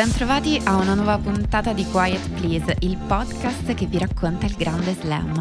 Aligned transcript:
Bentrovati 0.00 0.58
a 0.64 0.76
una 0.76 0.94
nuova 0.94 1.18
puntata 1.18 1.74
di 1.74 1.84
Quiet 1.84 2.30
Please, 2.30 2.74
il 2.78 2.96
podcast 2.96 3.74
che 3.74 3.84
vi 3.84 3.98
racconta 3.98 4.46
il 4.46 4.54
grande 4.54 4.94
slam. 4.94 5.38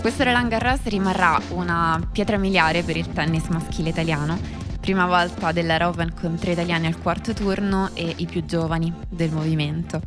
Questo 0.00 0.24
Roland 0.24 0.48
Garros 0.48 0.84
rimarrà 0.84 1.38
una 1.50 2.00
pietra 2.10 2.38
miliare 2.38 2.84
per 2.84 2.96
il 2.96 3.12
tennis 3.12 3.48
maschile 3.48 3.90
italiano, 3.90 4.38
prima 4.80 5.04
volta 5.04 5.52
della 5.52 5.86
Open 5.86 6.14
con 6.18 6.36
tre 6.36 6.52
italiani 6.52 6.86
al 6.86 7.02
quarto 7.02 7.34
turno 7.34 7.90
e 7.92 8.14
i 8.16 8.24
più 8.24 8.46
giovani 8.46 8.90
del 9.10 9.30
movimento. 9.30 10.00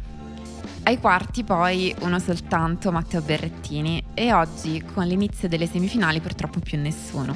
Ai 0.81 0.99
quarti 0.99 1.44
poi 1.44 1.94
uno 1.99 2.17
soltanto, 2.17 2.91
Matteo 2.91 3.22
Berrettini, 3.22 4.03
e 4.16 4.33
oggi 4.33 4.83
con 4.95 5.06
l'inizio 5.06 5.47
delle 5.47 5.67
semifinali 5.67 6.22
purtroppo 6.22 6.59
più 6.59 6.80
nessuno. 6.80 7.36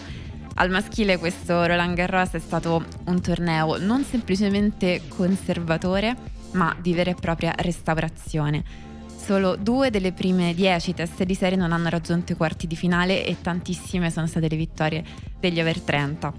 Al 0.56 0.72
maschile 0.72 1.20
questo 1.20 1.64
Roland 1.68 1.96
Garros 1.96 2.32
è 2.32 2.40
stato 2.40 2.84
un 3.06 3.22
torneo 3.22 3.78
non 3.78 4.04
semplicemente 4.04 5.04
conservatore, 5.08 6.38
ma 6.52 6.76
di 6.80 6.94
vera 6.94 7.12
e 7.12 7.16
propria 7.16 7.54
restaurazione. 7.58 8.64
Solo 9.16 9.56
due 9.56 9.90
delle 9.90 10.12
prime 10.12 10.54
dieci 10.54 10.94
teste 10.94 11.26
di 11.26 11.36
serie 11.36 11.58
non 11.58 11.72
hanno 11.72 11.90
raggiunto 11.90 12.32
i 12.32 12.36
quarti 12.36 12.68
di 12.68 12.76
finale 12.76 13.26
e 13.26 13.38
tantissime 13.42 14.10
sono 14.10 14.28
state 14.28 14.48
le 14.48 14.56
vittorie 14.56 15.04
degli 15.40 15.60
over 15.60 15.80
30. 15.80 16.34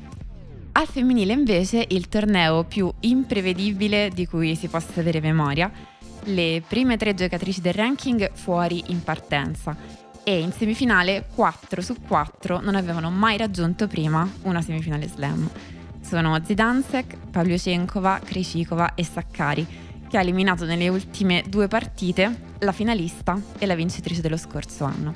Al 0.73 0.87
femminile 0.87 1.33
invece 1.33 1.85
il 1.89 2.09
torneo 2.09 2.65
più 2.65 2.93
imprevedibile 3.01 4.11
di 4.13 4.27
cui 4.27 4.57
si 4.57 4.69
possa 4.69 5.01
avere 5.01 5.21
memoria, 5.21 5.71
le 6.25 6.63
prime 6.67 6.97
tre 6.97 7.15
giocatrici 7.15 7.61
del 7.61 7.75
ranking 7.75 8.33
fuori 8.33 8.85
in 8.89 9.03
partenza 9.03 9.77
e 10.23 10.39
in 10.39 10.53
semifinale 10.53 11.27
4 11.35 11.83
su 11.83 11.97
4 12.07 12.61
non 12.61 12.75
avevano 12.75 13.11
mai 13.11 13.37
raggiunto 13.37 13.87
prima 13.89 14.29
una 14.43 14.63
semifinale 14.63 15.09
slam. 15.09 15.49
Sono 16.03 16.39
Zidansek, 16.43 17.17
Pavlyuchenkova, 17.31 18.21
Krejcikova 18.25 18.95
e 18.95 19.05
Saccari, 19.05 19.67
che 20.11 20.19
ha 20.19 20.23
eliminato 20.23 20.65
nelle 20.65 20.89
ultime 20.89 21.45
due 21.49 21.69
partite 21.69 22.49
la 22.59 22.73
finalista 22.73 23.41
e 23.59 23.65
la 23.65 23.77
vincitrice 23.77 24.21
dello 24.21 24.37
scorso 24.37 24.85
anno. 24.85 25.15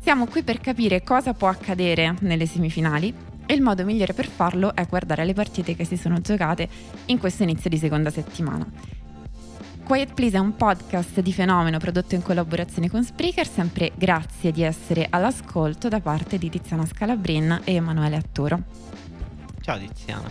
Siamo 0.00 0.26
qui 0.26 0.42
per 0.42 0.58
capire 0.58 1.02
cosa 1.02 1.34
può 1.34 1.48
accadere 1.48 2.16
nelle 2.20 2.46
semifinali 2.46 3.14
e 3.44 3.52
il 3.52 3.60
modo 3.60 3.84
migliore 3.84 4.14
per 4.14 4.26
farlo 4.26 4.74
è 4.74 4.86
guardare 4.86 5.26
le 5.26 5.34
partite 5.34 5.76
che 5.76 5.84
si 5.84 5.98
sono 5.98 6.20
giocate 6.20 6.66
in 7.06 7.18
questo 7.18 7.42
inizio 7.42 7.68
di 7.68 7.76
seconda 7.76 8.08
settimana. 8.08 8.66
Quiet 9.84 10.14
Please 10.14 10.36
è 10.36 10.40
un 10.40 10.56
podcast 10.56 11.20
di 11.20 11.32
fenomeno 11.32 11.78
prodotto 11.78 12.14
in 12.14 12.22
collaborazione 12.22 12.88
con 12.88 13.04
Spreaker, 13.04 13.46
sempre 13.46 13.92
grazie 13.94 14.50
di 14.50 14.62
essere 14.62 15.06
all'ascolto 15.10 15.88
da 15.88 16.00
parte 16.00 16.38
di 16.38 16.48
Tiziana 16.48 16.86
Scalabrin 16.86 17.60
e 17.64 17.74
Emanuele 17.74 18.16
Attoro. 18.16 18.62
Ciao 19.60 19.78
Tiziana, 19.78 20.28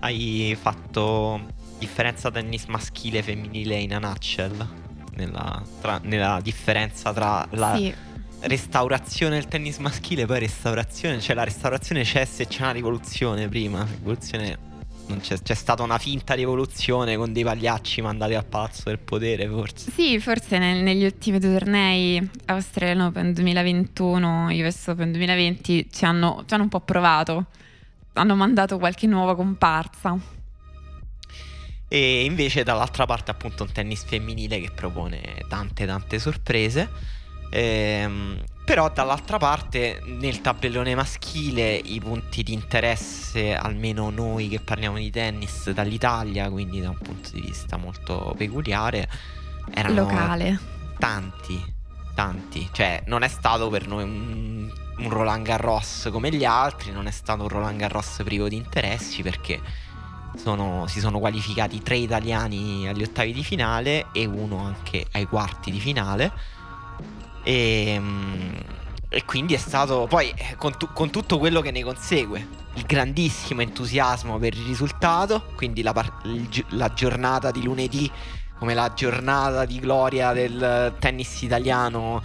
hai 0.00 0.56
fatto 0.60 1.56
differenza 1.78 2.30
tennis 2.30 2.64
maschile 2.66 3.18
e 3.18 3.22
femminile 3.22 3.76
in 3.76 3.94
a 3.94 3.98
nutshell? 3.98 4.66
Nella, 5.14 5.62
tra, 5.80 6.00
nella 6.02 6.40
differenza 6.40 7.12
tra 7.12 7.46
la 7.50 7.74
sì. 7.76 7.92
restaurazione 8.40 9.34
del 9.34 9.48
tennis 9.48 9.78
maschile 9.78 10.22
e 10.22 10.26
poi 10.26 10.38
restaurazione, 10.38 11.20
cioè 11.20 11.34
la 11.34 11.42
restaurazione 11.42 12.02
c'è 12.02 12.24
se 12.24 12.46
c'è 12.46 12.62
una 12.62 12.70
rivoluzione 12.70 13.48
prima, 13.48 13.84
rivoluzione 13.84 14.66
c'è, 15.16 15.40
c'è, 15.40 15.54
stata 15.54 15.82
una 15.82 15.98
finta 15.98 16.34
rivoluzione 16.34 17.16
con 17.16 17.32
dei 17.32 17.42
pagliacci 17.42 18.02
mandati 18.02 18.34
al 18.34 18.44
palazzo 18.44 18.84
del 18.86 18.98
potere, 18.98 19.48
forse. 19.48 19.90
Sì, 19.90 20.20
forse 20.20 20.58
nel, 20.58 20.82
negli 20.82 21.04
ultimi 21.04 21.38
due 21.38 21.52
tornei, 21.52 22.30
Australian 22.46 23.00
Open 23.00 23.32
2021, 23.32 24.48
US 24.50 24.86
Open 24.88 25.10
2020, 25.10 25.88
ci 25.90 26.04
hanno, 26.04 26.44
ci 26.46 26.54
hanno 26.54 26.64
un 26.64 26.68
po' 26.68 26.80
provato. 26.80 27.46
Hanno 28.14 28.34
mandato 28.34 28.78
qualche 28.78 29.06
nuova 29.06 29.34
comparsa. 29.34 30.18
E 31.88 32.24
invece 32.24 32.62
dall'altra 32.62 33.06
parte 33.06 33.30
appunto 33.30 33.62
un 33.62 33.72
tennis 33.72 34.04
femminile 34.04 34.60
che 34.60 34.70
propone 34.70 35.42
tante 35.48 35.86
tante 35.86 36.18
sorprese. 36.18 37.16
Ehm, 37.50 38.42
però 38.68 38.90
dall'altra 38.90 39.38
parte 39.38 40.02
nel 40.04 40.42
tabellone 40.42 40.94
maschile 40.94 41.74
i 41.74 41.98
punti 42.00 42.42
di 42.42 42.52
interesse, 42.52 43.54
almeno 43.54 44.10
noi 44.10 44.48
che 44.48 44.60
parliamo 44.60 44.98
di 44.98 45.10
tennis 45.10 45.70
dall'Italia, 45.70 46.50
quindi 46.50 46.82
da 46.82 46.90
un 46.90 46.98
punto 46.98 47.30
di 47.32 47.40
vista 47.40 47.78
molto 47.78 48.34
peculiare, 48.36 49.08
erano 49.72 49.94
locale. 49.94 50.60
Tanti, 50.98 51.64
tanti. 52.14 52.68
Cioè 52.70 53.04
non 53.06 53.22
è 53.22 53.28
stato 53.28 53.70
per 53.70 53.88
noi 53.88 54.02
un, 54.02 54.70
un 54.98 55.08
Roland 55.08 55.46
Garros 55.46 56.10
come 56.12 56.30
gli 56.30 56.44
altri, 56.44 56.92
non 56.92 57.06
è 57.06 57.10
stato 57.10 57.44
un 57.44 57.48
Roland 57.48 57.78
Garros 57.78 58.20
privo 58.22 58.48
di 58.48 58.56
interessi 58.56 59.22
perché 59.22 59.58
sono, 60.36 60.86
si 60.86 61.00
sono 61.00 61.18
qualificati 61.18 61.82
tre 61.82 61.96
italiani 61.96 62.88
agli 62.88 63.02
ottavi 63.02 63.32
di 63.32 63.42
finale 63.42 64.06
e 64.12 64.24
uno 64.24 64.64
anche 64.64 65.06
ai 65.12 65.26
quarti 65.26 65.70
di 65.70 65.80
finale. 65.80 66.32
E, 67.42 67.92
ehm, 67.94 68.62
e 69.10 69.24
quindi 69.24 69.54
è 69.54 69.58
stato 69.58 70.06
poi 70.08 70.30
eh, 70.36 70.54
con, 70.56 70.76
tu, 70.76 70.88
con, 70.92 71.10
tutto 71.10 71.38
quello 71.38 71.60
che 71.60 71.70
ne 71.70 71.82
consegue, 71.82 72.46
il 72.74 72.82
grandissimo 72.82 73.62
entusiasmo 73.62 74.38
per 74.38 74.54
il 74.54 74.64
risultato, 74.64 75.44
quindi 75.56 75.82
la, 75.82 75.94
la 76.70 76.92
giornata 76.92 77.50
di 77.50 77.62
lunedì 77.62 78.10
come 78.58 78.74
la 78.74 78.92
giornata 78.92 79.64
di 79.64 79.78
gloria 79.78 80.32
del 80.32 80.94
tennis 80.98 81.42
italiano 81.42 82.20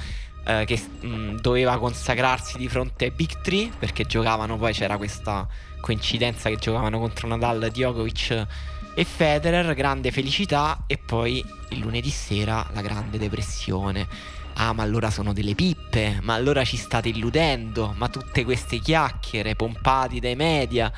eh, 0.45 0.65
che 0.65 0.81
mh, 0.99 1.35
doveva 1.39 1.77
consacrarsi 1.77 2.57
di 2.57 2.67
fronte 2.67 3.05
ai 3.05 3.11
Big 3.11 3.41
Three 3.41 3.71
perché 3.77 4.05
giocavano 4.05 4.57
poi 4.57 4.73
c'era 4.73 4.97
questa 4.97 5.47
coincidenza 5.83 6.49
che 6.49 6.55
giocavano 6.55 6.97
contro 6.97 7.27
Nadal, 7.27 7.69
Djokovic 7.69 8.47
e 8.95 9.03
Federer, 9.03 9.73
grande 9.73 10.11
felicità 10.11 10.85
e 10.88 10.97
poi 10.97 11.44
il 11.71 11.79
lunedì 11.79 12.09
sera 12.09 12.66
la 12.71 12.81
grande 12.81 13.17
depressione 13.17 14.07
Ah, 14.55 14.73
ma 14.73 14.83
allora 14.83 15.09
sono 15.09 15.33
delle 15.33 15.55
pippe, 15.55 16.19
ma 16.21 16.35
allora 16.35 16.63
ci 16.63 16.77
state 16.77 17.09
illudendo, 17.09 17.94
ma 17.97 18.07
tutte 18.07 18.44
queste 18.44 18.77
chiacchiere 18.79 19.55
pompati 19.55 20.19
dai 20.19 20.35
media, 20.35 20.91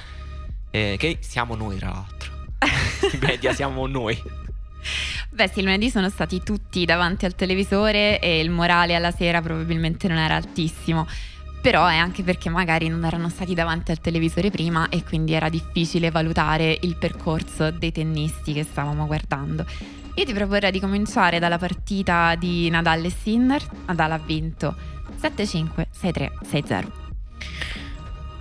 eh, 0.71 0.95
che 0.99 1.19
siamo 1.21 1.55
noi 1.55 1.77
tra 1.77 1.89
l'altro. 1.89 2.31
I 3.13 3.17
media 3.21 3.53
siamo 3.53 3.87
noi. 3.87 4.21
Beh 5.29 5.47
sì, 5.47 5.61
lunedì 5.61 5.89
sono 5.89 6.09
stati 6.09 6.43
tutti 6.43 6.83
davanti 6.83 7.25
al 7.25 7.35
televisore 7.35 8.19
e 8.19 8.39
il 8.39 8.49
morale 8.49 8.93
alla 8.93 9.11
sera 9.11 9.41
probabilmente 9.41 10.07
non 10.09 10.17
era 10.17 10.35
altissimo. 10.35 11.07
Però 11.65 11.87
è 11.87 11.95
anche 11.95 12.21
perché 12.21 12.49
magari 12.49 12.89
non 12.89 13.05
erano 13.05 13.27
stati 13.27 13.55
davanti 13.55 13.89
al 13.89 13.99
televisore 13.99 14.51
prima 14.51 14.87
e 14.89 15.03
quindi 15.03 15.33
era 15.33 15.49
difficile 15.49 16.11
valutare 16.11 16.77
il 16.81 16.95
percorso 16.95 17.71
dei 17.71 17.91
tennisti 17.91 18.53
che 18.53 18.61
stavamo 18.61 19.07
guardando. 19.07 19.65
Io 20.13 20.25
ti 20.25 20.31
proporrei 20.31 20.69
di 20.69 20.79
cominciare 20.79 21.39
dalla 21.39 21.57
partita 21.57 22.35
di 22.35 22.69
Nadal 22.69 23.05
e 23.05 23.09
Sinner. 23.09 23.65
Nadal 23.87 24.11
ha 24.11 24.19
vinto 24.19 24.75
7-5, 25.19 25.87
6-3, 25.99 26.31
6-0. 26.47 26.91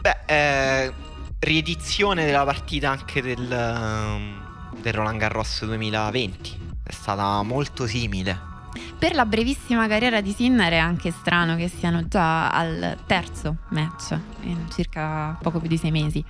Beh, 0.03 0.17
eh, 0.27 0.93
riedizione 1.39 2.27
della 2.27 2.45
partita 2.45 2.91
anche 2.91 3.23
del, 3.23 3.51
ehm, 3.51 4.81
del 4.83 4.93
Roland 4.93 5.19
Garros 5.19 5.65
2020. 5.65 6.77
È 6.83 6.93
stata 6.93 7.43
molto 7.43 7.87
simile. 7.87 8.54
Per 8.99 9.15
la 9.15 9.25
brevissima 9.25 9.87
carriera 9.87 10.21
di 10.21 10.33
Sinner 10.33 10.73
è 10.73 10.79
anche 10.79 11.11
strano 11.11 11.57
che 11.57 11.69
siano 11.69 12.07
già 12.09 12.51
al 12.51 12.99
terzo 13.07 13.57
match, 13.71 14.19
in 14.43 14.67
circa 14.73 15.39
poco 15.41 15.61
più 15.61 15.69
di 15.69 15.77
sei 15.77 15.91
mesi. 15.91 16.25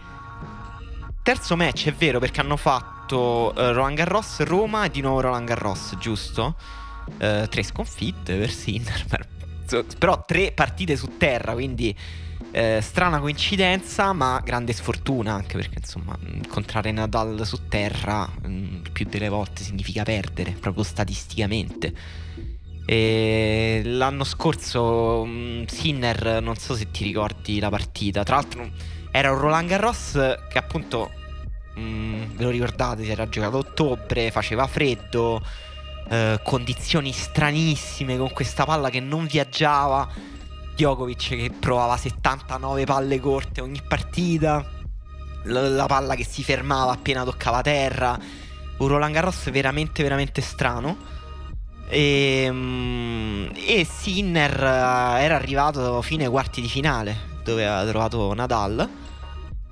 Terzo 1.22 1.56
match, 1.56 1.86
è 1.86 1.92
vero, 1.92 2.18
perché 2.18 2.40
hanno 2.40 2.56
fatto 2.56 3.52
uh, 3.54 3.72
Roland 3.72 3.96
Garros, 3.96 4.40
Roma 4.40 4.84
e 4.84 4.90
di 4.90 5.00
nuovo 5.00 5.20
Roland 5.20 5.46
Garros, 5.46 5.96
giusto? 5.98 6.56
Uh, 7.18 7.46
tre 7.48 7.62
sconfitte 7.62 8.36
per 8.36 8.50
Sinner, 8.50 9.26
però 9.98 10.24
tre 10.26 10.52
partite 10.52 10.96
su 10.96 11.16
terra, 11.16 11.52
quindi 11.52 11.96
uh, 12.54 12.80
strana 12.80 13.18
coincidenza, 13.18 14.12
ma 14.12 14.40
grande 14.44 14.72
sfortuna 14.72 15.34
anche 15.34 15.56
perché 15.56 15.78
insomma 15.78 16.16
incontrare 16.32 16.92
Nadal 16.92 17.44
su 17.44 17.68
terra 17.68 18.30
um, 18.44 18.82
più 18.92 19.06
delle 19.06 19.28
volte 19.28 19.62
significa 19.62 20.02
perdere, 20.02 20.52
proprio 20.52 20.84
statisticamente. 20.84 21.92
E 22.86 23.82
l'anno 23.84 24.24
scorso 24.24 25.22
um, 25.22 25.64
Sinner, 25.66 26.42
non 26.42 26.56
so 26.56 26.74
se 26.74 26.90
ti 26.90 27.04
ricordi 27.04 27.58
la 27.58 27.70
partita, 27.70 28.22
tra 28.22 28.36
l'altro 28.36 28.70
era 29.10 29.32
un 29.32 29.38
Roland 29.38 29.68
Garros 29.68 30.12
che 30.48 30.58
appunto 30.58 31.10
Mm, 31.78 32.36
ve 32.36 32.44
lo 32.44 32.50
ricordate? 32.50 33.02
Si 33.04 33.10
era 33.10 33.28
giocato 33.28 33.56
a 33.56 33.60
ottobre, 33.60 34.30
faceva 34.30 34.66
freddo, 34.66 35.42
eh, 36.08 36.38
condizioni 36.42 37.12
stranissime 37.12 38.16
con 38.16 38.30
questa 38.32 38.64
palla 38.64 38.90
che 38.90 39.00
non 39.00 39.26
viaggiava. 39.26 40.08
Djokovic 40.74 41.28
che 41.28 41.52
provava 41.58 41.96
79 41.96 42.84
palle 42.84 43.20
corte 43.20 43.60
ogni 43.60 43.80
partita. 43.86 44.64
La, 45.44 45.68
la 45.68 45.86
palla 45.86 46.14
che 46.14 46.24
si 46.24 46.42
fermava 46.42 46.92
appena 46.92 47.24
toccava 47.24 47.62
terra. 47.62 48.18
Un 48.78 48.88
Roland 48.88 49.14
Garros 49.14 49.50
veramente, 49.50 50.02
veramente 50.02 50.40
strano. 50.40 50.96
E, 51.88 52.48
mm, 52.50 53.46
e 53.54 53.86
Sinner 53.88 54.62
eh, 54.62 55.22
era 55.22 55.36
arrivato 55.36 56.02
fino 56.02 56.24
ai 56.24 56.30
quarti 56.30 56.60
di 56.60 56.68
finale, 56.68 57.16
dove 57.44 57.66
aveva 57.66 57.90
trovato 57.90 58.34
Nadal 58.34 59.02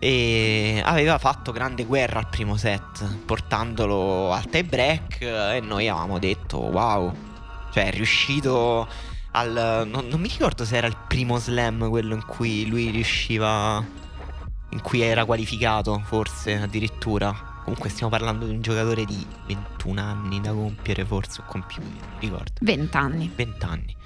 e 0.05 0.83
aveva 0.85 1.17
fatto 1.19 1.53
grande 1.53 1.85
guerra 1.85 2.19
al 2.19 2.29
primo 2.29 2.57
set, 2.57 3.05
portandolo 3.25 4.33
al 4.33 4.49
tie 4.49 4.65
break 4.65 5.21
e 5.21 5.61
noi 5.63 5.89
avevamo 5.89 6.19
detto 6.19 6.59
wow, 6.59 7.15
cioè 7.73 7.87
è 7.87 7.91
riuscito 7.93 8.89
al... 9.32 9.87
Non, 9.87 10.06
non 10.08 10.20
mi 10.20 10.29
ricordo 10.29 10.64
se 10.64 10.76
era 10.76 10.87
il 10.87 10.96
primo 11.06 11.38
slam 11.38 11.88
quello 11.88 12.14
in 12.14 12.25
cui 12.25 12.67
lui 12.67 12.90
riusciva... 12.90 13.84
in 14.70 14.81
cui 14.81 15.00
era 15.00 15.25
qualificato 15.25 16.00
forse 16.05 16.55
addirittura. 16.55 17.50
Comunque 17.62 17.90
stiamo 17.90 18.11
parlando 18.11 18.46
di 18.46 18.55
un 18.55 18.61
giocatore 18.61 19.05
di 19.05 19.25
21 19.46 20.00
anni 20.00 20.40
da 20.40 20.50
compiere 20.52 21.05
forse 21.05 21.43
o 21.43 21.44
compiuti, 21.46 21.99
non 22.00 22.19
ricordo. 22.19 22.52
20 22.61 22.96
anni. 22.96 23.32
20 23.34 23.64
anni. 23.64 23.96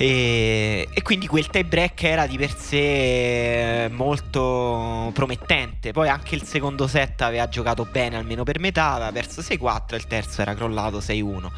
E, 0.00 0.88
e, 0.92 1.02
quindi 1.02 1.26
quel 1.26 1.48
tie 1.48 1.64
break 1.64 2.04
era 2.04 2.28
di 2.28 2.38
per 2.38 2.56
sé 2.56 3.88
molto 3.90 5.10
promettente. 5.12 5.90
Poi 5.90 6.08
anche 6.08 6.36
il 6.36 6.44
secondo 6.44 6.86
set 6.86 7.20
aveva 7.22 7.48
giocato 7.48 7.84
bene, 7.84 8.16
almeno 8.16 8.44
per 8.44 8.60
metà, 8.60 8.92
aveva 8.92 9.10
perso 9.10 9.40
6-4 9.40 9.82
e 9.88 9.96
il 9.96 10.06
terzo 10.06 10.40
era 10.40 10.54
crollato 10.54 10.98
6-1. 10.98 11.50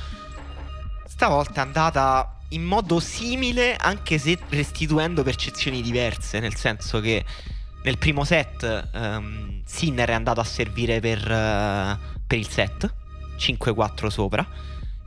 Stavolta 1.21 1.61
è 1.61 1.65
andata 1.67 2.39
in 2.49 2.65
modo 2.65 2.99
simile, 2.99 3.77
anche 3.77 4.17
se 4.17 4.39
restituendo 4.49 5.23
percezioni 5.23 5.83
diverse, 5.83 6.41
nel 6.41 6.55
senso 6.55 6.99
che 7.01 7.23
nel 7.83 7.99
primo 7.99 8.25
set 8.25 8.89
um, 8.95 9.61
Sinner 9.67 10.09
è 10.09 10.15
andato 10.15 10.41
a 10.41 10.45
servire 10.45 10.99
per, 10.99 11.19
uh, 11.19 12.21
per 12.27 12.39
il 12.39 12.49
set, 12.49 12.91
5-4 13.37 14.07
sopra 14.07 14.49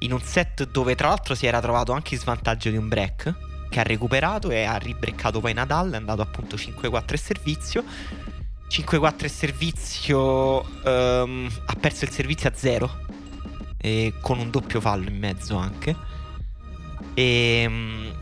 in 0.02 0.12
un 0.12 0.22
set 0.22 0.70
dove 0.70 0.94
tra 0.94 1.08
l'altro 1.08 1.34
si 1.34 1.48
era 1.48 1.60
trovato 1.60 1.94
anche 1.94 2.14
in 2.14 2.20
svantaggio 2.20 2.70
di 2.70 2.78
un 2.78 2.88
break 2.88 3.34
che 3.72 3.80
ha 3.80 3.84
recuperato 3.84 4.52
e 4.52 4.66
ha 4.66 4.78
ribreccato 4.78 5.40
poi 5.40 5.54
Nadal, 5.54 5.94
è 5.94 5.96
andato 5.96 6.22
appunto 6.22 6.58
5-4 6.58 7.14
e 7.14 7.18
servizio. 7.18 7.84
5-4 8.70 9.24
e 9.24 9.30
servizio 9.30 10.62
um, 10.84 11.50
ha 11.66 11.76
perso 11.80 12.06
il 12.06 12.12
servizio 12.12 12.50
a 12.50 12.54
0 12.56 13.14
e 13.86 14.14
con 14.22 14.40
un 14.40 14.50
doppio 14.50 14.80
fallo 14.80 15.10
in 15.10 15.20
mezzo 15.20 15.58
anche. 15.58 15.94
E 17.14 17.66
um, 17.68 18.14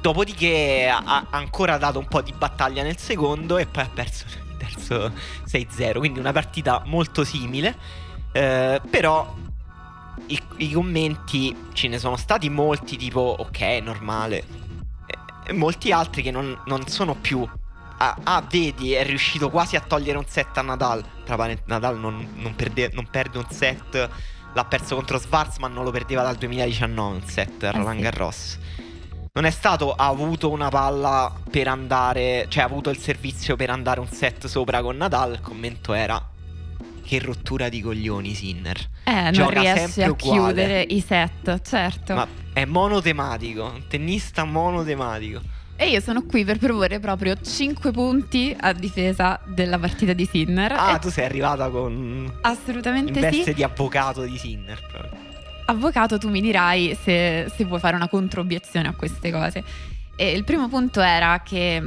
dopodiché 0.00 0.92
ha 0.92 1.28
ancora 1.30 1.78
dato 1.78 2.00
un 2.00 2.08
po' 2.08 2.20
di 2.22 2.32
battaglia 2.32 2.82
nel 2.82 2.98
secondo 2.98 3.56
e 3.56 3.66
poi 3.66 3.84
ha 3.84 3.90
perso 3.94 4.24
il 4.26 4.56
terzo 4.58 5.12
6-0, 5.46 5.98
quindi 5.98 6.18
una 6.18 6.32
partita 6.32 6.82
molto 6.86 7.22
simile. 7.22 7.76
Uh, 8.32 8.80
però 8.90 9.32
i, 10.26 10.42
i, 10.56 10.72
commenti 10.72 11.56
ce 11.72 11.86
ne 11.86 11.98
sono 11.98 12.16
stati 12.16 12.50
molti 12.50 12.96
tipo 12.96 13.36
ok, 13.38 13.60
normale. 13.82 14.38
E, 15.06 15.18
e 15.46 15.52
molti 15.52 15.92
altri 15.92 16.22
che 16.22 16.32
non, 16.32 16.60
non 16.66 16.88
sono 16.88 17.14
più... 17.14 17.48
Ah, 18.02 18.16
ah, 18.24 18.44
vedi, 18.48 18.94
è 18.94 19.04
riuscito 19.04 19.50
quasi 19.50 19.76
a 19.76 19.80
togliere 19.80 20.18
un 20.18 20.24
set 20.26 20.56
a 20.58 20.62
Nadal. 20.62 21.04
Tra 21.24 21.36
parentesi, 21.36 21.68
Nadal 21.68 21.96
non, 21.96 22.26
non, 22.36 22.56
perde, 22.56 22.90
non 22.92 23.06
perde 23.08 23.38
un 23.38 23.46
set. 23.50 24.08
L'ha 24.52 24.64
perso 24.64 24.96
contro 24.96 25.18
Schwarzman, 25.18 25.72
non 25.72 25.84
lo 25.84 25.90
perdeva 25.90 26.22
dal 26.22 26.36
2019 26.36 27.14
un 27.16 27.22
set 27.22 27.62
a 27.62 27.68
eh 27.68 27.72
Roland 27.72 28.00
Garros. 28.00 28.58
Non 29.32 29.44
è 29.44 29.50
stato 29.50 29.92
ha 29.92 30.06
avuto 30.06 30.50
una 30.50 30.68
palla 30.70 31.32
per 31.50 31.68
andare, 31.68 32.46
cioè 32.48 32.64
ha 32.64 32.66
avuto 32.66 32.90
il 32.90 32.98
servizio 32.98 33.54
per 33.54 33.70
andare 33.70 34.00
un 34.00 34.08
set 34.08 34.46
sopra 34.46 34.82
con 34.82 34.96
Nadal. 34.96 35.34
Il 35.34 35.40
commento 35.40 35.92
era 35.92 36.20
che 37.04 37.18
rottura 37.20 37.68
di 37.68 37.80
coglioni 37.80 38.34
Sinner. 38.34 38.76
Eh, 39.04 39.12
non 39.12 39.32
Gioca 39.32 39.60
riesce 39.60 40.02
a 40.02 40.10
uguale. 40.10 40.16
chiudere 40.16 40.80
i 40.82 41.00
set, 41.00 41.60
certo. 41.62 42.14
Ma 42.14 42.26
è 42.52 42.64
monotematico, 42.64 43.64
un 43.64 43.86
tennista 43.88 44.42
monotematico. 44.44 45.40
E 45.82 45.88
io 45.88 46.00
sono 46.00 46.24
qui 46.24 46.44
per 46.44 46.58
proporre 46.58 47.00
proprio 47.00 47.34
5 47.40 47.90
punti 47.90 48.54
a 48.60 48.74
difesa 48.74 49.40
della 49.46 49.78
partita 49.78 50.12
di 50.12 50.28
Sinner. 50.30 50.72
Ah, 50.72 50.96
e... 50.96 50.98
tu 50.98 51.08
sei 51.08 51.24
arrivata 51.24 51.70
con... 51.70 52.30
Assolutamente 52.42 53.12
in 53.14 53.20
veste 53.20 53.44
sì. 53.44 53.54
di 53.54 53.62
avvocato 53.62 54.20
di 54.24 54.36
Sinner 54.36 54.78
proprio. 54.92 55.18
Avvocato, 55.64 56.18
tu 56.18 56.28
mi 56.28 56.42
dirai 56.42 56.94
se, 57.02 57.50
se 57.56 57.64
vuoi 57.64 57.80
fare 57.80 57.96
una 57.96 58.08
controobiezione 58.08 58.88
a 58.88 58.92
queste 58.92 59.30
cose. 59.30 59.64
E 60.16 60.32
il 60.32 60.44
primo 60.44 60.68
punto 60.68 61.00
era 61.00 61.40
che, 61.42 61.82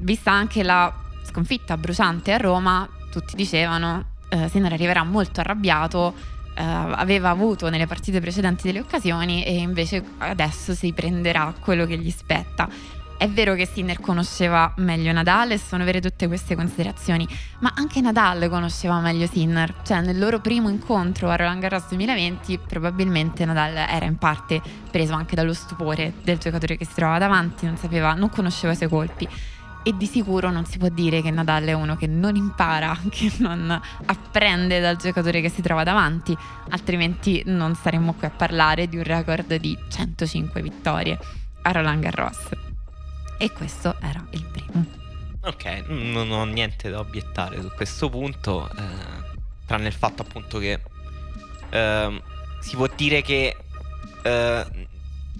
vista 0.00 0.30
anche 0.30 0.62
la 0.62 0.92
sconfitta 1.22 1.78
bruciante 1.78 2.30
a 2.30 2.36
Roma, 2.36 2.86
tutti 3.10 3.34
dicevano 3.36 4.04
eh, 4.28 4.50
Sinner 4.50 4.74
arriverà 4.74 5.02
molto 5.02 5.40
arrabbiato, 5.40 6.14
eh, 6.56 6.62
aveva 6.62 7.30
avuto 7.30 7.70
nelle 7.70 7.86
partite 7.86 8.20
precedenti 8.20 8.64
delle 8.66 8.80
occasioni 8.80 9.44
e 9.44 9.54
invece 9.56 10.04
adesso 10.18 10.74
si 10.74 10.92
prenderà 10.92 11.54
quello 11.58 11.86
che 11.86 11.96
gli 11.96 12.10
spetta. 12.10 12.68
È 13.16 13.28
vero 13.28 13.54
che 13.54 13.64
Sinner 13.64 14.00
conosceva 14.00 14.74
meglio 14.78 15.12
Nadal 15.12 15.52
e 15.52 15.58
sono 15.58 15.84
vere 15.84 16.00
tutte 16.00 16.26
queste 16.26 16.56
considerazioni, 16.56 17.26
ma 17.60 17.72
anche 17.76 18.00
Nadal 18.00 18.48
conosceva 18.48 18.98
meglio 19.00 19.26
Sinner, 19.26 19.74
cioè 19.82 20.00
nel 20.00 20.18
loro 20.18 20.40
primo 20.40 20.68
incontro 20.68 21.30
a 21.30 21.36
Roland 21.36 21.60
Garros 21.60 21.88
2020 21.88 22.58
probabilmente 22.66 23.44
Nadal 23.44 23.76
era 23.76 24.04
in 24.04 24.18
parte 24.18 24.60
preso 24.90 25.14
anche 25.14 25.36
dallo 25.36 25.54
stupore 25.54 26.14
del 26.22 26.38
giocatore 26.38 26.76
che 26.76 26.84
si 26.84 26.94
trovava 26.94 27.18
davanti, 27.18 27.66
non 27.66 27.76
sapeva, 27.76 28.14
non 28.14 28.30
conosceva 28.30 28.72
i 28.72 28.76
suoi 28.76 28.88
colpi 28.88 29.28
e 29.86 29.94
di 29.96 30.06
sicuro 30.06 30.50
non 30.50 30.64
si 30.64 30.78
può 30.78 30.88
dire 30.88 31.22
che 31.22 31.30
Nadal 31.30 31.64
è 31.64 31.72
uno 31.72 31.94
che 31.94 32.06
non 32.06 32.34
impara, 32.34 32.98
che 33.10 33.30
non 33.38 33.80
apprende 34.06 34.80
dal 34.80 34.96
giocatore 34.96 35.40
che 35.40 35.50
si 35.50 35.62
trova 35.62 35.84
davanti, 35.84 36.36
altrimenti 36.70 37.42
non 37.46 37.74
saremmo 37.74 38.14
qui 38.14 38.26
a 38.26 38.30
parlare 38.30 38.88
di 38.88 38.96
un 38.96 39.04
record 39.04 39.54
di 39.54 39.78
105 39.88 40.62
vittorie 40.62 41.18
a 41.62 41.70
Roland 41.70 42.02
Garros. 42.02 42.63
E 43.44 43.52
questo 43.52 43.94
era 44.00 44.26
il 44.30 44.42
primo. 44.44 44.86
Ok, 45.42 45.84
non 45.88 46.30
ho 46.30 46.44
niente 46.44 46.88
da 46.88 47.00
obiettare 47.00 47.60
su 47.60 47.70
questo 47.76 48.08
punto, 48.08 48.70
eh, 48.70 49.36
tranne 49.66 49.88
il 49.88 49.92
fatto 49.92 50.22
appunto 50.22 50.58
che 50.58 50.80
eh, 51.68 52.22
si 52.60 52.76
può 52.76 52.88
dire 52.96 53.20
che 53.20 53.54
eh, 54.22 54.66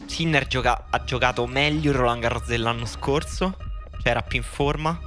Sinner 0.04 0.46
gioca- 0.46 0.88
ha 0.90 1.02
giocato 1.04 1.46
meglio 1.46 1.92
il 1.92 1.96
Roland 1.96 2.20
Garros 2.20 2.46
dell'anno 2.46 2.84
scorso 2.84 3.56
cioè 4.04 4.10
era 4.10 4.20
più 4.20 4.36
in 4.36 4.44
forma. 4.44 5.00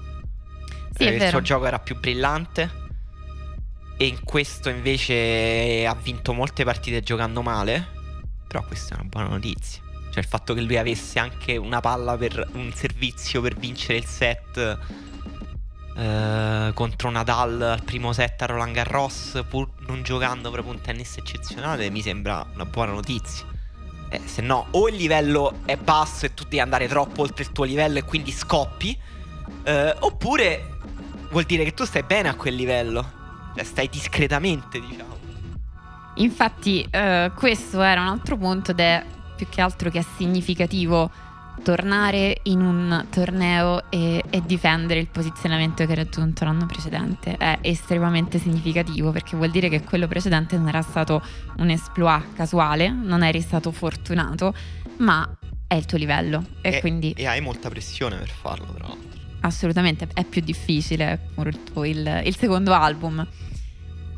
Sì, 0.95 1.03
eh, 1.03 1.15
il 1.17 1.29
suo 1.29 1.41
gioco 1.41 1.67
era 1.67 1.77
più 1.77 1.99
brillante. 1.99 2.85
E 3.95 4.07
in 4.07 4.23
questo 4.23 4.69
invece 4.69 5.85
ha 5.85 5.93
vinto 5.93 6.33
molte 6.33 6.63
partite 6.63 7.01
giocando 7.01 7.43
male. 7.43 7.89
Però 8.47 8.63
questa 8.63 8.95
è 8.95 8.99
una 8.99 9.07
buona 9.07 9.27
notizia. 9.27 9.83
Cioè 10.17 10.25
il 10.25 10.31
fatto 10.31 10.55
che 10.55 10.61
lui 10.61 10.77
avesse 10.77 11.19
anche 11.19 11.57
una 11.57 11.79
palla 11.79 12.17
per 12.17 12.43
un 12.53 12.73
servizio 12.73 13.39
per 13.39 13.55
vincere 13.55 13.99
il 13.99 14.05
set 14.05 14.79
eh, 15.95 16.71
contro 16.73 17.11
Nadal 17.11 17.61
al 17.61 17.83
primo 17.83 18.13
set 18.13 18.41
a 18.41 18.47
Roland 18.47 18.73
Garros, 18.73 19.43
pur 19.47 19.69
non 19.85 20.01
giocando 20.01 20.49
proprio 20.49 20.73
un 20.73 20.81
tennis 20.81 21.17
eccezionale, 21.17 21.91
mi 21.91 22.01
sembra 22.01 22.43
una 22.51 22.65
buona 22.65 22.93
notizia. 22.93 23.45
Eh, 24.09 24.21
se 24.25 24.41
no, 24.41 24.65
o 24.71 24.89
il 24.89 24.95
livello 24.95 25.59
è 25.65 25.77
basso 25.77 26.25
e 26.25 26.33
tu 26.33 26.45
devi 26.45 26.61
andare 26.61 26.87
troppo 26.87 27.21
oltre 27.21 27.43
il 27.43 27.51
tuo 27.51 27.65
livello 27.65 27.99
e 27.99 28.03
quindi 28.03 28.31
scoppi. 28.31 28.97
Eh, 29.61 29.95
oppure 29.99 30.79
vuol 31.29 31.43
dire 31.43 31.63
che 31.63 31.75
tu 31.75 31.83
stai 31.85 32.01
bene 32.01 32.29
a 32.29 32.33
quel 32.33 32.55
livello. 32.55 33.51
Cioè, 33.53 33.63
stai 33.63 33.87
discretamente, 33.87 34.79
diciamo. 34.79 35.15
Infatti, 36.15 36.87
eh, 36.89 37.31
questo 37.35 37.83
era 37.83 38.01
un 38.01 38.07
altro 38.07 38.35
punto 38.35 38.71
ed 38.71 38.79
è 38.79 39.05
più 39.37 39.47
che 39.47 39.61
altro 39.61 39.89
che 39.89 39.99
è 39.99 40.05
significativo 40.17 41.09
tornare 41.63 42.39
in 42.43 42.61
un 42.61 43.05
torneo 43.09 43.89
e, 43.89 44.23
e, 44.29 44.41
difendere 44.45 44.99
il 44.99 45.07
posizionamento 45.07 45.85
che 45.85 45.91
hai 45.91 45.95
raggiunto 45.95 46.45
l'anno 46.45 46.65
precedente 46.65 47.35
è 47.37 47.59
estremamente 47.61 48.39
significativo 48.39 49.11
perché 49.11 49.35
vuol 49.35 49.49
dire 49.49 49.69
che 49.69 49.83
quello 49.83 50.07
precedente 50.07 50.57
non 50.57 50.67
era 50.67 50.81
stato 50.81 51.21
un 51.57 51.69
exploit 51.69 52.33
casuale, 52.33 52.89
non 52.89 53.23
eri 53.23 53.41
stato 53.41 53.71
fortunato, 53.71 54.53
ma 54.97 55.29
è 55.67 55.75
il 55.75 55.85
tuo 55.85 55.97
livello 55.97 56.43
e, 56.61 56.75
e 56.75 56.79
quindi... 56.79 57.11
E 57.11 57.25
hai 57.25 57.41
molta 57.41 57.69
pressione 57.69 58.17
per 58.17 58.29
farlo, 58.29 58.73
tra 58.73 58.87
l'altro. 58.87 59.15
Assolutamente, 59.41 60.07
è 60.13 60.23
più 60.23 60.41
difficile 60.41 61.29
il, 61.83 62.21
il 62.25 62.35
secondo 62.35 62.73
album. 62.73 63.25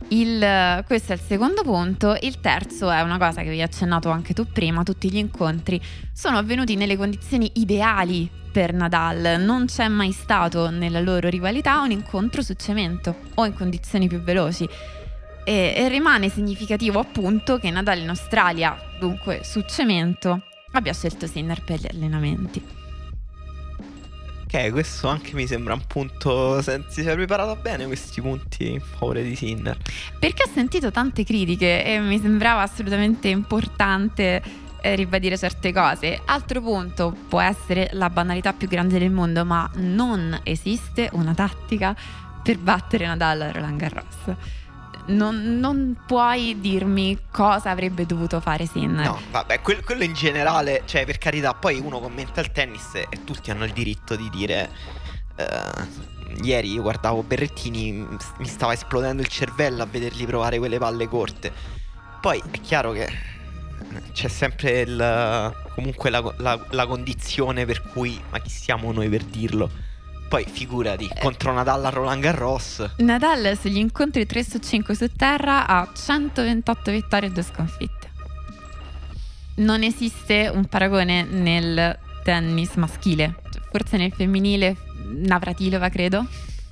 Il, 0.07 0.83
questo 0.87 1.11
è 1.11 1.15
il 1.15 1.21
secondo 1.21 1.61
punto. 1.61 2.17
Il 2.21 2.39
terzo 2.39 2.89
è 2.89 3.01
una 3.01 3.17
cosa 3.17 3.41
che 3.43 3.49
vi 3.49 3.61
ho 3.61 3.65
accennato 3.65 4.09
anche 4.09 4.33
tu 4.33 4.45
prima. 4.45 4.83
Tutti 4.83 5.11
gli 5.11 5.17
incontri 5.17 5.79
sono 6.13 6.37
avvenuti 6.37 6.75
nelle 6.75 6.97
condizioni 6.97 7.51
ideali 7.55 8.29
per 8.51 8.73
Nadal. 8.73 9.39
Non 9.39 9.65
c'è 9.65 9.87
mai 9.87 10.11
stato 10.11 10.69
nella 10.69 10.99
loro 10.99 11.29
rivalità 11.29 11.81
un 11.81 11.91
incontro 11.91 12.41
su 12.41 12.53
cemento 12.53 13.15
o 13.35 13.45
in 13.45 13.53
condizioni 13.53 14.07
più 14.07 14.21
veloci. 14.21 14.67
E, 15.45 15.73
e 15.75 15.87
rimane 15.89 16.29
significativo 16.29 16.99
appunto 16.99 17.57
che 17.57 17.69
Nadal 17.69 17.99
in 17.99 18.09
Australia, 18.09 18.77
dunque 18.99 19.41
su 19.43 19.61
cemento, 19.61 20.43
abbia 20.71 20.93
scelto 20.93 21.27
Sinner 21.27 21.63
per 21.63 21.79
gli 21.79 21.87
allenamenti. 21.89 22.78
Ok, 24.51 24.71
questo 24.71 25.07
anche 25.07 25.35
mi 25.35 25.45
sembra 25.45 25.75
un 25.75 25.85
punto. 25.85 26.59
Si 26.63 27.03
sia 27.03 27.13
preparato 27.13 27.55
bene 27.61 27.85
questi 27.85 28.19
punti 28.19 28.71
in 28.71 28.81
favore 28.81 29.21
di 29.21 29.35
Sinner. 29.35 29.77
Perché 30.17 30.41
ho 30.41 30.49
sentito 30.51 30.89
tante 30.89 31.23
critiche 31.23 31.85
e 31.85 31.99
mi 31.99 32.19
sembrava 32.19 32.63
assolutamente 32.63 33.27
importante 33.27 34.41
eh, 34.81 34.95
ribadire 34.95 35.37
certe 35.37 35.71
cose. 35.71 36.19
Altro 36.25 36.61
punto 36.61 37.15
può 37.27 37.39
essere 37.39 37.89
la 37.91 38.09
banalità 38.09 38.51
più 38.53 38.67
grande 38.67 38.97
del 38.97 39.11
mondo, 39.11 39.45
ma 39.45 39.69
non 39.75 40.39
esiste 40.41 41.09
una 41.11 41.35
tattica 41.35 41.95
per 42.41 42.57
battere 42.57 43.05
Nadal 43.05 43.41
a 43.41 43.51
Roland 43.51 43.77
Garros. 43.77 44.35
Non, 45.09 45.59
non, 45.59 45.97
puoi 46.05 46.59
dirmi 46.59 47.17
cosa 47.31 47.69
avrebbe 47.71 48.05
dovuto 48.05 48.39
fare 48.39 48.65
Sinner. 48.65 49.05
No, 49.05 49.19
vabbè, 49.31 49.61
quello, 49.61 49.81
quello, 49.83 50.03
in 50.03 50.13
generale, 50.13 50.83
cioè 50.85 51.05
per 51.05 51.17
carità, 51.17 51.53
poi 51.53 51.79
uno 51.79 51.99
commenta 51.99 52.41
il 52.41 52.51
tennis 52.51 52.95
e 52.95 53.23
tutti 53.23 53.51
hanno 53.51 53.65
il 53.65 53.73
diritto 53.73 54.15
di 54.15 54.29
dire... 54.29 54.69
Uh, 55.37 56.17
ieri 56.43 56.73
io 56.73 56.81
guardavo 56.81 57.23
Berrettini, 57.23 57.91
mi 57.91 58.47
stava 58.47 58.73
esplodendo 58.73 59.21
il 59.21 59.27
cervello 59.27 59.83
a 59.83 59.85
vedergli 59.85 60.25
provare 60.25 60.57
quelle 60.57 60.77
palle 60.77 61.07
corte. 61.07 61.51
Poi 62.21 62.41
è 62.51 62.59
chiaro 62.61 62.91
che 62.91 63.07
c'è 64.11 64.27
sempre 64.27 64.81
il, 64.81 65.55
comunque 65.73 66.09
la, 66.09 66.33
la, 66.37 66.59
la 66.69 66.85
condizione 66.85 67.65
per 67.65 67.81
cui, 67.81 68.19
ma 68.29 68.39
chi 68.39 68.49
siamo 68.49 68.91
noi 68.91 69.09
per 69.09 69.23
dirlo? 69.23 69.69
Poi 70.29 70.45
figurati, 70.45 71.09
eh. 71.11 71.19
contro 71.21 71.51
Nadal 71.51 71.85
a 71.85 71.89
Roland 71.89 72.21
Garros. 72.21 72.87
Nadal 72.97 73.57
sugli 73.59 73.77
incontri 73.77 74.27
3 74.27 74.43
su 74.43 74.59
5 74.59 74.93
su 74.93 75.11
terra 75.15 75.65
ha 75.65 75.91
128 75.91 76.91
vittorie 76.91 77.29
e 77.29 77.31
2 77.31 77.41
sconfitte. 77.41 78.11
Non 79.55 79.81
esiste 79.81 80.51
un 80.53 80.65
paragone 80.65 81.23
nel 81.23 81.97
tennis 82.23 82.75
maschile, 82.75 83.41
forse 83.71 83.97
nel 83.97 84.13
femminile 84.13 84.77
Navratilova 85.07 85.89
credo. 85.89 86.23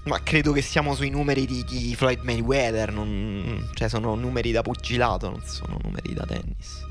Ma 0.03 0.21
credo 0.21 0.51
che 0.51 0.61
siamo 0.61 0.93
sui 0.93 1.09
numeri 1.09 1.47
di, 1.47 1.65
di 1.65 1.95
Floyd 1.95 2.19
Mayweather, 2.21 2.93
non, 2.93 3.69
cioè 3.73 3.89
sono 3.89 4.13
numeri 4.13 4.51
da 4.51 4.61
pugilato, 4.61 5.31
non 5.31 5.41
sono 5.43 5.79
numeri 5.81 6.13
da 6.13 6.25
tennis. 6.25 6.86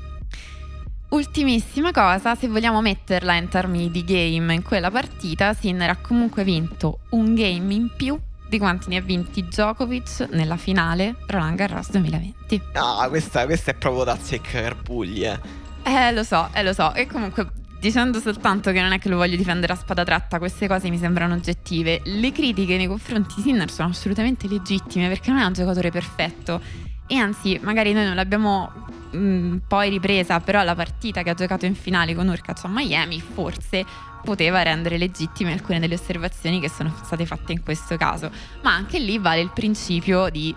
Ultimissima 1.09 1.91
cosa, 1.91 2.35
se 2.35 2.49
vogliamo 2.49 2.81
metterla 2.81 3.35
in 3.35 3.47
termini 3.47 3.89
di 3.89 4.03
game 4.03 4.53
in 4.53 4.61
quella 4.61 4.91
partita, 4.91 5.53
Sinner 5.53 5.89
ha 5.89 5.95
comunque 5.95 6.43
vinto 6.43 6.99
un 7.11 7.33
game 7.33 7.73
in 7.73 7.89
più 7.95 8.19
di 8.49 8.57
quanti 8.57 8.89
ne 8.89 8.97
ha 8.97 9.01
vinti 9.01 9.45
Djokovic 9.45 10.27
nella 10.31 10.57
finale 10.57 11.15
Roland 11.27 11.55
Garros 11.55 11.91
2020. 11.91 12.61
Ah, 12.73 13.07
questa, 13.07 13.45
questa 13.45 13.71
è 13.71 13.73
proprio 13.75 14.03
da 14.03 14.17
seccarbugli, 14.17 15.23
eh. 15.23 15.39
Eh, 15.83 16.11
lo 16.11 16.23
so, 16.23 16.49
eh, 16.53 16.61
lo 16.61 16.73
so. 16.73 16.93
E 16.93 17.07
comunque, 17.07 17.51
dicendo 17.79 18.19
soltanto 18.19 18.71
che 18.73 18.81
non 18.81 18.91
è 18.91 18.99
che 18.99 19.07
lo 19.07 19.15
voglio 19.15 19.37
difendere 19.37 19.71
a 19.71 19.75
spada 19.77 20.03
tratta, 20.03 20.39
queste 20.39 20.67
cose 20.67 20.89
mi 20.89 20.97
sembrano 20.97 21.35
oggettive. 21.35 22.01
Le 22.03 22.33
critiche 22.33 22.75
nei 22.75 22.87
confronti 22.87 23.35
di 23.37 23.43
Sinner 23.43 23.71
sono 23.71 23.89
assolutamente 23.89 24.49
legittime 24.49 25.07
perché 25.07 25.31
non 25.31 25.39
è 25.39 25.45
un 25.45 25.53
giocatore 25.53 25.89
perfetto. 25.89 26.61
E 27.07 27.15
anzi, 27.15 27.59
magari 27.61 27.93
noi 27.93 28.05
non 28.05 28.15
l'abbiamo 28.15 28.71
mh, 29.11 29.17
mm, 29.17 29.57
poi 29.67 29.89
ripresa, 29.89 30.39
però 30.39 30.63
la 30.63 30.75
partita 30.75 31.23
che 31.23 31.29
ha 31.29 31.33
giocato 31.33 31.65
in 31.65 31.75
finale 31.75 32.13
con 32.13 32.27
Urkac 32.27 32.65
a 32.65 32.67
Miami 32.67 33.21
forse 33.21 33.85
poteva 34.23 34.61
rendere 34.61 34.97
legittime 34.97 35.53
alcune 35.53 35.79
delle 35.79 35.93
osservazioni 35.93 36.59
che 36.59 36.69
sono 36.69 36.93
state 37.03 37.25
fatte 37.25 37.53
in 37.53 37.63
questo 37.63 37.95
caso. 37.95 38.29
Ma 38.61 38.73
anche 38.73 38.99
lì 38.99 39.19
vale 39.19 39.39
il 39.39 39.51
principio 39.53 40.29
di 40.29 40.53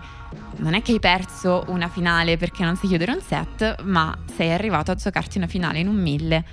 non 0.57 0.73
è 0.73 0.81
che 0.81 0.91
hai 0.91 0.99
perso 0.99 1.63
una 1.67 1.87
finale 1.87 2.37
perché 2.37 2.63
non 2.63 2.75
sai 2.75 2.89
chiudere 2.89 3.13
un 3.13 3.21
set, 3.21 3.81
ma 3.83 4.17
sei 4.35 4.51
arrivato 4.51 4.91
a 4.91 4.95
giocarti 4.95 5.37
una 5.37 5.47
finale 5.47 5.79
in 5.79 5.87
un 5.87 5.95
mille. 5.95 6.45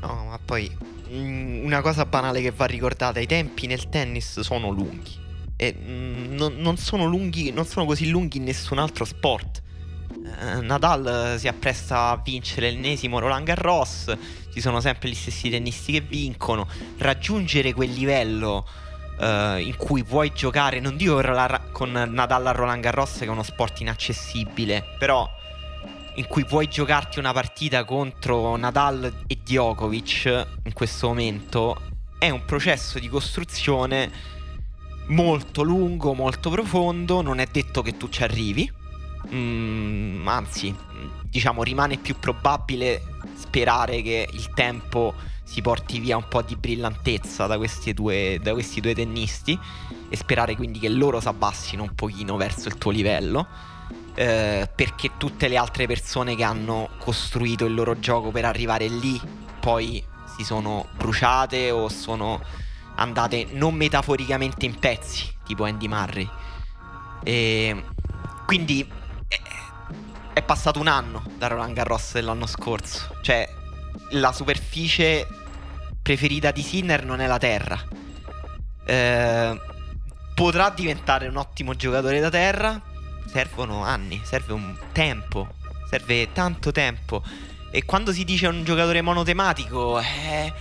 No, 0.00 0.26
ma 0.30 0.38
poi 0.42 0.70
mm, 1.10 1.64
una 1.64 1.80
cosa 1.80 2.06
banale 2.06 2.40
che 2.40 2.50
va 2.50 2.64
ricordata, 2.64 3.20
i 3.20 3.26
tempi 3.26 3.66
nel 3.66 3.88
tennis 3.88 4.40
sono 4.40 4.70
lunghi. 4.70 5.22
E 5.56 5.74
mm, 5.76 6.34
non, 6.34 6.56
non, 6.56 6.76
sono 6.76 7.04
lunghi, 7.04 7.52
non 7.52 7.64
sono 7.64 7.86
così 7.86 8.08
lunghi 8.08 8.38
in 8.38 8.44
nessun 8.44 8.78
altro 8.78 9.04
sport. 9.04 9.62
Eh, 10.10 10.60
Nadal 10.60 11.36
si 11.38 11.48
appresta 11.48 12.08
a 12.08 12.20
vincere 12.22 12.70
l'ennesimo 12.70 13.18
Roland 13.18 13.44
Garros, 13.44 14.12
ci 14.52 14.60
sono 14.60 14.80
sempre 14.80 15.08
gli 15.08 15.14
stessi 15.14 15.50
tennisti 15.50 15.92
che 15.92 16.00
vincono, 16.00 16.68
raggiungere 16.98 17.72
quel 17.72 17.90
livello 17.90 18.66
uh, 19.18 19.58
in 19.58 19.74
cui 19.76 20.02
puoi 20.02 20.32
giocare, 20.32 20.80
non 20.80 20.96
dico 20.96 21.20
con 21.72 21.90
Nadal 21.90 22.46
a 22.46 22.52
Roland 22.52 22.82
Garros 22.82 23.18
che 23.18 23.24
è 23.24 23.28
uno 23.28 23.42
sport 23.42 23.80
inaccessibile, 23.80 24.84
però 24.98 25.28
in 26.16 26.26
cui 26.26 26.44
puoi 26.44 26.68
giocarti 26.68 27.18
una 27.18 27.32
partita 27.32 27.84
contro 27.84 28.56
Nadal 28.56 29.12
e 29.26 29.38
Djokovic 29.42 30.46
in 30.64 30.72
questo 30.72 31.08
momento 31.08 31.80
è 32.18 32.30
un 32.30 32.44
processo 32.44 32.98
di 32.98 33.08
costruzione 33.08 34.32
molto 35.06 35.62
lungo, 35.62 36.14
molto 36.14 36.50
profondo, 36.50 37.22
non 37.22 37.38
è 37.38 37.46
detto 37.50 37.82
che 37.82 37.96
tu 37.96 38.08
ci 38.08 38.22
arrivi 38.22 38.70
Mm, 39.32 40.26
anzi, 40.28 40.74
diciamo, 41.22 41.62
rimane 41.62 41.96
più 41.96 42.18
probabile 42.18 43.02
sperare 43.34 44.02
che 44.02 44.28
il 44.30 44.50
tempo 44.52 45.14
si 45.44 45.62
porti 45.62 45.98
via 45.98 46.16
un 46.16 46.26
po' 46.28 46.42
di 46.42 46.56
brillantezza 46.56 47.46
da 47.46 47.56
questi 47.56 47.92
due, 47.94 48.38
da 48.42 48.52
questi 48.52 48.80
due 48.80 48.94
tennisti 48.94 49.58
e 50.08 50.16
sperare 50.16 50.56
quindi 50.56 50.78
che 50.78 50.88
loro 50.88 51.20
si 51.20 51.28
abbassino 51.28 51.82
un 51.82 51.94
pochino 51.94 52.36
verso 52.36 52.68
il 52.68 52.76
tuo 52.76 52.90
livello. 52.90 53.46
Eh, 54.16 54.70
perché 54.72 55.10
tutte 55.16 55.48
le 55.48 55.56
altre 55.56 55.86
persone 55.86 56.36
che 56.36 56.44
hanno 56.44 56.90
costruito 56.98 57.64
il 57.64 57.74
loro 57.74 57.98
gioco 57.98 58.30
per 58.30 58.44
arrivare 58.44 58.86
lì 58.86 59.20
poi 59.58 60.00
si 60.36 60.44
sono 60.44 60.86
bruciate 60.96 61.72
o 61.72 61.88
sono 61.88 62.40
andate 62.96 63.46
non 63.50 63.74
metaforicamente 63.74 64.66
in 64.66 64.78
pezzi, 64.78 65.32
tipo 65.44 65.64
Andy 65.64 65.88
Murray. 65.88 66.28
E 67.22 67.84
quindi 68.46 68.88
è 70.34 70.42
passato 70.42 70.80
un 70.80 70.88
anno 70.88 71.22
da 71.38 71.46
Roland 71.46 71.74
Garros 71.74 72.12
dell'anno 72.12 72.46
scorso. 72.46 73.16
Cioè, 73.22 73.48
la 74.10 74.32
superficie 74.32 75.26
preferita 76.02 76.50
di 76.50 76.62
Sinner 76.62 77.04
non 77.04 77.20
è 77.20 77.26
la 77.26 77.38
terra. 77.38 77.80
Eh, 78.84 79.60
potrà 80.34 80.70
diventare 80.70 81.28
un 81.28 81.36
ottimo 81.36 81.74
giocatore 81.74 82.20
da 82.20 82.30
terra. 82.30 82.80
Servono 83.26 83.84
anni, 83.84 84.20
serve 84.24 84.52
un 84.52 84.76
tempo, 84.92 85.54
serve 85.88 86.32
tanto 86.32 86.72
tempo. 86.72 87.22
E 87.70 87.84
quando 87.84 88.12
si 88.12 88.24
dice 88.24 88.46
un 88.46 88.64
giocatore 88.64 89.02
monotematico, 89.02 90.00
eh, 90.00 90.52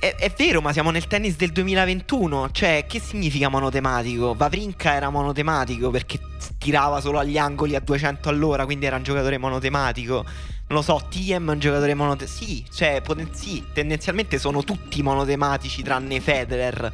è, 0.00 0.14
è, 0.16 0.32
vero, 0.34 0.62
ma 0.62 0.72
siamo 0.72 0.90
nel 0.90 1.06
tennis 1.06 1.36
del 1.36 1.52
2021. 1.52 2.50
Cioè, 2.50 2.86
che 2.88 2.98
significa 2.98 3.50
monotematico? 3.50 4.34
Vavrinka 4.34 4.94
era 4.94 5.10
monotematico 5.10 5.90
perché 5.90 6.18
tirava 6.56 7.00
solo 7.00 7.18
agli 7.18 7.36
angoli 7.36 7.76
a 7.76 7.80
200 7.80 8.30
all'ora, 8.30 8.64
quindi 8.64 8.86
era 8.86 8.96
un 8.96 9.02
giocatore 9.02 9.36
monotematico. 9.36 10.24
Non 10.68 10.78
lo 10.78 10.82
so, 10.82 11.06
TM 11.08 11.50
è 11.50 11.52
un 11.52 11.58
giocatore 11.58 11.92
monotematico. 11.92 12.44
Sì, 12.44 12.64
cioè, 12.72 13.02
poten- 13.02 13.34
sì, 13.34 13.62
tendenzialmente 13.74 14.38
sono 14.38 14.64
tutti 14.64 15.02
monotematici 15.02 15.82
tranne 15.82 16.18
Federer. 16.18 16.92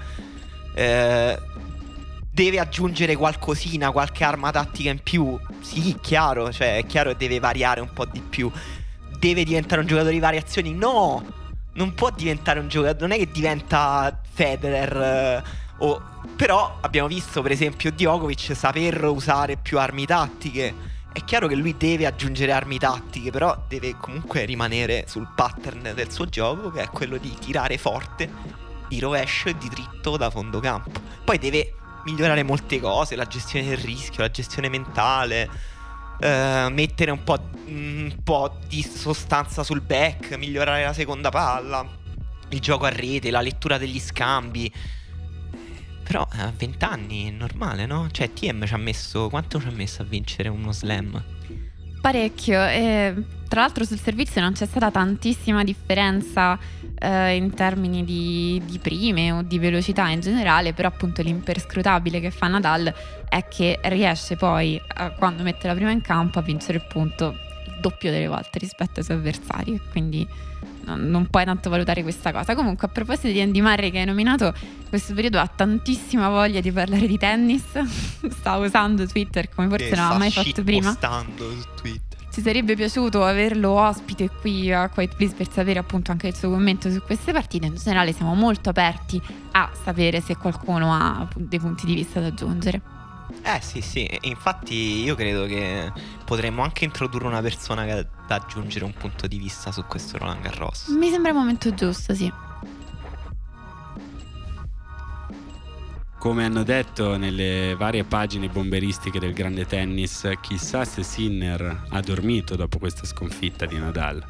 Eh, 0.74 1.38
deve 2.32 2.58
aggiungere 2.58 3.14
qualcosina, 3.14 3.92
qualche 3.92 4.24
arma 4.24 4.50
tattica 4.50 4.90
in 4.90 5.00
più. 5.00 5.38
Sì, 5.60 5.96
chiaro, 6.02 6.52
cioè, 6.52 6.78
è 6.78 6.86
chiaro 6.86 7.10
che 7.12 7.18
deve 7.18 7.38
variare 7.38 7.80
un 7.80 7.92
po' 7.92 8.04
di 8.04 8.20
più. 8.20 8.50
Deve 9.16 9.44
diventare 9.44 9.80
un 9.80 9.86
giocatore 9.86 10.12
di 10.12 10.18
variazioni? 10.18 10.74
No! 10.74 11.44
Non 11.76 11.94
può 11.94 12.10
diventare 12.10 12.58
un 12.58 12.68
giocatore, 12.68 13.06
non 13.06 13.12
è 13.12 13.18
che 13.18 13.30
diventa 13.30 14.20
Federer. 14.32 14.96
Eh, 14.96 15.42
o, 15.78 16.02
però 16.34 16.78
abbiamo 16.80 17.08
visto 17.08 17.42
per 17.42 17.52
esempio 17.52 17.90
Djokovic 17.90 18.54
saper 18.54 19.04
usare 19.04 19.56
più 19.56 19.78
armi 19.78 20.04
tattiche. 20.04 20.94
È 21.12 21.24
chiaro 21.24 21.46
che 21.46 21.54
lui 21.54 21.74
deve 21.78 22.04
aggiungere 22.04 22.52
armi 22.52 22.78
tattiche, 22.78 23.30
però 23.30 23.64
deve 23.68 23.96
comunque 23.98 24.44
rimanere 24.44 25.04
sul 25.08 25.28
pattern 25.34 25.92
del 25.94 26.12
suo 26.12 26.26
gioco, 26.26 26.70
che 26.70 26.82
è 26.82 26.88
quello 26.88 27.16
di 27.16 27.34
tirare 27.38 27.78
forte, 27.78 28.30
di 28.88 29.00
rovescio 29.00 29.48
e 29.48 29.56
di 29.56 29.68
dritto 29.68 30.18
da 30.18 30.28
fondo 30.28 30.60
campo. 30.60 31.00
Poi 31.24 31.38
deve 31.38 31.74
migliorare 32.04 32.42
molte 32.42 32.80
cose, 32.80 33.16
la 33.16 33.24
gestione 33.24 33.66
del 33.66 33.78
rischio, 33.78 34.22
la 34.22 34.30
gestione 34.30 34.68
mentale 34.68 35.48
eh, 36.18 36.68
mettere 36.70 37.10
un 37.10 37.22
po', 37.24 37.38
un 37.66 38.14
po' 38.22 38.58
di 38.68 38.82
sostanza 38.82 39.62
sul 39.62 39.80
back, 39.80 40.36
migliorare 40.36 40.84
la 40.84 40.92
seconda 40.92 41.30
palla, 41.30 41.86
il 42.48 42.60
gioco 42.60 42.84
a 42.84 42.90
rete, 42.90 43.30
la 43.30 43.40
lettura 43.40 43.78
degli 43.78 44.00
scambi. 44.00 44.72
Però 46.02 46.26
a 46.30 46.52
20 46.56 46.84
anni 46.84 47.28
è 47.28 47.30
normale, 47.30 47.84
no? 47.84 48.08
Cioè, 48.10 48.32
TM 48.32 48.64
ci 48.64 48.74
ha 48.74 48.78
messo. 48.78 49.28
Quanto 49.28 49.60
ci 49.60 49.66
ha 49.66 49.72
messo 49.72 50.02
a 50.02 50.04
vincere 50.04 50.48
uno 50.48 50.70
slam? 50.70 51.20
Parecchio. 52.00 52.64
E 52.64 53.14
tra 53.48 53.62
l'altro 53.62 53.84
sul 53.84 53.98
servizio 53.98 54.40
non 54.40 54.52
c'è 54.52 54.66
stata 54.66 54.90
tantissima 54.92 55.64
differenza 55.64 56.58
eh, 56.98 57.36
in 57.36 57.54
termini 57.54 58.04
di, 58.04 58.60
di, 58.64 58.78
prime 58.78 59.32
o 59.32 59.42
di 59.42 59.58
velocità 59.58 60.08
in 60.08 60.20
generale, 60.20 60.72
però 60.72 60.88
appunto 60.88 61.22
l'imperscrutabile 61.22 62.20
che 62.20 62.30
fa 62.30 62.48
Nadal 62.48 62.92
è 63.28 63.46
che 63.48 63.78
riesce 63.84 64.36
poi, 64.36 64.76
eh, 64.76 65.12
quando 65.16 65.42
mette 65.42 65.66
la 65.66 65.74
prima 65.74 65.90
in 65.90 66.00
campo, 66.00 66.38
a 66.38 66.42
vincere 66.42 66.78
il 66.78 66.84
punto 66.88 67.34
il 67.64 67.80
doppio 67.80 68.10
delle 68.10 68.28
volte 68.28 68.58
rispetto 68.58 69.00
ai 69.00 69.04
suoi 69.04 69.16
avversari. 69.18 69.80
Quindi 69.90 70.26
non, 70.94 71.26
puoi 71.28 71.44
tanto 71.44 71.68
valutare 71.68 72.02
questa 72.02 72.32
cosa. 72.32 72.54
Comunque, 72.54 72.86
a 72.86 72.90
proposito 72.90 73.28
di 73.28 73.40
Andy 73.40 73.60
Murray 73.60 73.90
che 73.90 73.98
hai 73.98 74.04
nominato, 74.04 74.54
questo 74.88 75.14
periodo 75.14 75.38
ha 75.38 75.46
tantissima 75.46 76.28
voglia 76.28 76.60
di 76.60 76.70
parlare 76.70 77.06
di 77.06 77.18
tennis. 77.18 77.64
sta 78.30 78.56
usando 78.56 79.06
Twitter 79.06 79.48
come 79.48 79.68
forse 79.68 79.94
non 79.94 80.12
ha 80.12 80.18
mai 80.18 80.30
fatto 80.30 80.62
prima. 80.62 80.92
Sta 80.92 81.24
su 81.36 81.64
Twitter. 81.80 82.04
Ci 82.36 82.42
sarebbe 82.42 82.74
piaciuto 82.74 83.24
averlo 83.24 83.70
ospite 83.70 84.28
qui 84.28 84.70
a 84.70 84.90
Quiet 84.90 85.16
Please 85.16 85.34
per 85.34 85.50
sapere 85.50 85.78
appunto 85.78 86.10
anche 86.10 86.26
il 86.26 86.34
suo 86.34 86.50
commento 86.50 86.90
su 86.90 87.00
queste 87.00 87.32
partite. 87.32 87.64
In 87.64 87.76
generale 87.76 88.12
siamo 88.12 88.34
molto 88.34 88.68
aperti 88.68 89.18
a 89.52 89.70
sapere 89.82 90.20
se 90.20 90.36
qualcuno 90.36 90.92
ha 90.92 91.26
dei 91.34 91.58
punti 91.58 91.86
di 91.86 91.94
vista 91.94 92.20
da 92.20 92.26
aggiungere. 92.26 92.82
Eh 93.42 93.58
sì 93.62 93.80
sì, 93.80 94.06
infatti 94.20 95.02
io 95.02 95.14
credo 95.14 95.46
che 95.46 95.90
potremmo 96.26 96.62
anche 96.62 96.84
introdurre 96.84 97.26
una 97.26 97.40
persona 97.40 97.86
che 97.86 97.92
ha 97.92 98.06
da 98.26 98.34
aggiungere 98.34 98.84
un 98.84 98.92
punto 98.92 99.26
di 99.26 99.38
vista 99.38 99.72
su 99.72 99.82
questo 99.86 100.18
Roland 100.18 100.42
Garros. 100.42 100.88
Mi 100.88 101.08
sembra 101.08 101.30
il 101.30 101.38
momento 101.38 101.72
giusto, 101.72 102.14
sì. 102.14 102.30
Come 106.26 106.44
hanno 106.44 106.64
detto 106.64 107.16
nelle 107.16 107.76
varie 107.78 108.02
pagine 108.02 108.48
bomberistiche 108.48 109.20
del 109.20 109.32
grande 109.32 109.64
tennis, 109.64 110.28
chissà 110.40 110.84
se 110.84 111.04
Sinner 111.04 111.84
ha 111.88 112.00
dormito 112.00 112.56
dopo 112.56 112.78
questa 112.78 113.06
sconfitta 113.06 113.64
di 113.64 113.78
Nadal. 113.78 114.20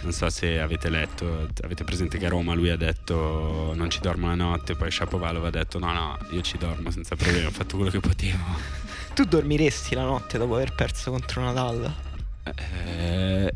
Non 0.00 0.12
so 0.12 0.30
se 0.30 0.58
avete 0.58 0.88
letto, 0.88 1.50
avete 1.62 1.84
presente 1.84 2.16
che 2.16 2.24
a 2.24 2.28
Roma 2.30 2.54
lui 2.54 2.70
ha 2.70 2.78
detto 2.78 3.74
non 3.76 3.90
ci 3.90 4.00
dormo 4.00 4.28
la 4.28 4.34
notte, 4.36 4.74
poi 4.74 4.90
Shapovalov 4.90 5.44
ha 5.44 5.50
detto 5.50 5.78
no 5.78 5.92
no, 5.92 6.18
io 6.30 6.40
ci 6.40 6.56
dormo 6.56 6.90
senza 6.90 7.14
problemi, 7.14 7.44
ho 7.44 7.50
fatto 7.50 7.76
quello 7.76 7.90
che 7.90 8.00
potevo. 8.00 8.42
Tu 9.12 9.24
dormiresti 9.24 9.94
la 9.94 10.04
notte 10.04 10.38
dopo 10.38 10.54
aver 10.54 10.74
perso 10.74 11.10
contro 11.10 11.42
Nadal? 11.42 11.94
Eh, 12.42 13.52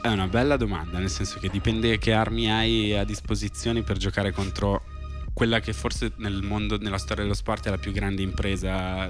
è 0.00 0.08
una 0.08 0.26
bella 0.26 0.56
domanda, 0.56 0.98
nel 0.98 1.10
senso 1.10 1.38
che 1.38 1.50
dipende 1.50 1.98
che 1.98 2.14
armi 2.14 2.50
hai 2.50 2.96
a 2.96 3.04
disposizione 3.04 3.82
per 3.82 3.98
giocare 3.98 4.32
contro 4.32 4.96
quella 5.38 5.60
che 5.60 5.72
forse 5.72 6.10
nel 6.16 6.42
mondo, 6.42 6.78
nella 6.78 6.98
storia 6.98 7.22
dello 7.22 7.36
sport 7.36 7.68
è 7.68 7.70
la 7.70 7.78
più 7.78 7.92
grande 7.92 8.22
impresa 8.22 9.08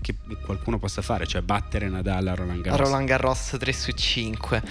che 0.00 0.14
qualcuno 0.42 0.78
possa 0.78 1.02
fare, 1.02 1.26
cioè 1.26 1.42
battere 1.42 1.86
Nadal 1.90 2.28
a 2.28 2.34
Roland 2.34 2.62
Garros. 2.62 2.80
Roland 2.80 3.06
Garros 3.06 3.54
3 3.58 3.72
su 3.74 3.92
5. 3.92 4.62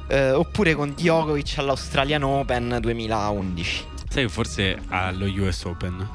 eh, 0.07 0.31
oppure 0.31 0.77
con 0.77 0.95
Djokovic 0.95 1.59
all'Australian 1.59 2.23
Open 2.23 2.79
2011? 2.81 3.97
Sai 4.19 4.27
che 4.27 4.33
forse 4.33 4.81
allo 4.89 5.27
US 5.27 5.63
Open? 5.63 6.09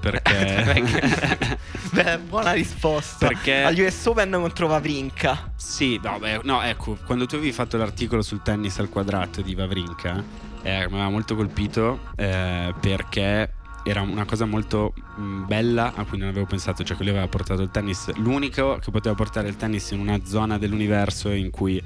Perché... 0.00 0.84
Beh, 1.92 2.18
buona 2.18 2.52
risposta. 2.52 3.26
Perché- 3.26 3.62
Agli 3.62 3.80
US 3.80 4.04
Open 4.04 4.32
contro 4.32 4.66
Vavrinka. 4.66 5.52
Sì, 5.56 5.98
no, 6.02 6.18
beh, 6.18 6.40
no, 6.42 6.60
ecco, 6.60 6.98
quando 7.06 7.24
tu 7.24 7.36
avevi 7.36 7.52
fatto 7.52 7.78
l'articolo 7.78 8.20
sul 8.20 8.42
tennis 8.42 8.78
al 8.80 8.90
quadrato 8.90 9.40
di 9.40 9.54
Vavrinka, 9.54 10.22
eh, 10.60 10.80
mi 10.88 10.94
aveva 10.94 11.08
molto 11.08 11.34
colpito 11.36 12.00
eh, 12.16 12.74
perché 12.78 13.50
era 13.82 14.02
una 14.02 14.26
cosa 14.26 14.44
molto 14.44 14.92
mh, 15.16 15.46
bella 15.46 15.94
a 15.94 16.04
cui 16.04 16.18
non 16.18 16.28
avevo 16.28 16.44
pensato, 16.44 16.84
cioè 16.84 16.98
che 16.98 17.02
lui 17.02 17.12
aveva 17.12 17.28
portato 17.28 17.62
il 17.62 17.70
tennis, 17.70 18.12
l'unico 18.16 18.76
che 18.76 18.90
poteva 18.90 19.14
portare 19.14 19.48
il 19.48 19.56
tennis 19.56 19.90
in 19.92 20.00
una 20.00 20.20
zona 20.22 20.58
dell'universo 20.58 21.30
in 21.30 21.48
cui 21.48 21.82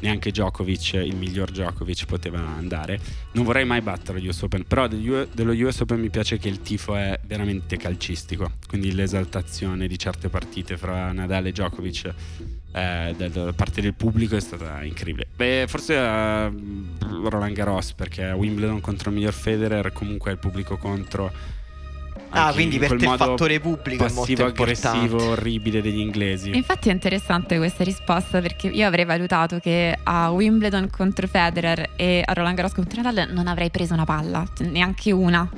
neanche 0.00 0.30
Djokovic, 0.30 0.94
il 0.94 1.16
miglior 1.16 1.50
Djokovic, 1.50 2.04
poteva 2.06 2.38
andare. 2.38 2.98
Non 3.32 3.44
vorrei 3.44 3.64
mai 3.64 3.80
battere 3.80 4.20
gli 4.20 4.28
US 4.28 4.42
Open, 4.42 4.64
però 4.66 4.86
dello 4.86 5.52
US 5.52 5.80
Open 5.80 6.00
mi 6.00 6.10
piace 6.10 6.38
che 6.38 6.48
il 6.48 6.60
tifo 6.60 6.94
è 6.94 7.18
veramente 7.24 7.76
calcistico, 7.76 8.52
quindi 8.68 8.92
l'esaltazione 8.92 9.86
di 9.86 9.98
certe 9.98 10.28
partite 10.28 10.76
fra 10.76 11.12
Nadal 11.12 11.46
e 11.46 11.52
Djokovic 11.52 12.14
eh, 12.76 13.14
da, 13.16 13.28
da 13.28 13.52
parte 13.54 13.80
del 13.80 13.94
pubblico 13.94 14.36
è 14.36 14.40
stata 14.40 14.82
incredibile. 14.82 15.26
Beh, 15.34 15.64
forse 15.66 15.94
eh, 15.94 16.52
Roland 17.00 17.54
Garros 17.54 17.94
perché 17.94 18.30
Wimbledon 18.32 18.80
contro 18.80 19.08
il 19.08 19.16
miglior 19.16 19.32
Federer 19.32 19.92
comunque 19.92 20.32
il 20.32 20.38
pubblico 20.38 20.76
contro 20.76 21.32
Ah, 22.36 22.52
quindi 22.52 22.74
in 22.74 22.80
per 22.80 22.88
quel 22.90 23.00
te 23.00 23.06
il 23.06 23.16
fattore 23.16 23.60
pubblico 23.60 24.04
è 24.04 24.12
molto 24.12 24.30
importante. 24.30 24.62
aggressivo 24.62 25.30
orribile 25.30 25.80
degli 25.80 25.98
inglesi. 25.98 26.50
Infatti 26.54 26.88
è 26.88 26.92
interessante 26.92 27.56
questa 27.56 27.84
risposta 27.84 28.40
perché 28.40 28.68
io 28.68 28.86
avrei 28.86 29.04
valutato 29.04 29.58
che 29.58 29.98
a 30.02 30.30
Wimbledon 30.30 30.88
contro 30.90 31.26
Federer 31.26 31.90
e 31.96 32.22
a 32.24 32.32
Roland 32.32 32.56
Garros 32.56 32.74
contro 32.74 33.02
Nadal 33.02 33.28
non 33.32 33.46
avrei 33.46 33.70
preso 33.70 33.94
una 33.94 34.04
palla, 34.04 34.44
neanche 34.58 35.12
una 35.12 35.48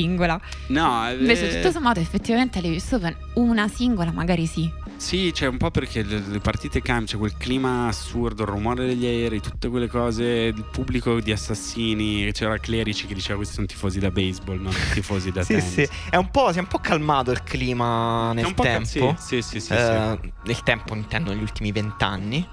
singola. 0.00 0.38
No, 0.68 1.08
eh, 1.08 1.14
Invece 1.14 1.48
tutto 1.48 1.70
sommato 1.70 2.00
effettivamente 2.00 2.58
alle 2.58 2.68
US 2.74 2.92
Open 2.92 3.16
una 3.34 3.66
singola 3.68 4.12
magari 4.12 4.44
sì. 4.46 4.70
Sì, 4.96 5.30
c'è 5.32 5.46
un 5.46 5.56
po' 5.58 5.70
perché 5.70 6.02
le, 6.02 6.22
le 6.26 6.38
partite 6.40 6.80
cambiano, 6.80 7.06
c'è 7.06 7.16
quel 7.16 7.36
clima 7.36 7.88
assurdo, 7.88 8.42
il 8.44 8.48
rumore 8.48 8.86
degli 8.86 9.04
aerei, 9.04 9.40
tutte 9.40 9.68
quelle 9.68 9.88
cose, 9.88 10.24
il 10.24 10.64
pubblico 10.70 11.20
di 11.20 11.32
assassini, 11.32 12.30
c'era 12.32 12.56
Clerici 12.58 13.06
che 13.06 13.12
diceva 13.14 13.36
questi 13.36 13.54
sono 13.54 13.66
tifosi 13.66 13.98
da 13.98 14.10
baseball, 14.10 14.58
non 14.60 14.72
tifosi 14.94 15.30
da 15.32 15.42
Sì, 15.44 15.54
tennis. 15.54 15.72
sì, 15.72 15.88
è 16.10 16.16
un 16.16 16.30
po', 16.30 16.50
si 16.52 16.58
è 16.58 16.60
un 16.60 16.66
po' 16.68 16.78
calmato 16.78 17.30
il 17.30 17.42
clima 17.42 18.30
È 18.30 18.34
nel 18.36 18.46
un 18.46 18.54
po' 18.54 18.62
ca- 18.62 18.80
tempo. 18.80 19.16
Sì, 19.18 19.40
sì, 19.42 19.60
sì, 19.60 19.60
sì, 19.60 19.72
Eh, 19.74 20.18
Nel 20.44 20.62
tempo 20.62 20.94
intendo 20.94 21.30
negli 21.32 21.42
ultimi 21.42 21.72
vent'anni. 21.72 22.46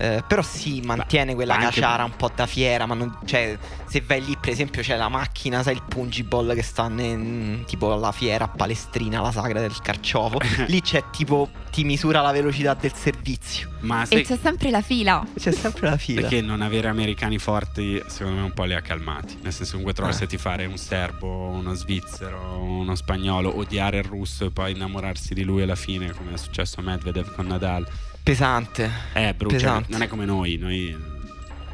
Eh, 0.00 0.22
però 0.28 0.42
sì, 0.42 0.80
mantiene 0.84 1.34
quella 1.34 1.56
caciara 1.56 2.04
un 2.04 2.14
po' 2.14 2.30
da 2.32 2.46
fiera. 2.46 2.86
Ma 2.86 2.94
non, 2.94 3.18
cioè, 3.24 3.58
se 3.88 4.00
vai 4.06 4.24
lì, 4.24 4.36
per 4.40 4.50
esempio, 4.50 4.80
c'è 4.80 4.96
la 4.96 5.08
macchina, 5.08 5.60
sai, 5.64 5.74
il 5.74 5.82
pungiball 5.88 6.54
che 6.54 6.62
sta 6.62 6.86
ne- 6.86 7.64
tipo 7.66 7.92
alla 7.92 8.12
fiera 8.12 8.44
a 8.44 8.48
Palestrina, 8.48 9.20
la 9.20 9.32
sagra 9.32 9.58
del 9.58 9.76
carciofo. 9.82 10.38
lì 10.68 10.80
c'è 10.82 11.02
tipo, 11.10 11.48
ti 11.72 11.82
misura 11.82 12.20
la 12.20 12.30
velocità 12.30 12.74
del 12.74 12.92
servizio. 12.94 13.70
Ma 13.80 14.02
E 14.02 14.06
sai 14.06 14.24
c'è 14.24 14.38
sempre 14.40 14.70
la 14.70 14.82
fila. 14.82 15.24
C'è 15.36 15.50
sempre 15.50 15.90
la 15.90 15.96
fila. 15.96 16.20
perché 16.20 16.42
non 16.42 16.62
avere 16.62 16.86
americani 16.86 17.38
forti, 17.38 18.00
secondo 18.06 18.38
me, 18.38 18.44
un 18.44 18.52
po' 18.52 18.64
li 18.64 18.74
ha 18.74 18.80
calmati. 18.80 19.38
Nel 19.42 19.52
senso, 19.52 19.70
comunque 19.72 19.94
trovarsi 19.94 20.22
Eh. 20.30 20.38
fare 20.38 20.64
un 20.66 20.76
serbo, 20.76 21.26
uno 21.48 21.74
svizzero, 21.74 22.58
uno 22.60 22.94
spagnolo, 22.94 23.56
odiare 23.58 23.98
il 23.98 24.04
russo 24.04 24.44
e 24.44 24.50
poi 24.52 24.72
innamorarsi 24.72 25.34
di 25.34 25.42
lui 25.42 25.62
alla 25.62 25.74
fine, 25.74 26.12
come 26.12 26.34
è 26.34 26.36
successo 26.36 26.78
a 26.78 26.82
Medvedev 26.84 27.34
con 27.34 27.46
Nadal. 27.48 27.84
Pesante. 28.22 28.90
È 29.12 29.32
brutto, 29.36 29.54
cioè, 29.58 29.68
Pesante. 29.68 29.92
non 29.92 30.02
è 30.02 30.08
come 30.08 30.24
noi, 30.24 30.56
noi 30.56 30.96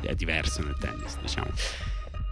è 0.02 0.14
diverso 0.14 0.62
nel 0.62 0.76
tennis, 0.78 1.18
diciamo. 1.20 1.48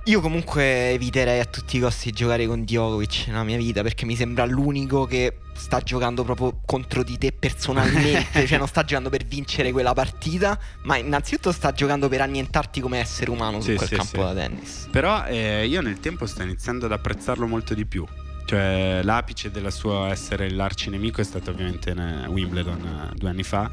Io 0.07 0.21
comunque 0.21 0.91
eviterei 0.91 1.39
a 1.39 1.45
tutti 1.45 1.77
i 1.77 1.81
costi 1.81 2.11
di 2.11 2.17
giocare 2.17 2.45
con 2.47 2.65
Djokovic 2.65 3.27
nella 3.29 3.45
mia 3.45 3.57
vita 3.57 3.83
perché 3.83 4.05
mi 4.05 4.17
sembra 4.17 4.45
l'unico 4.45 5.05
che 5.05 5.37
sta 5.55 5.79
giocando 5.79 6.25
proprio 6.25 6.61
contro 6.67 7.05
di 7.05 7.17
te 7.19 7.31
personalmente, 7.31 8.43
cioè 8.49 8.59
non 8.59 8.67
sta 8.67 8.83
giocando 8.83 9.11
per 9.11 9.25
vincere 9.25 9.71
quella 9.71 9.93
partita, 9.93 10.59
ma 10.83 10.97
innanzitutto 10.97 11.53
sta 11.53 11.71
giocando 11.71 12.09
per 12.09 12.21
annientarti 12.21 12.81
come 12.81 12.99
essere 12.99 13.31
umano 13.31 13.61
su 13.61 13.71
Sì, 13.71 13.77
quel 13.77 13.89
sì, 13.89 13.95
campo 13.95 14.17
sì. 14.17 14.23
da 14.23 14.35
tennis. 14.35 14.89
Però 14.91 15.25
eh, 15.27 15.67
io 15.69 15.81
nel 15.81 16.01
tempo 16.01 16.27
sto 16.27 16.43
iniziando 16.43 16.87
ad 16.87 16.93
apprezzarlo 16.93 17.47
molto 17.47 17.73
di 17.75 17.87
più. 17.87 18.05
Cioè, 18.45 19.03
l'apice 19.05 19.53
del 19.53 19.71
suo 19.73 20.07
essere 20.07 20.51
l'arcinemico 20.51 21.21
è 21.21 21.25
stato 21.25 21.51
ovviamente 21.53 21.93
a 21.93 22.29
Wimbledon 22.29 23.09
eh, 23.13 23.15
due 23.17 23.31
anni 23.31 23.45
fa. 23.45 23.71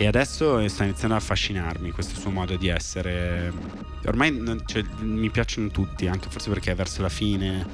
E 0.00 0.06
adesso 0.06 0.66
sta 0.68 0.84
iniziando 0.84 1.16
ad 1.16 1.20
affascinarmi 1.22 1.90
questo 1.90 2.14
suo 2.18 2.30
modo 2.30 2.56
di 2.56 2.68
essere. 2.68 3.52
Ormai 4.06 4.30
non- 4.30 4.62
cioè, 4.64 4.84
mi 5.00 5.28
piacciono 5.28 5.68
tutti, 5.68 6.06
anche 6.06 6.28
forse 6.30 6.50
perché 6.50 6.70
è 6.70 6.74
verso 6.76 7.02
la 7.02 7.08
fine. 7.08 7.66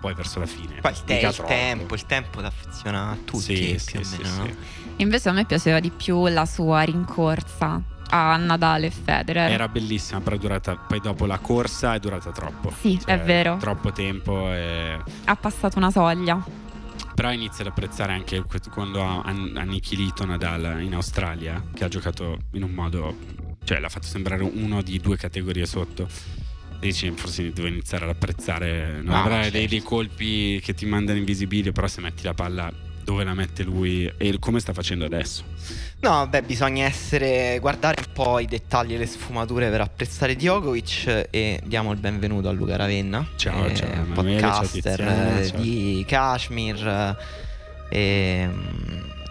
Poi 0.00 0.14
verso 0.14 0.38
la 0.38 0.46
fine. 0.46 0.78
Poi 0.80 0.92
il, 0.92 1.02
te- 1.04 1.18
il 1.26 1.42
tempo, 1.44 1.94
il 1.96 2.06
tempo 2.06 2.38
ti 2.38 2.46
affeziona 2.46 3.10
a 3.10 3.16
tutti 3.24 3.56
Sì, 3.56 3.70
più 3.70 3.78
sì, 3.80 3.96
o 3.96 4.02
sì, 4.04 4.16
meno, 4.18 4.28
sì. 4.30 4.38
no? 4.38 4.48
Invece 4.98 5.28
a 5.28 5.32
me 5.32 5.44
piaceva 5.44 5.80
di 5.80 5.90
più 5.90 6.28
la 6.28 6.46
sua 6.46 6.82
rincorsa 6.82 7.82
a 8.10 8.36
Nadal 8.36 8.84
e 8.84 8.90
Federer. 8.90 9.50
Era 9.50 9.66
bellissima, 9.66 10.20
però 10.20 10.36
è 10.36 10.38
durata. 10.38 10.76
Poi 10.76 11.00
dopo 11.00 11.26
la 11.26 11.38
corsa 11.38 11.94
è 11.94 11.98
durata 11.98 12.30
troppo. 12.30 12.72
Sì, 12.80 13.00
Cioè, 13.00 13.14
è 13.20 13.24
vero. 13.24 13.56
Troppo 13.56 13.90
tempo 13.90 14.52
e. 14.52 15.00
Ha 15.24 15.34
passato 15.34 15.78
una 15.78 15.90
soglia. 15.90 16.64
Però 17.16 17.32
inizia 17.32 17.64
ad 17.64 17.70
apprezzare 17.70 18.12
anche 18.12 18.44
quando 18.70 19.02
ha 19.02 19.22
annichilito 19.22 20.26
Nadal 20.26 20.82
in 20.82 20.92
Australia, 20.92 21.64
che 21.72 21.82
ha 21.84 21.88
giocato 21.88 22.40
in 22.52 22.62
un 22.62 22.72
modo, 22.72 23.16
cioè 23.64 23.80
l'ha 23.80 23.88
fatto 23.88 24.06
sembrare 24.06 24.42
uno 24.42 24.82
di 24.82 25.00
due 25.00 25.16
categorie 25.16 25.64
sotto. 25.64 26.06
Dici, 26.78 27.10
forse 27.12 27.52
devo 27.54 27.68
iniziare 27.68 28.04
ad 28.04 28.10
apprezzare. 28.10 28.96
Non 28.96 29.14
No, 29.14 29.16
avrai 29.16 29.44
certo. 29.44 29.56
dei, 29.56 29.66
dei 29.66 29.82
colpi 29.82 30.60
che 30.62 30.74
ti 30.74 30.84
mandano 30.84 31.18
in 31.18 31.24
visibilio, 31.24 31.72
però 31.72 31.86
se 31.86 32.02
metti 32.02 32.22
la 32.22 32.34
palla 32.34 32.70
dove 33.02 33.24
la 33.24 33.32
mette 33.32 33.62
lui 33.62 34.12
e 34.18 34.36
come 34.38 34.60
sta 34.60 34.74
facendo 34.74 35.06
adesso. 35.06 35.42
No, 35.98 36.26
beh, 36.28 36.42
bisogna 36.42 36.84
essere 36.84 37.58
guardare 37.58 38.02
un 38.06 38.12
po' 38.12 38.38
i 38.38 38.46
dettagli 38.46 38.94
e 38.94 38.98
le 38.98 39.06
sfumature 39.06 39.70
per 39.70 39.80
apprezzare 39.80 40.36
Djokovic 40.36 41.28
e 41.30 41.60
diamo 41.64 41.90
il 41.92 41.98
benvenuto 41.98 42.48
a 42.48 42.52
Luca 42.52 42.76
Ravenna, 42.76 43.26
Ciao, 43.36 43.64
eh, 43.64 43.74
ciao, 43.74 43.88
ciao, 43.88 44.04
podcaster 44.12 45.00
eh, 45.00 45.46
ciao. 45.48 45.60
di 45.60 46.04
Kashmir 46.06 46.86
eh, 46.86 47.16
e, 47.88 48.48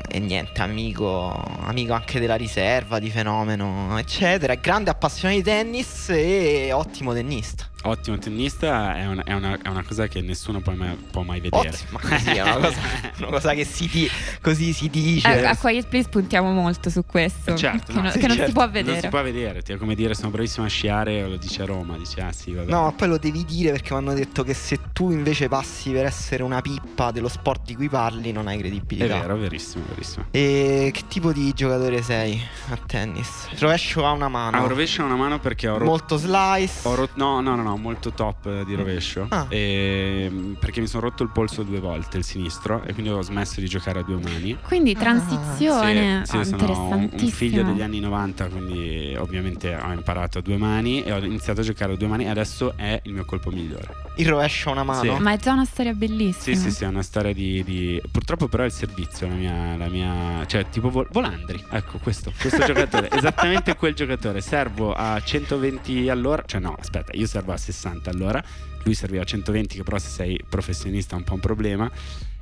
e 0.09 0.19
niente, 0.19 0.61
amico, 0.61 1.31
amico 1.61 1.93
anche 1.93 2.19
della 2.19 2.35
riserva 2.35 2.97
di 2.99 3.11
fenomeno, 3.11 3.97
eccetera, 3.97 4.55
grande 4.55 4.89
appassionato 4.89 5.39
di 5.39 5.45
tennis 5.45 6.09
e 6.09 6.71
ottimo 6.73 7.13
tennista. 7.13 7.69
Ottimo 7.87 8.17
tennista 8.17 8.95
è 8.95 9.05
una, 9.07 9.23
è 9.23 9.33
una- 9.33 9.57
è 9.61 9.67
una 9.67 9.83
cosa 9.83 10.07
che 10.07 10.21
nessuno 10.21 10.59
può 10.61 10.73
mai, 10.73 10.95
può 11.11 11.21
mai 11.23 11.39
vedere. 11.39 11.69
Ottimo, 11.69 11.89
ma 11.91 11.99
così 12.09 12.29
è 12.31 12.41
una 12.41 12.55
cosa, 12.55 12.79
una 13.19 13.27
cosa 13.27 13.53
che 13.53 13.65
si 13.65 13.87
di- 13.87 14.09
così 14.41 14.73
si 14.73 14.89
dice. 14.89 15.41
Eh, 15.41 15.45
a 15.45 15.55
Quiet 15.57 15.87
Place 15.87 16.09
puntiamo 16.09 16.51
molto 16.51 16.89
su 16.89 17.03
questo. 17.05 17.55
Certo, 17.55 17.87
che, 17.91 17.93
no, 17.93 18.01
non, 18.03 18.11
sì, 18.11 18.19
che 18.19 18.27
non 18.27 18.35
certo. 18.35 18.49
si 18.51 18.53
può 18.53 18.63
Non 18.63 18.71
vedere. 18.71 18.99
si 19.01 19.07
può 19.07 19.21
vedere, 19.23 19.61
ti 19.61 19.73
è 19.73 19.77
come 19.77 19.95
dire 19.95 20.13
sono 20.15 20.29
bravissimo 20.31 20.65
a 20.65 20.69
sciare 20.69 21.23
o 21.23 21.27
lo 21.29 21.37
dice 21.37 21.61
a 21.61 21.65
Roma, 21.65 21.97
dice 21.97 22.21
ah 22.21 22.31
sì, 22.31 22.51
vabbè. 22.53 22.69
No, 22.69 22.83
ma 22.83 22.91
poi 22.91 23.07
lo 23.07 23.17
devi 23.17 23.43
dire 23.45 23.71
perché 23.71 23.93
mi 23.93 23.99
hanno 23.99 24.13
detto 24.13 24.43
che 24.43 24.53
se 24.53 24.79
tu 24.93 25.11
invece 25.11 25.47
passi 25.47 25.91
per 25.91 26.05
essere 26.05 26.43
una 26.43 26.61
pippa 26.61 27.11
dello 27.11 27.27
sport 27.29 27.63
di 27.65 27.75
cui 27.75 27.89
parli, 27.89 28.31
non 28.31 28.47
hai 28.47 28.57
è 28.57 28.59
credibilità. 28.59 29.19
vero, 29.19 29.35
verissimo, 29.37 29.83
verissimo. 29.89 30.25
E 30.31 30.89
che 30.93 31.03
tipo 31.07 31.31
di 31.31 31.51
giocatore 31.53 32.01
sei 32.01 32.41
a 32.69 32.77
tennis? 32.85 33.47
Rovescio 33.59 34.05
a 34.05 34.11
una 34.11 34.27
mano. 34.27 34.57
Ah, 34.63 34.67
rovescio 34.67 35.03
una 35.03 35.15
mano 35.15 35.39
perché 35.39 35.67
ho 35.67 35.73
rotto 35.77 35.85
Molto 35.89 36.17
slice. 36.17 36.87
Ho 36.87 36.95
rot- 36.95 37.15
no, 37.15 37.39
no, 37.41 37.55
no, 37.55 37.63
no, 37.63 37.74
molto 37.77 38.11
top 38.11 38.45
eh, 38.47 38.65
di 38.65 38.75
rovescio. 38.75 39.25
Ah. 39.29 39.45
E- 39.49 40.31
perché 40.59 40.81
mi 40.81 40.87
sono 40.87 41.03
rotto 41.03 41.23
il 41.23 41.29
polso 41.31 41.63
due 41.63 41.79
volte, 41.79 42.17
il 42.17 42.23
sinistro, 42.23 42.83
e 42.83 42.93
quindi 42.93 43.11
ho 43.11 43.21
smesso 43.21 43.59
di 43.59 43.67
giocare 43.67 43.99
a 43.99 44.03
due 44.03 44.19
mani. 44.21 44.57
Quindi 44.61 44.93
Ah, 44.95 44.99
transizione 44.99 46.25
Sì, 46.25 46.37
ah, 46.37 46.43
sì, 46.43 46.49
sono 46.49 46.87
un- 46.89 47.09
un 47.11 47.27
figlio 47.29 47.63
degli 47.63 47.81
anni 47.81 47.99
90, 47.99 48.47
quindi 48.47 49.15
ovviamente 49.17 49.73
ho 49.75 49.91
imparato 49.91 50.37
a 50.39 50.41
due 50.41 50.57
mani 50.57 51.03
e 51.03 51.11
ho 51.11 51.17
iniziato 51.17 51.61
a 51.61 51.63
giocare 51.63 51.93
a 51.93 51.95
due 51.95 52.07
mani 52.07 52.25
e 52.25 52.29
adesso 52.29 52.73
è 52.75 52.99
il 53.03 53.13
mio 53.13 53.25
colpo 53.25 53.49
migliore. 53.51 53.87
Il 54.17 54.27
rovescio 54.27 54.69
a 54.69 54.71
una 54.73 54.83
mano. 54.83 55.15
Sì. 55.17 55.21
Ma 55.21 55.33
è 55.33 55.37
già 55.37 55.51
una 55.53 55.65
storia 55.65 55.91
Sì, 55.91 55.97
bellissima. 55.97 56.55
sì, 56.57 56.71
sì, 56.71 56.83
è 56.83 56.87
una 56.87 57.01
storia 57.03 57.33
di, 57.33 57.63
di- 57.63 58.01
Purtroppo 58.11 58.47
però 58.47 58.63
è 58.63 58.67
il 58.67 58.71
servizio, 58.71 59.27
la 59.27 59.33
mia... 59.35 59.75
La 59.77 59.87
mia... 59.89 60.45
Cioè, 60.47 60.67
tipo 60.69 60.89
Vol- 60.89 61.07
Volandri, 61.11 61.61
ecco 61.69 61.97
questo, 61.97 62.31
questo 62.39 62.63
giocatore, 62.65 63.09
esattamente 63.15 63.75
quel 63.75 63.93
giocatore. 63.93 64.41
Servo 64.41 64.93
a 64.93 65.19
120 65.21 66.09
all'ora, 66.09 66.43
cioè 66.45 66.59
no, 66.61 66.75
aspetta, 66.79 67.11
io 67.13 67.27
servo 67.27 67.51
a 67.53 67.54
60 67.57 68.09
all'ora, 68.09 68.43
lui 68.83 68.93
serviva 68.93 69.21
a 69.21 69.25
120 69.25 69.75
che 69.77 69.83
però 69.83 69.97
se 69.97 70.09
sei 70.09 70.39
professionista 70.47 71.15
è 71.15 71.17
un 71.17 71.23
po' 71.23 71.33
un 71.33 71.39
problema. 71.39 71.89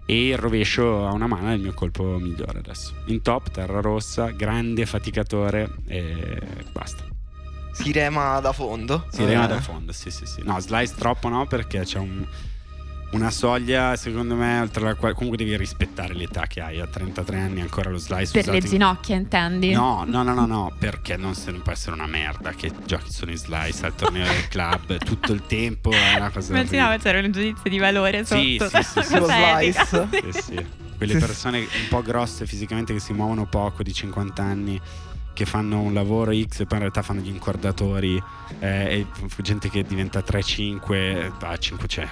E 0.06 0.28
il 0.28 0.38
rovescio 0.38 1.08
a 1.08 1.14
una 1.14 1.28
mano 1.28 1.50
è 1.50 1.54
il 1.54 1.62
mio 1.62 1.74
colpo 1.74 2.18
migliore 2.20 2.60
adesso. 2.60 2.94
In 3.06 3.22
top, 3.22 3.52
terra 3.52 3.80
rossa, 3.80 4.32
grande 4.32 4.86
faticatore 4.86 5.70
e 5.88 6.40
basta. 6.74 7.06
Si 7.72 7.92
rema 7.94 8.40
da 8.42 8.52
fondo. 8.52 9.06
Si 9.10 9.24
rema 9.24 9.46
Eh. 9.46 9.48
da 9.48 9.62
fondo, 9.62 9.94
sì, 9.94 10.12
sì, 10.12 10.26
sì. 10.26 10.42
No, 10.44 10.60
slice 10.60 10.94
troppo 10.98 11.30
no, 11.30 11.48
perché 11.48 11.80
c'è 11.84 12.00
un- 12.00 12.28
una 13.14 13.32
soglia, 13.32 13.96
secondo 13.96 14.36
me, 14.36 14.60
oltre 14.60 14.84
la 14.84 14.96
quale 14.96 15.14
comunque 15.14 15.38
devi 15.38 15.56
rispettare 15.58 16.14
l'età 16.14 16.46
che 16.48 16.62
hai. 16.62 16.80
A 16.80 16.88
33 16.88 17.40
anni 17.40 17.62
ancora 17.62 17.90
lo 17.90 17.98
slice 17.98 18.32
Per 18.42 18.48
le 18.52 18.58
in- 18.58 18.66
ginocchia, 18.66 19.16
intendi? 19.16 19.72
No, 19.72 20.04
no, 20.06 20.24
no, 20.24 20.34
no, 20.34 20.46
no, 20.46 20.74
perché 20.78 21.16
non, 21.16 21.36
se- 21.36 21.52
non 21.52 21.62
può 21.62 21.72
essere 21.72 21.94
una 21.96 22.08
merda 22.08 22.52
che 22.52 22.72
giochi 22.86 23.12
solo 23.12 23.32
in 23.32 23.38
slice 23.38 23.86
al 23.86 23.96
torneo 23.96 24.26
del 24.26 24.48
club 24.48 24.98
tutto 25.06 25.32
il 25.32 25.44
tempo. 25.46 25.92
È 25.92 26.16
una 26.18 26.30
cosa 26.30 26.54
Immaginavo 26.54 26.98
c'era 26.98 27.20
un 27.20 27.32
giudizio 27.32 27.70
di 27.70 27.78
valore 27.78 28.26
sotto. 28.26 28.40
Sì, 28.42 28.60
sì, 28.60 28.82
sì, 28.84 29.02
sì. 29.04 29.18
Slice. 29.24 30.08
Sì, 30.32 30.42
sì. 30.42 30.66
Quelle 30.98 31.18
persone 31.18 31.60
un 31.60 31.88
po' 31.90 32.02
grosse 32.02 32.46
fisicamente 32.46 32.94
che 32.94 33.00
si 33.00 33.14
muovono 33.14 33.46
poco 33.46 33.84
di 33.84 33.92
50 33.94 34.42
anni 34.42 34.80
che 35.34 35.46
fanno 35.46 35.82
un 35.82 35.94
lavoro 35.94 36.32
X 36.32 36.62
e 36.62 36.66
poi 36.66 36.78
in 36.78 36.80
realtà 36.80 37.02
fanno 37.02 37.22
gli 37.22 37.30
incordatori 37.30 38.22
eh, 38.60 39.00
e 39.00 39.08
gente 39.42 39.70
che 39.70 39.84
diventa 39.84 40.20
3-5 40.20 41.40
va 41.40 41.50
a 41.50 41.58
5 41.58 41.88
cioè 41.88 42.08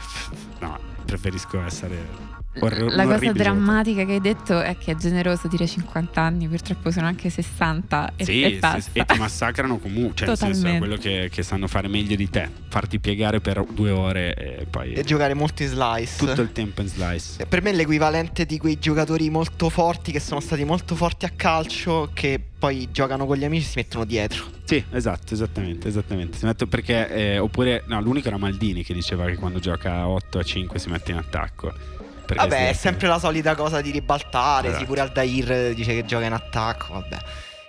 no 0.59 0.79
preferisco 1.05 1.61
essere 1.61 2.40
un 2.53 2.69
La 2.95 3.03
cosa 3.03 3.15
orribile 3.15 3.31
drammatica 3.33 4.03
che 4.03 4.11
hai 4.13 4.19
detto 4.21 4.59
è 4.59 4.77
che 4.77 4.91
è 4.91 4.95
generoso 4.95 5.47
dire 5.47 5.65
50 5.65 6.21
anni, 6.21 6.47
purtroppo 6.49 6.91
sono 6.91 7.05
anche 7.07 7.29
60 7.29 8.13
e, 8.17 8.25
sì, 8.25 8.41
e 8.41 8.49
sì, 8.49 8.55
basta. 8.57 8.79
sì, 8.81 8.89
e 8.99 9.05
ti 9.05 9.17
massacrano 9.17 9.77
comunque 9.77 10.15
cioè 10.15 10.27
nel 10.27 10.37
senso 10.37 10.67
è 10.67 10.71
Totalmente. 10.71 10.77
quello 10.85 11.01
che, 11.01 11.29
che 11.31 11.43
sanno 11.43 11.67
fare 11.67 11.87
meglio 11.87 12.15
di 12.17 12.29
te 12.29 12.49
farti 12.67 12.99
piegare 12.99 13.39
per 13.39 13.63
due 13.71 13.91
ore 13.91 14.33
e 14.33 14.65
poi 14.69 14.93
E 14.93 15.03
giocare 15.03 15.33
molti 15.33 15.65
slice. 15.65 16.17
tutto 16.17 16.41
il 16.41 16.51
tempo 16.51 16.81
in 16.81 16.87
slice 16.87 17.45
Per 17.45 17.61
me 17.61 17.69
è 17.69 17.73
l'equivalente 17.73 18.45
di 18.45 18.57
quei 18.57 18.77
giocatori 18.79 19.29
molto 19.29 19.69
forti 19.69 20.11
che 20.11 20.19
sono 20.19 20.39
stati 20.41 20.65
molto 20.65 20.95
forti 20.95 21.25
a 21.25 21.31
calcio 21.33 22.09
che 22.13 22.39
poi 22.61 22.89
giocano 22.91 23.25
con 23.25 23.37
gli 23.37 23.45
amici 23.45 23.65
e 23.65 23.69
si 23.69 23.73
mettono 23.77 24.05
dietro. 24.05 24.43
Sì, 24.65 24.83
esatto, 24.91 25.33
esattamente, 25.33 25.87
esattamente. 25.87 26.37
Si 26.37 26.45
mette 26.45 26.67
perché, 26.67 27.09
eh, 27.09 27.37
oppure, 27.39 27.83
no, 27.87 27.99
l'unico 28.01 28.27
era 28.27 28.37
Maldini 28.37 28.83
che 28.83 28.93
diceva 28.93 29.25
che 29.25 29.35
quando 29.35 29.57
gioca 29.57 29.93
a 29.95 30.07
8 30.07 30.37
a 30.37 30.43
5 30.43 30.77
si 30.77 30.89
mette 30.89 31.09
in 31.11 31.17
attacco. 31.17 31.73
Perché 32.33 32.47
Vabbè, 32.47 32.69
è 32.69 32.73
sempre 32.73 33.07
la 33.07 33.19
solita 33.19 33.55
cosa 33.55 33.81
di 33.81 33.91
ribaltare. 33.91 34.67
Esatto. 34.67 34.79
Sì, 34.79 34.87
pure 34.87 35.01
Aldair 35.01 35.73
dice 35.73 35.93
che 35.93 36.05
gioca 36.05 36.25
in 36.25 36.33
attacco. 36.33 36.93
Vabbè. 36.93 37.17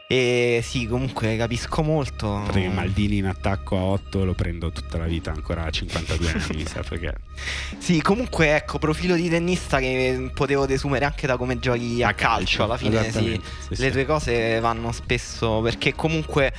E 0.06 0.60
sì, 0.62 0.86
comunque 0.86 1.36
capisco 1.36 1.82
molto. 1.82 2.42
Perché 2.44 2.68
Maldini 2.68 3.16
in 3.16 3.26
attacco 3.26 3.76
a 3.76 3.80
8 3.80 4.24
lo 4.24 4.34
prendo 4.34 4.70
tutta 4.70 4.98
la 4.98 5.06
vita, 5.06 5.32
ancora 5.32 5.64
a 5.64 5.70
52 5.70 6.28
anni, 6.28 6.56
mi 6.56 6.66
sa 6.66 6.82
perché. 6.86 7.14
Sì, 7.78 8.00
comunque 8.00 8.54
ecco, 8.54 8.78
profilo 8.78 9.16
di 9.16 9.28
tennista 9.28 9.78
che 9.78 10.30
potevo 10.34 10.66
desumere 10.66 11.06
anche 11.06 11.26
da 11.26 11.36
come 11.36 11.58
giochi 11.58 12.02
a, 12.02 12.12
calcio. 12.12 12.64
Alla 12.64 12.76
fine 12.76 13.10
sì, 13.10 13.40
sì, 13.70 13.82
le 13.82 13.90
tue 13.90 14.04
cose 14.04 14.60
vanno 14.60 14.92
spesso 14.92 15.60
perché 15.62 15.94
comunque 15.94 16.52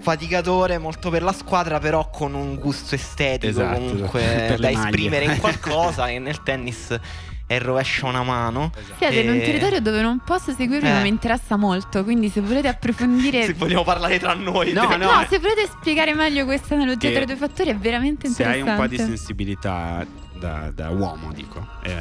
faticatore 0.00 0.78
molto 0.78 1.10
per 1.10 1.22
la 1.22 1.32
squadra 1.32 1.78
però 1.78 2.10
con 2.10 2.34
un 2.34 2.56
gusto 2.56 2.96
estetico 2.96 3.60
Esatto, 3.60 3.78
comunque 3.78 4.22
esatto. 4.22 4.46
Per 4.48 4.58
da 4.58 4.70
maglie. 4.70 4.84
esprimere 4.84 5.24
in 5.26 5.36
qualcosa 5.40 6.08
e 6.08 6.18
nel 6.18 6.42
tennis 6.42 6.98
è 7.46 7.54
il 7.54 7.60
rovescio 7.60 8.06
a 8.06 8.08
una 8.08 8.22
mano 8.22 8.72
Siete 8.98 9.20
in 9.20 9.28
un 9.30 9.36
E- 9.36 9.42
territorio 9.44 9.80
dove 9.80 10.00
non 10.00 10.20
posso 10.24 10.52
seguirvi, 10.52 10.86
Eh. 10.88 10.92
ma 10.92 11.00
mi 11.00 11.08
interessa 11.08 11.56
molto. 11.56 12.02
Quindi, 12.04 12.28
se 12.30 12.40
volete 12.40 12.68
approfondire. 12.68 13.44
se 13.46 13.52
vogliamo 13.54 13.84
parlare 13.84 14.18
tra 14.18 14.34
noi 14.34 14.72
No, 14.72 14.88
Se- 14.88 14.96
no, 14.96 15.10
no, 15.12 15.22
eh. 15.22 15.26
se 15.28 15.38
volete 15.38 15.66
spiegare 15.66 16.14
meglio 16.14 16.44
questa 16.44 16.74
analogia 16.74 17.10
tra 17.10 17.22
i 17.22 17.26
due 17.26 17.36
fattori, 17.36 17.70
è 17.70 17.76
veramente 17.76 18.28
Se 18.28 18.44
hai 18.44 18.58
interessante. 18.60 18.70
un 18.70 18.76
po' 18.76 18.86
di 19.04 19.10
sensibilità 19.10 20.06
da, 20.36 20.70
da 20.74 20.90
uomo, 20.90 21.32
dico, 21.32 21.66
eh, 21.82 21.94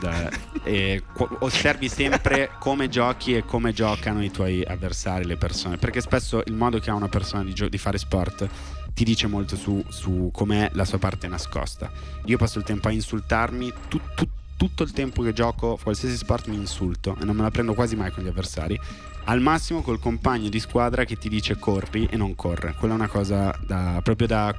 da- 0.00 0.08
da- 0.10 0.30
e 0.62 1.02
qu- 1.12 1.36
osservi 1.40 1.88
sempre 1.88 2.50
come 2.60 2.88
giochi 2.88 3.34
e 3.34 3.44
come 3.44 3.72
giocano 3.72 4.22
i 4.22 4.30
tuoi 4.30 4.62
avversari, 4.64 5.24
le 5.24 5.36
persone. 5.36 5.76
Perché 5.76 6.00
spesso 6.00 6.42
il 6.44 6.54
modo 6.54 6.78
che 6.78 6.90
ha 6.90 6.94
una 6.94 7.08
persona 7.08 7.42
di, 7.42 7.52
gio- 7.54 7.68
di 7.68 7.78
fare 7.78 7.98
sport 7.98 8.46
ti 8.94 9.04
dice 9.04 9.26
molto 9.28 9.56
su, 9.56 9.82
su 9.88 10.30
com'è 10.32 10.70
la 10.74 10.84
sua 10.84 10.98
parte 10.98 11.26
nascosta. 11.28 11.90
Io 12.26 12.36
passo 12.36 12.58
il 12.58 12.64
tempo 12.64 12.88
a 12.88 12.90
insultarmi, 12.90 13.72
tu- 13.88 14.00
tu- 14.14 14.28
tutto 14.60 14.82
il 14.82 14.92
tempo 14.92 15.22
che 15.22 15.32
gioco 15.32 15.78
qualsiasi 15.82 16.18
sport 16.18 16.48
mi 16.48 16.54
insulto 16.54 17.16
e 17.18 17.24
non 17.24 17.34
me 17.34 17.40
la 17.40 17.50
prendo 17.50 17.72
quasi 17.72 17.96
mai 17.96 18.12
con 18.12 18.22
gli 18.22 18.28
avversari. 18.28 18.78
Al 19.24 19.40
massimo 19.40 19.80
col 19.80 19.98
compagno 19.98 20.50
di 20.50 20.60
squadra 20.60 21.06
che 21.06 21.16
ti 21.16 21.30
dice 21.30 21.56
corri 21.56 22.06
e 22.10 22.18
non 22.18 22.34
corre. 22.34 22.74
Quella 22.78 22.92
è 22.92 22.96
una 22.98 23.08
cosa 23.08 23.58
da, 23.66 24.00
proprio 24.02 24.26
da... 24.26 24.54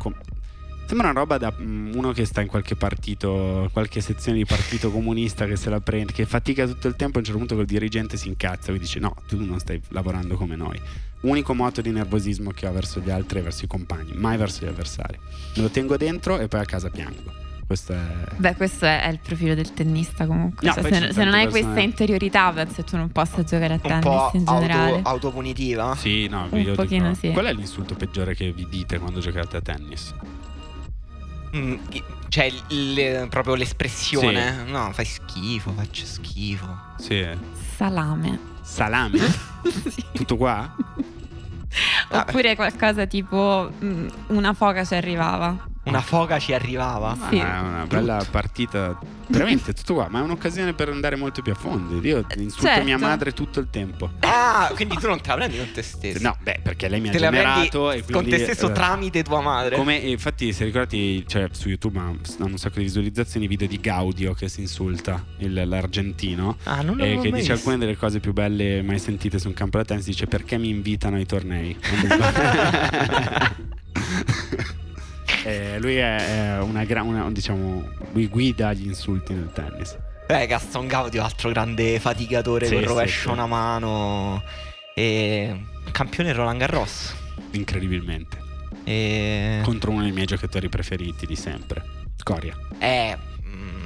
Sembra 0.88 1.12
una 1.12 1.20
roba 1.20 1.38
da 1.38 1.54
mm, 1.56 1.94
uno 1.94 2.14
che 2.14 2.26
sta 2.26 2.42
in 2.42 2.48
qualche 2.48 2.76
partito, 2.76 3.70
qualche 3.72 4.02
sezione 4.02 4.40
di 4.40 4.46
partito 4.46 4.90
comunista 4.90 5.46
che 5.46 5.56
se 5.56 5.70
la 5.70 5.80
prende, 5.82 6.14
che 6.14 6.26
fatica 6.26 6.66
tutto 6.66 6.88
il 6.88 6.96
tempo. 6.96 7.18
A 7.18 7.20
un 7.20 7.26
certo 7.26 7.38
punto 7.38 7.56
col 7.56 7.66
dirigente 7.66 8.18
si 8.18 8.28
incazza 8.28 8.72
e 8.72 8.80
dice: 8.80 9.00
No, 9.00 9.14
tu 9.28 9.40
non 9.46 9.60
stai 9.60 9.80
lavorando 9.90 10.36
come 10.36 10.56
noi. 10.56 10.82
Unico 11.22 11.54
moto 11.54 11.82
di 11.82 11.92
nervosismo 11.92 12.50
che 12.50 12.66
ho 12.66 12.72
verso 12.72 13.00
gli 13.00 13.12
altri 13.12 13.38
e 13.38 13.42
verso 13.44 13.66
i 13.66 13.68
compagni, 13.68 14.14
mai 14.16 14.36
verso 14.38 14.66
gli 14.66 14.68
avversari. 14.68 15.20
Me 15.56 15.62
lo 15.62 15.70
tengo 15.70 15.96
dentro 15.96 16.40
e 16.40 16.48
poi 16.48 16.60
a 16.60 16.66
casa 16.66 16.90
piango. 16.90 17.51
Questo 17.72 17.94
è. 17.94 18.00
Beh, 18.36 18.56
questo 18.56 18.86
è, 18.86 19.08
il 19.10 19.20
profilo 19.20 19.56
del 19.56 19.74
tennista 19.74 20.26
comunque. 20.28 20.68
No, 20.68 20.74
Cioè, 20.74 20.84
se, 20.84 21.14
se 21.14 21.24
non 21.24 21.34
hai 21.34 21.44
persone- 21.46 21.64
questa 21.64 21.80
interiorità, 21.80 22.52
penso 22.52 22.74
che 22.76 22.84
tu 22.84 22.98
non 22.98 23.10
possa 23.12 23.44
giocare 23.44 23.76
a 23.76 23.76
un 23.76 23.82
tennis 23.82 24.04
po' 24.04 24.32
in 24.34 24.44
generale. 24.46 24.92
auto, 24.98 25.08
autopunitiva 25.10 25.96
Sì, 25.96 26.28
no, 26.28 26.48
Un 26.50 26.60
io 26.60 26.74
pochino 26.76 27.08
dico, 27.12 27.20
sì. 27.20 27.32
Qual 27.32 27.46
è 27.46 27.54
l'insulto 27.54 27.96
peggiore 27.96 28.36
che 28.36 28.52
vi 28.52 28.68
dite 28.70 29.00
quando 29.00 29.22
giocate 29.22 29.56
a 29.56 29.62
tennis? 29.62 30.14
Mm, 31.56 31.76
cioè 32.28 32.52
il- 32.70 33.28
proprio 33.30 33.56
l'espressione 33.56 34.64
no 34.68 34.90
fai 34.94 35.04
schifo 35.06 35.72
faccio 35.72 36.06
schifo 36.06 36.78
Sì. 36.98 37.26
Salame. 37.78 38.38
Salame? 38.62 39.18
Sì. 39.90 40.04
Tutto 40.12 40.36
qua? 40.36 40.76
Oppure 42.10 42.56
qualcosa 42.56 43.06
tipo 43.06 43.72
mm, 43.82 44.08
una 44.28 44.54
foca 44.54 44.84
ci 44.84 44.94
arrivava. 44.96 45.70
Una 45.84 46.02
foca 46.02 46.38
ci 46.40 46.54
arrivava 46.54 47.18
Sì. 47.30 47.38
È 47.38 47.42
una 47.44 47.86
bella 47.88 48.26
partita. 48.30 48.98
Veramente 49.28 49.74
tutto 49.74 49.94
qua, 49.94 50.08
ma 50.10 50.20
è 50.20 50.24
un'occasione 50.24 50.74
per 50.74 50.90
andare 50.90 51.16
molto 51.16 51.42
più 51.42 51.54
a 51.54 51.56
fondo. 51.56 52.06
Io 52.06 52.26
insulto 52.36 52.68
certo. 52.68 52.84
mia 52.84 52.98
madre 52.98 53.32
tutto 53.32 53.60
il 53.62 53.70
tempo. 53.70 54.12
ah 54.20 54.70
quindi 54.76 54.96
tu 54.98 55.08
non 55.08 55.22
te 55.22 55.30
la 55.30 55.36
prendi 55.36 55.58
con 55.58 55.72
te 55.72 55.82
stesso 55.82 56.20
No, 56.22 56.36
beh, 56.42 56.60
perché 56.62 56.88
lei 56.90 57.00
mi 57.00 57.08
ha 57.08 57.12
te 57.12 57.18
generato 57.20 57.92
e 57.92 58.02
con 58.04 58.12
quindi 58.24 58.32
te 58.32 58.40
stesso 58.44 58.70
eh, 58.70 58.74
tramite 58.74 59.24
tua 59.24 59.40
madre 59.42 59.76
Come, 59.78 59.96
infatti, 59.96 60.52
se 60.54 60.66
ricordati, 60.66 61.26
cioè, 61.28 61.48
su 61.52 61.70
YouTube 61.70 61.98
ha- 62.00 62.02
hanno 62.04 62.18
un 62.40 62.58
sacco 62.58 62.80
di 62.80 62.84
visualizzazioni 62.84 63.48
video 63.48 63.68
di 63.68 63.80
Gaudio 63.80 64.34
che 64.34 64.50
si 64.50 64.60
insulta, 64.62 65.24
il- 65.38 65.68
l'argentino, 65.68 66.58
ah 66.64 66.82
non 66.82 67.00
e 67.00 67.04
l'avevo 67.04 67.22
che 67.22 67.30
mai 67.30 67.40
dice 67.40 67.54
visto. 67.54 67.70
alcune 67.70 67.78
delle 67.78 67.98
cose 67.98 68.20
più 68.20 68.34
belle 68.34 68.82
mai 68.82 69.00
sentite 69.00 69.40
su 69.40 69.48
un 69.48 69.54
campo 69.54 69.78
da 69.78 69.86
tennis. 69.86 70.06
Dice 70.06 70.28
perché 70.28 70.58
mi 70.58 70.68
invitano 70.70 71.16
ai 71.16 71.26
tornei. 71.26 71.78
Eh, 75.44 75.80
lui 75.80 75.96
è, 75.96 76.56
è 76.56 76.62
una, 76.62 76.84
gra- 76.84 77.02
una- 77.04 77.30
diciamo, 77.32 77.88
lui 78.12 78.28
guida 78.28 78.74
gli 78.74 78.86
insulti 78.88 79.34
nel 79.34 79.52
tennis. 79.54 79.98
Beh, 80.28 80.46
Gaston 80.48 80.88
Gaudio, 80.88 81.24
altro 81.24 81.50
grande 81.50 82.00
faticatore 82.00 82.68
Sì, 82.68 82.76
con 82.76 82.84
rovescio 82.86 83.28
sì. 83.28 83.34
una 83.34 83.48
mano. 83.48 84.42
E 84.96 85.66
campione 85.92 86.32
Roland 86.34 86.60
Garros. 86.60 87.16
Incredibilmente. 87.52 88.38
E... 88.84 89.60
Contro 89.64 89.92
uno 89.92 90.02
dei 90.04 90.12
miei 90.12 90.26
giocatori 90.26 90.70
preferiti 90.70 91.26
di 91.26 91.36
sempre, 91.36 91.84
Coria. 92.24 92.56
Eh. 92.80 93.18
mm, 93.46 93.86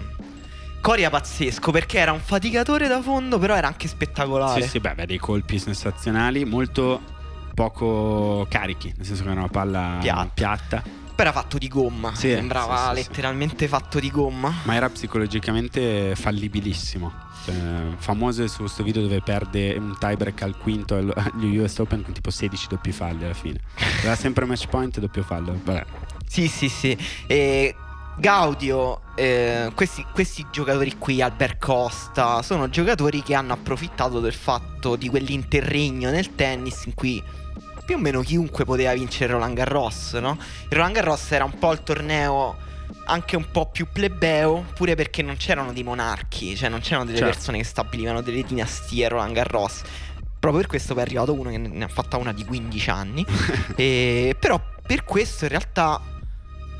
Coria 0.82 1.10
pazzesco 1.10 1.72
perché 1.72 1.98
era 2.00 2.12
un 2.12 2.20
faticatore 2.20 2.88
da 2.88 3.02
fondo, 3.02 3.40
però 3.40 3.56
era 3.56 3.68
anche 3.68 3.88
spettacolare. 3.88 4.62
Sì, 4.62 4.70
sì, 4.70 4.80
beh, 4.80 4.90
aveva 4.90 5.06
dei 5.06 5.18
colpi 5.18 5.58
sensazionali, 5.58 6.46
molto 6.46 7.02
poco 7.56 8.46
carichi, 8.50 8.94
nel 8.98 9.06
senso 9.06 9.24
che 9.24 9.30
era 9.32 9.40
una 9.40 9.50
palla 9.50 9.98
Piatta. 10.00 10.32
piatta, 10.34 10.84
era 11.22 11.32
fatto 11.32 11.58
di 11.58 11.68
gomma. 11.68 12.14
Sì, 12.16 12.30
Sembrava 12.30 12.94
sì, 12.94 13.02
sì, 13.02 13.08
letteralmente 13.08 13.68
fatto 13.68 14.00
di 14.00 14.12
gomma. 14.12 14.54
ma 14.64 14.76
era 14.76 14.90
psicologicamente 14.90 16.16
fallibilissimo. 16.16 17.24
Cioè, 17.46 17.56
famoso 17.98 18.48
su 18.48 18.60
questo 18.60 18.82
video 18.82 19.04
dove 19.04 19.22
perde 19.22 19.76
un 19.78 19.96
tiebreak 20.00 20.42
al 20.42 20.58
quinto 20.58 20.96
agli 20.96 21.58
US 21.58 21.78
Open 21.78 22.04
con 22.04 22.14
tipo 22.14 22.32
16 22.32 22.68
doppi 22.68 22.92
falli 22.92 23.24
alla 23.24 23.34
fine. 23.34 23.60
Era 24.04 24.16
sempre 24.16 24.46
match 24.46 24.68
point 24.68 24.98
e 24.98 25.00
doppio 25.00 25.24
fallo. 25.24 25.60
Vabbè. 25.64 25.86
Sì, 26.28 26.48
sì, 26.48 26.68
sì. 26.70 26.98
E 27.28 27.76
Gaudio, 28.18 29.02
eh, 29.16 29.72
questi, 29.76 30.06
questi 30.14 30.46
giocatori 30.50 30.98
qui, 30.98 31.22
Albert 31.22 31.60
Costa, 31.60 32.42
sono 32.42 32.70
giocatori 32.70 33.22
che 33.22 33.36
hanno 33.36 33.54
approfittato 33.54 34.20
del 34.20 34.34
fatto 34.34 34.96
di 34.96 35.10
quell'interregno 35.10 36.10
nel 36.10 36.34
tennis 36.34 36.86
in 36.86 36.94
cui 36.94 37.22
più 37.86 37.96
o 37.96 38.00
meno 38.00 38.22
chiunque 38.22 38.66
poteva 38.66 38.94
vincere 38.94 39.34
Roland 39.34 39.56
Garros, 39.56 40.14
no? 40.14 40.38
Il 40.70 40.76
Roland 40.76 40.96
Garros 40.96 41.32
era 41.32 41.44
un 41.46 41.58
po' 41.58 41.72
il 41.72 41.84
torneo 41.84 42.58
anche 43.06 43.36
un 43.36 43.46
po' 43.52 43.70
più 43.70 43.88
plebeo, 43.92 44.66
pure 44.74 44.96
perché 44.96 45.22
non 45.22 45.36
c'erano 45.38 45.72
dei 45.74 45.84
monarchi, 45.84 46.56
cioè 46.56 46.70
non 46.70 46.80
c'erano 46.80 47.06
delle 47.06 47.18
Certo. 47.18 47.34
persone 47.34 47.58
che 47.60 47.64
stabilivano 47.64 48.22
delle 48.22 48.44
dinastie 48.44 49.08
Roland 49.08 49.34
Garros. 49.34 49.82
Proprio 50.40 50.62
per 50.62 50.70
questo 50.70 50.94
poi 50.94 51.04
è 51.04 51.06
arrivato 51.06 51.34
uno 51.34 51.50
che 51.50 51.58
ne 51.58 51.84
ha 51.84 51.88
fatta 51.88 52.18
una 52.18 52.34
di 52.34 52.44
15 52.46 52.90
anni. 52.90 53.26
E- 53.76 54.36
però 54.40 54.60
per 54.86 55.04
questo 55.04 55.46
in 55.46 55.50
realtà 55.52 56.00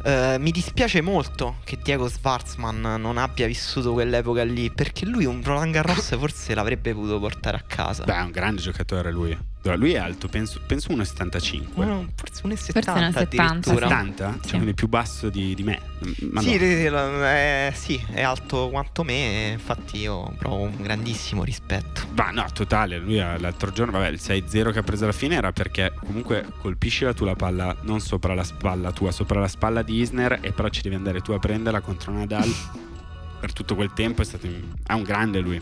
eh, 0.04 0.38
mi 0.40 0.52
dispiace 0.52 1.02
molto 1.02 1.58
che 1.64 1.80
Diego 1.82 2.08
Schwarzman 2.08 2.96
non 3.00 3.18
abbia 3.18 3.48
vissuto 3.48 3.94
quell'epoca 3.94 4.44
lì, 4.44 4.70
perché 4.72 5.06
lui 5.06 5.26
un 5.26 5.42
Roland 5.44 5.74
Garros 5.74 6.16
forse 6.18 6.54
l'avrebbe 6.54 6.94
potuto 6.94 7.20
portare 7.20 7.58
a 7.58 7.64
casa. 7.66 8.04
Beh, 8.04 8.16
è 8.16 8.22
un 8.22 8.32
grande 8.32 8.62
giocatore 8.62 9.12
lui. 9.12 9.36
Lui 9.74 9.94
è 9.94 9.98
alto, 9.98 10.28
penso, 10.28 10.62
penso 10.66 10.94
1,75. 10.94 11.66
Uno- 11.74 12.08
forse 12.16 12.42
un 12.44 12.56
70 12.56 12.92
Forse 12.92 13.06
un 13.06 13.14
70. 13.14 13.44
addirittura. 13.44 13.88
70? 13.88 14.32
Sì. 14.34 14.40
Cioè, 14.42 14.52
quindi 14.52 14.74
più 14.76 14.88
basso 14.88 15.30
di, 15.30 15.56
di 15.56 15.64
me. 15.64 15.82
Ma 16.30 16.42
Sì, 16.42 16.90
no. 16.90 17.26
eh, 17.26 17.72
sì, 17.74 18.00
è 18.12 18.22
alto 18.22 18.70
quanto 18.70 19.04
me, 19.04 19.50
infatti 19.54 19.98
io 20.00 20.34
provo 20.38 20.62
un 20.64 20.82
grandissimo 20.82 21.44
rispetto. 21.44 22.02
Ma 22.16 22.30
no, 22.32 22.46
totale. 22.54 23.00
Lui 23.00 23.16
l'altro 23.18 23.72
giorno, 23.72 23.94
vabbè, 23.94 24.10
il 24.10 24.20
6-0 24.22 24.72
che 24.72 24.80
ha 24.80 24.84
preso 24.84 25.04
alla 25.06 25.14
fine 25.14 25.36
era 25.36 25.52
perché 25.52 25.94
comunque 26.06 26.46
colpisci 26.62 27.04
la 27.04 27.14
tua 27.14 27.28
la 27.28 27.36
palla 27.36 27.76
non 27.82 28.00
sopra 28.02 28.36
la 28.36 28.44
spalla 28.44 28.92
tua, 28.92 29.12
sopra 29.12 29.40
la 29.40 29.48
spalla 29.48 29.82
di 29.82 30.00
Isner 30.00 30.38
e 30.42 30.52
però 30.52 30.70
ci 30.70 30.82
devi 30.84 30.96
andare 30.96 31.22
tu 31.22 31.32
a 31.32 31.40
prenderla 31.40 31.80
contro 31.82 32.12
Nadal. 32.12 32.54
per 33.40 33.52
tutto 33.54 33.76
quel 33.76 33.94
tempo 33.94 34.22
è 34.22 34.26
stato 34.26 34.48
è 34.48 34.94
un 34.94 35.04
grande 35.04 35.40
lui. 35.40 35.62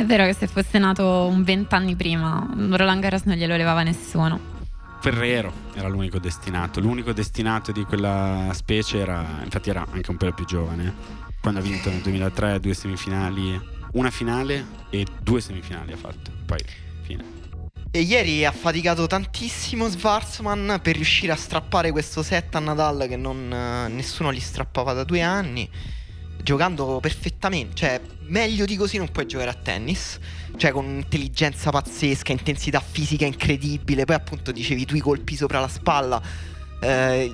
È 0.00 0.06
vero 0.06 0.24
che 0.24 0.32
se 0.32 0.46
fosse 0.46 0.78
nato 0.78 1.26
un 1.26 1.44
vent'anni 1.44 1.94
prima, 1.94 2.48
Roland 2.56 3.02
Garros 3.02 3.24
non 3.24 3.36
glielo 3.36 3.54
levava 3.54 3.82
nessuno. 3.82 4.40
Ferrero 4.98 5.52
era 5.74 5.88
l'unico 5.88 6.18
destinato. 6.18 6.80
L'unico 6.80 7.12
destinato 7.12 7.70
di 7.70 7.84
quella 7.84 8.48
specie 8.54 9.00
era, 9.00 9.40
infatti 9.44 9.68
era 9.68 9.86
anche 9.92 10.10
un 10.10 10.16
po' 10.16 10.32
più 10.32 10.46
giovane, 10.46 10.94
quando 11.42 11.60
ha 11.60 11.62
vinto 11.62 11.90
nel 11.90 12.00
2003 12.00 12.60
due 12.60 12.72
semifinali, 12.72 13.60
una 13.92 14.10
finale 14.10 14.64
e 14.88 15.04
due 15.20 15.42
semifinali 15.42 15.92
ha 15.92 15.98
fatto. 15.98 16.30
Poi 16.46 16.64
fine. 17.02 17.24
E 17.90 18.00
ieri 18.00 18.46
ha 18.46 18.52
faticato 18.52 19.06
tantissimo 19.06 19.90
Schwarzman 19.90 20.80
per 20.82 20.94
riuscire 20.94 21.32
a 21.32 21.36
strappare 21.36 21.90
questo 21.90 22.22
set 22.22 22.54
a 22.54 22.58
Nadal 22.58 23.06
che 23.06 23.18
non, 23.18 23.52
eh, 23.52 23.88
nessuno 23.88 24.32
gli 24.32 24.40
strappava 24.40 24.94
da 24.94 25.04
due 25.04 25.20
anni. 25.20 25.68
Giocando 26.50 26.98
perfettamente, 26.98 27.76
cioè 27.76 28.00
meglio 28.22 28.64
di 28.64 28.74
così 28.74 28.96
non 28.96 29.08
puoi 29.12 29.24
giocare 29.24 29.50
a 29.50 29.54
tennis. 29.54 30.18
Cioè 30.56 30.72
con 30.72 30.84
intelligenza 30.84 31.70
pazzesca, 31.70 32.32
intensità 32.32 32.80
fisica 32.80 33.24
incredibile. 33.24 34.04
Poi 34.04 34.16
appunto 34.16 34.50
dicevi 34.50 34.84
tu 34.84 34.96
i 34.96 34.98
colpi 34.98 35.36
sopra 35.36 35.60
la 35.60 35.68
spalla. 35.68 36.20
Eh, 36.80 37.32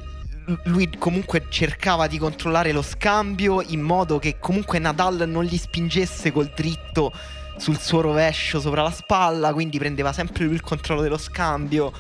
lui 0.65 0.91
comunque 0.99 1.47
cercava 1.49 2.09
di 2.09 2.19
controllare 2.19 2.73
lo 2.73 2.83
scambio 2.83 3.63
in 3.63 3.81
modo 3.81 4.19
che 4.19 4.37
comunque 4.39 4.79
Nadal 4.79 5.25
non 5.27 5.45
gli 5.45 5.57
spingesse 5.57 6.31
col 6.31 6.53
dritto 6.55 7.11
sul 7.57 7.79
suo 7.79 8.03
rovescio 8.03 8.61
sopra 8.61 8.83
la 8.83 8.91
spalla, 8.91 9.55
quindi 9.55 9.79
prendeva 9.79 10.13
sempre 10.13 10.45
lui 10.45 10.53
il 10.53 10.61
controllo 10.61 11.01
dello 11.01 11.17
scambio. 11.17 11.91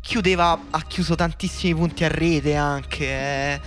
Chiudeva, 0.00 0.58
ha 0.70 0.82
chiuso 0.88 1.16
tantissimi 1.16 1.74
punti 1.74 2.02
a 2.02 2.08
rete 2.08 2.54
anche. 2.54 3.04
eh. 3.04 3.60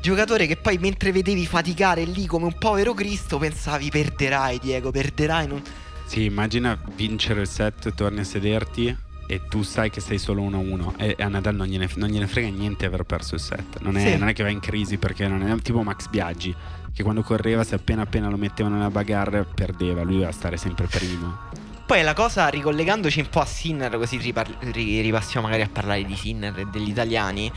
Giocatore 0.00 0.46
che 0.46 0.56
poi 0.56 0.78
mentre 0.78 1.12
vedevi 1.12 1.44
faticare 1.46 2.04
lì 2.04 2.26
come 2.26 2.46
un 2.46 2.56
povero 2.58 2.94
Cristo 2.94 3.38
pensavi 3.38 3.90
perderai 3.90 4.58
Diego, 4.58 4.90
perderai. 4.90 5.46
Non... 5.46 5.62
Sì, 6.06 6.24
immagina 6.24 6.78
vincere 6.96 7.42
il 7.42 7.46
set, 7.48 7.92
torni 7.94 8.20
a 8.20 8.24
sederti 8.24 8.96
e 9.26 9.42
tu 9.48 9.62
sai 9.62 9.90
che 9.90 10.00
sei 10.00 10.18
solo 10.18 10.42
1-1 10.42 10.94
e 10.96 11.16
a 11.22 11.28
Nadal 11.28 11.54
non 11.54 11.66
gliene, 11.66 11.88
non 11.96 12.08
gliene 12.08 12.26
frega 12.26 12.48
niente 12.48 12.86
aver 12.86 13.04
perso 13.04 13.34
il 13.34 13.40
set. 13.40 13.78
Non 13.80 13.96
è, 13.96 14.12
Sì. 14.12 14.18
non 14.18 14.28
è 14.28 14.32
che 14.32 14.42
va 14.42 14.48
in 14.48 14.58
crisi 14.60 14.96
perché 14.96 15.28
non 15.28 15.42
è 15.46 15.54
tipo 15.60 15.82
Max 15.82 16.08
Biaggi 16.08 16.54
che 16.92 17.02
quando 17.04 17.22
correva 17.22 17.62
se 17.62 17.74
appena 17.76 18.02
appena 18.02 18.28
lo 18.28 18.36
mettevano 18.36 18.76
nella 18.76 18.90
bagarre 18.90 19.44
perdeva, 19.44 20.02
lui 20.02 20.14
doveva 20.14 20.32
stare 20.32 20.56
sempre 20.56 20.86
primo. 20.86 21.38
Poi 21.86 22.02
la 22.02 22.14
cosa, 22.14 22.48
ricollegandoci 22.48 23.20
un 23.20 23.28
po' 23.28 23.40
a 23.40 23.44
Sinner, 23.46 23.96
così 23.96 24.16
ripar- 24.16 24.56
ri- 24.72 25.00
ripassiamo 25.00 25.46
magari 25.46 25.64
a 25.64 25.70
parlare 25.70 26.04
di 26.04 26.16
Sinner 26.16 26.58
e 26.58 26.66
degli 26.66 26.88
italiani, 26.88 27.52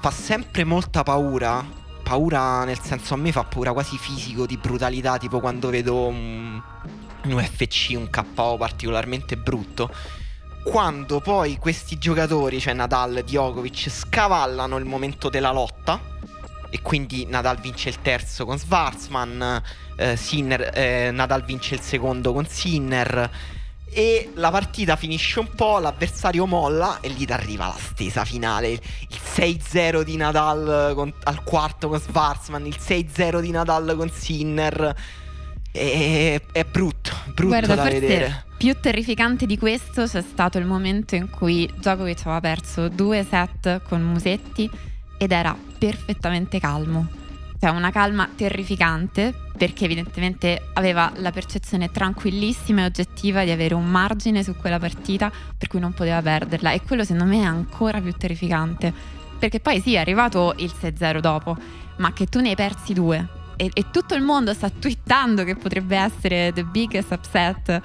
fa 0.00 0.10
sempre 0.10 0.64
molta 0.64 1.02
paura. 1.02 1.86
Paura 2.08 2.64
nel 2.64 2.80
senso 2.80 3.12
a 3.12 3.18
me 3.18 3.32
fa 3.32 3.44
paura 3.44 3.74
quasi 3.74 3.98
fisico 3.98 4.46
di 4.46 4.56
brutalità, 4.56 5.18
tipo 5.18 5.40
quando 5.40 5.68
vedo 5.68 6.06
un, 6.06 6.58
un 7.24 7.32
UFC, 7.32 7.92
un 7.96 8.08
KO 8.08 8.56
particolarmente 8.56 9.36
brutto. 9.36 9.94
Quando 10.64 11.20
poi 11.20 11.58
questi 11.58 11.98
giocatori, 11.98 12.60
cioè 12.60 12.72
Nadal, 12.72 13.24
Djokovic, 13.26 13.90
scavallano 13.90 14.78
il 14.78 14.86
momento 14.86 15.28
della 15.28 15.52
lotta 15.52 16.00
e 16.70 16.80
quindi 16.80 17.26
Nadal 17.26 17.60
vince 17.60 17.90
il 17.90 18.00
terzo 18.00 18.46
con 18.46 18.58
Schwarzman, 18.58 19.62
eh, 19.96 20.16
Sinner, 20.16 20.70
eh, 20.72 21.10
Nadal 21.10 21.44
vince 21.44 21.74
il 21.74 21.82
secondo 21.82 22.32
con 22.32 22.46
Sinner 22.46 23.30
e 23.90 24.30
la 24.34 24.50
partita 24.50 24.96
finisce 24.96 25.40
un 25.40 25.48
po', 25.54 25.78
l'avversario 25.78 26.46
molla 26.46 26.98
e 27.00 27.08
lì 27.08 27.24
ti 27.26 27.32
arriva 27.32 27.66
la 27.66 27.76
stesa 27.78 28.24
finale, 28.24 28.70
il 28.70 28.80
6-0 29.34 30.02
di 30.02 30.16
Nadal 30.16 30.92
con- 30.94 31.12
al 31.24 31.42
quarto 31.42 31.88
con 31.88 32.00
Schwarzman, 32.00 32.66
il 32.66 32.76
6-0 32.78 33.40
di 33.40 33.50
Nadal 33.50 33.94
con 33.96 34.10
Sinner. 34.10 34.94
E, 35.70 36.40
è 36.50 36.64
brutto, 36.64 37.10
brutto 37.26 37.46
Guarda, 37.46 37.74
da 37.74 37.82
vedere. 37.84 38.44
più 38.56 38.74
terrificante 38.80 39.46
di 39.46 39.58
questo 39.58 40.06
c'è 40.06 40.22
stato 40.22 40.58
il 40.58 40.64
momento 40.64 41.14
in 41.14 41.28
cui 41.30 41.70
Djokovic 41.76 42.20
aveva 42.22 42.40
perso 42.40 42.88
due 42.88 43.24
set 43.28 43.82
con 43.82 44.00
Musetti 44.02 44.68
ed 45.18 45.30
era 45.30 45.56
perfettamente 45.78 46.58
calmo. 46.58 47.06
Cioè 47.60 47.70
una 47.70 47.90
calma 47.90 48.28
terrificante 48.34 49.34
perché 49.56 49.86
evidentemente 49.86 50.68
aveva 50.74 51.12
la 51.16 51.32
percezione 51.32 51.90
tranquillissima 51.90 52.82
e 52.82 52.84
oggettiva 52.84 53.44
di 53.44 53.50
avere 53.50 53.74
un 53.74 53.86
margine 53.86 54.44
su 54.44 54.54
quella 54.54 54.78
partita 54.78 55.32
per 55.56 55.68
cui 55.68 55.80
non 55.80 55.92
poteva 55.92 56.22
perderla. 56.22 56.72
E 56.72 56.82
quello 56.82 57.04
secondo 57.04 57.24
me 57.24 57.40
è 57.42 57.46
ancora 57.46 58.00
più 58.00 58.12
terrificante. 58.12 58.92
Perché 59.38 59.60
poi 59.60 59.80
sì 59.80 59.94
è 59.94 59.98
arrivato 59.98 60.54
il 60.58 60.72
6-0 60.80 61.18
dopo 61.20 61.56
ma 61.98 62.12
che 62.12 62.26
tu 62.26 62.40
ne 62.40 62.50
hai 62.50 62.54
persi 62.54 62.92
due. 62.92 63.26
E, 63.56 63.70
e 63.72 63.90
tutto 63.90 64.14
il 64.14 64.22
mondo 64.22 64.54
sta 64.54 64.70
twittando 64.70 65.44
che 65.44 65.56
potrebbe 65.56 65.96
essere 65.96 66.52
the 66.52 66.64
biggest 66.64 67.10
upset 67.10 67.80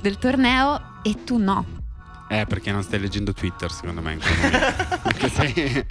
del 0.00 0.18
torneo 0.18 1.00
e 1.02 1.24
tu 1.24 1.38
no. 1.38 1.64
Eh, 2.28 2.44
perché 2.46 2.72
non 2.72 2.82
stai 2.82 2.98
leggendo 2.98 3.32
Twitter, 3.32 3.70
secondo 3.70 4.00
me. 4.02 4.14
in 4.14 4.18
momento. 4.18 4.96
Perché 5.06 5.28
sei- 5.28 5.54
sei- 5.54 5.86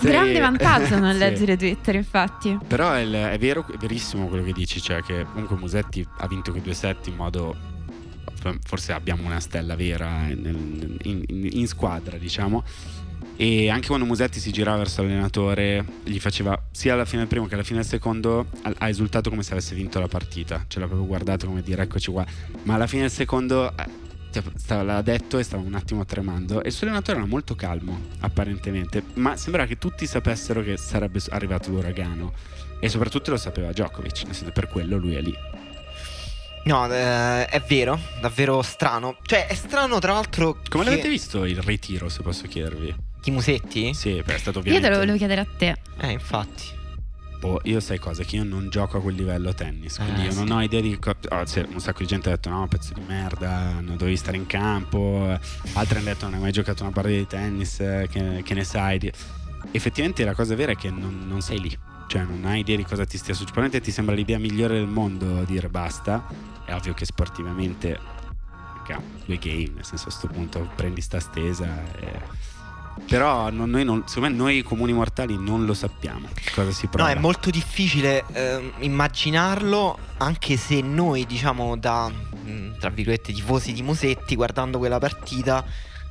Grande 0.00 0.40
vantaggio 0.40 0.98
non 0.98 1.12
Sì. 1.12 1.18
leggere 1.18 1.56
Twitter, 1.56 1.94
infatti. 1.94 2.58
Però 2.66 2.92
è, 2.92 3.08
è 3.08 3.38
vero, 3.38 3.64
è 3.72 3.76
verissimo 3.76 4.26
quello 4.26 4.42
che 4.42 4.52
dici, 4.52 4.80
cioè 4.82 5.00
che 5.02 5.24
comunque 5.32 5.56
Musetti 5.56 6.04
ha 6.18 6.26
vinto 6.26 6.50
quei 6.50 6.62
due 6.62 6.74
set 6.74 7.06
in 7.06 7.14
modo 7.14 7.78
forse 8.66 8.92
abbiamo 8.92 9.24
una 9.26 9.38
stella 9.38 9.76
vera 9.76 10.22
nel- 10.22 10.96
in, 11.02 11.22
in- 11.26 11.48
in 11.52 11.66
squadra, 11.68 12.16
diciamo. 12.16 12.64
E 13.36 13.70
anche 13.70 13.86
quando 13.86 14.04
Musetti 14.06 14.38
si 14.40 14.50
girava 14.50 14.78
verso 14.78 15.02
l'allenatore, 15.02 15.84
gli 16.04 16.18
faceva 16.18 16.60
sia 16.72 16.94
alla 16.94 17.04
fine 17.04 17.20
del 17.20 17.28
primo 17.28 17.46
che 17.46 17.54
alla 17.54 17.62
fine 17.62 17.78
del 17.80 17.88
secondo, 17.88 18.46
ha, 18.78 18.88
esultato 18.88 19.30
come 19.30 19.42
se 19.42 19.52
avesse 19.52 19.74
vinto 19.74 19.98
la 20.00 20.08
partita. 20.08 20.64
Ce 20.68 20.78
l'ha 20.80 20.86
proprio 20.86 21.06
guardato 21.06 21.46
come 21.46 21.62
dire 21.62 21.82
eccoci 21.82 22.10
qua. 22.10 22.24
Ma 22.64 22.74
alla 22.74 22.86
fine 22.86 23.02
del 23.02 23.10
secondo 23.10 23.70
eh, 23.76 23.84
l'ha 24.82 25.02
detto 25.02 25.38
e 25.38 25.42
stava 25.42 25.62
un 25.62 25.74
attimo 25.74 26.04
tremando. 26.04 26.62
E 26.62 26.68
il 26.68 26.72
suo 26.72 26.86
allenatore 26.86 27.18
era 27.18 27.26
molto 27.26 27.54
calmo, 27.54 28.08
apparentemente. 28.20 29.02
Ma 29.14 29.36
sembrava 29.36 29.66
che 29.66 29.78
tutti 29.78 30.06
sapessero 30.06 30.62
che 30.62 30.76
sarebbe 30.76 31.20
arrivato 31.30 31.70
l'uragano. 31.70 32.32
E 32.80 32.88
soprattutto 32.88 33.30
lo 33.30 33.36
sapeva 33.36 33.72
Djokovic, 33.72 34.24
nel 34.24 34.34
senso 34.34 34.52
per 34.52 34.68
quello 34.68 34.96
lui 34.96 35.14
è 35.14 35.20
lì. 35.20 35.34
No, 36.64 36.92
eh, 36.92 37.46
è 37.46 37.60
vero, 37.66 37.98
davvero 38.20 38.60
strano. 38.62 39.16
Cioè, 39.22 39.46
è 39.46 39.54
strano 39.54 39.98
tra 39.98 40.12
l'altro. 40.12 40.58
Come 40.68 40.84
che- 40.84 40.90
l'avete 40.90 41.08
visto 41.08 41.44
il 41.44 41.60
ritiro, 41.60 42.08
se 42.08 42.22
posso 42.22 42.46
chiedervi? 42.46 42.94
Chi 43.20 43.30
Musetti? 43.30 43.92
Sì, 43.94 44.22
beh, 44.24 44.34
è 44.34 44.38
stato 44.38 44.58
Io 44.58 44.64
ovviamente... 44.64 44.88
te 44.88 44.92
lo 44.94 45.00
volevo 45.00 45.16
chiedere 45.18 45.40
a 45.40 45.46
te. 45.56 45.76
Eh, 45.98 46.12
infatti. 46.12 46.78
Boh, 47.40 47.58
io 47.64 47.80
sai 47.80 47.98
cosa? 47.98 48.22
Che 48.22 48.36
io 48.36 48.44
non 48.44 48.68
gioco 48.68 48.98
a 48.98 49.00
quel 49.00 49.14
livello 49.14 49.48
a 49.48 49.54
tennis, 49.54 49.96
quindi 49.96 50.20
Eh, 50.20 50.24
io 50.26 50.34
non 50.34 50.46
sì. 50.46 50.52
ho 50.52 50.60
idea 50.60 50.80
di... 50.82 50.98
co- 50.98 51.16
oh, 51.30 51.46
sì, 51.46 51.66
un 51.72 51.80
sacco 51.80 52.00
di 52.00 52.06
gente 52.06 52.28
ha 52.28 52.32
detto 52.32 52.50
no, 52.50 52.68
pezzo 52.68 52.92
di 52.92 53.00
merda, 53.06 53.80
non 53.80 53.96
dovevi 53.96 54.16
stare 54.16 54.36
in 54.36 54.46
campo, 54.46 55.38
altri 55.72 55.96
hanno 55.96 56.04
detto 56.04 56.26
non 56.26 56.34
hai 56.34 56.40
mai 56.40 56.52
giocato 56.52 56.82
una 56.82 56.92
partita 56.92 57.16
di 57.16 57.26
tennis, 57.26 57.80
eh, 57.80 58.08
che, 58.10 58.42
che 58.44 58.54
ne 58.54 58.64
sai? 58.64 59.10
Effettivamente 59.70 60.22
la 60.24 60.34
cosa 60.34 60.54
vera 60.54 60.72
è 60.72 60.76
che 60.76 60.90
non, 60.90 61.26
non 61.26 61.40
sei 61.40 61.60
lì, 61.60 61.78
cioè 62.08 62.24
non 62.24 62.44
hai 62.44 62.60
idea 62.60 62.76
di 62.76 62.84
cosa 62.84 63.06
ti 63.06 63.16
stia 63.16 63.32
succedendo, 63.32 63.80
ti 63.80 63.90
sembra 63.90 64.14
l'idea 64.14 64.38
migliore 64.38 64.74
del 64.74 64.86
mondo 64.86 65.42
dire 65.44 65.68
basta, 65.70 66.26
è 66.66 66.74
ovvio 66.74 66.92
che 66.92 67.06
sportivamente 67.06 67.98
ha 68.92 69.00
due 69.24 69.38
game, 69.38 69.70
nel 69.76 69.84
senso 69.84 70.08
a 70.08 70.10
questo 70.10 70.26
punto 70.26 70.68
prendi 70.74 71.00
sta 71.00 71.20
stesa 71.20 71.66
e... 71.96 72.49
Però 73.06 73.50
non- 73.50 73.70
noi 73.70 73.84
non- 73.84 74.04
secondo 74.06 74.28
me 74.44 74.52
noi 74.52 74.62
comuni 74.62 74.92
mortali 74.92 75.36
non 75.38 75.64
lo 75.64 75.74
sappiamo 75.74 76.28
cosa 76.54 76.70
si 76.70 76.84
No, 76.84 76.90
prova. 76.90 77.10
è 77.10 77.14
molto 77.14 77.50
difficile 77.50 78.24
ehm, 78.32 78.72
immaginarlo, 78.80 79.98
anche 80.18 80.56
se 80.56 80.80
noi, 80.80 81.26
diciamo, 81.26 81.76
da 81.76 82.08
mh, 82.08 82.78
tra 82.78 82.90
virgolette 82.90 83.32
tifosi 83.32 83.72
di 83.72 83.82
Musetti, 83.82 84.34
guardando 84.36 84.78
quella 84.78 84.98
partita, 84.98 85.64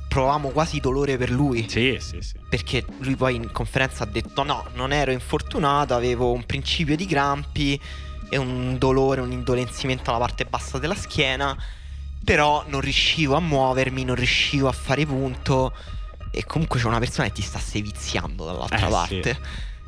provavamo 0.08 0.48
quasi 0.48 0.80
dolore 0.80 1.16
per 1.16 1.30
lui. 1.30 1.66
Sì, 1.68 1.96
sì, 2.00 2.20
sì. 2.20 2.34
Perché 2.48 2.84
lui 2.98 3.16
poi 3.16 3.36
in 3.36 3.50
conferenza 3.52 4.02
ha 4.04 4.06
detto: 4.06 4.42
No, 4.42 4.66
non 4.74 4.92
ero 4.92 5.10
infortunato, 5.12 5.94
avevo 5.94 6.32
un 6.32 6.44
principio 6.44 6.96
di 6.96 7.06
crampi 7.06 7.80
e 8.28 8.36
un 8.36 8.76
dolore, 8.78 9.20
un 9.20 9.32
indolenzimento 9.32 10.10
alla 10.10 10.18
parte 10.18 10.44
bassa 10.44 10.78
della 10.78 10.94
schiena. 10.96 11.56
Però 12.22 12.64
non 12.68 12.80
riuscivo 12.80 13.34
a 13.36 13.40
muovermi, 13.40 14.04
non 14.04 14.16
riuscivo 14.16 14.68
a 14.68 14.72
fare 14.72 15.06
punto. 15.06 15.72
E 16.30 16.44
comunque 16.44 16.78
c'è 16.80 16.86
una 16.86 16.98
persona 16.98 17.26
che 17.28 17.34
ti 17.34 17.42
sta 17.42 17.58
seviziando 17.58 18.44
dall'altra 18.44 18.76
Eh, 18.78 18.80
sì. 18.84 18.88
parte. 18.90 19.38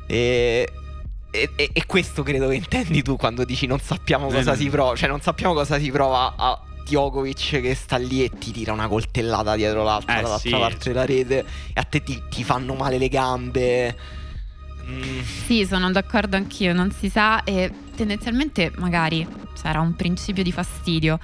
E, 0.07 0.73
e- 1.31 1.49
e- 1.55 1.69
e 1.73 1.85
questo 1.85 2.21
credo 2.23 2.47
che 2.49 2.55
intendi 2.55 3.01
tu 3.01 3.15
quando 3.15 3.43
dici 3.45 3.65
non 3.65 3.79
sappiamo 3.79 4.27
Eh, 4.29 4.33
cosa 4.33 4.51
no. 4.51 4.57
si 4.57 4.69
prova. 4.69 4.95
Cioè, 4.95 5.07
non 5.09 5.21
sappiamo 5.21 5.53
cosa 5.53 5.79
si 5.79 5.89
prova 5.89 6.33
a 6.37 6.59
Djokovic 6.85 7.61
che 7.61 7.73
sta 7.75 7.95
lì 7.97 8.23
e 8.23 8.29
ti 8.37 8.51
tira 8.51 8.73
una 8.73 8.87
coltellata 8.89 9.55
dietro 9.55 9.83
l'altra, 9.83 10.19
Eh, 10.19 10.21
dall'altra 10.21 10.49
sì. 10.49 10.57
parte 10.59 10.89
della 10.89 11.05
rete. 11.05 11.39
E 11.73 11.79
a 11.79 11.83
te 11.83 12.03
ti, 12.03 12.21
ti 12.29 12.43
fanno 12.43 12.73
male 12.75 12.97
le 12.97 13.07
gambe. 13.07 13.97
Mm, 14.85 15.21
Sì, 15.47 15.65
sono 15.65 15.89
d'accordo 15.91 16.35
anch'io, 16.35 16.73
non 16.73 16.91
si 16.91 17.09
sa 17.09 17.41
e 17.45 17.71
tendenzialmente 17.95 18.69
magari 18.75 19.25
sarà 19.53 19.79
un 19.79 19.95
principio 19.95 20.43
di 20.43 20.51
fastidio. 20.51 21.17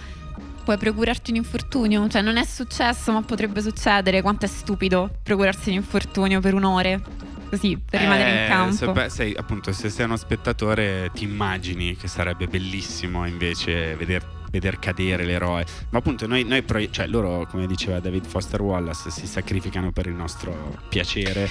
Puoi 0.63 0.78
procurarti 0.78 1.32
un 1.32 1.38
infortunio, 1.38 2.08
cioè 2.10 2.22
non 2.22 2.38
è 2.38 2.43
successo 2.45 3.12
ma 3.12 3.22
potrebbe 3.24 3.62
succedere, 3.62 4.22
quanto 4.22 4.45
è 4.45 4.48
stupido 4.48 5.10
procurarsi 5.24 5.69
un 5.69 5.76
infortunio 5.76 6.39
per 6.41 6.54
un'ore, 6.54 7.02
così, 7.50 7.76
per 7.84 8.02
rimanere 8.02 8.30
in 8.30 8.38
Eh, 8.43 8.48
campo. 8.48 8.76
se- 8.76 8.91
beh, 8.91 9.10
sei, 9.10 9.34
appunto, 9.36 9.72
se 9.72 9.89
sei 9.89 10.06
uno 10.06 10.15
spettatore, 10.17 11.10
ti 11.13 11.24
immagini 11.24 11.95
che 11.95 12.08
sarebbe 12.08 12.45
bellissimo 12.48 13.26
invece 13.26 13.95
veder, 13.95 14.24
veder 14.52 14.78
cadere 14.78 15.24
l'eroe. 15.26 15.65
Ma 15.89 15.98
appunto, 16.00 16.28
noi, 16.28 16.43
noi 16.43 16.62
pro- 16.62 16.88
cioè, 16.91 17.08
loro, 17.08 17.48
come 17.50 17.65
diceva 17.65 18.00
David 18.00 18.26
Foster 18.28 18.62
Wallace, 18.62 19.10
si 19.10 19.26
sacrificano 19.26 19.91
per 19.91 20.06
il 20.06 20.13
nostro 20.13 20.78
piacere 20.88 21.50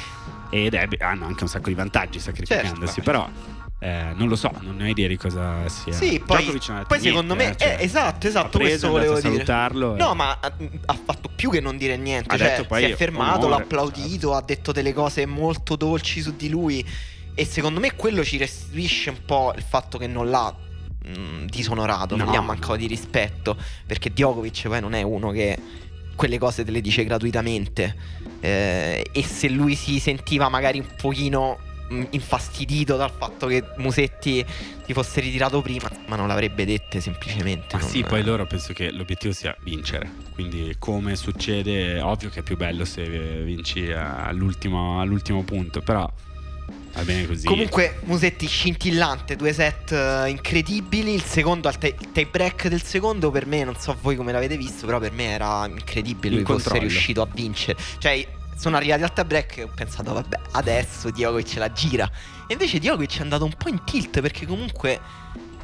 ed 0.51 0.75
è- 0.75 0.88
hanno 1.01 1.27
anche 1.27 1.42
un 1.42 1.49
sacco 1.49 1.71
di 1.71 1.75
vantaggi 1.75 2.21
sacrificandosi. 2.21 2.87
Certo. 2.87 3.03
però 3.03 3.29
eh, 3.81 4.12
non 4.17 4.29
lo 4.29 4.35
so, 4.35 4.51
non 4.61 4.81
ho 4.81 4.87
idea 4.88 5.07
di 5.07 5.17
cosa 5.17 5.69
sia. 5.69 5.93
Sì, 5.93 6.21
poi, 6.25 6.45
non 6.47 6.85
poi 6.88 7.01
secondo 7.01 7.37
me, 7.37 7.45
niente, 7.45 7.64
eh, 7.64 7.75
cioè, 7.77 7.85
esatto, 7.85 8.27
esatto, 8.27 8.59
preso, 8.59 8.91
questo 8.91 8.91
volevo 8.91 9.14
dire. 9.14 9.29
salutarlo. 9.29 9.95
e- 9.95 9.99
No, 9.99 10.14
ma 10.14 10.37
ha, 10.41 10.53
ha 10.87 10.95
fatto 10.95 11.31
più 11.35 11.49
che 11.51 11.61
non 11.61 11.77
dire 11.77 11.97
niente. 11.97 12.35
Ha 12.35 12.38
cioè, 12.38 12.67
si 12.69 12.85
è 12.85 12.97
fermato, 12.97 13.47
l'ha 13.47 13.57
applaudito, 13.57 14.35
ha 14.35 14.43
detto 14.43 14.73
delle 14.73 14.93
cose 14.93 15.27
molto 15.27 15.77
dolci 15.77 16.21
su 16.21 16.35
di 16.35 16.49
lui. 16.49 16.85
E 17.35 17.45
secondo 17.45 17.79
me 17.79 17.95
quello 17.95 18.25
ci 18.25 18.37
restituisce 18.37 19.11
un 19.11 19.25
po' 19.25 19.53
il 19.55 19.62
fatto 19.62 19.97
che 19.97 20.09
non 20.09 20.29
l'ha 20.29 20.53
mh, 21.05 21.45
disonorato, 21.45 22.17
non 22.17 22.27
No, 22.27 22.33
gli 22.33 22.37
ha 22.37 22.41
mancato 22.41 22.75
di 22.75 22.88
rispetto. 22.88 23.57
Perché 23.87 24.11
Djokovic 24.11 24.67
poi 24.67 24.81
non 24.81 24.95
è 24.95 25.03
uno 25.03 25.31
che 25.31 25.57
quelle 26.17 26.37
cose 26.38 26.64
te 26.64 26.73
le 26.73 26.81
dice 26.81 27.05
gratuitamente. 27.05 27.95
Eh, 28.41 29.09
e 29.12 29.23
se 29.23 29.49
lui 29.49 29.77
si 29.77 30.01
sentiva 30.01 30.49
magari 30.49 30.81
un 30.81 30.88
pochino 30.97 31.59
infastidito 32.11 32.96
dal 32.96 33.11
fatto 33.16 33.46
che 33.46 33.64
Musetti 33.77 34.44
si 34.85 34.92
fosse 34.92 35.20
ritirato 35.20 35.61
prima, 35.62 35.90
ma 36.07 36.16
non 36.16 36.29
l'avrebbe 36.29 36.64
dette 36.64 37.01
semplicemente. 37.01 37.77
Ma 37.77 37.81
non- 37.81 37.88
sì, 37.88 38.03
poi 38.03 38.22
loro 38.22 38.46
penso 38.46 38.72
che 38.72 38.90
l'obiettivo 38.90 39.33
sia 39.33 39.57
vincere. 39.62 40.11
Quindi, 40.33 40.74
come 40.79 41.16
succede, 41.16 42.01
ovvio 42.01 42.31
che 42.31 42.40
è 42.40 42.42
più 42.42 42.57
bello 42.57 42.85
se 42.85 43.05
vinci 43.42 43.90
all'ultimo, 43.92 45.01
all'ultimo 45.01 45.42
punto. 45.42 45.81
Però 45.81 46.11
va 46.94 47.03
bene 47.03 47.27
così. 47.27 47.46
Comunque, 47.46 48.01
Musetti 48.05 48.46
scintillante, 48.46 49.37
due 49.37 49.53
set 49.53 49.92
eh, 49.92 50.29
incredibili. 50.29 51.12
Il 51.14 51.22
secondo, 51.22 51.68
al 51.68 51.79
tie, 51.79 51.94
break 52.31 52.68
del 52.68 52.83
secondo, 52.83 53.31
per 53.31 53.46
me, 53.46 53.64
non 53.64 53.77
so 53.77 53.96
voi 54.01 54.16
come 54.16 54.33
l'avete 54.33 54.57
visto, 54.57 54.87
però 54.87 54.98
per 54.98 55.12
me 55.12 55.24
era 55.24 55.66
incredibile. 55.66 56.37
In 56.37 56.42
Lui 56.42 56.59
fosse 56.59 56.79
riuscito 56.79 57.22
a 57.22 57.29
vincere. 57.33 57.79
Cioè, 57.98 58.27
sono 58.59 58.77
arrivati 58.77 59.03
al 59.05 59.12
tie 59.12 59.25
break 59.25 59.59
e 59.59 59.62
ho 59.62 59.71
pensato, 59.73 60.12
vabbè, 60.12 60.38
adesso 60.53 61.11
Djokovic 61.11 61.55
la 61.57 61.73
gira. 61.73 62.11
E 62.49 62.55
invece 62.55 62.79
Djokovic 62.81 63.18
è 63.18 63.23
andato 63.23 63.44
un 63.44 63.55
po' 63.57 63.68
in 63.68 63.85
tilt 63.85 64.21
perché 64.21 64.47
comunque 64.47 65.01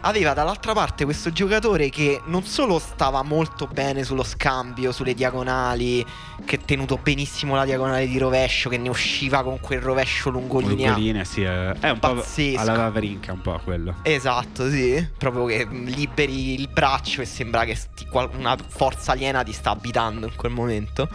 aveva 0.06 0.34
dall'altra 0.34 0.74
parte 0.74 1.04
questo 1.04 1.32
giocatore 1.32 1.88
che 1.88 2.20
non 2.26 2.44
solo 2.44 2.78
stava 2.78 3.22
molto 3.22 3.66
bene 3.66 4.04
sullo 4.04 4.22
scambio, 4.22 4.92
sulle 4.92 5.14
diagonali, 5.14 6.04
che 6.44 6.56
ha 6.56 6.58
tenuto 6.64 6.98
benissimo 6.98 7.56
la 7.56 7.64
diagonale 7.64 8.06
di 8.06 8.18
rovescio, 8.18 8.68
che 8.68 8.76
ne 8.76 8.90
usciva 8.90 9.42
con 9.42 9.58
quel 9.60 9.80
rovescio 9.80 10.30
lungolinea. 10.30 10.88
Lungoline, 10.90 11.24
sì, 11.24 11.42
è 11.42 11.72
è 11.72 11.88
un 11.90 11.98
po' 11.98 12.14
Pazzesco. 12.16 12.60
alla 12.60 12.76
Vavrinka, 12.76 13.32
un 13.32 13.40
po' 13.40 13.58
quello. 13.64 13.96
Esatto, 14.02 14.68
sì. 14.70 15.04
Proprio 15.16 15.46
che 15.46 15.64
mh, 15.64 15.84
liberi 15.86 16.60
il 16.60 16.68
braccio 16.68 17.22
e 17.22 17.24
sembra 17.24 17.64
che 17.64 17.74
sti- 17.74 18.06
una 18.36 18.56
forza 18.68 19.12
aliena 19.12 19.42
ti 19.42 19.52
sta 19.52 19.70
abitando 19.70 20.26
in 20.26 20.36
quel 20.36 20.52
momento. 20.52 21.08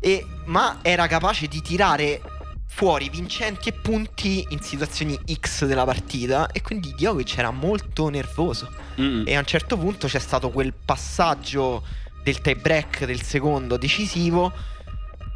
E- 0.00 0.26
ma 0.46 0.78
era 0.82 1.06
capace 1.06 1.46
di 1.46 1.60
tirare 1.60 2.20
fuori 2.66 3.10
vincenti 3.10 3.68
e 3.68 3.72
punti 3.72 4.46
in 4.50 4.60
situazioni 4.60 5.18
X 5.30 5.66
della 5.66 5.84
partita. 5.84 6.50
E 6.50 6.62
quindi 6.62 6.94
Djokovic 6.94 7.36
era 7.36 7.50
molto 7.50 8.08
nervoso. 8.08 8.70
Mm. 9.00 9.24
E 9.26 9.34
a 9.36 9.38
un 9.38 9.44
certo 9.44 9.76
punto 9.76 10.06
c'è 10.06 10.18
stato 10.18 10.50
quel 10.50 10.72
passaggio 10.72 11.84
del 12.22 12.40
tie 12.40 12.56
break 12.56 13.04
del 13.04 13.22
secondo 13.22 13.76
decisivo. 13.76 14.52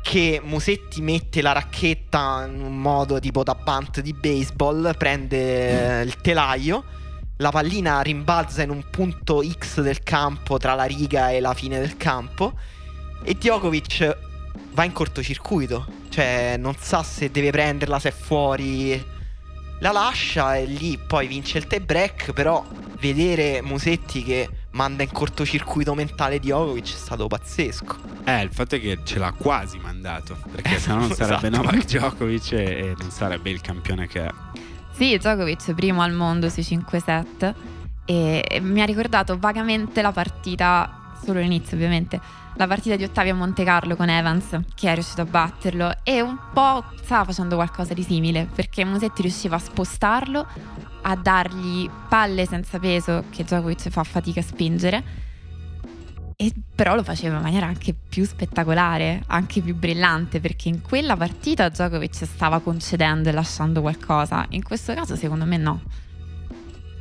Che 0.03 0.41
Musetti 0.43 1.01
mette 1.01 1.41
la 1.41 1.53
racchetta 1.53 2.47
in 2.47 2.61
un 2.61 2.79
modo 2.79 3.19
tipo 3.19 3.43
da 3.43 3.55
bunt 3.55 4.01
di 4.01 4.13
baseball, 4.13 4.95
prende 4.99 6.01
eh, 6.01 6.03
il 6.03 6.17
telaio, 6.17 6.85
la 7.39 7.51
pallina 7.51 8.03
rimbalza 8.03 8.63
in 8.63 8.69
un 8.69 8.85
punto 8.91 9.43
X 9.43 9.81
del 9.81 10.03
campo 10.03 10.59
tra 10.59 10.75
la 10.75 10.85
riga 10.85 11.31
e 11.31 11.41
la 11.41 11.55
fine 11.55 11.81
del 11.81 11.97
campo 11.97 12.53
e 13.23 13.35
Djokovic 13.35 14.17
va 14.75 14.85
in 14.85 14.93
cortocircuito, 14.93 15.87
cioè 16.11 16.57
non 16.59 16.75
sa 16.79 17.03
se 17.03 17.31
deve 17.31 17.51
prenderla, 17.51 17.99
se 17.99 18.09
è 18.11 18.13
fuori, 18.13 19.03
la 19.81 19.93
lascia 19.93 20.57
e 20.57 20.65
lì 20.67 20.99
poi 20.99 21.27
vince 21.27 21.59
il 21.59 21.67
tie 21.67 21.81
break, 21.81 22.33
però 22.33 22.65
vedere 23.01 23.61
Musetti 23.63 24.23
che 24.23 24.49
manda 24.71 25.03
in 25.03 25.13
cortocircuito 25.13 25.95
mentale 25.95 26.39
Djokovic 26.41 26.93
è 26.93 26.97
stato 26.97 27.27
pazzesco. 27.27 27.97
Eh, 28.25 28.43
il 28.43 28.51
fatto 28.53 28.75
è 28.77 28.81
che 28.81 28.99
ce 29.05 29.19
l'ha 29.19 29.33
quasi 29.33 29.79
mandato. 29.79 30.37
Perché 30.51 30.79
sennò 30.79 30.99
non 30.99 31.11
Esatto. 31.11 31.39
sarebbe 31.39 31.57
Novak 31.57 31.85
Djokovic 31.87 32.53
e, 32.53 32.57
e 32.57 32.95
non 32.99 33.11
sarebbe 33.11 33.51
il 33.51 33.61
campione 33.61 34.07
che 34.09 34.27
è. 34.27 34.31
Sì, 34.93 35.17
Djokovic 35.17 35.73
primo 35.75 36.03
al 36.03 36.13
mondo 36.13 36.49
sui 36.49 36.65
5 36.65 37.01
set 37.01 37.55
e 38.07 38.45
e 38.47 38.61
mi 38.61 38.81
ha 38.83 38.85
ricordato 38.85 39.39
vagamente 39.39 40.03
la 40.03 40.13
partita, 40.13 41.15
solo 41.25 41.41
l'inizio 41.41 41.77
ovviamente, 41.77 42.21
la 42.57 42.67
partita 42.67 42.97
di 42.97 43.05
Ottavio 43.05 43.33
a 43.33 43.37
Monte 43.37 43.65
Carlo 43.65 43.97
con 43.97 44.09
Evans 44.09 44.61
che 44.75 44.91
è 44.91 44.95
riuscito 44.95 45.23
a 45.23 45.25
batterlo 45.25 45.97
e 46.03 46.21
un 46.21 46.39
po' 46.53 46.85
stava 47.03 47.25
facendo 47.25 47.57
qualcosa 47.57 47.95
di 47.95 48.03
simile 48.03 48.49
perché 48.53 48.85
Musetti 48.85 49.23
riusciva 49.23 49.57
a 49.57 49.59
spostarlo, 49.59 50.47
a 51.03 51.17
dargli 51.17 51.89
palle 52.09 52.47
senza 52.47 52.79
peso 52.79 53.25
che 53.31 53.45
Djokovic 53.45 53.89
fa 53.89 54.05
fatica 54.05 54.41
a 54.41 54.45
spingere 54.45 55.23
e 56.37 56.53
però 56.75 56.95
lo 56.95 57.05
faceva 57.05 57.37
in 57.37 57.43
maniera 57.43 57.67
anche 57.67 57.95
più 57.95 58.25
spettacolare, 58.25 59.23
anche 59.29 59.61
più 59.61 59.75
brillante, 59.75 60.41
perché 60.41 60.69
in 60.69 60.83
quella 60.83 61.17
partita 61.17 61.69
Djokovic 61.69 62.27
stava 62.27 62.59
concedendo 62.61 63.29
e 63.29 63.33
lasciando 63.33 63.81
qualcosa. 63.81 64.45
In 64.51 64.65
questo 64.65 64.95
caso, 64.95 65.15
secondo 65.15 65.45
me, 65.45 65.57
no. 65.57 65.81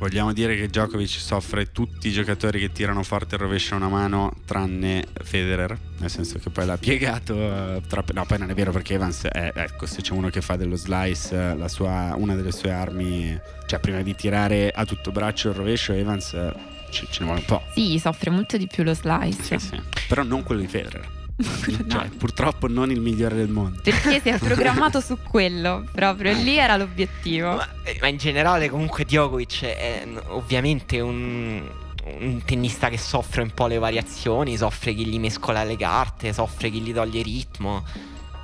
Vogliamo 0.04 0.34
dire 0.34 0.54
che 0.54 0.66
Djokovic 0.68 1.08
soffre 1.08 1.72
tutti 1.72 2.08
i 2.08 2.12
giocatori 2.12 2.60
che 2.60 2.70
tirano 2.72 3.02
forte 3.02 3.36
e 3.36 3.38
rovesciano 3.38 3.86
una 3.86 3.96
mano, 3.96 4.34
tranne 4.44 5.06
Federer, 5.22 5.74
nel 5.96 6.10
senso 6.10 6.38
che 6.38 6.50
poi 6.50 6.66
l'ha 6.66 6.76
piegato. 6.76 7.34
eh, 7.34 7.80
troppo- 7.88 8.12
No, 8.12 8.26
poi 8.26 8.38
non 8.38 8.50
è 8.50 8.54
vero 8.54 8.70
perché 8.70 8.92
Evans, 8.94 9.22
è, 9.24 9.50
ecco, 9.54 9.86
se 9.86 10.02
c'è 10.02 10.12
uno 10.12 10.28
che 10.28 10.42
fa 10.42 10.56
dello 10.56 10.76
slice, 10.76 11.34
eh, 11.34 11.56
la 11.56 11.68
sua- 11.68 12.12
una 12.18 12.34
delle 12.34 12.52
sue 12.52 12.70
armi, 12.70 13.34
cioè 13.64 13.78
prima 13.80 14.02
di 14.02 14.14
tirare 14.14 14.68
a 14.68 14.84
tutto 14.84 15.10
braccio 15.10 15.48
il 15.48 15.54
rovescio, 15.54 15.94
Evans 15.94 16.34
eh, 16.34 16.52
ce, 16.90 17.06
ce 17.10 17.20
ne 17.20 17.24
vuole 17.24 17.40
un 17.40 17.46
po'. 17.46 17.62
Sì, 17.72 17.98
soffre 17.98 18.28
molto 18.30 18.58
di 18.58 18.66
più 18.66 18.82
lo 18.84 18.92
slice. 18.92 19.58
Sì, 19.58 19.68
sì. 19.68 19.80
Però 20.06 20.22
non 20.22 20.42
quello 20.42 20.60
di 20.60 20.66
Federer. 20.68 21.22
Cioè, 21.42 21.84
No. 21.86 22.08
purtroppo 22.16 22.68
non 22.68 22.90
il 22.90 23.00
migliore 23.00 23.34
del 23.34 23.48
mondo. 23.48 23.80
Perché 23.82 24.20
si 24.20 24.28
è 24.28 24.38
programmato 24.42 25.00
su 25.00 25.18
quello, 25.22 25.84
proprio 25.92 26.32
lì 26.32 26.56
era 26.56 26.76
l'obiettivo. 26.76 27.54
Ma, 27.54 27.68
eh, 27.82 27.98
ma 28.00 28.08
in 28.08 28.16
generale 28.16 28.68
comunque 28.68 29.04
Djokovic 29.04 29.64
è 29.64 30.06
ovviamente 30.28 31.00
un, 31.00 31.62
un 32.20 32.42
tennista 32.44 32.88
che 32.88 32.98
soffre 32.98 33.42
un 33.42 33.50
po' 33.50 33.66
le 33.66 33.78
variazioni, 33.78 34.56
soffre 34.56 34.94
chi 34.94 35.06
gli 35.06 35.18
mescola 35.18 35.64
le 35.64 35.76
carte, 35.76 36.32
soffre 36.32 36.70
chi 36.70 36.80
gli 36.80 36.92
toglie 36.92 37.22
ritmo 37.22 37.84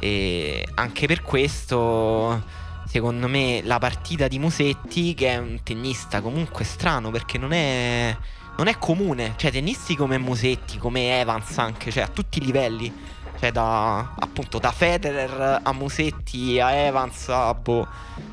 e 0.03 0.67
anche 0.77 1.07
per 1.07 1.21
questo 1.21 2.43
secondo 2.87 3.29
me 3.29 3.61
la 3.63 3.79
partita 3.79 4.27
di 4.29 4.39
Musetti 4.39 5.13
che 5.15 5.29
è 5.29 5.37
un 5.37 5.61
tennista 5.63 6.23
comunque 6.23 6.65
strano 6.65 7.11
perché 7.11 7.37
non 7.37 7.53
è, 7.53 8.17
non 8.57 8.67
è 8.67 8.79
comune, 8.79 9.35
cioè 9.37 9.51
tennisti 9.51 9.97
come 9.97 10.19
Musetti, 10.19 10.79
come 10.79 11.21
Evans 11.21 11.57
anche, 11.59 11.91
cioè 11.91 12.03
a 12.03 12.09
tutti 12.09 12.39
i 12.39 12.45
livelli. 12.45 13.09
Cioè 13.39 13.53
da 13.53 14.13
appunto 14.19 14.59
da 14.59 14.71
Federer 14.71 15.61
a 15.63 15.73
Musetti 15.73 16.61
a 16.61 16.73
Evans 16.75 17.29
a 17.31 17.55
boh, 17.55 17.89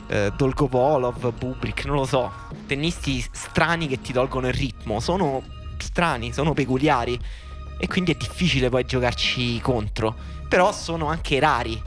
eh, 0.07 0.33
Dolgopolov, 0.35 1.31
Bublik, 1.31 1.85
non 1.85 1.95
lo 1.95 2.05
so. 2.05 2.29
Tennisti 2.65 3.25
strani 3.31 3.87
che 3.87 4.01
ti 4.01 4.11
tolgono 4.11 4.47
il 4.49 4.53
ritmo. 4.53 4.99
Sono 4.99 5.41
strani, 5.77 6.33
sono 6.33 6.53
peculiari. 6.53 7.17
E 7.79 7.87
quindi 7.87 8.11
è 8.11 8.15
difficile 8.15 8.67
poi 8.67 8.83
giocarci 8.85 9.61
contro. 9.61 10.13
Però 10.49 10.73
sono 10.73 11.07
anche 11.07 11.39
rari. 11.39 11.81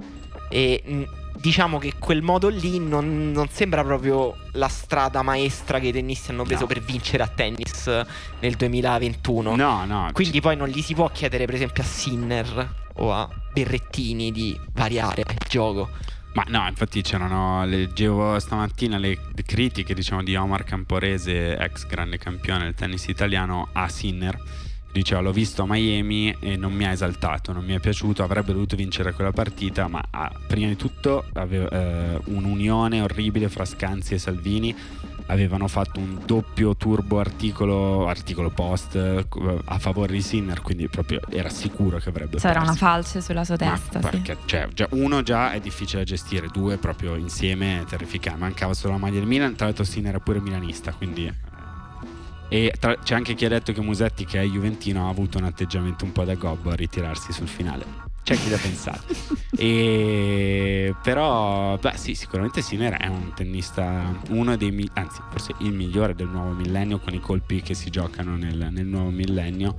E 0.48 1.06
diciamo 1.40 1.78
che 1.78 1.94
quel 1.98 2.22
modo 2.22 2.48
lì 2.48 2.78
non, 2.78 3.32
non 3.32 3.48
sembra 3.48 3.82
proprio 3.82 4.36
la 4.52 4.68
strada 4.68 5.22
maestra 5.22 5.78
che 5.78 5.88
i 5.88 5.92
tennisti 5.92 6.30
hanno 6.30 6.44
preso 6.44 6.62
No. 6.62 6.66
per 6.66 6.80
vincere 6.82 7.22
a 7.22 7.28
tennis 7.28 8.04
nel 8.40 8.54
2021. 8.56 9.56
No, 9.56 9.84
no. 9.86 10.10
Quindi 10.12 10.40
poi 10.40 10.56
non 10.56 10.68
gli 10.68 10.82
si 10.82 10.94
può 10.94 11.08
chiedere, 11.08 11.46
per 11.46 11.54
esempio, 11.54 11.82
a 11.82 11.86
Sinner 11.86 12.74
o 12.94 13.12
a 13.12 13.28
Berrettini 13.52 14.30
di 14.30 14.58
variare 14.72 15.22
il 15.26 15.36
gioco. 15.48 15.88
Ma 16.32 16.44
no, 16.46 16.66
infatti 16.68 17.02
c'erano, 17.02 17.64
leggevo 17.64 18.38
stamattina 18.38 18.98
le 18.98 19.18
le 19.34 19.42
critiche 19.42 19.94
diciamo 19.94 20.22
di 20.22 20.36
Omar 20.36 20.62
Camporese, 20.64 21.56
ex 21.56 21.86
grande 21.86 22.18
campione 22.18 22.64
del 22.64 22.74
tennis 22.74 23.06
italiano, 23.08 23.68
a 23.72 23.88
Sinner. 23.88 24.38
Diceva 24.92 25.20
l'ho 25.20 25.32
visto 25.32 25.62
a 25.62 25.66
Miami 25.68 26.34
e 26.40 26.56
non 26.56 26.72
mi 26.72 26.84
ha 26.84 26.90
esaltato, 26.90 27.52
non 27.52 27.64
mi 27.64 27.74
è 27.74 27.80
piaciuto, 27.80 28.24
avrebbe 28.24 28.52
dovuto 28.52 28.74
vincere 28.74 29.12
quella 29.12 29.30
partita, 29.32 29.86
ma 29.86 30.02
ah, 30.10 30.32
prima 30.48 30.66
di 30.66 30.76
tutto 30.76 31.24
aveva 31.34 31.68
eh, 31.68 32.20
un'unione 32.24 33.00
orribile 33.00 33.48
fra 33.48 33.64
Scanzi 33.64 34.14
e 34.14 34.18
Salvini, 34.18 34.74
avevano 35.26 35.68
fatto 35.68 36.00
un 36.00 36.18
doppio 36.26 36.74
turbo 36.76 37.20
articolo, 37.20 38.08
articolo 38.08 38.50
post 38.50 38.96
eh, 38.96 39.24
a 39.64 39.78
favore 39.78 40.12
di 40.12 40.22
Sinner, 40.22 40.60
quindi 40.60 40.88
proprio 40.88 41.20
era 41.28 41.48
sicuro 41.50 41.98
che 41.98 42.08
avrebbe 42.08 42.38
C'era 42.38 42.54
perso. 42.54 42.66
una 42.70 42.74
falce 42.74 43.20
sulla 43.20 43.44
sua 43.44 43.56
Ma 43.60 43.70
testa, 43.70 44.00
sì. 44.00 44.08
perché, 44.08 44.36
cioè, 44.46 44.68
già- 44.74 44.88
uno 44.90 45.22
già 45.22 45.52
è 45.52 45.60
difficile 45.60 46.00
da 46.00 46.04
gestire, 46.04 46.48
due 46.52 46.78
proprio 46.78 47.14
insieme 47.14 47.82
è 47.82 47.84
terrificante. 47.84 48.40
Mancava 48.40 48.74
solo 48.74 48.94
la 48.94 48.98
maglia 48.98 49.20
del 49.20 49.28
Milan, 49.28 49.54
tra 49.54 49.66
l'altro 49.66 49.84
Sin 49.84 50.06
era 50.06 50.18
pure 50.18 50.40
milanista, 50.40 50.92
quindi... 50.92 51.32
E 52.52 52.74
tra- 52.80 52.98
c'è 52.98 53.14
anche 53.14 53.34
chi 53.34 53.44
ha 53.44 53.48
detto 53.48 53.72
che 53.72 53.80
Musetti, 53.80 54.24
che 54.24 54.40
è 54.40 54.44
Juventino, 54.44 55.06
ha 55.06 55.08
avuto 55.08 55.38
un 55.38 55.44
atteggiamento 55.44 56.04
un 56.04 56.10
po' 56.10 56.24
da 56.24 56.34
gobbo 56.34 56.70
a 56.70 56.74
ritirarsi 56.74 57.32
sul 57.32 57.46
finale. 57.46 57.84
C'è 58.24 58.36
chi 58.36 58.50
l'ha 58.50 58.58
pensato. 58.60 59.04
E 59.56 60.92
però, 61.00 61.78
beh, 61.78 61.96
sì, 61.96 62.14
sicuramente 62.14 62.60
Sinner 62.60 62.94
è 62.94 63.06
un 63.06 63.32
tennista, 63.34 64.20
uno 64.30 64.56
dei, 64.56 64.90
anzi, 64.94 65.20
forse 65.30 65.54
il 65.58 65.72
migliore 65.72 66.14
del 66.16 66.26
nuovo 66.26 66.50
millennio 66.50 66.98
con 66.98 67.14
i 67.14 67.20
colpi 67.20 67.62
che 67.62 67.74
si 67.74 67.88
giocano 67.88 68.36
nel, 68.36 68.68
nel 68.72 68.86
nuovo 68.86 69.10
millennio. 69.10 69.76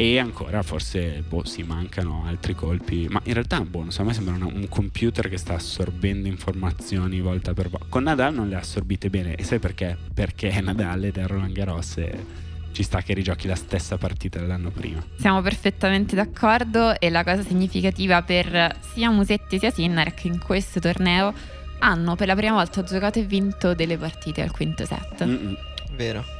E 0.00 0.20
ancora 0.20 0.62
forse 0.62 1.24
boh, 1.26 1.44
si 1.44 1.64
mancano 1.64 2.22
altri 2.24 2.54
colpi. 2.54 3.08
Ma 3.10 3.20
in 3.24 3.32
realtà 3.32 3.60
boh, 3.62 3.90
secondo 3.90 4.10
me 4.10 4.14
sembra 4.14 4.34
una- 4.36 4.46
un 4.46 4.68
computer 4.68 5.28
che 5.28 5.36
sta 5.38 5.54
assorbendo 5.54 6.28
informazioni 6.28 7.20
volta 7.20 7.52
per 7.52 7.68
volta. 7.68 7.86
Con 7.88 8.04
Nadal 8.04 8.32
non 8.32 8.48
le 8.48 8.54
ha 8.54 8.60
assorbite 8.60 9.10
bene. 9.10 9.34
E 9.34 9.42
sai 9.42 9.58
perché? 9.58 9.96
Perché 10.14 10.50
è 10.50 10.60
Nadal 10.60 11.02
ed 11.02 11.16
è 11.16 11.26
Roland 11.26 11.52
Garros 11.52 11.96
e 11.96 12.24
ci 12.70 12.84
sta 12.84 13.02
che 13.02 13.12
rigiochi 13.12 13.48
la 13.48 13.56
stessa 13.56 13.96
partita 13.98 14.38
dell'anno 14.38 14.70
prima. 14.70 15.04
Siamo 15.16 15.42
perfettamente 15.42 16.14
d'accordo 16.14 17.00
e 17.00 17.10
la 17.10 17.24
cosa 17.24 17.42
significativa 17.42 18.22
per 18.22 18.76
sia 18.92 19.10
Musetti 19.10 19.58
sia 19.58 19.72
Sinner 19.72 20.06
è 20.06 20.14
che 20.14 20.28
in 20.28 20.38
questo 20.38 20.78
torneo 20.78 21.34
hanno 21.80 22.14
per 22.14 22.28
la 22.28 22.36
prima 22.36 22.52
volta 22.52 22.84
giocato 22.84 23.18
e 23.18 23.22
vinto 23.24 23.74
delle 23.74 23.98
partite 23.98 24.42
al 24.42 24.52
quinto 24.52 24.84
set. 24.84 25.24
Mm-mm. 25.24 25.56
Vero. 25.96 26.37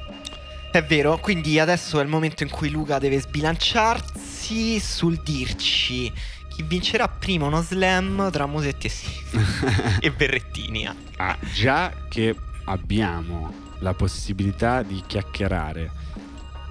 È 0.71 0.85
vero, 0.85 1.19
quindi 1.19 1.59
adesso 1.59 1.99
è 1.99 2.03
il 2.03 2.09
momento 2.09 2.43
in 2.43 2.51
cui 2.51 2.71
Luca 2.71 2.99
deve 2.99 3.21
sbilanciarsi 3.21 4.79
sul 4.79 5.19
dirci 5.25 6.13
chi 6.49 6.63
vincerà 6.63 7.09
prima 7.09 7.47
uno 7.47 7.63
slam 7.63 8.31
tra 8.31 8.47
Musetti 8.47 8.87
e, 8.87 8.91
sì. 8.91 9.09
e 10.01 10.11
Berrettini. 10.13 10.87
anche. 10.87 11.13
Ah, 11.17 11.37
già 11.55 11.93
che 12.09 12.35
abbiamo 12.65 13.53
la 13.79 13.95
possibilità 13.95 14.83
di 14.83 15.03
chiacchierare 15.07 15.91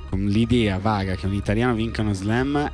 con 0.10 0.26
l'idea 0.26 0.78
vaga 0.78 1.16
che 1.16 1.26
un 1.26 1.34
italiano 1.34 1.74
vinca 1.74 2.02
uno 2.02 2.14
slam, 2.14 2.72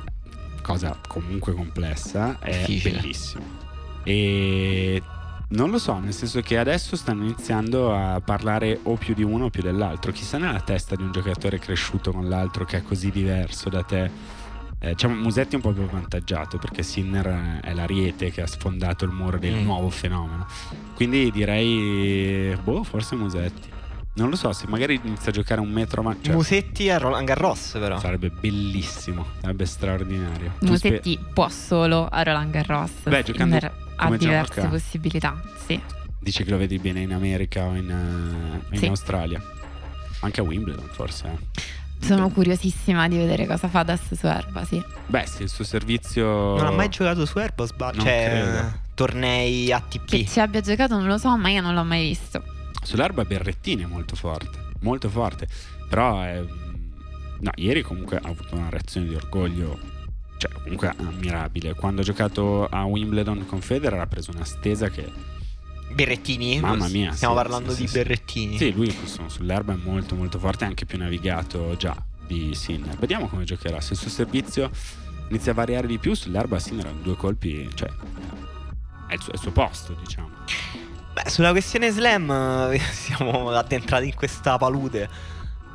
cosa 0.62 0.96
comunque 1.08 1.52
complessa, 1.54 2.38
è 2.38 2.58
Difficile. 2.66 3.00
bellissimo. 3.00 3.44
E 4.04 5.02
non 5.48 5.70
lo 5.70 5.78
so, 5.78 5.98
nel 5.98 6.12
senso 6.12 6.40
che 6.40 6.58
adesso 6.58 6.96
stanno 6.96 7.22
iniziando 7.24 7.94
a 7.94 8.20
parlare 8.20 8.80
o 8.84 8.94
più 8.96 9.14
di 9.14 9.22
uno 9.22 9.46
o 9.46 9.50
più 9.50 9.62
dell'altro. 9.62 10.10
Chissà 10.12 10.38
nella 10.38 10.60
testa 10.60 10.96
di 10.96 11.02
un 11.02 11.12
giocatore 11.12 11.58
cresciuto 11.58 12.12
con 12.12 12.28
l'altro 12.28 12.64
che 12.64 12.78
è 12.78 12.82
così 12.82 13.10
diverso 13.10 13.68
da 13.68 13.82
te. 13.82 14.10
Eh, 14.80 14.90
diciamo, 14.90 15.14
Musetti 15.14 15.52
è 15.52 15.56
un 15.56 15.62
po' 15.62 15.72
più 15.72 15.82
avvantaggiato 15.82 16.58
perché 16.58 16.82
Sinner 16.82 17.60
è 17.62 17.72
l'ariete 17.72 18.30
che 18.30 18.42
ha 18.42 18.46
sfondato 18.46 19.04
il 19.04 19.12
muro 19.12 19.38
del 19.38 19.54
Mm. 19.54 19.62
nuovo 19.64 19.88
fenomeno. 19.90 20.46
Quindi 20.94 21.30
direi, 21.30 22.56
boh, 22.62 22.82
forse 22.82 23.14
Musetti. 23.14 23.68
Non 24.16 24.30
lo 24.30 24.36
so, 24.36 24.52
se 24.52 24.66
magari 24.68 25.00
inizia 25.02 25.30
a 25.30 25.34
giocare 25.34 25.60
un 25.60 25.70
metro 25.70 26.00
avanti. 26.00 26.26
Cioè, 26.26 26.34
Musetti 26.34 26.88
a 26.88 26.98
Roland 26.98 27.26
Garros, 27.26 27.70
però. 27.72 27.98
sarebbe 27.98 28.30
bellissimo, 28.30 29.26
sarebbe 29.40 29.66
straordinario. 29.66 30.52
Tu 30.60 30.66
spe- 30.76 30.88
Musetti 30.90 31.18
può 31.32 31.48
solo 31.48 32.06
a 32.08 32.22
Roland 32.22 32.50
Garros. 32.52 32.90
Beh, 33.02 33.22
giocando 33.24 33.54
Sinner 33.58 33.72
ha 33.96 34.04
come 34.04 34.18
diverse 34.18 34.54
gioca. 34.54 34.68
possibilità. 34.68 35.40
Sì. 35.66 35.80
dici 36.20 36.42
che 36.44 36.50
lo 36.50 36.56
vedi 36.56 36.78
bene 36.78 37.00
in 37.00 37.12
America 37.12 37.64
o 37.64 37.74
in, 37.74 37.90
eh, 37.90 38.74
in 38.74 38.78
Sì. 38.78 38.86
Australia. 38.86 39.42
Anche 40.20 40.40
a 40.40 40.42
Wimbledon, 40.44 40.88
forse. 40.92 41.26
eh. 41.26 41.62
Sono 42.06 42.28
curiosissima 42.30 43.08
di 43.08 43.16
vedere 43.16 43.46
cosa 43.46 43.66
fa 43.68 43.80
adesso 43.80 44.14
su 44.14 44.26
erba, 44.26 44.64
sì. 44.64 44.82
Beh, 45.06 45.26
sì, 45.26 45.42
il 45.42 45.48
suo 45.50 45.64
servizio. 45.64 46.24
Non 46.56 46.66
ha 46.66 46.70
mai 46.70 46.88
giocato 46.88 47.26
su 47.26 47.38
erba 47.38 47.66
sbaglio? 47.66 48.00
Cioè, 48.02 48.30
credo. 48.30 48.72
tornei 48.94 49.72
ATP. 49.72 50.04
Che 50.06 50.26
ci 50.26 50.38
abbia 50.40 50.60
giocato 50.60 50.96
non 50.96 51.06
lo 51.08 51.18
so, 51.18 51.36
ma 51.36 51.48
io 51.50 51.60
non 51.60 51.74
l'ho 51.74 51.84
mai 51.84 52.06
visto. 52.08 52.42
Sull'erba 52.84 53.24
Berrettini 53.24 53.82
è 53.82 53.86
molto 53.86 54.14
forte, 54.14 54.58
molto 54.80 55.08
forte. 55.08 55.48
Però 55.88 56.20
è... 56.20 56.42
No, 57.40 57.50
ieri 57.56 57.82
comunque 57.82 58.18
ha 58.18 58.28
avuto 58.28 58.54
una 58.54 58.68
reazione 58.68 59.08
di 59.08 59.14
orgoglio, 59.14 59.78
cioè 60.36 60.52
comunque 60.52 60.92
ammirabile. 60.96 61.74
Quando 61.74 62.02
ha 62.02 62.04
giocato 62.04 62.66
a 62.66 62.84
Wimbledon 62.84 63.46
con 63.46 63.60
Federer 63.60 63.98
ha 64.00 64.06
preso 64.06 64.30
una 64.30 64.44
stesa 64.44 64.88
che... 64.88 65.10
Berrettini? 65.92 66.58
Mamma 66.60 66.88
mia, 66.88 67.12
Stiamo 67.12 67.34
sì, 67.34 67.40
parlando 67.40 67.72
sì, 67.72 67.82
di 67.82 67.86
sì. 67.86 67.94
Berrettini. 67.94 68.56
Sì, 68.58 68.72
lui 68.72 68.96
sull'erba 69.26 69.74
è 69.74 69.78
molto 69.82 70.14
molto 70.14 70.38
forte, 70.38 70.64
anche 70.64 70.86
più 70.86 70.98
navigato 70.98 71.76
già 71.76 71.94
di 72.26 72.54
Sinner. 72.54 72.96
Vediamo 72.96 73.28
come 73.28 73.44
giocherà. 73.44 73.80
Se 73.80 73.92
il 73.92 73.98
suo 73.98 74.10
servizio 74.10 74.70
inizia 75.28 75.52
a 75.52 75.54
variare 75.54 75.86
di 75.86 75.98
più, 75.98 76.14
sull'erba 76.14 76.58
Sinner 76.58 76.86
ha 76.86 76.92
due 77.00 77.16
colpi, 77.16 77.68
cioè 77.74 77.88
è 79.06 79.14
il 79.14 79.20
suo, 79.20 79.32
è 79.32 79.34
il 79.34 79.40
suo 79.40 79.52
posto, 79.52 79.96
diciamo. 80.02 80.30
Beh, 81.14 81.30
sulla 81.30 81.52
questione 81.52 81.90
slam 81.90 82.28
eh, 82.72 82.78
siamo 82.90 83.50
addentrati 83.50 84.06
in 84.06 84.14
questa 84.14 84.58
palude. 84.58 85.08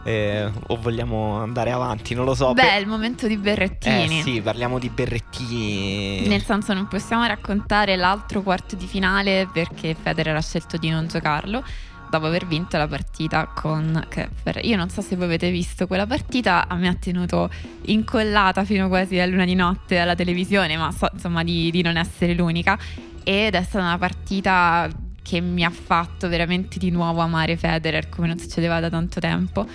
Eh, 0.04 0.50
o 0.68 0.78
vogliamo 0.78 1.40
andare 1.40 1.72
avanti? 1.72 2.14
Non 2.14 2.26
lo 2.26 2.34
so. 2.34 2.54
Beh, 2.54 2.62
Per- 2.62 2.72
è 2.72 2.76
il 2.78 2.88
momento 2.88 3.26
di 3.28 3.38
Berrettini. 3.38 4.20
Eh 4.20 4.24
sì, 4.24 4.42
parliamo 4.42 4.80
di 4.80 4.90
Berrettini. 4.90 6.28
Nel 6.28 6.44
senso 6.44 6.74
non 6.74 6.88
possiamo 6.88 7.26
raccontare 7.26 7.96
l'altro 7.96 8.42
quarto 8.42 8.76
di 8.76 8.86
finale 8.86 9.48
perché 9.52 9.96
Federer 10.00 10.36
ha 10.36 10.42
scelto 10.42 10.78
di 10.78 10.90
non 10.90 11.08
giocarlo 11.08 11.64
dopo 12.10 12.26
aver 12.26 12.48
vinto 12.48 12.78
la 12.78 12.88
partita 12.88 13.46
con 13.54 14.06
Kepper. 14.10 14.66
Io 14.66 14.76
non 14.76 14.90
so 14.90 15.02
se 15.02 15.16
voi 15.16 15.26
avete 15.26 15.52
visto 15.52 15.86
quella 15.88 16.08
partita, 16.08 16.68
a 16.68 16.76
me 16.76 16.88
ha 16.88 16.96
tenuto 16.96 17.50
incollata 17.86 18.64
fino 18.66 18.88
quasi 18.88 19.20
a 19.20 19.26
luna 19.26 19.46
di 19.46 19.54
notte 19.56 20.00
alla 20.00 20.16
televisione, 20.16 20.76
ma 20.76 20.92
so 20.92 21.08
insomma 21.14 21.44
di, 21.44 21.70
di 21.72 21.82
non 21.82 21.98
essere 21.98 22.34
l'unica 22.34 22.78
ed 23.24 23.54
è 23.54 23.64
stata 23.64 23.86
una 23.86 23.98
partita 23.98 24.90
che 25.30 25.42
mi 25.42 25.64
ha 25.64 25.70
fatto 25.70 26.28
veramente 26.28 26.80
di 26.80 26.90
nuovo 26.90 27.20
amare 27.22 27.56
Federer 27.56 28.10
come 28.10 28.28
non 28.28 28.40
succedeva 28.40 28.80
da 28.80 28.90
tanto 28.90 29.20
tempo. 29.20 29.68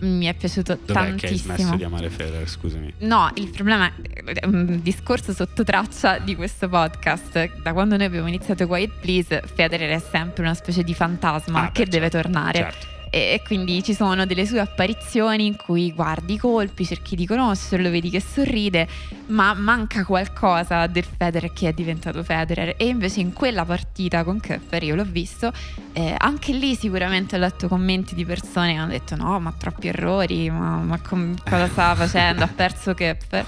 Mi 0.00 0.26
è 0.26 0.34
piaciuto 0.34 0.78
Dov'è 0.84 0.92
che 0.92 0.98
hai 0.98 1.18
tantissimo. 1.18 1.54
smesso 1.56 1.76
di 1.76 1.84
amare 1.84 2.08
Federer, 2.10 2.48
scusami? 2.48 2.94
No, 2.98 3.30
il 3.34 3.50
problema 3.50 3.90
è 4.24 4.46
un 4.46 4.80
discorso 4.82 5.32
sotto 5.32 5.62
traccia 5.64 6.18
di 6.18 6.34
questo 6.36 6.68
podcast. 6.68 7.60
Da 7.62 7.72
quando 7.72 7.96
noi 7.96 8.06
abbiamo 8.06 8.26
iniziato 8.26 8.66
Quiet 8.66 8.92
Please, 9.00 9.42
Federer 9.54 9.90
è 9.90 9.98
sempre 10.10 10.42
una 10.42 10.54
specie 10.54 10.82
di 10.82 10.94
fantasma 10.94 11.64
Ah, 11.64 11.72
che 11.72 11.84
beh, 11.84 11.90
deve 11.90 12.10
certo, 12.10 12.28
tornare. 12.28 12.58
Certo. 12.58 12.89
E 13.10 13.42
quindi 13.44 13.82
ci 13.82 13.92
sono 13.92 14.24
delle 14.24 14.46
sue 14.46 14.60
apparizioni 14.60 15.46
in 15.46 15.56
cui 15.56 15.92
guardi 15.92 16.34
i 16.34 16.38
colpi, 16.38 16.86
cerchi 16.86 17.16
di 17.16 17.26
conoscerlo, 17.26 17.90
vedi 17.90 18.08
che 18.08 18.20
sorride, 18.20 18.88
ma 19.26 19.52
manca 19.54 20.04
qualcosa 20.04 20.86
del 20.86 21.04
Federer 21.04 21.52
che 21.52 21.68
è 21.68 21.72
diventato 21.72 22.22
Federer 22.22 22.74
e 22.76 22.86
invece 22.86 23.20
in 23.20 23.32
quella 23.32 23.64
partita 23.64 24.22
con 24.22 24.40
Köpfer 24.40 24.82
io 24.84 24.94
l'ho 24.94 25.04
visto, 25.04 25.52
eh, 25.92 26.14
anche 26.16 26.52
lì 26.52 26.74
sicuramente 26.74 27.36
ho 27.36 27.38
letto 27.38 27.68
commenti 27.68 28.14
di 28.14 28.24
persone 28.24 28.72
che 28.72 28.78
hanno 28.78 28.90
detto 28.92 29.16
no 29.16 29.38
ma 29.40 29.52
troppi 29.56 29.88
errori, 29.88 30.48
ma, 30.50 30.76
ma 30.76 31.00
com- 31.00 31.36
cosa 31.42 31.66
stava 31.68 32.06
facendo, 32.06 32.44
ha 32.44 32.48
perso 32.48 32.94
Köpfer. 32.94 33.44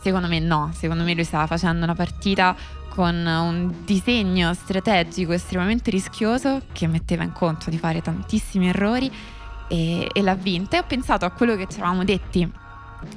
Secondo 0.00 0.26
me 0.26 0.40
no, 0.40 0.72
secondo 0.74 1.04
me 1.04 1.14
lui 1.14 1.22
stava 1.22 1.46
facendo 1.46 1.84
una 1.84 1.94
partita 1.94 2.56
con 2.94 3.14
un 3.14 3.84
disegno 3.84 4.52
strategico 4.52 5.32
estremamente 5.32 5.90
rischioso 5.90 6.60
che 6.72 6.86
metteva 6.86 7.22
in 7.22 7.32
conto 7.32 7.70
di 7.70 7.78
fare 7.78 8.02
tantissimi 8.02 8.68
errori 8.68 9.10
e, 9.68 10.08
e 10.12 10.22
l'ha 10.22 10.34
vinta. 10.34 10.76
E 10.76 10.80
ho 10.80 10.84
pensato 10.86 11.24
a 11.24 11.30
quello 11.30 11.56
che 11.56 11.66
ci 11.68 11.78
eravamo 11.78 12.04
detti 12.04 12.50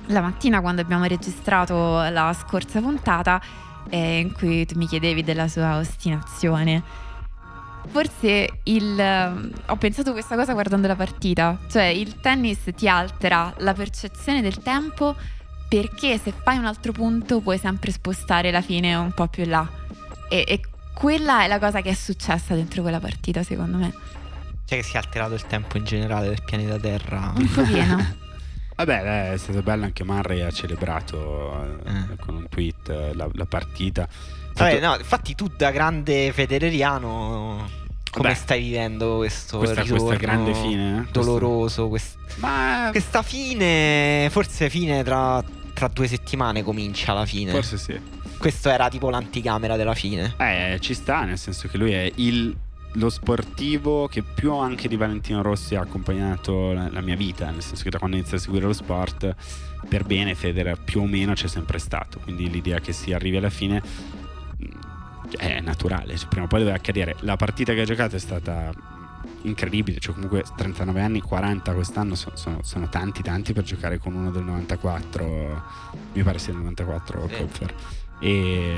la 0.07 0.21
mattina 0.21 0.61
quando 0.61 0.81
abbiamo 0.81 1.03
registrato 1.05 1.75
la 2.09 2.33
scorsa 2.33 2.79
puntata 2.79 3.41
eh, 3.89 4.19
in 4.19 4.31
cui 4.31 4.65
tu 4.65 4.77
mi 4.77 4.87
chiedevi 4.87 5.23
della 5.23 5.49
sua 5.49 5.77
ostinazione. 5.77 6.81
Forse 7.87 8.61
il, 8.63 9.51
ho 9.65 9.75
pensato 9.75 10.13
questa 10.13 10.35
cosa 10.35 10.53
guardando 10.53 10.87
la 10.87 10.95
partita, 10.95 11.57
cioè 11.69 11.83
il 11.83 12.19
tennis 12.21 12.61
ti 12.75 12.87
altera 12.87 13.53
la 13.57 13.73
percezione 13.73 14.41
del 14.41 14.57
tempo 14.59 15.15
perché 15.67 16.17
se 16.17 16.31
fai 16.31 16.57
un 16.57 16.65
altro 16.65 16.91
punto 16.91 17.39
puoi 17.41 17.57
sempre 17.57 17.91
spostare 17.91 18.51
la 18.51 18.61
fine 18.61 18.95
un 18.95 19.11
po' 19.11 19.27
più 19.27 19.45
là. 19.45 19.67
E, 20.29 20.43
e 20.47 20.61
quella 20.93 21.43
è 21.43 21.47
la 21.47 21.59
cosa 21.59 21.81
che 21.81 21.89
è 21.89 21.93
successa 21.93 22.55
dentro 22.55 22.81
quella 22.81 22.99
partita, 22.99 23.43
secondo 23.43 23.77
me. 23.77 23.93
Cioè 24.65 24.79
che 24.79 24.83
si 24.83 24.95
è 24.95 24.97
alterato 24.97 25.33
il 25.33 25.45
tempo 25.45 25.77
in 25.77 25.83
generale 25.83 26.27
del 26.27 26.41
pianeta 26.43 26.77
Terra. 26.77 27.33
Un 27.35 27.51
po' 27.51 27.63
pieno. 27.63 28.23
Vabbè, 28.75 29.31
è 29.31 29.37
stato 29.37 29.61
bello 29.61 29.85
anche 29.85 30.03
Murray 30.03 30.41
ha 30.41 30.51
celebrato 30.51 31.79
eh. 31.85 31.91
Eh, 31.91 32.15
con 32.19 32.35
un 32.35 32.49
tweet 32.49 32.89
eh, 32.89 33.13
la, 33.13 33.29
la 33.33 33.45
partita. 33.45 34.07
Vabbè, 34.53 34.79
no, 34.79 34.97
infatti 34.97 35.35
tu 35.35 35.47
da 35.47 35.71
grande 35.71 36.31
federeriano 36.33 37.83
come 38.15 38.29
Beh, 38.29 38.35
stai 38.35 38.61
vivendo 38.61 39.17
questo 39.17 39.57
questa, 39.57 39.83
questa 39.83 40.15
grande 40.15 40.53
fine 40.53 40.99
eh? 41.01 41.11
doloroso 41.11 41.89
quest... 41.89 42.17
Ma... 42.37 42.87
questa 42.91 43.21
fine 43.21 44.27
forse 44.31 44.69
fine 44.69 45.03
tra 45.03 45.43
tra 45.75 45.89
due 45.89 46.07
settimane 46.07 46.63
comincia 46.63 47.13
la 47.13 47.25
fine. 47.25 47.51
Forse 47.51 47.77
sì. 47.77 47.99
Questo 48.37 48.69
era 48.69 48.89
tipo 48.89 49.09
l'anticamera 49.09 49.75
della 49.75 49.93
fine. 49.93 50.33
Eh, 50.37 50.77
ci 50.79 50.93
sta, 50.93 51.25
nel 51.25 51.37
senso 51.37 51.67
che 51.67 51.77
lui 51.77 51.91
è 51.91 52.09
il, 52.15 52.55
lo 52.93 53.09
sportivo 53.09 54.07
che 54.07 54.23
più 54.23 54.53
anche 54.53 54.87
di 54.87 54.95
Valentino 54.95 55.41
Rossi 55.41 55.75
ha 55.75 55.81
accompagnato 55.81 56.71
la, 56.71 56.89
la 56.89 57.01
mia 57.01 57.15
vita, 57.15 57.49
nel 57.51 57.61
senso 57.61 57.83
che 57.83 57.89
da 57.89 57.99
quando 57.99 58.15
inizio 58.15 58.37
a 58.37 58.39
seguire 58.39 58.65
lo 58.65 58.73
sport, 58.73 59.35
per 59.87 60.05
bene 60.05 60.33
Federer 60.33 60.79
più 60.79 61.01
o 61.01 61.05
meno 61.05 61.33
c'è 61.33 61.47
sempre 61.47 61.77
stato, 61.77 62.19
quindi 62.19 62.49
l'idea 62.49 62.79
che 62.79 62.93
si 62.93 63.11
arrivi 63.11 63.37
alla 63.37 63.49
fine 63.49 63.81
è 65.37 65.59
naturale, 65.61 66.15
prima 66.29 66.45
o 66.45 66.47
poi 66.47 66.59
deve 66.59 66.73
accadere. 66.73 67.15
La 67.21 67.35
partita 67.35 67.73
che 67.73 67.81
ha 67.81 67.85
giocato 67.85 68.15
è 68.15 68.19
stata 68.19 68.71
incredibile, 69.41 69.99
cioè 69.99 70.13
comunque 70.13 70.43
39 70.55 71.01
anni, 71.01 71.21
40 71.21 71.73
quest'anno 71.73 72.15
sono, 72.15 72.35
sono, 72.35 72.59
sono 72.63 72.89
tanti 72.89 73.21
tanti 73.21 73.53
per 73.53 73.63
giocare 73.63 73.97
con 73.97 74.13
uno 74.13 74.31
del 74.31 74.43
94, 74.43 75.63
mi 76.13 76.23
pare 76.23 76.39
sia 76.39 76.53
il 76.53 76.59
94 76.59 77.27
sì. 77.27 77.35
Kopfer. 77.35 77.75
E 78.19 78.77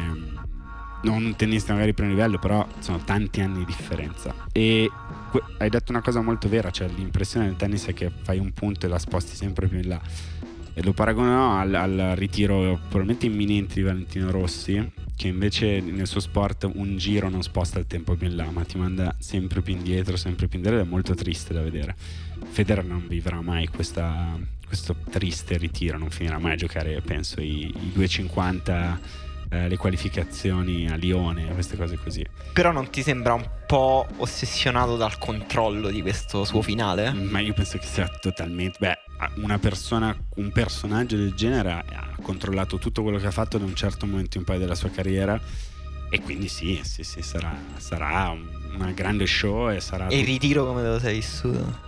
non 1.04 1.24
un 1.24 1.36
tennista 1.36 1.74
magari 1.74 1.93
primo 1.93 2.10
livello, 2.10 2.39
però 2.39 2.68
sono 2.80 3.00
tanti 3.04 3.41
anni 3.41 3.60
di 3.60 3.66
differenza. 3.66 4.34
E 4.52 4.89
que- 5.30 5.43
hai 5.60 5.70
detto 5.70 5.91
una 5.91 6.02
cosa 6.02 6.22
molto 6.22 6.50
vera, 6.50 6.72
cioè 6.72 6.88
l'impressione 6.88 7.45
del 7.45 7.56
tennis 7.56 7.86
è 7.86 7.93
che 7.93 8.12
fai 8.24 8.39
un 8.39 8.52
punto 8.52 8.86
e 8.86 8.89
la 8.89 9.00
sposti 9.00 9.36
sempre 9.36 9.68
più 9.68 9.78
in 9.78 9.88
là. 9.88 10.02
E 10.78 10.84
lo 10.84 10.94
paragono 10.94 11.58
al, 11.58 11.74
al 11.74 12.14
ritiro 12.14 12.78
probabilmente 12.88 13.26
imminente 13.26 13.74
di 13.74 13.82
Valentino 13.82 14.30
Rossi, 14.30 14.92
che 15.16 15.28
invece 15.28 15.80
nel 15.80 16.06
suo 16.06 16.20
sport 16.20 16.70
un 16.72 16.98
giro 16.98 17.30
non 17.30 17.42
sposta 17.42 17.80
il 17.80 17.88
tempo 17.88 18.14
più 18.14 18.28
in 18.28 18.36
là, 18.36 18.48
ma 18.52 18.64
ti 18.64 18.78
manda 18.78 19.16
sempre 19.18 19.64
più 19.64 19.74
indietro, 19.74 20.18
sempre 20.18 20.48
più 20.48 20.58
indietro, 20.58 20.80
ed 20.80 20.86
è 20.86 20.88
molto 20.88 21.16
triste 21.16 21.52
da 21.52 21.64
vedere. 21.64 21.96
Federer 22.52 22.86
non 22.86 23.08
vivrà 23.08 23.42
mai 23.42 23.66
questa, 23.70 24.38
questo 24.68 24.96
triste 25.10 25.58
ritiro, 25.58 25.98
non 25.98 26.12
finirà 26.12 26.38
mai 26.38 26.52
a 26.52 26.58
giocare, 26.58 27.02
penso, 27.02 27.42
i, 27.42 27.70
i 27.70 27.92
250 27.94 29.26
eh, 29.50 29.68
le 29.68 29.78
qualificazioni 29.78 30.88
a 30.88 30.96
Lione, 30.96 31.48
queste 31.54 31.76
cose 31.76 31.98
così. 31.98 32.24
Però 32.54 32.72
non 32.72 32.92
ti 32.92 33.02
sembra 33.02 33.34
un 33.34 33.50
po' 33.66 34.06
ossessionato 34.18 34.96
dal 34.96 35.18
controllo 35.18 35.90
di 35.90 36.02
questo 36.02 36.44
suo 36.44 36.62
finale? 36.62 37.12
Ma 37.14 37.40
io 37.40 37.54
penso 37.54 37.80
che 37.80 37.86
sia 37.86 38.08
totalmente... 38.22 38.78
Beh, 38.80 38.98
una 39.36 39.57
persona, 39.59 40.15
un 40.36 40.51
personaggio 40.51 41.15
del 41.15 41.34
genere 41.34 41.72
ha 41.72 42.15
controllato 42.22 42.78
tutto 42.78 43.03
quello 43.03 43.18
che 43.18 43.28
ha 43.28 43.32
fatto 43.32 43.57
da 43.57 43.65
un 43.65 43.76
certo 43.76 44.05
momento 44.05 44.38
in 44.38 44.43
poi 44.43 44.59
della 44.59 44.76
sua 44.76 44.89
carriera 44.89 45.39
e 46.09 46.22
quindi 46.22 46.47
sì, 46.47 46.80
sì, 46.84 47.03
sì, 47.03 47.22
sarà, 47.22 47.53
sarà 47.78 48.34
una 48.74 48.91
grande 48.91 49.26
show 49.26 49.70
e 49.70 49.82
sarà... 49.82 50.07
E 50.07 50.20
il 50.20 50.26
ritiro 50.26 50.65
come 50.65 50.82
te 50.82 50.88
lo 50.88 50.99
sei 50.99 51.15
vissuto? 51.15 51.86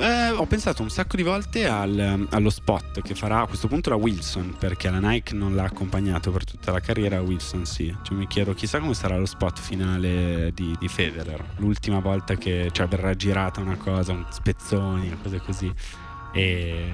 Eh, 0.00 0.30
ho 0.30 0.46
pensato 0.46 0.80
un 0.80 0.88
sacco 0.88 1.16
di 1.16 1.22
volte 1.22 1.66
al, 1.68 2.26
allo 2.30 2.48
spot 2.48 3.02
che 3.02 3.14
farà 3.14 3.40
a 3.40 3.46
questo 3.46 3.68
punto 3.68 3.90
la 3.90 3.96
Wilson, 3.96 4.56
perché 4.58 4.88
la 4.88 4.98
Nike 4.98 5.34
non 5.34 5.54
l'ha 5.54 5.64
accompagnato 5.64 6.30
per 6.30 6.44
tutta 6.44 6.72
la 6.72 6.80
carriera, 6.80 7.20
Wilson 7.20 7.66
sì. 7.66 7.94
Cioè, 8.02 8.16
mi 8.16 8.26
chiedo 8.26 8.54
chissà 8.54 8.78
come 8.78 8.94
sarà 8.94 9.18
lo 9.18 9.26
spot 9.26 9.58
finale 9.58 10.52
di, 10.54 10.74
di 10.78 10.88
Federer, 10.88 11.44
l'ultima 11.56 11.98
volta 11.98 12.36
che 12.36 12.70
cioè, 12.72 12.86
verrà 12.86 13.14
girata 13.14 13.60
una 13.60 13.76
cosa, 13.76 14.12
un 14.12 14.24
spezzoni, 14.30 15.14
cose 15.22 15.42
così. 15.42 15.70
E 16.32 16.92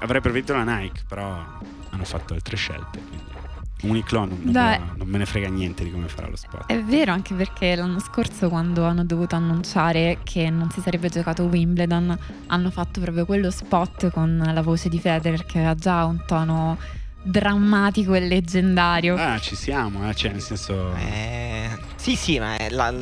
avrei 0.00 0.20
preferito 0.20 0.54
la 0.54 0.64
Nike, 0.64 1.02
però 1.06 1.44
hanno 1.90 2.04
fatto 2.04 2.34
altre 2.34 2.56
scelte. 2.56 3.00
Quindi. 3.00 3.34
Uniqlo 3.82 4.20
non, 4.20 4.40
non, 4.42 4.94
non, 4.96 5.06
me 5.06 5.18
ne 5.18 5.26
frega 5.26 5.48
niente 5.48 5.84
di 5.84 5.90
come 5.90 6.08
farà 6.08 6.28
lo 6.28 6.36
sport. 6.36 6.66
È 6.66 6.82
vero, 6.82 7.12
anche 7.12 7.34
perché 7.34 7.76
l'anno 7.76 8.00
scorso, 8.00 8.48
quando 8.48 8.84
hanno 8.84 9.04
dovuto 9.04 9.36
annunciare 9.36 10.18
che 10.24 10.48
non 10.48 10.70
si 10.70 10.80
sarebbe 10.80 11.10
giocato 11.10 11.44
Wimbledon, 11.44 12.18
hanno 12.46 12.70
fatto 12.70 13.00
proprio 13.00 13.26
quello 13.26 13.50
spot 13.50 14.10
con 14.10 14.50
la 14.52 14.62
voce 14.62 14.88
di 14.88 14.98
Federer 14.98 15.44
che 15.44 15.58
aveva 15.58 15.74
già 15.74 16.04
un 16.06 16.22
tono 16.26 16.78
drammatico 17.22 18.14
e 18.14 18.20
leggendario. 18.20 19.14
Ah, 19.16 19.38
ci 19.38 19.54
siamo, 19.54 20.08
eh? 20.08 20.14
cioè 20.14 20.32
nel 20.32 20.40
senso... 20.40 20.94
Eh, 20.94 21.68
sì, 21.96 22.16
sì, 22.16 22.38
ma 22.38 22.56
la, 22.70 22.94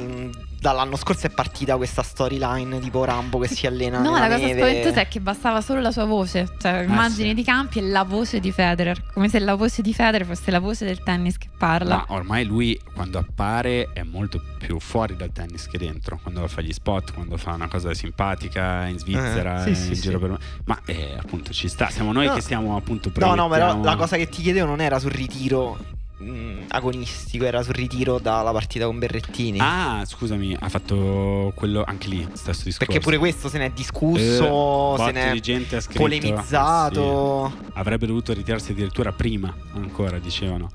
dall'anno 0.64 0.96
scorso 0.96 1.26
è 1.26 1.30
partita 1.30 1.76
questa 1.76 2.02
storyline 2.02 2.78
tipo 2.78 3.04
Rambo 3.04 3.38
che 3.38 3.48
si 3.48 3.66
allena 3.66 4.00
no 4.02 4.12
la 4.12 4.28
cosa 4.28 4.46
neve. 4.46 4.60
spaventosa 4.60 5.00
è 5.02 5.08
che 5.08 5.20
bastava 5.20 5.60
solo 5.60 5.82
la 5.82 5.92
sua 5.92 6.06
voce 6.06 6.48
cioè 6.58 6.72
ah, 6.72 6.82
immagini 6.82 7.28
sì. 7.28 7.34
di 7.34 7.44
campi 7.44 7.80
e 7.80 7.82
la 7.82 8.02
voce 8.02 8.40
di 8.40 8.50
Federer 8.50 9.12
come 9.12 9.28
se 9.28 9.40
la 9.40 9.56
voce 9.56 9.82
di 9.82 9.92
Federer 9.92 10.26
fosse 10.26 10.50
la 10.50 10.60
voce 10.60 10.86
del 10.86 11.02
tennis 11.02 11.36
che 11.36 11.48
parla 11.54 11.96
ma 11.96 12.14
ormai 12.14 12.46
lui 12.46 12.80
quando 12.94 13.18
appare 13.18 13.90
è 13.92 14.02
molto 14.04 14.42
più 14.56 14.80
fuori 14.80 15.16
dal 15.16 15.32
tennis 15.32 15.66
che 15.66 15.76
dentro 15.76 16.18
quando 16.22 16.48
fa 16.48 16.62
gli 16.62 16.72
spot 16.72 17.12
quando 17.12 17.36
fa 17.36 17.52
una 17.52 17.68
cosa 17.68 17.92
simpatica 17.92 18.86
in 18.86 18.98
Svizzera 18.98 19.66
eh, 19.66 19.74
sì, 19.74 19.88
in 19.88 19.94
sì, 19.96 20.00
giro 20.00 20.18
per 20.18 20.38
ma 20.64 20.80
eh, 20.86 21.14
appunto 21.18 21.52
ci 21.52 21.68
sta 21.68 21.90
siamo 21.90 22.10
noi 22.10 22.26
no. 22.26 22.32
che 22.32 22.40
stiamo 22.40 22.74
appunto 22.74 23.12
no 23.16 23.34
no 23.34 23.48
però 23.48 23.82
la 23.82 23.96
cosa 23.96 24.16
che 24.16 24.30
ti 24.30 24.40
chiedevo 24.40 24.66
non 24.66 24.80
era 24.80 24.98
sul 24.98 25.10
ritiro 25.10 25.76
mh, 26.18 26.30
mm, 26.30 26.58
agonistico, 26.68 27.44
era 27.44 27.62
sul 27.62 27.74
ritiro 27.74 28.18
dalla 28.18 28.52
partita 28.52 28.86
con 28.86 28.98
Berrettini. 28.98 29.58
Ah, 29.60 30.02
scusami, 30.06 30.56
ha 30.58 30.68
fatto 30.68 31.52
quello 31.54 31.82
anche 31.84 32.08
lì, 32.08 32.20
stesso 32.32 32.64
discorso. 32.64 32.78
Perché 32.78 33.00
pure 33.00 33.18
questo 33.18 33.48
se 33.48 33.58
ne 33.58 33.66
è 33.66 33.70
discusso, 33.70 34.96
eh, 34.96 35.04
se 35.04 35.10
ne 35.12 35.32
è 35.32 35.80
scritto, 35.80 36.00
polemizzato. 36.00 37.52
Sì. 37.56 37.70
Avrebbe 37.74 38.06
dovuto 38.06 38.32
ritirarsi 38.32 38.72
addirittura 38.72 39.12
prima, 39.12 39.54
ancora 39.74 40.18
dicevano. 40.18 40.70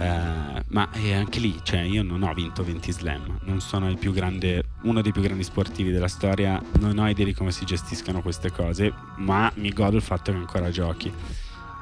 Eh, 0.00 0.64
ma 0.68 0.88
eh, 0.92 1.12
anche 1.12 1.40
lì, 1.40 1.58
cioè, 1.64 1.80
io 1.80 2.04
non 2.04 2.22
ho 2.22 2.32
vinto 2.32 2.62
20 2.62 2.92
slam, 2.92 3.40
non 3.42 3.60
sono 3.60 3.92
grande, 4.12 4.62
uno 4.82 5.02
dei 5.02 5.10
più 5.10 5.22
grandi 5.22 5.42
sportivi 5.42 5.90
della 5.90 6.06
storia, 6.06 6.62
non 6.78 6.98
ho 6.98 7.08
idea 7.08 7.24
di 7.24 7.34
come 7.34 7.50
si 7.50 7.64
gestiscano 7.64 8.22
queste 8.22 8.52
cose, 8.52 8.92
ma 9.16 9.50
mi 9.56 9.72
godo 9.72 9.96
il 9.96 10.02
fatto 10.02 10.30
che 10.30 10.38
ancora 10.38 10.70
giochi. 10.70 11.12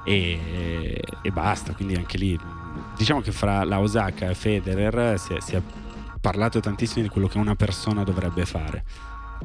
E, 0.05 1.03
e 1.21 1.31
basta, 1.33 1.73
quindi 1.73 1.97
anche 1.97 2.17
lì 2.17 2.39
diciamo 2.97 3.21
che 3.21 3.33
fra 3.33 3.65
la 3.65 3.81
Osaka 3.81 4.31
e 4.31 4.35
Federer 4.35 5.19
si 5.19 5.35
è, 5.35 5.41
si 5.41 5.57
è 5.57 5.63
parlato 6.21 6.61
tantissimo 6.61 7.03
di 7.03 7.09
quello 7.09 7.29
che 7.29 7.39
una 7.39 7.55
persona 7.55 8.05
dovrebbe 8.05 8.45
fare. 8.45 8.85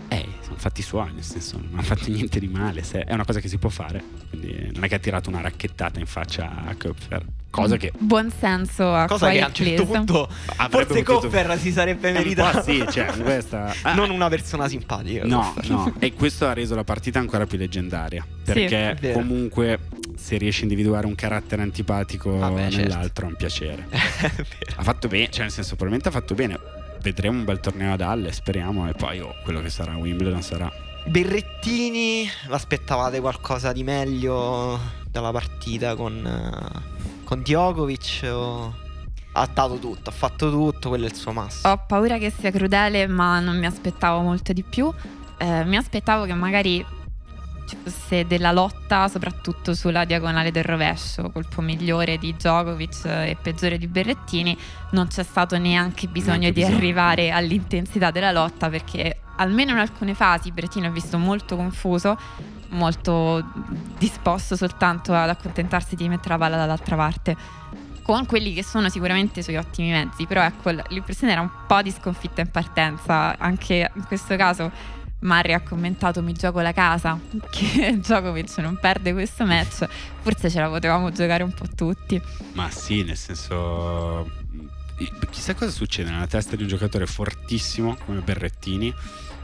Eh, 0.08 0.28
sono 0.42 0.56
fatti 0.58 0.82
suoi, 0.82 1.14
nel 1.14 1.24
senso, 1.24 1.58
non 1.58 1.78
ha 1.80 1.82
fatto 1.84 2.10
niente 2.10 2.40
di 2.40 2.48
male. 2.48 2.82
È 2.82 3.14
una 3.14 3.26
cosa 3.26 3.40
che 3.40 3.48
si 3.48 3.58
può 3.58 3.70
fare. 3.70 4.04
Quindi 4.30 4.72
non 4.74 4.84
è 4.84 4.88
che 4.88 4.96
ha 4.96 5.00
tirato 5.00 5.30
una 5.30 5.42
racchettata 5.42 6.00
in 6.00 6.06
faccia 6.06 6.64
a 6.66 6.74
Köpfer. 6.76 7.26
Cosa 7.52 7.76
che. 7.76 7.91
Buon 7.97 8.32
senso 8.32 8.93
a 8.93 9.06
Cosa 9.08 9.30
che 9.30 9.41
a 9.41 9.47
un 9.47 9.54
certo 9.54 9.86
punto. 9.86 10.30
Forse. 10.70 11.04
Köpfer 11.04 11.60
si 11.60 11.72
sarebbe 11.72 12.10
eh, 12.10 12.14
meritato. 12.14 12.60
Ah, 12.60 12.62
sì, 12.62 12.84
cioè, 12.89 13.08
questa... 13.22 13.76
ah, 13.82 13.93
non 13.93 14.10
una 14.10 14.30
persona 14.30 14.70
simpatica. 14.70 15.26
No, 15.26 15.54
no. 15.68 15.93
E 15.99 16.14
questo 16.14 16.47
ha 16.47 16.54
reso 16.54 16.76
la 16.76 16.86
partita 16.86 17.20
ancora 17.20 17.45
più 17.45 17.58
leggendaria. 17.58 18.26
Perché 18.43 18.97
sì, 18.99 19.12
comunque 19.12 19.80
se 20.16 20.38
riesci 20.38 20.62
a 20.62 20.64
individuare 20.64 21.06
un 21.06 21.16
carattere 21.16 21.62
antipatico 21.62 22.38
Vabbè, 22.38 22.70
certo. 22.70 22.78
nell'altro 22.78 22.99
certo. 23.02 23.22
è 23.22 23.28
un 23.28 23.36
piacere. 23.36 23.88
ha 24.78 24.84
fatto 24.84 25.08
bene, 25.10 25.30
cioè 25.30 25.43
nel 25.43 25.52
senso 25.52 25.76
probabilmente 25.76 26.08
ha 26.08 26.12
fatto 26.12 26.34
bene. 26.34 26.58
Vedremo 27.02 27.39
un 27.39 27.45
bel 27.45 27.60
torneo 27.60 27.93
ad 27.93 28.02
Halle, 28.02 28.32
speriamo, 28.32 28.88
e 28.88 28.93
poi 28.93 29.20
oh, 29.20 29.36
quello 29.43 29.62
che 29.62 29.70
sarà 29.70 29.97
Wimbledon 29.97 30.41
sarà. 30.41 30.72
Berrettini, 31.06 32.30
aspettavate 32.49 33.20
qualcosa 33.20 33.74
di 33.74 33.84
meglio 33.84 34.80
dalla 35.10 35.32
partita 35.32 35.95
con, 35.95 36.26
eh, 36.26 36.99
con 37.32 37.44
Djokovic? 37.44 38.30
O... 38.30 38.76
Ha 39.34 39.48
dato 39.54 39.80
tutto, 39.80 40.10
ha 40.10 40.14
fatto 40.14 40.52
tutto, 40.52 40.90
quello 40.90 41.06
è 41.06 41.08
il 41.08 41.16
suo 41.16 41.32
massimo. 41.32 41.72
Ho 41.72 41.82
paura 41.88 42.18
che 42.18 42.30
sia 42.38 42.52
crudele, 42.52 43.08
ma 43.08 43.40
non 43.40 43.58
mi 43.58 43.66
aspettavo 43.66 44.20
molto 44.20 44.52
di 44.52 44.62
più. 44.64 44.92
Eh, 45.38 45.64
mi 45.64 45.78
aspettavo 45.78 46.26
che 46.26 46.34
magari 46.34 46.86
ci 47.66 47.78
fosse 47.82 48.28
della 48.28 48.52
lotta, 48.52 49.08
soprattutto 49.08 49.74
sulla 49.74 50.04
diagonale 50.04 50.52
del 50.52 50.66
rovescio, 50.66 51.30
colpo 51.30 51.62
migliore 51.62 52.18
di 52.18 52.36
Djokovic 52.36 53.06
e 53.06 53.38
peggiore 53.42 53.78
di 53.78 53.88
Berrettini. 53.88 54.58
Non 54.90 55.08
c'è 55.08 55.24
stato 55.24 55.58
neanche 55.58 56.08
bisogno 56.08 56.40
Neanche 56.40 56.52
di 56.52 56.60
bisogno. 56.60 56.78
arrivare 56.78 57.32
all'intensità 57.32 58.12
della 58.12 58.34
lotta 58.34 58.70
perché 58.70 59.22
almeno 59.38 59.72
in 59.72 59.78
alcune 59.78 60.14
fasi 60.14 60.52
Berrettini 60.52 60.88
ho 60.88 60.92
visto 60.92 61.18
molto 61.18 61.56
confuso, 61.56 62.18
molto 62.72 63.44
disposto 63.98 64.56
soltanto 64.56 65.14
ad 65.14 65.30
accontentarsi 65.30 65.96
di 65.96 66.08
mettere 66.10 66.30
la 66.30 66.38
palla 66.38 66.58
dall'altra 66.58 66.96
parte. 66.96 67.36
Con 68.04 68.26
quelli 68.26 68.54
che 68.54 68.64
sono 68.64 68.90
sicuramente 68.90 69.40
i 69.40 69.44
suoi 69.44 69.58
ottimi 69.58 69.92
mezzi, 69.92 70.26
però 70.26 70.42
ecco, 70.42 70.72
l'impressione 70.90 71.34
era 71.34 71.42
un 71.42 71.52
po' 71.68 71.82
di 71.82 71.92
sconfitta 71.92 72.42
in 72.42 72.50
partenza. 72.50 73.38
Anche 73.38 73.90
in 73.94 74.04
questo 74.06 74.36
caso 74.36 74.72
Mari 75.22 75.54
ha 75.54 75.62
commentato 75.62 76.24
mi 76.24 76.34
gioco 76.34 76.62
la 76.62 76.74
casa, 76.74 77.20
che 77.52 77.98
Djokovic 77.98 78.58
non 78.58 78.78
perde 78.80 79.14
questo 79.14 79.46
match, 79.46 79.88
forse 80.22 80.50
ce 80.50 80.60
la 80.60 80.68
potevamo 80.68 81.12
giocare 81.12 81.44
un 81.44 81.52
po' 81.52 81.68
tutti. 81.76 82.20
Ma 82.54 82.70
sì, 82.70 83.04
nel 83.04 83.18
senso. 83.18 84.30
Chissà 85.32 85.56
cosa 85.56 85.72
succede 85.72 86.12
nella 86.12 86.28
testa 86.28 86.56
di 86.56 86.62
un 86.62 86.68
giocatore 86.68 87.08
fortissimo 87.08 87.98
come 88.06 88.20
Berrettini 88.20 88.94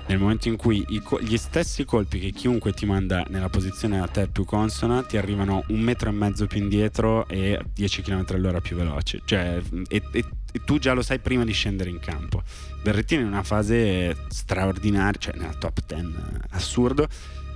nel 0.08 0.20
momento 0.20 0.48
in 0.48 0.56
cui 0.56 0.86
co- 1.04 1.20
gli 1.20 1.38
stessi 1.38 1.86
colpi 1.86 2.20
che 2.20 2.32
chiunque 2.32 2.74
ti 2.74 2.86
manda 2.86 3.26
nella 3.30 3.50
posizione 3.50 4.00
a 4.00 4.08
te 4.08 4.28
più 4.28 4.46
consona 4.46 5.04
ti 5.04 5.18
arrivano 5.18 5.64
un 5.68 5.80
metro 5.80 6.10
e 6.10 6.14
mezzo 6.14 6.48
più 6.48 6.60
indietro 6.60 7.28
e 7.28 7.60
10 7.74 8.02
km 8.02 8.26
all'ora 8.30 8.62
più 8.62 8.76
veloce. 8.76 9.22
Cioè, 9.26 9.62
e, 9.90 10.02
e- 10.12 10.26
e 10.52 10.62
tu 10.64 10.80
già 10.80 10.94
lo 10.94 11.02
sai 11.02 11.20
prima 11.20 11.44
di 11.44 11.52
scendere 11.52 11.90
in 11.90 12.00
campo. 12.00 12.42
Berrettini 12.82 13.22
è 13.22 13.26
in 13.26 13.32
una 13.32 13.44
fase 13.44 14.16
straordinaria, 14.30 15.20
cioè 15.20 15.36
nella 15.36 15.54
top 15.54 15.80
10, 15.86 16.06
eh, 16.06 16.40
assurdo, 16.52 17.08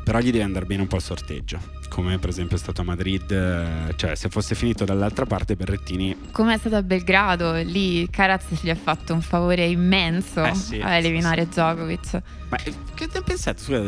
però 0.04 0.20
gli 0.20 0.32
deve 0.32 0.44
andare 0.44 0.66
bene 0.66 0.82
un 0.82 0.88
po' 0.88 0.96
il 0.98 1.02
sorteggio, 1.02 1.60
come 1.90 2.18
per 2.20 2.30
esempio 2.30 2.56
è 2.56 2.60
stato 2.60 2.82
a 2.82 2.84
Madrid, 2.84 3.30
eh, 3.32 3.94
cioè 3.96 4.16
se 4.16 4.30
fosse 4.30 4.56
finito 4.56 4.86
dall'altra 4.86 5.26
parte 5.26 5.56
Berrettini 5.56 6.16
Come 6.32 6.54
è 6.54 6.58
stato 6.58 6.76
a 6.78 6.82
Belgrado, 6.84 7.54
lì 7.62 8.08
Karaz 8.10 8.46
gli 8.62 8.70
ha 8.70 8.76
fatto 8.76 9.14
un 9.14 9.22
favore 9.22 9.66
immenso 9.66 10.44
Eh 10.44 10.56
sì, 10.56 10.80
a 10.80 10.96
eliminare 10.96 11.48
Djokovic. 11.48 12.22
Ma 12.50 12.58
eh, 12.64 12.74
che 12.94 13.10
ne 13.14 13.22
pensate 13.22 13.62
scusa, 13.62 13.82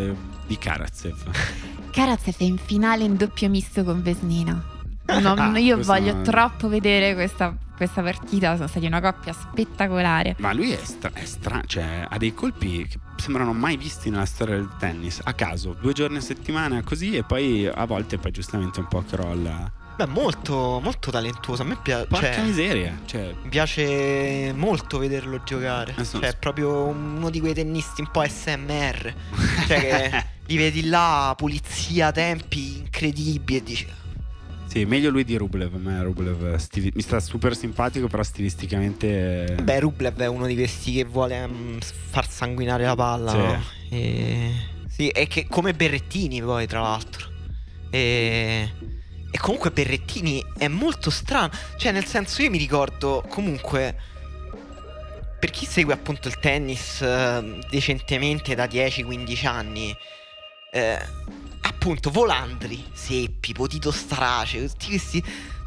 di 0.46 0.58
Karatsev? 0.58 1.16
Karaz 1.92 2.26
è 2.38 2.44
in 2.44 2.58
finale 2.58 3.04
in 3.04 3.16
doppio 3.18 3.50
misto 3.50 3.84
con 3.84 4.02
Vesnina. 4.02 4.72
Non- 5.22 5.38
Ah, 5.40 5.58
io 5.60 5.78
voglio 5.84 6.14
non- 6.14 6.24
troppo 6.24 6.70
vedere 6.70 7.14
questa, 7.14 7.56
questa 7.76 8.02
partita, 8.02 8.56
sono 8.56 8.68
stati 8.68 8.86
una 8.86 9.02
coppia 9.02 9.34
spettacolare. 9.34 10.36
Ma 10.40 10.54
lui 10.54 10.72
è, 10.72 10.80
stra- 10.82 11.12
è 11.14 11.26
strano, 11.26 11.64
cioè 11.66 12.06
ha 12.10 12.18
dei 12.18 12.34
colpi 12.34 12.88
che 12.88 12.98
sembrano 13.18 13.54
mai 13.54 13.78
visti 13.78 14.10
nella 14.10 14.26
storia 14.26 14.56
del 14.56 14.70
tennis, 14.78 15.22
a 15.24 15.34
caso, 15.34 15.76
due 15.80 15.94
giorni 15.94 16.18
a 16.18 16.22
settimana 16.22 16.82
così 16.84 17.16
e 17.16 17.24
poi 17.24 17.66
a 17.68 17.86
volte 17.86 18.18
poi 18.18 18.32
giustamente 18.32 18.80
un 18.80 18.88
po' 18.88 19.04
crolla. 19.04 19.72
Beh, 19.96 20.08
molto, 20.08 20.80
molto 20.82 21.12
talentuoso. 21.12 21.62
A 21.62 21.66
me 21.66 21.78
piace. 21.82 22.08
Porca 22.08 22.42
miseria, 22.42 23.00
cioè 23.06 23.32
Mi 23.44 23.50
piace 23.50 24.52
molto 24.56 24.98
vederlo 24.98 25.44
giocare. 25.44 25.92
Adesso- 25.92 26.20
Cioè, 26.20 26.30
è 26.30 26.36
proprio 26.38 26.86
uno 26.86 27.30
di 27.30 27.40
quei 27.40 27.54
tennisti 27.54 28.02
un 28.02 28.10
po' 28.10 28.26
SMR. 28.28 29.14
Cioè, 29.68 30.10
che 30.10 30.26
li 30.48 30.58
vedi 30.58 30.86
là, 30.88 31.34
pulizia, 31.38 32.12
tempi 32.12 32.80
incredibili. 32.80 33.58
E 33.60 33.64
dici, 33.64 33.88
Sì, 34.74 34.86
meglio 34.86 35.12
lui 35.12 35.24
di 35.24 35.38
Rublev, 35.38 35.76
a 35.76 35.78
me 35.78 36.02
Rublev 36.02 36.56
stili- 36.56 36.92
mi 36.96 37.04
sta 37.04 37.20
super 37.20 37.56
simpatico, 37.56 38.08
però 38.08 38.24
stilisticamente 38.24 39.56
Beh, 39.62 39.80
Rublev 39.80 40.18
è 40.18 40.26
uno 40.26 40.48
di 40.48 40.56
questi 40.56 40.94
che 40.94 41.04
vuole 41.04 41.48
mm, 41.48 41.78
far 42.10 42.28
sanguinare 42.28 42.84
la 42.84 42.96
palla. 42.96 43.30
Sì. 43.30 43.38
no? 43.38 43.64
E... 43.92 44.52
Sì, 44.88 45.10
e 45.10 45.28
che 45.28 45.46
come 45.48 45.76
Berrettini, 45.76 46.42
poi, 46.42 46.66
tra 46.66 46.82
l'altro. 46.82 47.30
E... 47.92 48.72
e 49.30 49.38
comunque 49.38 49.70
Berrettini 49.70 50.44
è 50.58 50.68
molto 50.68 51.12
strano. 51.12 51.52
Cioè, 51.78 51.92
nel 51.92 52.06
senso, 52.06 52.42
io 52.42 52.50
mi 52.50 52.58
ricordo 52.58 53.24
comunque. 53.30 53.96
Per 55.40 55.52
chi 55.52 55.68
segue 55.68 55.94
appunto 55.94 56.28
il 56.30 56.40
tennis 56.40 57.00
eh, 57.02 57.60
decentemente 57.70 58.56
da 58.56 58.66
10-15 58.66 59.46
anni, 59.46 59.96
eh, 60.72 60.98
appunto 61.64 62.10
Volandri, 62.10 62.84
Seppi, 62.94 63.54
Potito 63.54 63.92
Starace, 63.92 64.68
tutti 64.68 64.88
questi 64.88 65.24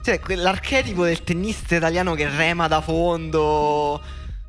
cioè, 0.06 0.20
quell'archetipo 0.20 1.04
del 1.04 1.24
tennista 1.24 1.74
italiano 1.74 2.14
che 2.14 2.28
rema 2.28 2.68
da 2.68 2.80
fondo. 2.80 4.00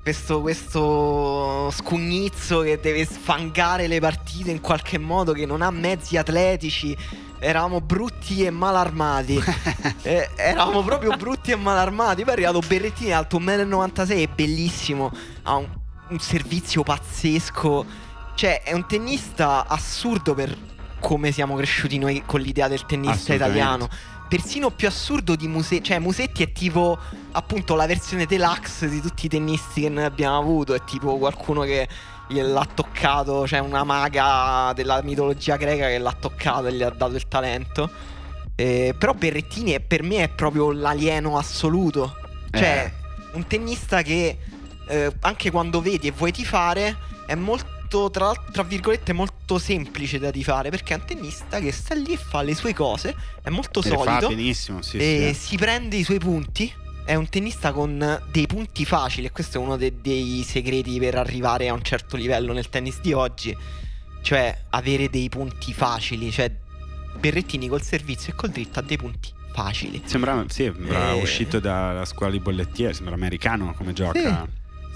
Questo, 0.03 0.39
questo 0.39 1.71
scugnizzo 1.71 2.61
che 2.61 2.79
deve 2.79 3.03
sfangare 3.05 3.87
le 3.87 3.99
partite 3.99 4.51
in 4.51 4.61
qualche 4.61 4.99
modo, 4.99 5.33
che 5.33 5.47
non 5.47 5.63
ha 5.63 5.71
mezzi 5.71 6.15
atletici. 6.15 6.95
Eravamo 7.39 7.81
brutti 7.81 8.43
e 8.43 8.51
mal 8.51 8.75
armati. 8.75 9.41
Eh, 10.03 10.29
eravamo 10.37 10.83
proprio 10.83 11.17
brutti 11.17 11.51
e 11.51 11.55
mal 11.55 11.77
armati. 11.77 12.21
Poi 12.21 12.29
è 12.29 12.33
arrivato 12.33 12.59
Berrettini 12.59 13.11
alto 13.11 13.39
1,96 13.39 14.15
m, 14.15 14.21
è 14.21 14.27
bellissimo. 14.27 15.11
Ha 15.41 15.55
un, 15.55 15.67
un 16.09 16.19
servizio 16.19 16.83
pazzesco. 16.83 17.85
Cioè, 18.35 18.61
è 18.61 18.73
un 18.73 18.85
tennista 18.85 19.65
assurdo 19.67 20.35
per 20.35 20.55
come 20.99 21.31
siamo 21.31 21.55
cresciuti 21.55 21.97
noi 21.97 22.23
con 22.25 22.41
l'idea 22.41 22.67
del 22.67 22.85
tennista 22.85 23.33
italiano 23.33 23.89
persino 24.27 24.69
più 24.69 24.87
assurdo 24.87 25.35
di 25.35 25.47
Musetti. 25.47 25.83
Cioè, 25.83 25.99
Musetti 25.99 26.43
è 26.43 26.51
tipo 26.51 26.97
appunto 27.31 27.75
la 27.75 27.85
versione 27.85 28.25
deluxe 28.25 28.89
di 28.89 29.01
tutti 29.01 29.25
i 29.25 29.29
tennisti 29.29 29.81
che 29.81 29.89
noi 29.89 30.03
abbiamo 30.03 30.37
avuto. 30.37 30.73
È 30.73 30.83
tipo 30.83 31.17
qualcuno 31.17 31.61
che 31.61 31.87
gliel'ha 32.27 32.67
toccato. 32.73 33.47
Cioè, 33.47 33.59
una 33.59 33.83
maga 33.83 34.73
della 34.73 35.01
mitologia 35.01 35.55
greca 35.55 35.87
che 35.87 35.97
l'ha 35.97 36.15
toccato 36.19 36.67
e 36.67 36.73
gli 36.73 36.83
ha 36.83 36.89
dato 36.89 37.15
il 37.15 37.27
talento. 37.27 37.89
Eh, 38.55 38.95
però 38.97 39.13
Berrettini 39.13 39.71
è- 39.71 39.79
per 39.79 40.03
me 40.03 40.23
è 40.23 40.29
proprio 40.29 40.71
l'alieno 40.71 41.37
assoluto. 41.37 42.15
Cioè, 42.51 42.91
un 43.33 43.45
tennista 43.45 44.01
che 44.01 44.37
eh, 44.87 45.13
anche 45.21 45.51
quando 45.51 45.81
vedi 45.81 46.07
e 46.07 46.11
vuoi 46.11 46.31
tifare 46.31 46.95
è 47.25 47.35
molto. 47.35 47.75
Tra, 47.87 48.33
tra 48.51 48.63
virgolette 48.63 49.13
molto 49.13 49.57
semplice 49.57 50.19
da 50.19 50.29
tifare 50.29 50.69
perché 50.69 50.93
è 50.93 50.97
un 50.97 51.05
tennista 51.05 51.59
che 51.59 51.71
sta 51.71 51.95
lì 51.95 52.13
e 52.13 52.17
fa 52.17 52.41
le 52.41 52.53
sue 52.53 52.73
cose 52.73 53.15
è 53.41 53.49
molto 53.49 53.81
se 53.81 53.91
le 53.91 53.95
fa 53.95 54.19
solido 54.19 54.27
benissimo, 54.27 54.81
sì, 54.81 54.97
e 54.97 55.31
sì. 55.33 55.47
si 55.47 55.57
prende 55.57 55.95
i 55.95 56.03
suoi 56.03 56.19
punti. 56.19 56.71
È 57.05 57.15
un 57.15 57.29
tennista 57.29 57.71
con 57.71 58.21
dei 58.29 58.45
punti 58.47 58.83
facili 58.83 59.27
e 59.27 59.31
questo 59.31 59.57
è 59.57 59.61
uno 59.61 59.77
de- 59.77 60.01
dei 60.01 60.43
segreti 60.45 60.99
per 60.99 61.15
arrivare 61.15 61.69
a 61.69 61.73
un 61.73 61.81
certo 61.81 62.17
livello 62.17 62.51
nel 62.51 62.67
tennis 62.67 62.99
di 62.99 63.13
oggi. 63.13 63.55
Cioè 64.21 64.63
avere 64.71 65.09
dei 65.09 65.29
punti 65.29 65.71
facili. 65.73 66.29
Cioè 66.29 66.51
Berrettini 67.17 67.69
col 67.69 67.81
servizio 67.81 68.33
e 68.33 68.35
col 68.35 68.49
dritto 68.49 68.79
ha 68.79 68.81
dei 68.81 68.97
punti 68.97 69.31
facili. 69.53 70.01
Sembra, 70.05 70.43
sì, 70.49 70.63
sembra 70.63 71.13
Eh. 71.13 71.21
uscito 71.21 71.59
dalla 71.59 72.03
scuola 72.03 72.33
di 72.33 72.39
bollettiere, 72.39 72.93
sembra 72.93 73.15
americano 73.15 73.73
come 73.73 73.93
gioca. 73.93 74.45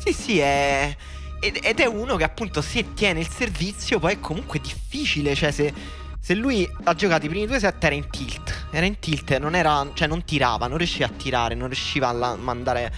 Sì, 0.03 0.11
sì, 0.13 0.39
è... 0.39 0.95
Ed, 1.41 1.59
ed 1.61 1.79
è 1.79 1.85
uno 1.85 2.15
che 2.15 2.23
appunto 2.23 2.61
se 2.61 2.93
tiene 2.93 3.19
il 3.19 3.27
servizio 3.27 3.99
poi 3.99 4.13
è 4.13 4.19
comunque 4.19 4.59
difficile. 4.59 5.33
Cioè 5.35 5.51
se, 5.51 5.73
se 6.19 6.35
lui 6.35 6.69
ha 6.83 6.93
giocato 6.93 7.25
i 7.25 7.29
primi 7.29 7.47
due 7.47 7.59
set 7.59 7.83
era 7.83 7.95
in 7.95 8.07
tilt. 8.09 8.67
Era 8.71 8.85
in 8.85 8.99
tilt, 8.99 9.35
non 9.37 9.55
era... 9.55 9.89
Cioè 9.93 10.07
non 10.07 10.23
tirava, 10.23 10.67
non 10.67 10.77
riusciva 10.77 11.07
a 11.07 11.09
tirare, 11.09 11.55
non 11.55 11.67
riusciva 11.67 12.07
a 12.07 12.11
la- 12.11 12.35
mandare 12.35 12.93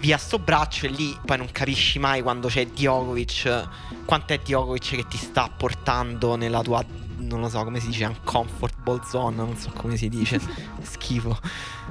via 0.00 0.18
sto 0.18 0.38
braccio 0.38 0.86
e 0.86 0.90
lì 0.90 1.16
poi 1.24 1.38
non 1.38 1.48
capisci 1.50 1.98
mai 1.98 2.20
quando 2.22 2.48
c'è 2.48 2.66
Djokovic 2.66 3.68
quanto 4.04 4.32
è 4.34 4.38
Djokovic 4.38 4.96
che 4.96 5.06
ti 5.08 5.16
sta 5.16 5.50
portando 5.54 6.36
nella 6.36 6.62
tua 6.62 6.84
non 7.18 7.40
lo 7.40 7.48
so 7.48 7.62
come 7.64 7.80
si 7.80 7.88
dice 7.88 8.04
uncomfortable 8.04 9.00
zone 9.08 9.36
non 9.36 9.56
so 9.56 9.70
come 9.74 9.96
si 9.96 10.08
dice 10.08 10.40
schifo 10.82 11.38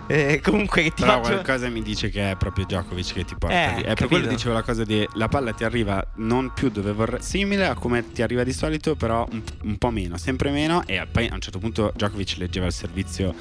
Eh, 0.08 0.40
comunque 0.42 0.84
che 0.84 0.90
ti 0.92 1.02
Però 1.02 1.16
fa 1.16 1.22
gio- 1.22 1.34
qualcosa 1.34 1.68
mi 1.70 1.82
dice 1.82 2.10
che 2.10 2.32
è 2.32 2.36
proprio 2.38 2.66
Djokovic 2.66 3.14
che 3.14 3.26
ti 3.26 3.36
porta 3.38 3.74
Eh, 3.74 3.76
lì. 3.78 3.82
È 3.84 3.94
per 3.94 4.08
quello 4.08 4.28
dicevo 4.28 4.54
la 4.54 4.62
cosa 4.64 4.84
di 4.86 5.06
la 5.14 5.28
palla 5.28 5.52
ti 5.54 5.64
arriva 5.66 6.02
non 6.16 6.52
più 6.54 6.70
dove 6.70 6.94
vorrei, 6.94 7.22
simile 7.22 7.68
a 7.68 7.74
come 7.74 8.12
ti 8.12 8.22
arriva 8.22 8.44
di 8.44 8.54
solito, 8.54 8.96
però 8.96 9.28
un, 9.32 9.42
un 9.64 9.78
po' 9.78 9.90
meno, 9.92 10.18
sempre 10.18 10.50
meno. 10.52 10.86
E 10.86 11.06
poi 11.12 11.28
a 11.28 11.34
un 11.34 11.42
certo 11.42 11.60
punto 11.60 11.92
Djokovic 11.94 12.36
leggeva 12.38 12.68
il 12.68 12.74
servizio 12.74 13.34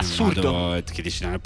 assurdo. 0.00 0.52
Modo 0.52 0.82
che 0.92 1.02
dici 1.02 1.24
"No, 1.24 1.38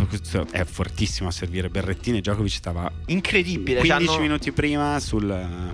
è 0.50 0.64
fortissimo 0.64 1.28
a 1.28 1.32
servire 1.32 1.68
Berrettini 1.68 2.20
Djokovic 2.20 2.52
stava 2.52 2.90
incredibile 3.07 3.80
15 3.80 4.05
cioè, 4.07 4.14
hanno- 4.14 4.22
minuti 4.22 4.52
prima 4.52 4.98
sul 5.00 5.30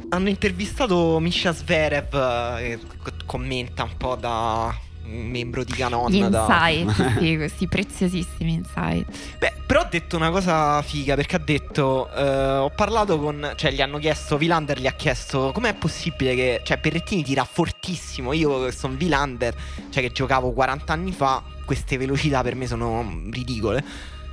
Hanno 0.09 0.29
intervistato 0.29 1.19
Misha 1.21 1.53
Zverev 1.53 2.15
eh, 2.15 2.79
che 2.79 2.79
co- 3.03 3.13
commenta 3.27 3.85
un 3.85 3.97
po' 3.97 4.17
da, 4.17 4.77
membro 5.05 5.65
di 5.65 5.73
Canon. 5.73 6.11
Gli 6.11 6.23
da... 6.25 6.47
insight, 6.49 7.19
sì, 7.19 7.37
questi 7.37 7.67
preziosissimi 7.67 8.55
insight. 8.55 9.07
Beh, 9.39 9.53
però 9.67 9.81
ha 9.81 9.89
detto 9.91 10.17
una 10.17 10.31
cosa 10.31 10.81
figa 10.83 11.15
perché 11.15 11.37
ha 11.37 11.41
detto: 11.41 12.11
eh, 12.13 12.57
Ho 12.57 12.71
parlato 12.71 13.19
con. 13.19 13.53
Cioè, 13.57 13.73
gli 13.73 13.81
hanno 13.81 13.99
chiesto. 13.99 14.37
Vilander 14.37 14.81
gli 14.81 14.87
ha 14.87 14.93
chiesto: 14.93 15.51
Com'è 15.53 15.75
possibile 15.75 16.35
che. 16.35 16.61
Cioè, 16.65 16.79
Berrettini 16.79 17.23
tira 17.23 17.45
fortissimo. 17.45 18.33
Io 18.33 18.65
che 18.65 18.73
sono 18.73 18.95
Vilander, 18.97 19.55
cioè 19.91 20.03
che 20.03 20.13
giocavo 20.13 20.53
40 20.53 20.93
anni 20.93 21.13
fa, 21.13 21.43
queste 21.65 21.97
velocità 21.99 22.43
per 22.43 22.55
me 22.55 22.67
sono 22.67 23.23
ridicole. 23.31 23.85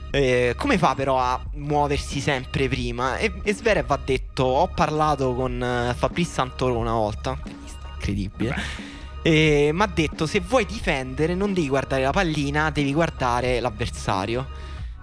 Eh, 0.09 0.53
come 0.55 0.78
fa 0.78 0.95
però 0.95 1.20
a 1.20 1.39
muoversi 1.55 2.22
sempre 2.22 2.70
prima? 2.70 3.18
E, 3.18 3.32
e 3.43 3.53
Zverev 3.53 3.91
ha 3.91 3.99
detto: 4.03 4.43
Ho 4.43 4.68
parlato 4.68 5.34
con 5.34 5.61
eh, 5.61 5.93
Fabrice 5.95 6.32
Santoro 6.32 6.78
una 6.78 6.93
volta. 6.93 7.38
Incredibile. 7.95 8.96
E 9.28 9.71
mi 9.73 9.82
ha 9.82 9.88
detto: 9.88 10.25
Se 10.25 10.39
vuoi 10.39 10.65
difendere, 10.65 11.36
non 11.36 11.53
devi 11.53 11.67
guardare 11.67 12.03
la 12.03 12.11
pallina, 12.11 12.69
devi 12.69 12.93
guardare 12.93 13.59
l'avversario. 13.59 14.47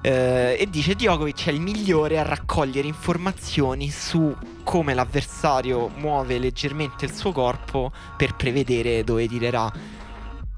Eh, 0.01 0.57
e 0.59 0.67
dice: 0.71 0.95
Djokovic 0.95 1.49
è 1.49 1.51
il 1.51 1.61
migliore 1.61 2.19
a 2.19 2.23
raccogliere 2.23 2.89
informazioni 2.89 3.91
su 3.91 4.35
come 4.63 4.95
l'avversario 4.95 5.91
muove 5.97 6.39
leggermente 6.39 7.05
il 7.05 7.13
suo 7.13 7.33
corpo 7.33 7.93
per 8.17 8.35
prevedere 8.35 9.05
dove 9.05 9.29
tirerà. 9.29 9.71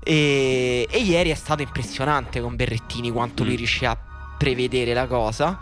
E, 0.01 0.87
e 0.89 0.99
ieri 1.01 1.31
è 1.31 1.35
stato 1.35 1.62
impressionante 1.62 2.41
con 2.41 2.55
Berrettini 2.55 3.11
quanto 3.11 3.43
Mm. 3.43 3.47
lui 3.47 3.57
riuscì 3.57 3.85
a 3.85 3.99
prevedere 4.39 4.95
la 4.95 5.09
cosa. 5.09 5.59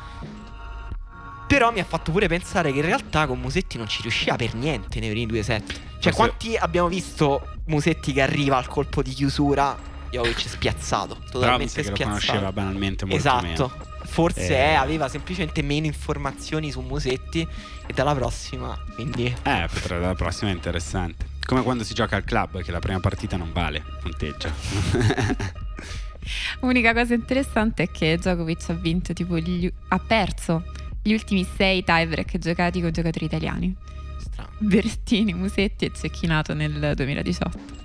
Però 1.47 1.71
mi 1.73 1.81
ha 1.81 1.85
fatto 1.85 2.11
pure 2.11 2.27
pensare 2.27 2.73
che 2.73 2.79
in 2.79 2.85
realtà 2.87 3.27
con 3.27 3.39
Musetti 3.39 3.77
non 3.79 3.87
ci 3.89 4.03
riusciva 4.03 4.37
per 4.37 4.55
niente 4.55 4.99
nei 5.01 5.11
primi 5.11 5.27
due 5.27 5.43
set. 5.43 5.73
Cioè, 5.73 6.13
Forse- 6.13 6.17
quanti 6.17 6.57
abbiamo 6.57 6.89
visto 6.89 7.47
Musetti 7.67 8.13
che 8.13 8.23
arriva 8.23 8.57
al 8.57 8.67
colpo 8.67 9.03
di 9.03 9.13
chiusura? 9.13 9.77
Jovic 10.11 10.49
spiazzato, 10.49 11.15
Però 11.17 11.25
mi 11.25 11.31
totalmente 11.31 11.73
che 11.83 11.89
lo 11.89 11.95
spiazzato. 11.97 12.05
conosceva 12.09 12.53
banalmente 12.53 13.05
molto 13.05 13.19
esatto. 13.21 13.43
meno. 13.47 13.73
Forse 14.05 14.49
Eh. 14.49 14.71
è, 14.71 14.75
aveva 14.75 15.09
semplicemente 15.09 15.61
meno 15.63 15.87
informazioni 15.87 16.71
su 16.71 16.81
Musetti 16.81 17.47
e 17.87 17.93
dalla 17.93 18.15
prossima, 18.15 18.79
quindi 18.95 19.25
Eh, 19.43 19.69
potrebbe 19.73 20.07
la 20.07 20.15
prossima 20.15 20.51
è 20.51 20.55
interessante. 20.55 21.27
Come 21.45 21.63
quando 21.63 21.85
si 21.85 21.95
gioca 21.95 22.17
al 22.17 22.25
club, 22.25 22.63
che 22.63 22.71
la 22.71 22.79
prima 22.79 23.01
partita 23.01 23.37
non 23.37 23.53
vale, 23.53 23.83
punteggia. 24.01 24.53
Unica 26.61 26.95
cosa 26.95 27.13
interessante 27.15 27.85
è 27.85 27.91
che 27.91 28.17
Djokovic 28.17 28.71
ha 28.71 28.75
vinto 28.75 29.13
tipo 29.13 29.37
gli- 29.39 29.71
ha 29.89 29.99
perso 29.99 30.65
gli 31.07 31.13
ultimi 31.13 31.45
sei 31.45 31.85
tiebreak 31.85 32.39
giocati 32.39 32.81
con 32.81 32.91
giocatori 32.91 33.27
italiani. 33.27 33.77
strano. 34.19 34.49
Berrettini, 34.57 35.35
Musetti 35.35 35.85
e 35.85 35.93
Cecchinato 35.93 36.55
nel 36.55 36.95
2018. 36.97 37.84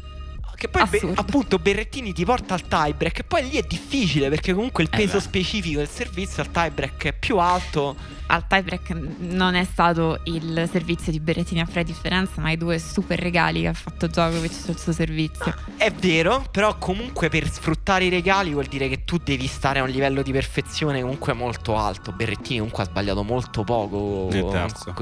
Che 0.59 0.67
poi 0.67 0.83
be- 0.89 1.11
appunto 1.15 1.57
Berrettini 1.57 2.11
ti 2.11 2.25
porta 2.25 2.53
al 2.53 2.67
tiebreak 2.67 3.19
e 3.19 3.23
poi 3.23 3.43
lì 3.49 3.55
è 3.55 3.61
difficile 3.65 4.27
perché 4.27 4.53
comunque 4.53 4.83
il 4.83 4.89
Eh 4.91 4.97
peso 4.97 5.13
beh. 5.15 5.21
specifico 5.23 5.77
del 5.77 5.87
servizio 5.87 6.43
al 6.43 6.51
tiebreak 6.51 7.03
è 7.05 7.13
più 7.13 7.37
alto. 7.37 7.95
Al 8.27 8.45
tiebreak 8.45 8.89
non 9.19 9.55
è 9.55 9.63
stato 9.63 10.19
il 10.25 10.67
servizio 10.69 11.13
di 11.13 11.21
Berrettini 11.21 11.61
a 11.61 11.65
fare 11.65 11.85
differenza, 11.85 12.41
ma 12.41 12.51
i 12.51 12.57
due 12.57 12.77
super 12.77 13.17
regali 13.17 13.61
che 13.61 13.67
ha 13.69 13.73
fatto 13.73 14.07
Djokovic 14.07 14.51
sul 14.51 14.77
suo 14.77 14.91
servizio. 14.91 15.55
È 15.77 15.89
vero, 15.91 16.45
però 16.51 16.77
comunque 16.77 17.29
per 17.29 17.49
sfruttare 17.49 18.03
i 18.05 18.09
regali 18.09 18.51
vuol 18.51 18.65
dire 18.65 18.89
che 18.89 19.05
tu 19.05 19.17
devi 19.17 19.47
stare 19.47 19.79
a 19.79 19.83
un 19.83 19.89
livello 19.89 20.21
di 20.21 20.33
perfezione 20.33 20.99
comunque 20.99 21.31
molto 21.31 21.77
alto. 21.77 22.11
Berrettini 22.11 22.57
comunque 22.59 22.83
ha 22.83 22.85
sbagliato 22.85 23.23
molto 23.23 23.63
poco 23.63 24.27
Nel 24.29 24.45
terzo. 24.51 24.93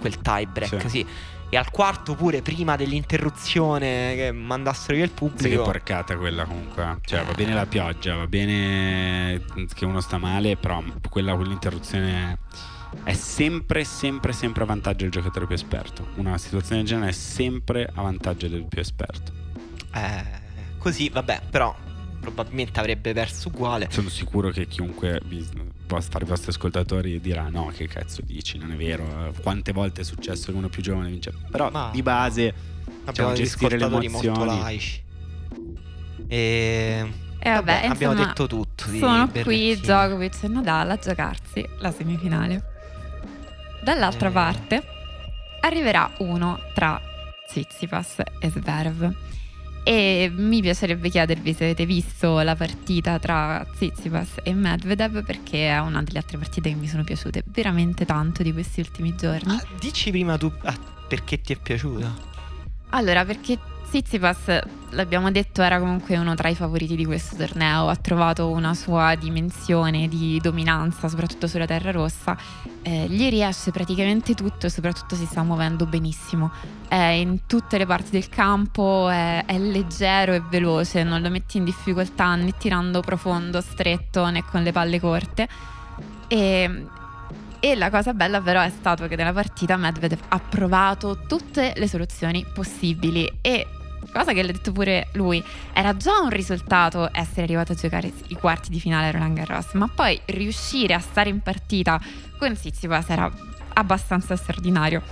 quel 0.00 0.20
tiebreak, 0.22 0.80
Sì. 0.82 0.88
sì. 0.88 1.06
E 1.52 1.56
al 1.56 1.70
quarto 1.72 2.14
pure 2.14 2.42
prima 2.42 2.76
dell'interruzione 2.76 4.14
che 4.14 4.30
mandassero 4.32 4.94
via 4.94 5.04
il 5.04 5.10
Sì, 5.10 5.16
che 5.16 5.28
pubblico. 5.30 5.62
porcata 5.64 6.16
quella 6.16 6.44
comunque. 6.44 6.98
Cioè, 7.04 7.24
va 7.24 7.32
bene 7.32 7.54
la 7.54 7.66
pioggia, 7.66 8.14
va 8.14 8.26
bene 8.28 9.42
che 9.74 9.84
uno 9.84 10.00
sta 10.00 10.16
male, 10.18 10.56
però 10.56 10.80
quella, 11.08 11.34
quell'interruzione 11.34 12.38
è 13.02 13.12
sempre, 13.14 13.82
sempre, 13.84 14.32
sempre 14.32 14.62
a 14.62 14.66
vantaggio 14.66 15.02
del 15.02 15.10
giocatore 15.10 15.46
più 15.46 15.54
esperto. 15.56 16.06
Una 16.16 16.38
situazione 16.38 16.82
del 16.82 16.88
genere 16.90 17.10
è 17.10 17.14
sempre 17.14 17.90
a 17.92 18.00
vantaggio 18.00 18.46
del 18.46 18.64
più 18.66 18.80
esperto. 18.80 19.32
Eh, 19.92 20.24
così, 20.78 21.08
vabbè, 21.08 21.42
però 21.50 21.74
probabilmente 22.20 22.78
avrebbe 22.78 23.12
perso 23.12 23.48
uguale. 23.48 23.88
Sono 23.90 24.08
sicuro 24.08 24.50
che 24.50 24.66
chiunque 24.68 25.20
fare 26.00 26.24
i 26.24 26.28
vostri 26.28 26.50
ascoltatori 26.50 27.20
dirà 27.20 27.48
no, 27.48 27.72
che 27.74 27.88
cazzo 27.88 28.20
dici, 28.22 28.58
non 28.58 28.70
è 28.72 28.76
vero. 28.76 29.02
Eh, 29.34 29.40
Quante 29.42 29.72
volte 29.72 30.02
è 30.02 30.04
successo 30.04 30.52
che 30.52 30.56
uno 30.58 30.68
più 30.68 30.82
giovane 30.82 31.08
vince? 31.10 31.32
Però 31.50 31.70
Ma- 31.70 31.90
di 31.92 32.02
base 32.02 32.54
Abbiamo 33.06 33.30
degli 33.32 33.42
gestire 33.42 33.76
le 33.78 33.84
emozioni. 33.86 34.46
laici. 34.46 35.02
E 36.28 37.12
E 37.42 37.50
vabbè, 37.50 37.86
abbiamo 37.86 38.12
insomma, 38.12 38.26
detto 38.28 38.46
tutto. 38.46 38.90
di 38.90 38.98
Sono 38.98 39.28
qui. 39.30 39.74
Djokovic 39.80 40.42
e 40.42 40.48
Nadal 40.48 40.90
a 40.90 40.96
giocarsi 40.96 41.66
la 41.78 41.90
semifinale. 41.90 42.62
Dall'altra 43.82 44.28
Eh. 44.28 44.32
parte 44.32 44.82
arriverà 45.62 46.12
uno 46.18 46.58
tra 46.74 47.00
Tsitsipas 47.46 48.16
e 48.40 48.50
Zverev. 48.50 49.14
E 49.82 50.30
mi 50.34 50.60
piacerebbe 50.60 51.08
chiedervi 51.08 51.52
se 51.52 51.64
avete 51.64 51.86
visto 51.86 52.40
la 52.40 52.54
partita 52.54 53.18
tra 53.18 53.66
Tsitsipas 53.74 54.40
e 54.42 54.52
Medvedev 54.52 55.24
perché 55.24 55.68
è 55.68 55.78
una 55.80 56.02
delle 56.02 56.18
altre 56.18 56.38
partite 56.38 56.68
che 56.68 56.74
mi 56.74 56.86
sono 56.86 57.02
piaciute 57.02 57.42
veramente 57.46 58.04
tanto 58.04 58.42
di 58.42 58.52
questi 58.52 58.80
ultimi 58.80 59.14
giorni. 59.16 59.52
Ah, 59.52 59.64
dici 59.78 60.10
prima 60.10 60.36
tu 60.36 60.52
ah, 60.62 60.78
perché 61.08 61.40
ti 61.40 61.52
è 61.52 61.56
piaciuta. 61.56 62.28
Allora, 62.90 63.24
perché 63.24 63.58
Tsitsipas, 63.90 64.60
l'abbiamo 64.90 65.32
detto, 65.32 65.62
era 65.62 65.80
comunque 65.80 66.16
uno 66.16 66.36
tra 66.36 66.48
i 66.48 66.54
favoriti 66.54 66.94
di 66.94 67.04
questo 67.04 67.34
torneo, 67.34 67.88
ha 67.88 67.96
trovato 67.96 68.48
una 68.48 68.72
sua 68.72 69.16
dimensione 69.16 70.06
di 70.06 70.38
dominanza, 70.40 71.08
soprattutto 71.08 71.48
sulla 71.48 71.66
terra 71.66 71.90
rossa, 71.90 72.38
eh, 72.82 73.06
gli 73.08 73.28
riesce 73.28 73.72
praticamente 73.72 74.34
tutto 74.34 74.66
e 74.66 74.70
soprattutto 74.70 75.16
si 75.16 75.26
sta 75.26 75.42
muovendo 75.42 75.86
benissimo. 75.86 76.52
È 76.86 76.94
in 76.94 77.46
tutte 77.48 77.78
le 77.78 77.86
parti 77.86 78.10
del 78.12 78.28
campo, 78.28 79.08
è, 79.08 79.44
è 79.44 79.58
leggero 79.58 80.34
e 80.34 80.42
veloce, 80.48 81.02
non 81.02 81.20
lo 81.20 81.28
metti 81.28 81.56
in 81.56 81.64
difficoltà 81.64 82.36
né 82.36 82.52
tirando 82.56 83.00
profondo, 83.00 83.60
stretto 83.60 84.30
né 84.30 84.44
con 84.44 84.62
le 84.62 84.70
palle 84.70 85.00
corte. 85.00 85.48
E, 86.28 86.86
e 87.58 87.74
la 87.74 87.90
cosa 87.90 88.14
bella 88.14 88.40
però 88.40 88.60
è 88.60 88.70
stato 88.70 89.08
che 89.08 89.16
nella 89.16 89.32
partita 89.32 89.76
Medvedev 89.76 90.20
ha 90.28 90.38
provato 90.38 91.22
tutte 91.26 91.72
le 91.74 91.88
soluzioni 91.88 92.46
possibili 92.54 93.28
e 93.40 93.66
cosa 94.12 94.32
che 94.32 94.42
l'ha 94.42 94.52
detto 94.52 94.72
pure 94.72 95.08
lui, 95.12 95.42
era 95.72 95.96
già 95.96 96.18
un 96.20 96.30
risultato 96.30 97.08
essere 97.12 97.42
arrivato 97.42 97.72
a 97.72 97.74
giocare 97.74 98.12
i 98.28 98.34
quarti 98.34 98.70
di 98.70 98.80
finale 98.80 99.08
a 99.08 99.10
Roland 99.10 99.36
Garros, 99.36 99.72
ma 99.74 99.88
poi 99.88 100.20
riuscire 100.26 100.94
a 100.94 101.00
stare 101.00 101.30
in 101.30 101.40
partita 101.40 102.00
con 102.38 102.54
Tsitsipas 102.54 103.08
era 103.10 103.30
abbastanza 103.74 104.36
straordinario. 104.36 105.02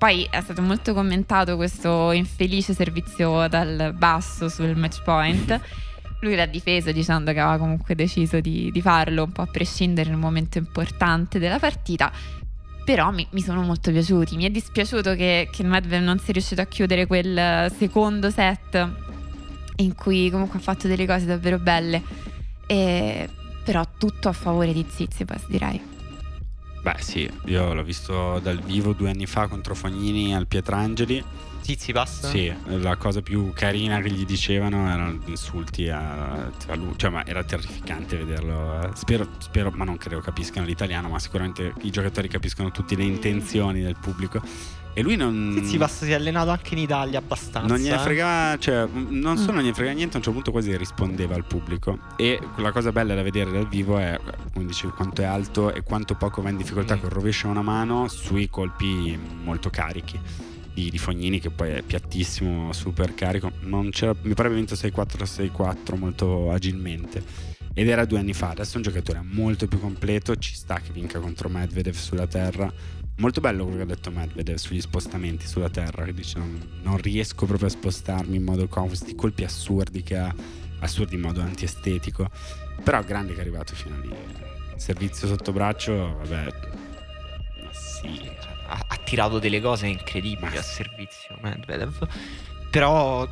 Poi 0.00 0.26
è 0.30 0.40
stato 0.40 0.62
molto 0.62 0.94
commentato 0.94 1.56
questo 1.56 2.10
infelice 2.12 2.72
servizio 2.72 3.46
dal 3.48 3.92
basso 3.94 4.48
sul 4.48 4.74
match 4.74 5.02
point. 5.02 5.60
Lui 6.20 6.34
l'ha 6.34 6.46
difeso 6.46 6.90
dicendo 6.90 7.32
che 7.32 7.40
aveva 7.40 7.58
comunque 7.58 7.94
deciso 7.94 8.40
di, 8.40 8.70
di 8.72 8.80
farlo 8.80 9.24
un 9.24 9.32
po' 9.32 9.42
a 9.42 9.46
prescindere 9.46 10.08
in 10.08 10.14
un 10.14 10.20
momento 10.20 10.56
importante 10.56 11.38
della 11.38 11.58
partita. 11.58 12.10
Però 12.84 13.10
mi, 13.10 13.26
mi 13.30 13.40
sono 13.40 13.62
molto 13.62 13.90
piaciuti. 13.90 14.36
Mi 14.36 14.44
è 14.44 14.50
dispiaciuto 14.50 15.14
che, 15.14 15.48
che 15.50 15.62
Medvedev 15.62 16.02
non 16.02 16.18
sia 16.18 16.32
riuscito 16.32 16.60
a 16.60 16.66
chiudere 16.66 17.06
quel 17.06 17.70
secondo 17.76 18.30
set 18.30 18.88
in 19.76 19.94
cui 19.94 20.30
comunque 20.30 20.58
ha 20.58 20.62
fatto 20.62 20.88
delle 20.88 21.06
cose 21.06 21.26
davvero 21.26 21.58
belle. 21.58 22.02
E, 22.66 23.28
però 23.64 23.84
tutto 23.98 24.28
a 24.28 24.32
favore 24.32 24.72
di 24.72 24.86
Tsitsipas, 24.86 25.46
direi. 25.48 25.80
Beh 26.82 26.96
sì, 26.98 27.30
io 27.44 27.74
l'ho 27.74 27.82
visto 27.82 28.38
dal 28.38 28.58
vivo 28.58 28.94
due 28.94 29.10
anni 29.10 29.26
fa 29.26 29.48
contro 29.48 29.74
Fognini 29.74 30.34
al 30.34 30.46
Pietrangeli. 30.46 31.22
Tsitsipas? 31.76 32.28
Sì, 32.30 32.52
la 32.66 32.96
cosa 32.96 33.22
più 33.22 33.52
carina 33.54 34.00
che 34.00 34.10
gli 34.10 34.24
dicevano 34.24 34.88
erano 34.90 35.18
insulti 35.26 35.88
a, 35.88 36.32
a 36.66 36.74
lui, 36.74 36.92
cioè 36.96 37.10
ma 37.10 37.24
era 37.24 37.44
terrificante 37.44 38.16
vederlo. 38.16 38.82
eh. 38.82 38.90
Spero, 38.94 39.28
spero, 39.38 39.70
ma 39.74 39.84
non 39.84 39.96
credo 39.96 40.20
capiscano 40.20 40.66
l'italiano, 40.66 41.08
ma 41.08 41.18
sicuramente 41.18 41.72
i 41.82 41.90
giocatori 41.90 42.28
capiscono 42.28 42.70
tutte 42.70 42.96
le 42.96 43.04
intenzioni 43.04 43.82
del 43.82 43.96
pubblico. 44.00 44.42
E 44.92 45.02
lui 45.02 45.14
non... 45.14 45.52
Tsitsipas 45.56 46.04
si 46.04 46.10
è 46.10 46.14
allenato 46.14 46.50
anche 46.50 46.74
in 46.74 46.80
Italia 46.80 47.20
abbastanza. 47.20 47.68
Non 47.68 47.78
gliene 47.78 47.94
eh. 47.94 48.00
fregava, 48.00 48.58
cioè, 48.58 48.86
m- 48.86 49.06
non 49.10 49.36
solo 49.36 49.52
Mm. 49.52 49.54
non 49.54 49.62
gliene 49.62 49.74
frega 49.74 49.92
niente, 49.92 50.14
a 50.14 50.16
un 50.18 50.22
certo 50.24 50.32
punto 50.32 50.50
quasi 50.50 50.76
rispondeva 50.76 51.36
al 51.36 51.44
pubblico. 51.44 51.98
E 52.16 52.40
la 52.56 52.72
cosa 52.72 52.90
bella 52.90 53.14
da 53.14 53.22
vedere 53.22 53.52
dal 53.52 53.68
vivo 53.68 53.96
è, 53.98 54.18
come 54.52 54.64
dicevi, 54.66 54.92
quanto 54.92 55.22
è 55.22 55.24
alto 55.26 55.72
e 55.72 55.82
quanto 55.82 56.16
poco 56.16 56.42
va 56.42 56.50
in 56.50 56.56
difficoltà 56.56 56.96
Mm. 56.96 57.00
col 57.00 57.10
rovescio 57.10 57.46
a 57.46 57.50
una 57.50 57.62
mano 57.62 58.08
sui 58.08 58.48
colpi 58.50 59.16
molto 59.44 59.70
carichi. 59.70 60.18
Di, 60.72 60.90
di 60.90 60.98
Fognini 60.98 61.40
che 61.40 61.50
poi 61.50 61.70
è 61.70 61.82
piattissimo, 61.82 62.72
super 62.72 63.14
carico. 63.14 63.52
Non 63.60 63.90
c'era, 63.90 64.14
mi 64.22 64.34
pare 64.34 64.50
vinto 64.50 64.74
6-4, 64.74 65.50
6-4 65.52 65.98
molto 65.98 66.50
agilmente. 66.50 67.22
Ed 67.72 67.88
era 67.88 68.04
due 68.04 68.18
anni 68.18 68.32
fa, 68.32 68.50
adesso 68.50 68.74
è 68.74 68.76
un 68.76 68.82
giocatore 68.82 69.20
molto 69.22 69.66
più 69.68 69.78
completo, 69.78 70.36
ci 70.36 70.54
sta 70.54 70.80
che 70.80 70.92
vinca 70.92 71.20
contro 71.20 71.48
Medvedev 71.48 71.94
sulla 71.94 72.26
terra. 72.26 72.72
Molto 73.16 73.40
bello 73.40 73.62
quello 73.62 73.78
che 73.78 73.82
ha 73.84 73.94
detto 73.94 74.10
Medvedev 74.10 74.56
sugli 74.56 74.80
spostamenti 74.80 75.46
sulla 75.46 75.68
terra, 75.68 76.04
che 76.04 76.12
dice 76.12 76.38
non, 76.38 76.80
non 76.82 76.96
riesco 76.96 77.46
proprio 77.46 77.68
a 77.68 77.70
spostarmi 77.70 78.36
in 78.36 78.42
modo 78.42 78.66
comodo, 78.66 78.96
questi 78.96 79.14
colpi 79.14 79.44
assurdi 79.44 80.02
che 80.02 80.16
ha, 80.16 80.34
assurdi 80.80 81.14
in 81.14 81.20
modo 81.20 81.40
antiestetico. 81.40 82.28
Però 82.82 83.02
grande 83.04 83.32
che 83.32 83.38
è 83.38 83.42
arrivato 83.42 83.74
fino 83.74 83.94
a 83.94 83.98
lì. 83.98 84.14
Servizio 84.76 85.28
sotto 85.28 85.52
braccio, 85.52 86.16
vabbè, 86.22 86.44
ma 87.62 87.70
sì, 87.72 88.30
ha, 88.70 88.84
ha 88.88 88.96
tirato 88.96 89.38
delle 89.38 89.60
cose 89.60 89.86
incredibili 89.86 90.56
a 90.56 90.62
servizio 90.62 91.36
Medvedev. 91.40 92.06
Però 92.70 93.26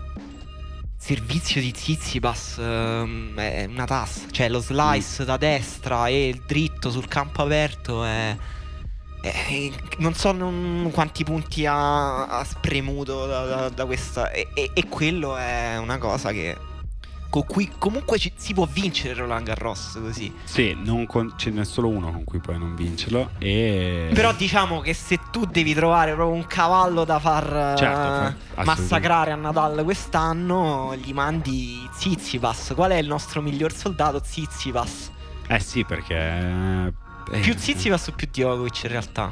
servizio 1.01 1.61
di 1.61 1.73
Zizipas 1.75 2.59
ehm, 2.59 3.39
è 3.39 3.65
una 3.67 3.85
tassa. 3.87 4.27
Cioè 4.31 4.49
lo 4.49 4.59
slice 4.61 5.25
da 5.25 5.37
destra 5.37 6.09
e 6.09 6.29
il 6.29 6.43
dritto 6.47 6.91
sul 6.91 7.07
campo 7.09 7.43
aperto 7.43 8.05
è... 8.05 8.37
è- 9.21 9.71
non 9.99 10.15
so 10.15 10.33
non- 10.33 10.91
quanti 10.93 11.23
punti 11.25 11.67
ha, 11.67 12.27
ha 12.27 12.45
spremuto 12.45 13.27
da, 13.27 13.45
da- 13.45 13.69
da 13.69 13.87
questa... 13.87 14.31
E, 14.31 14.49
e- 14.55 14.71
e 14.75 14.89
quello 14.89 15.37
è 15.37 15.77
una 15.79 15.99
cosa 15.99 16.33
che... 16.33 16.57
Con 17.31 17.45
cui 17.45 17.71
comunque 17.77 18.19
ci- 18.19 18.33
si 18.37 18.55
può 18.55 18.67
vincere 18.71 19.13
Roland 19.13 19.47
Garros 19.47 19.99
così. 20.01 20.33
Sì, 20.45 20.75
non 20.83 21.05
con- 21.07 21.35
ce 21.37 21.51
n'è 21.51 21.63
solo 21.65 21.89
uno 21.89 22.11
con 22.11 22.25
cui 22.25 22.39
puoi 22.39 22.59
non 22.59 22.75
vincerlo. 22.75 23.31
E... 23.39 24.11
Però 24.15 24.33
diciamo 24.33 24.81
che 24.81 24.95
se 24.95 25.19
tu 25.31 25.45
devi 25.45 25.75
trovare 25.75 26.15
proprio 26.15 26.35
un 26.35 26.47
cavallo 26.47 27.05
da 27.05 27.19
far 27.19 27.45
eh, 27.45 27.77
Certo, 27.77 27.99
assolutamente. 28.01 28.65
massacrare 28.65 29.31
a 29.33 29.37
Nadal 29.37 29.85
quest'anno, 29.85 30.97
gli 30.97 31.13
mandi 31.13 31.87
Zizipas. 31.93 32.73
Qual 32.75 32.91
è 32.93 32.97
il 32.97 33.07
nostro 33.07 33.43
miglior 33.43 33.73
soldato? 33.75 34.23
Zizipas. 34.25 35.11
Eh 35.49 35.61
sì, 35.61 35.85
perché... 35.85 36.15
eh, 37.31 37.41
Più 37.41 37.55
Zizipas 37.59 38.07
o 38.09 38.13
più 38.13 38.27
Djokovic 38.31 38.85
in 38.85 38.89
realtà? 38.91 39.31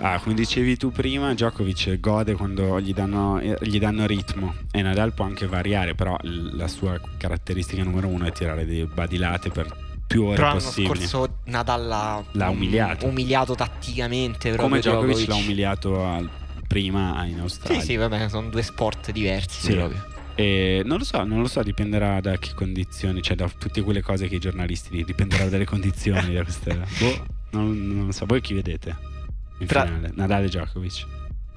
Ah, 0.00 0.18
come 0.20 0.34
dicevi 0.34 0.76
tu 0.76 0.90
prima, 0.90 1.32
Djokovic 1.34 2.00
gode 2.00 2.34
quando 2.34 2.80
gli 2.80 2.92
danno, 2.92 3.38
eh, 3.38 3.56
gli 3.60 3.78
danno 3.78 4.06
ritmo 4.06 4.54
e 4.72 4.82
Nadal 4.82 5.12
può 5.14 5.24
anche 5.24 5.46
variare, 5.46 5.94
però 5.94 6.16
la 6.22 6.66
sua 6.68 7.00
caratteristica 7.16 7.82
numero 7.84 8.08
uno 8.08 8.26
è 8.26 8.32
tirare 8.32 8.66
dei 8.66 8.84
badilate 8.86 9.50
per 9.50 9.82
più 10.06 10.24
ore 10.24 10.34
Però 10.36 10.48
l'anno 10.48 10.60
possibili. 10.60 11.06
scorso 11.06 11.38
Nadal 11.44 11.86
l'ha, 11.86 12.24
L'ha 12.32 12.48
umiliato. 12.50 13.06
umiliato 13.06 13.54
tatticamente. 13.54 14.54
Come 14.56 14.80
Djokovic 14.80 15.16
Djokovic 15.16 15.28
l'ha 15.28 15.34
umiliato 15.36 16.04
al- 16.04 16.28
prima 16.66 17.24
in 17.26 17.38
Australia. 17.40 17.80
Sì, 17.80 17.86
sì, 17.86 17.96
vabbè, 17.96 18.28
sono 18.28 18.48
due 18.48 18.62
sport 18.62 19.12
diversi 19.12 19.60
Sì. 19.70 19.74
proprio. 19.74 20.04
E 20.34 20.82
non 20.84 20.98
lo 20.98 21.04
so, 21.04 21.22
non 21.22 21.40
lo 21.40 21.46
so, 21.46 21.62
dipenderà 21.62 22.20
da 22.20 22.36
che 22.38 22.50
condizioni, 22.54 23.22
cioè 23.22 23.36
da 23.36 23.48
tutte 23.56 23.80
quelle 23.82 24.02
cose 24.02 24.26
che 24.26 24.34
i 24.34 24.40
giornalisti 24.40 25.04
dipenderà 25.04 25.44
dalle 25.48 25.64
condizioni. 25.64 26.34
da 26.34 26.42
queste... 26.42 26.74
boh, 26.98 27.26
non, 27.50 27.86
non 27.94 28.06
lo 28.06 28.12
so, 28.12 28.26
voi 28.26 28.40
chi 28.40 28.54
vedete? 28.54 29.12
In 29.58 29.66
Tra- 29.66 29.84
finale, 29.86 30.12
Nadal 30.14 30.42
e 30.44 30.48
Djokovic. 30.48 31.06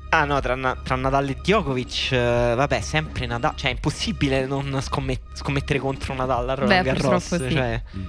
Ah 0.10 0.24
no, 0.24 0.40
tra, 0.40 0.56
tra 0.84 0.96
Nadal 0.96 1.30
e 1.30 1.38
Djokovic, 1.42 2.12
eh, 2.12 2.54
vabbè, 2.56 2.80
sempre 2.82 3.26
Nadal. 3.26 3.54
Cioè, 3.56 3.70
è 3.72 3.74
impossibile 3.74 4.46
non 4.46 4.78
scommet- 4.82 5.22
scommettere 5.34 5.80
contro 5.80 6.14
Nadal 6.14 6.50
a 6.50 6.54
Roland 6.54 6.84
Beh, 6.84 6.94
Garros. 6.94 7.36
sì. 7.36 7.52
Cioè, 7.52 7.82
Mm. 7.98 8.06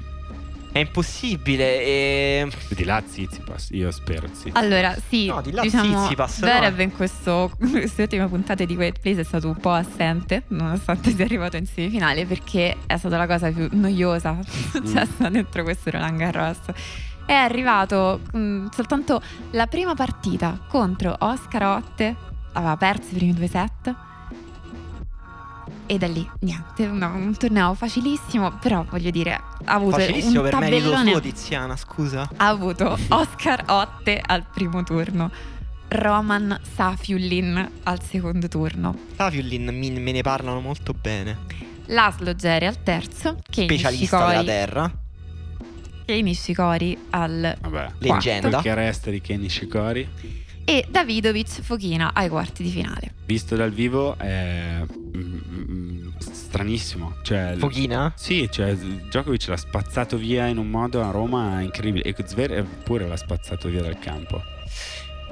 è 0.71 0.79
impossibile. 0.79 1.81
E... 1.81 2.49
Di 2.69 2.85
là 2.85 3.03
Zizipas, 3.05 3.71
io 3.73 3.91
spero 3.91 4.29
Zizipas. 4.33 4.63
Allora, 4.63 4.95
sì, 5.09 5.27
No, 5.27 5.41
di 5.41 5.51
là 5.51 5.63
diciamo, 5.63 6.07
no? 6.09 6.27
Zverev 6.29 6.79
in 6.81 6.93
questo, 6.95 7.51
queste 7.59 8.03
ultime 8.03 8.29
puntate 8.29 8.65
di 8.67 8.77
Quiet 8.77 9.01
Place 9.01 9.23
è 9.23 9.25
stato 9.25 9.49
un 9.49 9.57
po' 9.57 9.73
assente, 9.73 10.45
nonostante 10.49 11.13
sia 11.13 11.25
arrivato 11.25 11.57
in 11.57 11.67
semifinale, 11.67 12.27
perché 12.27 12.77
è 12.87 12.97
stata 12.97 13.17
la 13.17 13.27
cosa 13.27 13.51
più 13.51 13.67
noiosa 13.73 14.39
successa 14.71 15.29
dentro 15.31 15.65
questo 15.65 15.91
Roland 15.91 16.17
Garros. 16.19 16.59
È 17.29 17.35
arrivato 17.35 18.21
mh, 18.33 18.69
soltanto 18.75 19.21
la 19.51 19.67
prima 19.67 19.95
partita 19.95 20.59
contro 20.67 21.15
Oscar 21.19 21.63
Otte, 21.65 22.17
aveva 22.55 22.75
perso 22.79 23.09
i 23.11 23.17
primi 23.17 23.35
due 23.35 23.47
set. 23.49 23.95
E 25.85 25.99
da 25.99 26.07
lì, 26.07 26.27
niente, 26.41 26.87
una- 26.87 27.09
un 27.09 27.35
torneo 27.37 27.75
facilissimo, 27.75 28.53
però 28.59 28.83
voglio 28.89 29.11
dire, 29.11 29.35
ha 29.35 29.75
avuto 29.75 29.99
Facilissimo 29.99 30.41
un 30.43 30.49
per 30.49 30.59
merito 30.59 30.81
tabellone 30.91 31.11
suo, 31.11 31.21
Tiziana, 31.21 31.77
scusa. 31.77 32.29
ha 32.37 32.47
avuto 32.49 32.97
Oscar 33.09 33.63
Otte 33.67 34.23
al 34.25 34.45
primo 34.51 34.83
turno, 34.83 35.31
Roman 35.89 36.59
Safiullin 36.77 37.71
al 37.83 38.03
secondo 38.03 38.49
turno, 38.49 38.95
Saviullin 39.17 39.69
mi- 39.79 39.91
me 39.91 40.13
ne 40.13 40.23
parlano 40.23 40.61
molto 40.61 40.95
bene. 40.99 41.37
Laszlo 41.89 42.35
Geri 42.35 42.65
al 42.67 42.83
terzo, 42.83 43.37
Kei 43.49 43.65
Specialista 43.67 44.17
della 44.19 44.41
Nishikori, 44.41 44.47
terra. 44.47 44.93
Kei 46.09 46.23
Nishikori 46.23 46.97
al 47.11 47.55
Vabbè. 47.61 47.91
Leggenda. 47.99 48.63
Che 48.63 48.73
resta 48.73 49.11
di 49.11 49.21
Kenny 49.21 49.51
Shikori, 49.51 50.09
e 50.65 50.87
Davidovic 50.89 51.61
Fochina 51.61 52.13
ai 52.15 52.31
quarti 52.31 52.63
di 52.63 52.71
finale. 52.71 53.13
visto 53.27 53.57
dal 53.57 53.71
vivo, 53.71 54.17
è 54.17 54.81
mm, 54.87 55.39
mm, 55.53 56.09
stranissimo. 56.19 57.17
Cioè, 57.21 57.57
Fochina? 57.59 58.11
Sì, 58.17 58.49
cioè 58.51 58.75
Djokovic 58.75 59.49
l'ha 59.49 59.59
spazzato 59.59 60.17
via 60.17 60.47
in 60.47 60.57
un 60.57 60.71
modo 60.71 61.03
a 61.07 61.11
Roma 61.11 61.61
incredibile 61.61 62.05
e 62.05 62.15
Zverev 62.25 62.67
pure 62.85 63.07
l'ha 63.07 63.17
spazzato 63.19 63.69
via 63.69 63.83
dal 63.83 63.99
campo. 63.99 64.43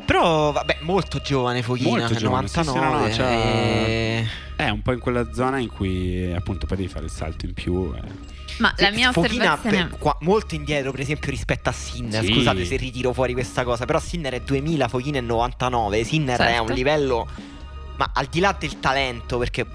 Però, 0.04 0.52
vabbè, 0.52 0.80
molto 0.82 1.20
giovane 1.20 1.62
Fochina, 1.62 2.00
Molto 2.00 2.14
giovane, 2.16 2.48
sì, 2.48 2.60
sì, 2.60 2.66
99. 2.66 2.98
no, 2.98 3.06
no, 3.08 3.14
c'ha- 3.16 3.30
e- 3.30 4.26
È 4.56 4.68
un 4.68 4.82
po' 4.82 4.92
in 4.92 4.98
quella 5.00 5.32
zona 5.32 5.56
in 5.58 5.70
cui 5.70 6.30
appunto 6.34 6.66
poi 6.66 6.76
devi 6.76 6.88
fare 6.90 7.06
il 7.06 7.10
salto 7.10 7.46
in 7.46 7.54
più. 7.54 7.94
eh. 7.96 8.34
Ma 8.58 8.72
la 8.78 8.90
mia 8.90 9.12
Fochina 9.12 9.52
osservazione 9.54 9.86
per- 9.88 9.98
qua- 9.98 10.16
molto 10.20 10.54
indietro, 10.54 10.90
per 10.90 11.00
esempio, 11.00 11.30
rispetto 11.30 11.68
a 11.68 11.72
Sinner. 11.72 12.24
Sì. 12.24 12.32
Scusate 12.32 12.64
se 12.64 12.76
ritiro 12.76 13.12
fuori 13.12 13.32
questa 13.32 13.64
cosa, 13.64 13.84
però 13.84 13.98
Sinner 14.00 14.32
è 14.34 14.40
2000, 14.40 14.88
Fochina 14.88 15.18
è 15.18 15.20
99. 15.20 16.04
Sinner 16.04 16.38
è 16.40 16.44
a 16.54 16.60
un 16.60 16.66
Certo. 16.68 16.72
livello. 16.72 17.28
Ma 17.96 18.10
al 18.14 18.26
di 18.26 18.40
là 18.40 18.54
del 18.58 18.78
talento, 18.80 19.38
perché 19.38 19.66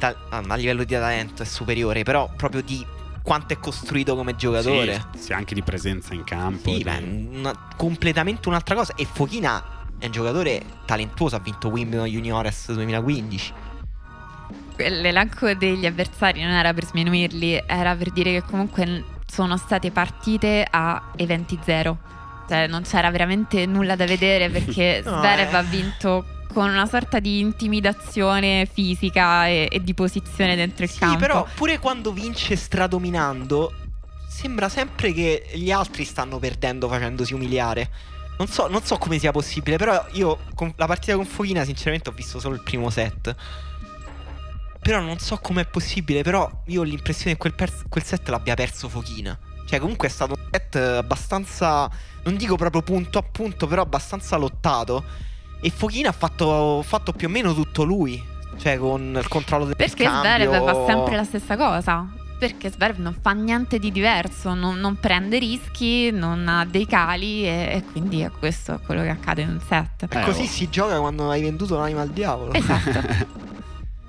ah, 0.00 0.14
a 0.46 0.54
livello 0.56 0.84
di 0.84 0.94
talento 0.94 1.42
è 1.42 1.46
superiore, 1.46 2.02
però 2.02 2.30
proprio 2.36 2.62
di 2.62 2.84
quanto 3.22 3.54
è 3.54 3.58
costruito 3.58 4.14
come 4.16 4.36
giocatore. 4.36 5.06
Sì, 5.14 5.22
sì, 5.24 5.32
anche 5.32 5.54
di 5.54 5.62
presenza 5.62 6.12
in 6.14 6.24
campo. 6.24 6.70
Sì, 6.70 6.78
di- 6.78 6.84
beh, 6.84 7.02
una- 7.38 7.68
completamente 7.76 8.48
un'altra 8.48 8.74
cosa. 8.74 8.94
E 8.96 9.06
Fochina 9.10 9.82
è 9.98 10.06
un 10.06 10.12
giocatore 10.12 10.62
talentuoso, 10.84 11.36
ha 11.36 11.38
vinto 11.40 11.68
Wimbledon 11.68 12.06
Juniores 12.06 12.70
2015. 12.72 13.52
L'elenco 14.76 15.52
degli 15.54 15.86
avversari 15.86 16.42
non 16.42 16.50
era 16.52 16.72
per 16.74 16.84
sminuirli, 16.86 17.64
era 17.66 17.94
per 17.94 18.10
dire 18.10 18.32
che 18.32 18.42
comunque 18.42 19.04
sono 19.26 19.56
state 19.56 19.90
partite 19.90 20.66
a 20.68 21.10
eventi 21.16 21.58
zero. 21.64 21.98
Cioè 22.48 22.66
non 22.66 22.82
c'era 22.82 23.10
veramente 23.10 23.64
nulla 23.66 23.96
da 23.96 24.04
vedere 24.04 24.50
perché 24.50 25.00
No, 25.06 25.18
Zverev 25.18 25.52
eh. 25.52 25.56
ha 25.56 25.62
vinto 25.62 26.24
con 26.52 26.68
una 26.68 26.86
sorta 26.86 27.18
di 27.18 27.40
intimidazione 27.40 28.68
fisica 28.70 29.48
e, 29.48 29.68
e 29.70 29.82
di 29.82 29.94
posizione 29.94 30.54
dentro 30.54 30.84
il 30.84 30.90
Sì, 30.90 30.98
campo. 30.98 31.18
però 31.18 31.46
pure 31.54 31.78
quando 31.78 32.12
vince 32.12 32.54
stradominando, 32.56 33.72
sembra 34.28 34.68
sempre 34.68 35.12
che 35.12 35.46
gli 35.54 35.70
altri 35.70 36.04
stanno 36.04 36.38
perdendo 36.38 36.88
facendosi 36.88 37.34
umiliare. 37.34 37.90
Non 38.36 38.48
so, 38.48 38.68
non 38.68 38.82
so 38.82 38.98
come 38.98 39.18
sia 39.18 39.30
possibile, 39.30 39.76
però 39.76 40.06
io 40.12 40.38
con 40.54 40.72
la 40.76 40.86
partita 40.86 41.14
con 41.14 41.24
Fochina 41.24 41.64
sinceramente 41.64 42.08
ho 42.10 42.12
visto 42.12 42.38
solo 42.40 42.54
il 42.56 42.62
primo 42.62 42.90
set. 42.90 43.34
Però 44.84 45.00
non 45.00 45.18
so 45.18 45.38
com'è 45.38 45.64
possibile, 45.64 46.20
però 46.22 46.46
io 46.66 46.82
ho 46.82 46.84
l'impressione 46.84 47.32
che 47.32 47.38
quel, 47.38 47.54
pers- 47.54 47.84
quel 47.88 48.04
set 48.04 48.28
l'abbia 48.28 48.54
perso 48.54 48.90
Fochina. 48.90 49.36
Cioè 49.64 49.78
comunque 49.80 50.08
è 50.08 50.10
stato 50.10 50.34
un 50.38 50.46
set 50.50 50.76
abbastanza, 50.76 51.90
non 52.24 52.36
dico 52.36 52.56
proprio 52.56 52.82
punto 52.82 53.18
a 53.18 53.22
punto, 53.22 53.66
però 53.66 53.80
abbastanza 53.80 54.36
lottato. 54.36 55.02
E 55.62 55.70
Fochina 55.70 56.10
ha 56.10 56.12
fatto, 56.12 56.82
fatto 56.82 57.12
più 57.14 57.28
o 57.28 57.30
meno 57.30 57.54
tutto 57.54 57.82
lui. 57.82 58.22
Cioè 58.58 58.76
con 58.76 59.16
il 59.18 59.26
controllo 59.26 59.64
del 59.64 59.74
Perché 59.74 60.04
cambio. 60.04 60.30
Zverev 60.30 60.64
fa 60.64 60.84
sempre 60.84 61.16
la 61.16 61.24
stessa 61.24 61.56
cosa. 61.56 62.06
Perché 62.38 62.70
Zverev 62.70 62.98
non 62.98 63.16
fa 63.18 63.32
niente 63.32 63.78
di 63.78 63.90
diverso, 63.90 64.52
non, 64.52 64.78
non 64.80 64.96
prende 65.00 65.38
rischi, 65.38 66.10
non 66.10 66.46
ha 66.46 66.66
dei 66.66 66.84
cali 66.84 67.46
e, 67.46 67.70
e 67.72 67.84
quindi 67.90 68.20
è 68.20 68.30
questo 68.30 68.78
quello 68.84 69.00
che 69.00 69.08
accade 69.08 69.40
in 69.40 69.48
un 69.48 69.60
set. 69.66 70.02
E 70.02 70.20
Eh, 70.20 70.24
così 70.24 70.42
oh. 70.42 70.46
si 70.46 70.68
gioca 70.68 71.00
quando 71.00 71.30
hai 71.30 71.40
venduto 71.40 71.78
l'anima 71.78 72.02
al 72.02 72.10
diavolo. 72.10 72.52
Esatto. 72.52 73.52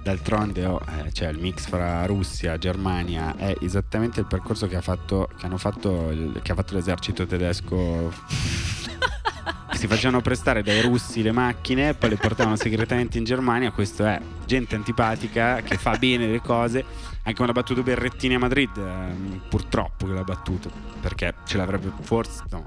D'altronde, 0.06 0.66
oh, 0.68 0.80
eh, 1.04 1.12
cioè, 1.12 1.30
il 1.30 1.40
mix 1.40 1.66
fra 1.66 2.06
Russia 2.06 2.54
e 2.54 2.60
Germania 2.60 3.36
è 3.36 3.56
esattamente 3.62 4.20
il 4.20 4.28
percorso 4.28 4.68
che 4.68 4.76
ha 4.76 4.82
fatto, 4.82 5.28
che 5.36 5.48
hanno 5.48 5.58
fatto, 5.58 6.12
il- 6.12 6.42
che 6.44 6.52
ha 6.52 6.54
fatto 6.54 6.76
l'esercito 6.76 7.26
tedesco. 7.26 8.14
si 9.74 9.88
facevano 9.88 10.22
prestare 10.22 10.62
dai 10.62 10.80
russi 10.82 11.24
le 11.24 11.32
macchine, 11.32 11.96
poi 11.96 12.12
le 12.12 12.18
portavano 12.18 12.56
segretamente 12.56 13.18
in 13.18 13.24
Germania. 13.24 13.72
Questo 13.72 14.06
è 14.06 14.22
gente 14.46 14.76
antipatica 14.76 15.62
che 15.64 15.76
fa 15.76 15.98
bene 15.98 16.28
le 16.28 16.40
cose. 16.40 16.86
Anche 17.24 17.34
quando 17.34 17.54
ha 17.54 17.56
battuto 17.60 17.82
Berrettini 17.82 18.36
a 18.36 18.40
Madrid, 18.40 18.78
ehm, 18.78 19.42
purtroppo 19.50 20.06
che 20.06 20.14
l'ha 20.14 20.24
battuto, 20.24 20.70
perché 21.02 21.34
ce 21.46 21.58
l'avrebbe 21.58 21.92
forse. 22.02 22.44
no, 22.52 22.64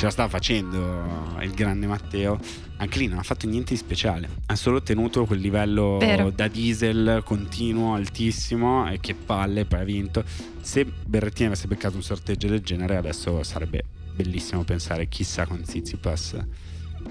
ce 0.00 0.06
la 0.06 0.12
stava 0.12 0.30
facendo 0.30 1.36
il 1.42 1.50
grande 1.50 1.86
Matteo. 1.86 2.38
Anche 2.78 2.98
lì 2.98 3.06
non 3.06 3.18
ha 3.18 3.22
fatto 3.22 3.46
niente 3.46 3.74
di 3.74 3.78
speciale, 3.78 4.30
ha 4.46 4.56
solo 4.56 4.82
tenuto 4.82 5.26
quel 5.26 5.40
livello 5.40 5.98
Vero. 5.98 6.30
da 6.30 6.48
diesel 6.48 7.20
continuo, 7.22 7.92
altissimo 7.92 8.90
e 8.90 8.98
che 8.98 9.14
palle, 9.14 9.66
poi 9.66 9.80
ha 9.80 9.84
vinto. 9.84 10.24
Se 10.62 10.86
Berrettini 10.86 11.48
avesse 11.48 11.66
beccato 11.66 11.96
un 11.96 12.02
sorteggio 12.02 12.48
del 12.48 12.62
genere, 12.62 12.96
adesso 12.96 13.42
sarebbe 13.42 13.84
bellissimo 14.14 14.64
pensare 14.64 15.06
chissà 15.06 15.44
con 15.44 15.60
Tsitsipas. 15.60 16.38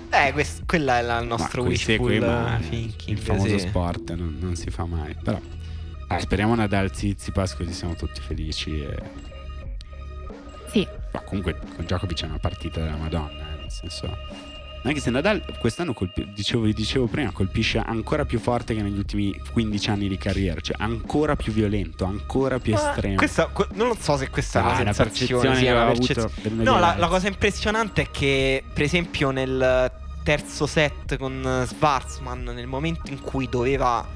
Eh, 0.10 0.32
quest- 0.34 0.66
quella 0.66 0.98
è 0.98 1.04
la- 1.04 1.38
se, 1.38 1.60
wishful 1.60 2.12
eh, 2.12 2.58
thinking. 2.68 3.18
il 3.18 3.20
famoso 3.20 3.60
sì. 3.60 3.68
sport 3.68 4.16
non, 4.16 4.38
non 4.40 4.56
si 4.56 4.72
fa 4.72 4.86
mai. 4.86 5.16
Però 5.24 5.40
ah, 6.08 6.20
speriamo 6.20 6.56
Nadal 6.56 6.90
Tsitsipas 6.90 7.54
così 7.56 7.72
siamo 7.72 7.94
tutti 7.94 8.20
felici. 8.20 8.82
E... 8.82 9.38
Sì, 10.72 10.88
Ma 11.12 11.20
comunque 11.22 11.58
con 11.76 11.86
Djokovic 11.86 12.24
è 12.24 12.26
una 12.26 12.38
partita 12.40 12.82
della 12.82 12.96
Madonna, 12.96 13.54
eh, 13.56 13.62
nel 13.62 13.72
senso. 13.72 14.16
Anche 14.82 15.02
se 15.02 15.10
Nadal 15.10 15.44
quest'anno, 15.60 15.94
colpi- 15.94 16.32
dicevo, 16.34 16.64
vi 16.64 16.74
dicevo 16.74 17.08
prima, 17.08 17.32
colpisce 17.32 17.80
ancora 17.80 18.24
più 18.24 18.40
forte 18.40 18.74
che 18.74 18.82
negli 18.82 18.98
ultimi 18.98 19.38
15 19.52 19.90
anni 19.90 20.08
di 20.08 20.18
carriera, 20.18 20.62
cioè 20.62 20.78
ancora 20.80 21.36
più 21.36 21.52
violento, 21.52 22.06
ancora 22.06 22.60
più 22.60 22.74
Ma 22.74 22.90
estremo. 22.92 23.16
questa- 23.16 23.48
que- 23.48 23.68
non 23.74 23.88
lo 23.90 23.98
so 24.00 24.16
se 24.16 24.30
questa 24.30 24.64
Ah, 24.64 24.78
è 24.78 24.82
una 24.84 24.94
percezione 24.94 25.60
che 25.60 25.70
una 25.72 25.84
ho 25.84 25.88
percez- 25.88 26.18
avuto 26.20 26.34
vedendo 26.42 26.64
No, 26.64 26.80
la, 26.80 26.96
la 26.98 27.08
cosa 27.08 27.28
impressionante 27.28 28.04
è 28.04 28.12
che, 28.12 28.64
per 28.72 28.84
esempio, 28.84 29.32
nel 29.32 29.92
terzo 30.24 30.66
set 30.66 31.18
con 31.18 31.64
Schwarzman, 31.68 32.44
nel 32.44 32.68
momento 32.68 33.12
in 33.12 33.20
cui 33.20 33.50
doveva 33.50 34.08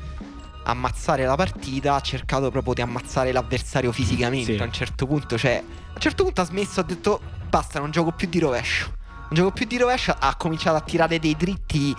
ammazzare 0.64 1.26
la 1.26 1.36
partita, 1.36 1.96
ha 1.96 2.00
cercato 2.02 2.50
proprio 2.52 2.74
di 2.74 2.82
ammazzare 2.82 3.34
l'avversario 3.34 3.92
fisicamente. 3.92 4.56
Sì. 4.56 4.62
A 4.62 4.64
un 4.64 4.72
certo 4.72 5.06
punto, 5.08 5.38
cioè, 5.38 5.62
a 5.94 5.96
un 5.96 6.02
certo 6.02 6.24
punto 6.24 6.42
ha 6.42 6.46
smesso, 6.46 6.80
ha 6.80 6.84
detto 6.84 7.22
basta, 7.50 7.80
non 7.80 7.92
gioco 7.92 8.12
più 8.12 8.28
di 8.28 8.40
rovescio. 8.40 8.96
Non 9.30 9.30
gioco 9.32 9.52
più 9.52 9.66
di 9.66 9.78
rovescio, 9.78 10.16
ha 10.18 10.36
cominciato 10.36 10.78
a 10.78 10.82
tirare 10.82 11.20
dei 11.20 11.36
dritti 11.36 11.96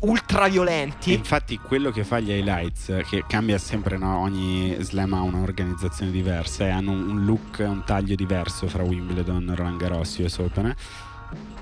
ultra 0.00 0.44
E 0.46 0.50
violenti. 0.50 1.12
infatti 1.14 1.58
quello 1.58 1.90
che 1.90 2.04
fa 2.04 2.20
gli 2.20 2.30
highlights, 2.30 3.00
che 3.08 3.24
cambia 3.26 3.56
sempre, 3.56 3.96
no? 3.96 4.18
ogni 4.18 4.76
slam 4.80 5.14
ha 5.14 5.22
un'organizzazione 5.22 6.10
diversa 6.10 6.66
e 6.66 6.70
hanno 6.70 6.90
un 6.90 7.24
look, 7.24 7.64
un 7.66 7.82
taglio 7.84 8.14
diverso 8.14 8.66
fra 8.68 8.82
Wimbledon, 8.82 9.54
Roland 9.54 9.78
Garros, 9.78 10.18
US 10.18 10.38
Open. 10.38 10.74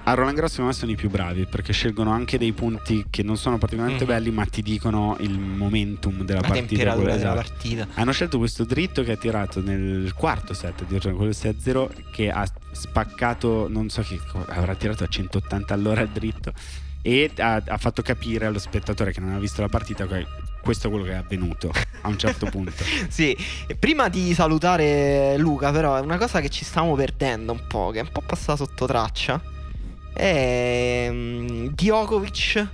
A 0.05 0.15
Roland 0.15 0.35
Garros 0.35 0.51
secondo 0.51 0.73
me 0.73 0.77
sono 0.79 0.91
i 0.91 0.97
più 0.97 1.09
bravi 1.09 1.47
perché 1.47 1.73
scelgono 1.73 2.11
anche 2.11 2.37
dei 2.37 2.53
punti 2.53 3.07
che 3.09 3.23
non 3.23 3.37
sono 3.37 3.57
particolarmente 3.59 4.05
Mhm. 4.05 4.11
belli 4.11 4.31
ma 4.33 4.45
ti 4.47 4.61
dicono 4.61 5.17
il 5.21 5.39
momentum 5.39 6.25
della 6.25 6.41
La 6.41 6.49
partita. 6.49 6.67
temperatura 6.67 6.95
quello- 7.05 7.17
della 7.19 7.33
esatto. 7.35 7.49
partita. 7.55 7.87
Hanno 7.95 8.11
scelto 8.13 8.39
questo 8.39 8.65
dritto 8.65 9.05
che 9.05 9.13
ha 9.13 9.17
tirato 9.17 9.61
nel 9.61 10.13
quarto 10.17 10.55
set, 10.55 10.81
addirittura 10.83 11.15
quello 11.15 11.33
6-0, 11.33 11.89
che 12.11 12.31
ha 12.31 12.45
spaccato, 12.73 13.69
non 13.71 13.89
so 13.91 14.03
che 14.03 14.19
avrà 14.49 14.75
tirato 14.75 15.05
a 15.05 15.07
180 15.07 15.73
all'ora 15.75 16.01
il 16.01 16.09
dritto 16.09 16.53
e 17.01 17.31
ha, 17.39 17.63
ha 17.65 17.77
fatto 17.79 18.03
capire 18.03 18.47
allo 18.47 18.59
spettatore 18.59 19.13
che 19.13 19.21
non 19.21 19.29
aveva 19.29 19.43
visto 19.43 19.61
la 19.61 19.69
partita 19.69 20.07
che 20.09 20.27
questo 20.63 20.89
è 20.89 20.91
quello 20.91 21.05
che 21.05 21.13
è 21.13 21.17
avvenuto 21.17 21.71
a 22.03 22.09
un 22.09 22.19
certo 22.19 22.47
punto. 22.47 22.83
Sì, 23.09 23.37
e 23.69 23.77
prima 23.77 24.09
di 24.09 24.35
salutare 24.35 25.37
Luca, 25.39 25.71
però, 25.71 25.97
è 25.97 26.01
una 26.01 26.19
cosa 26.19 26.41
che 26.41 26.49
ci 26.49 26.65
stiamo 26.65 26.95
perdendo 26.97 27.53
un 27.53 27.63
po', 27.69 27.91
che 27.93 28.01
è 28.01 28.03
un 28.03 28.11
po' 28.11 28.23
passata 28.23 28.57
sotto 28.65 28.85
traccia. 28.87 29.41
È 30.13 31.09
mm, 31.11 31.67
Djokovic 31.69 32.67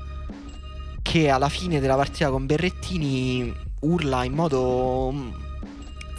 che 1.02 1.28
alla 1.30 1.48
fine 1.48 1.80
della 1.80 1.94
partita 1.96 2.30
con 2.30 2.46
Berrettini 2.46 3.54
urla 3.80 4.24
in 4.24 4.32
modo 4.34 5.10
mm, 5.12 5.28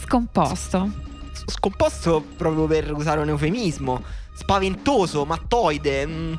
scomposto. 0.03 0.89
scomposto 1.45 2.23
proprio 2.37 2.65
per 2.65 2.91
usare 2.93 3.19
un 3.21 3.29
eufemismo, 3.29 4.01
spaventoso, 4.33 5.25
mattoide, 5.25 6.07
mm, 6.07 6.33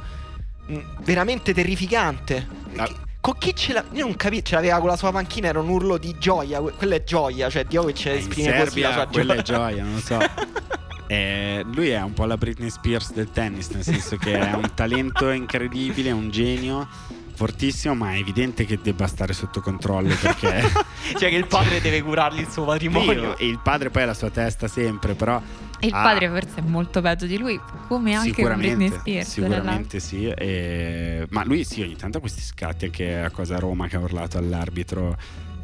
mm, 0.73 0.79
veramente 1.03 1.53
terrificante. 1.55 2.47
Ah. 2.77 2.85
Che- 2.87 3.09
Con 3.21 3.35
chi 3.39 3.55
ce 3.55 3.75
l'ha? 3.75 3.85
Io 3.93 4.07
non 4.07 4.17
capisco, 4.17 4.45
ce 4.47 4.55
l'aveva 4.55 4.79
con 4.79 4.89
la 4.89 4.97
sua 4.97 5.13
panchina, 5.13 5.49
era 5.49 5.61
un 5.61 5.69
urlo 5.69 5.99
di 5.99 6.17
gioia, 6.19 6.59
que- 6.61 6.73
quella 6.73 6.95
è 6.95 7.05
gioia, 7.05 7.51
cioè 7.51 7.65
Djokovic 7.67 8.07
Eh, 8.07 8.17
esprime 8.17 8.49
così 8.49 8.55
la 8.55 8.65
Serbia 8.65 8.93
sua 8.93 9.07
quella 9.07 9.35
è 9.35 9.43
gioia. 9.43 9.59
gioia, 9.69 9.85
non 9.85 9.93
lo 9.95 10.01
so. 10.01 10.19
Eh, 11.11 11.65
lui 11.73 11.89
è 11.89 12.01
un 12.01 12.13
po' 12.13 12.25
la 12.25 12.37
Britney 12.37 12.71
Spears 12.71 13.13
del 13.13 13.33
tennis, 13.33 13.69
nel 13.71 13.83
senso 13.83 14.17
che 14.17 14.39
è 14.39 14.53
un 14.55 14.71
talento 14.75 15.29
incredibile, 15.31 16.11
è 16.11 16.13
un 16.13 16.31
genio 16.31 16.87
fortissimo, 17.35 17.95
ma 17.97 18.13
è 18.13 18.19
evidente 18.19 18.65
che 18.65 18.79
debba 18.81 19.09
stare 19.09 19.33
sotto 19.33 19.61
controllo 19.61 20.15
perché 20.21 20.61
cioè 21.19 21.31
che 21.31 21.35
il 21.37 21.47
padre 21.49 21.81
deve 21.81 22.01
curargli 22.03 22.39
il 22.39 22.49
suo 22.49 22.65
patrimonio. 22.65 23.37
E 23.39 23.47
il 23.49 23.59
padre 23.61 23.91
poi 23.91 24.03
ha 24.05 24.07
la 24.07 24.15
sua 24.15 24.31
testa 24.31 24.69
sempre, 24.69 25.15
però 25.15 25.43
E 25.81 25.87
il 25.89 25.95
Ah. 25.95 26.03
padre 26.03 26.29
forse 26.29 26.61
è 26.61 26.63
molto 26.65 27.01
peggio 27.01 27.27
di 27.27 27.39
lui, 27.39 27.59
come 27.89 28.15
anche 28.15 28.43
Britney 28.45 28.91
Spears. 28.93 29.29
sicuramente 29.31 29.99
sì. 29.99 30.27
e- 30.29 31.27
Ma 31.31 31.43
lui 31.45 31.65
sì, 31.65 31.83
ogni 31.83 31.97
tanto 31.97 32.19
ha 32.19 32.21
questi 32.21 32.41
scatti 32.43 32.85
anche 32.85 33.19
a 33.19 33.31
cosa 33.31 33.59
Roma 33.59 33.89
che 33.89 33.97
ha 33.97 34.01
urlato 34.01 34.39
all'arbitro. 34.39 35.17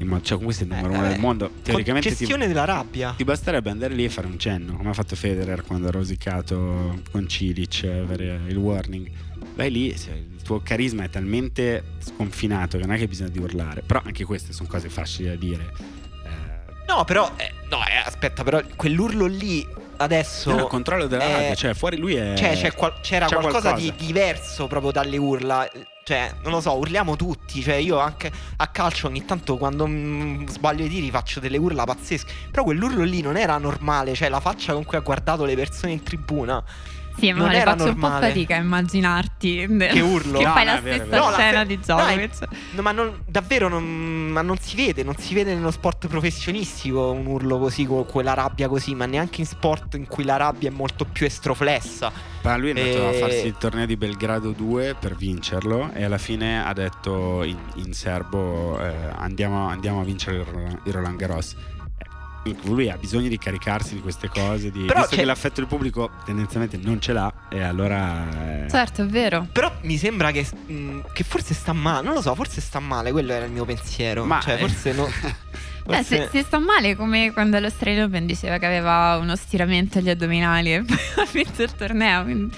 Modo- 0.05 0.23
Cioè, 0.23 0.37
comunque 0.39 0.55
sei 0.55 0.67
il 0.69 0.75
numero 0.75 0.93
Eh, 0.93 0.97
uno 0.97 1.07
eh, 1.07 1.11
del 1.11 1.19
mondo. 1.21 1.51
Teoricamente 1.63 2.11
ti, 2.11 2.17
gestione 2.17 2.47
della 2.47 2.65
rabbia. 2.65 3.15
ti 3.17 3.25
basterebbe 3.25 3.71
andare 3.71 3.95
lì 3.95 4.05
e 4.05 4.09
fare 4.11 4.27
un 4.27 4.39
cenno, 4.39 4.77
come 4.77 4.91
ha 4.91 4.93
fatto 4.93 5.17
Federer 5.17 5.63
quando 5.63 5.89
ha 5.89 5.91
rosicato 5.91 7.01
con 7.11 7.27
Cilic 7.29 7.85
eh, 7.85 7.99
avere 7.99 8.41
il 8.49 8.57
warning. 8.57 9.09
Vai 9.55 9.71
lì, 9.71 9.87
il 9.87 10.43
tuo 10.43 10.61
carisma 10.61 11.05
è 11.05 11.09
talmente 11.11 11.83
sconfinato 11.99 12.77
che 12.79 12.85
non 12.85 12.95
è 12.95 12.99
che 12.99 13.09
bisogna 13.09 13.31
di 13.31 13.39
urlare. 13.39 13.81
Però 13.83 14.03
anche 14.05 14.25
queste 14.25 14.53
sono 14.53 14.69
cose 14.69 14.89
facili 14.91 15.29
da 15.29 15.35
dire. 15.37 15.73
Eh, 16.25 16.55
No, 16.89 17.05
però 17.05 17.33
eh, 17.37 17.53
no, 17.69 17.79
eh, 17.87 17.97
aspetta, 18.05 18.45
però 18.45 18.63
quell'urlo 18.77 19.27
lì 19.27 19.67
adesso 19.97 20.51
no, 20.51 20.57
no, 20.57 20.67
controllo 20.67 21.07
della 21.07 21.27
rabbia, 21.29 21.55
cioè 21.55 21.75
fuori 21.75 21.97
lui 21.97 22.15
è... 22.15 22.35
Cioè, 22.37 22.55
c'è 22.55 22.73
qual- 22.73 23.01
c'era 23.01 23.27
c'è 23.27 23.35
qualcosa, 23.37 23.71
qualcosa. 23.71 23.91
di 23.91 24.07
diverso 24.07 24.67
proprio 24.67 24.93
dalle 24.93 25.17
urla. 25.17 25.69
Cioè, 26.05 26.35
non 26.43 26.53
lo 26.53 26.61
so, 26.61 26.77
urliamo 26.77 27.17
tutti. 27.17 27.63
Cioè, 27.63 27.75
io 27.75 27.99
anche 27.99 28.31
a 28.57 28.67
calcio 28.69 29.09
ogni 29.09 29.25
tanto 29.25 29.57
quando 29.57 29.87
mm, 29.87 30.47
sbaglio 30.47 30.85
i 30.85 30.89
tiri 30.89 31.11
faccio 31.11 31.41
delle 31.41 31.57
urla 31.57 31.85
pazzesche. 31.85 32.33
Però 32.51 32.63
quell'urlo 32.63 33.03
lì 33.03 33.21
non 33.21 33.37
era 33.37 33.59
normale. 33.59 34.15
Cioè, 34.15 34.29
la 34.29 34.41
faccia 34.41 34.73
con 34.73 34.85
cui 34.85 34.97
ha 34.97 35.01
guardato 35.01 35.45
le 35.45 35.55
persone 35.57 35.93
in 35.93 36.03
tribuna. 36.03 36.63
Sì, 37.19 37.33
ma 37.33 37.39
Non 37.39 37.49
le 37.51 37.61
faccio 37.63 37.85
un 37.85 37.95
po' 37.95 38.01
normale. 38.09 38.27
fatica 38.29 38.57
a 38.57 38.59
immaginarti 38.59 39.67
Che 39.79 40.01
urlo. 40.01 40.39
che 40.39 40.45
No, 40.45 40.53
fai 40.53 40.65
no, 40.65 40.73
la 40.73 40.79
è 40.79 40.83
vero, 40.83 40.95
è 40.95 41.07
stessa 41.07 41.11
vero. 41.11 41.25
No, 41.25 41.31
la 41.31 41.37
scena 41.37 41.59
fe- 41.61 41.67
di 41.67 41.75
no, 41.77 41.81
Djokovic. 41.83 42.49
No, 42.73 42.83
ma 42.83 42.93
non, 42.93 43.23
davvero 43.27 43.69
non, 43.69 43.85
ma 44.29 44.43
non 44.43 44.59
si 44.59 44.77
vede. 44.77 45.03
Non 45.03 45.17
si 45.17 45.35
vede 45.35 45.55
nello 45.55 45.71
sport 45.71 46.07
professionistico 46.09 47.11
un 47.11 47.27
urlo 47.27 47.59
così, 47.59 47.87
con 47.87 48.05
quella 48.07 48.35
rabbia 48.35 48.69
così. 48.69 48.95
Ma 48.95 49.07
neanche 49.07 49.41
in 49.41 49.47
sport 49.47 49.95
in 49.95 50.07
cui 50.07 50.25
la 50.25 50.37
rabbia 50.37 50.69
è 50.69 50.73
molto 50.73 51.05
più 51.05 51.27
estroflessa. 51.27 52.11
Ma 52.43 52.57
lui 52.57 52.71
è 52.71 52.81
andato 52.81 53.11
E- 53.13 53.17
a 53.17 53.19
farsi 53.19 53.47
il 53.47 53.57
torneo 53.59 53.87
di 53.87 53.97
Belgrado 53.97 54.51
2 54.51 54.95
per 54.99 55.17
vincerlo 55.17 55.91
e 55.95 56.05
alla 56.05 56.19
fine 56.19 56.65
ha 56.65 56.73
detto 56.73 57.43
in, 57.43 57.57
in 57.77 57.93
serbo 57.93 58.79
eh, 58.81 58.93
andiamo, 59.17 59.67
andiamo 59.69 60.01
a 60.01 60.05
vincere 60.05 60.37
il 60.37 60.45
Roland, 60.45 60.79
il 60.85 60.93
Roland 60.93 61.17
Garros. 61.17 61.57
Lui 62.65 62.91
ha 62.91 62.97
bisogno 62.97 63.29
di 63.29 63.39
caricarsi 63.39 63.95
di 63.95 64.01
queste 64.01 64.29
cose, 64.29 64.71
di, 64.71 64.85
Però 64.85 65.01
visto 65.01 65.15
c'è- 65.15 65.21
che 65.21 65.25
l'affetto 65.25 65.55
del 65.61 65.67
pubblico 65.67 66.11
tendenzialmente 66.25 66.77
non 66.77 67.01
ce 67.01 67.13
l'ha 67.13 67.33
e 67.49 67.63
allora... 67.63 68.65
eh, 68.65 68.71
Certo, 68.71 69.03
è 69.03 69.07
vero. 69.07 69.47
Però 69.51 69.73
mi 69.83 69.97
sembra 69.97 70.31
che, 70.31 70.47
mh, 70.67 71.01
che 71.13 71.25
forse 71.25 71.55
sta 71.55 71.73
male. 71.73 72.05
Non 72.05 72.15
lo 72.15 72.21
so, 72.23 72.35
forse 72.35 72.61
sta 72.61 72.79
male. 72.81 73.11
Quello 73.13 73.33
era 73.33 73.45
il 73.47 73.51
mio 73.53 73.65
pensiero. 73.65 74.25
Ma 74.25 74.41
cioè, 74.41 74.55
eh, 74.55 74.59
forse 74.59 74.93
no. 74.93 75.09
Beh, 75.87 76.03
se, 76.03 76.29
se 76.33 76.43
sta 76.43 76.59
male 76.59 76.97
come 76.97 77.33
quando 77.33 77.57
all'Australian 77.57 78.07
Open 78.07 78.27
diceva 78.27 78.59
che 78.59 78.67
aveva 78.67 79.19
uno 79.19 79.37
stiramento 79.37 79.99
agli 79.99 80.11
addominali 80.11 80.75
e 80.75 80.83
poi 80.85 80.97
ha 81.17 81.29
vinto 81.33 81.63
il 81.63 81.73
torneo. 81.75 82.25
quindi 82.25 82.57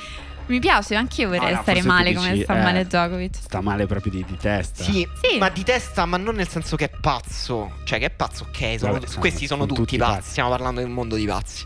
mi 0.48 0.58
piace, 0.60 0.94
anch'io 0.94 1.28
vorrei 1.28 1.50
No, 1.50 1.56
no, 1.56 1.62
stare 1.62 1.82
male 1.82 2.10
dici, 2.12 2.24
come 2.26 2.42
sta 2.42 2.58
eh, 2.58 2.62
male 2.62 2.86
Djokovic. 2.86 3.34
sta 3.40 3.60
male 3.60 3.86
proprio 3.86 4.12
di, 4.12 4.24
di 4.26 4.36
testa. 4.36 4.82
Sì, 4.82 5.06
Sì. 5.22 5.38
ma 5.38 5.48
di 5.50 5.62
testa, 5.62 6.04
ma 6.06 6.16
non 6.16 6.34
nel 6.34 6.48
senso 6.48 6.76
che 6.76 6.86
è 6.86 6.90
pazzo. 7.00 7.72
Cioè, 7.84 7.98
che 7.98 8.06
è 8.06 8.10
pazzo, 8.10 8.44
ok. 8.48 8.78
sono- 8.78 8.92
Vabbè, 8.92 9.06
questi 9.18 9.46
sono, 9.46 9.62
sono 9.62 9.66
tutti, 9.66 9.80
tutti 9.80 9.96
pazzi. 9.98 10.14
pazzi. 10.16 10.30
Stiamo 10.30 10.50
parlando 10.50 10.80
del 10.80 10.88
mondo 10.90 11.16
di 11.16 11.26
pazzi. 11.26 11.64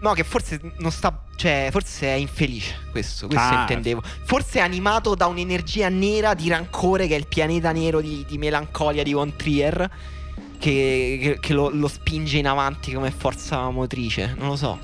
No, 0.00 0.12
che 0.14 0.24
forse 0.24 0.60
non 0.78 0.90
sta. 0.90 1.24
Cioè, 1.36 1.68
forse 1.70 2.06
è 2.06 2.14
infelice. 2.14 2.74
Questo, 2.90 3.26
questo 3.28 3.54
Ah. 3.54 3.60
intendevo. 3.60 4.02
Forse 4.24 4.58
è 4.58 4.62
animato 4.62 5.14
da 5.14 5.26
un'energia 5.26 5.88
nera 5.88 6.34
di 6.34 6.48
rancore, 6.48 7.06
che 7.06 7.14
è 7.14 7.18
il 7.18 7.26
pianeta 7.28 7.70
nero 7.72 8.00
di, 8.00 8.24
di 8.28 8.36
melancolia 8.38 9.02
di 9.04 9.12
Von 9.12 9.34
Trier. 9.36 9.90
Che, 10.58 11.18
che- 11.20 11.38
che 11.40 11.52
lo, 11.54 11.70
lo 11.70 11.88
spinge 11.88 12.38
in 12.38 12.46
avanti 12.46 12.92
come 12.92 13.10
forza 13.10 13.68
motrice. 13.70 14.34
Non 14.38 14.48
lo 14.48 14.56
so. 14.56 14.78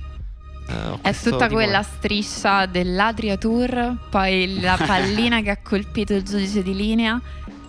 Eh, 0.68 0.86
ho 0.88 0.98
È 1.00 1.14
tutta 1.14 1.48
quella 1.48 1.82
striscia 1.82 2.66
dell'Adria 2.66 3.36
Tour, 3.36 3.94
poi 4.10 4.60
la 4.60 4.76
pallina 4.84 5.40
che 5.40 5.50
ha 5.50 5.58
colpito 5.62 6.14
il 6.14 6.22
giudice 6.22 6.62
di 6.62 6.74
linea 6.74 7.20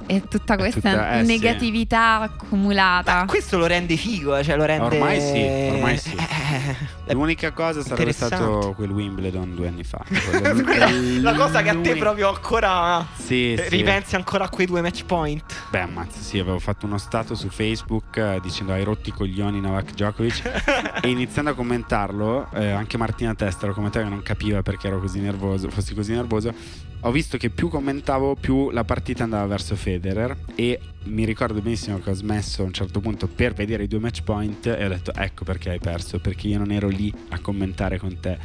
e 0.06 0.24
tutta 0.28 0.58
questa 0.58 0.90
tutta- 0.90 1.20
eh, 1.20 1.26
sì. 1.26 1.32
negatività 1.32 2.20
accumulata. 2.22 3.20
Ma 3.20 3.26
questo 3.26 3.58
lo 3.58 3.68
rende 3.68 3.96
figo, 3.96 4.36
eh, 4.36 4.44
cioè 4.44 4.56
lo 4.58 4.66
rende. 4.66 4.86
Ormai 4.86 5.22
sì, 5.22 5.72
ormai 5.72 5.98
sì. 5.98 6.16
Eh, 7.10 7.14
L'unica 7.16 7.52
cosa 7.54 7.82
sarebbe 7.82 8.12
stato 8.12 8.74
quel 8.76 8.92
Wimbledon 8.92 9.56
due 9.56 9.68
anni 9.68 9.84
fa. 9.84 10.06
La 11.22 11.34
cosa 11.34 11.64
che 11.64 11.70
a 11.70 11.76
te 11.76 11.96
proprio 11.96 12.30
ancora. 12.30 13.04
Sì, 13.16 13.54
eh, 13.54 13.64
sì. 13.64 13.78
Ripensi 13.78 14.16
ancora 14.16 14.44
a 14.44 14.50
quei 14.50 14.68
due 14.68 14.82
match 14.82 15.06
point. 15.06 15.44
Beh, 15.72 15.80
ammazza, 15.80 16.20
sì, 16.20 16.38
avevo 16.38 16.60
fatto 16.60 16.86
uno 16.86 17.00
stato 17.00 17.34
su 17.34 17.50
Facebook 17.50 18.16
eh, 18.18 18.40
dicendo 18.44 18.74
hai 18.74 18.84
rotti 18.84 19.10
i 19.10 19.12
coglioni 19.12 19.60
Novak 19.60 19.94
Djokovic 19.94 21.00
e 21.02 21.10
iniziando 21.10 21.50
a 21.50 21.54
commentarlo, 21.56 22.52
eh, 22.54 22.70
anche 22.70 22.98
Martina 22.98 23.34
Testa 23.34 23.66
lo 23.66 23.74
commentava 23.74 24.06
che 24.06 24.12
non 24.12 24.22
capiva 24.22 24.62
perché 24.62 24.86
ero 24.86 25.00
così 25.00 25.20
nervoso, 25.20 25.68
fossi 25.72 25.96
così 25.96 26.14
nervoso. 26.14 26.54
Ho 27.02 27.12
visto 27.12 27.38
che 27.38 27.50
più 27.50 27.70
commentavo, 27.70 28.36
più 28.36 28.70
la 28.70 28.84
partita 28.84 29.24
andava 29.24 29.48
verso 29.48 29.76
Federer 29.76 30.36
e 30.54 30.80
mi 31.04 31.26
ricordo 31.26 31.62
benissimo 31.62 32.00
che 32.00 32.10
ho 32.10 32.14
smesso 32.14 32.62
a 32.62 32.66
un 32.66 32.74
certo 32.74 33.00
punto 33.00 33.28
per 33.28 33.54
vedere 33.54 33.84
i 33.84 33.88
due 33.88 34.00
match 34.00 34.22
point 34.24 34.66
e 34.68 34.86
ho 34.86 34.90
detto 34.90 35.14
ecco 35.14 35.44
perché 35.46 35.72
hai 35.72 35.80
perso, 35.80 36.20
perché 36.20 36.48
io 36.48 36.58
non 36.58 36.72
ero 36.72 36.88
lì 36.88 37.12
a 37.30 37.40
commentare 37.40 37.98
con 37.98 38.20
te. 38.20 38.38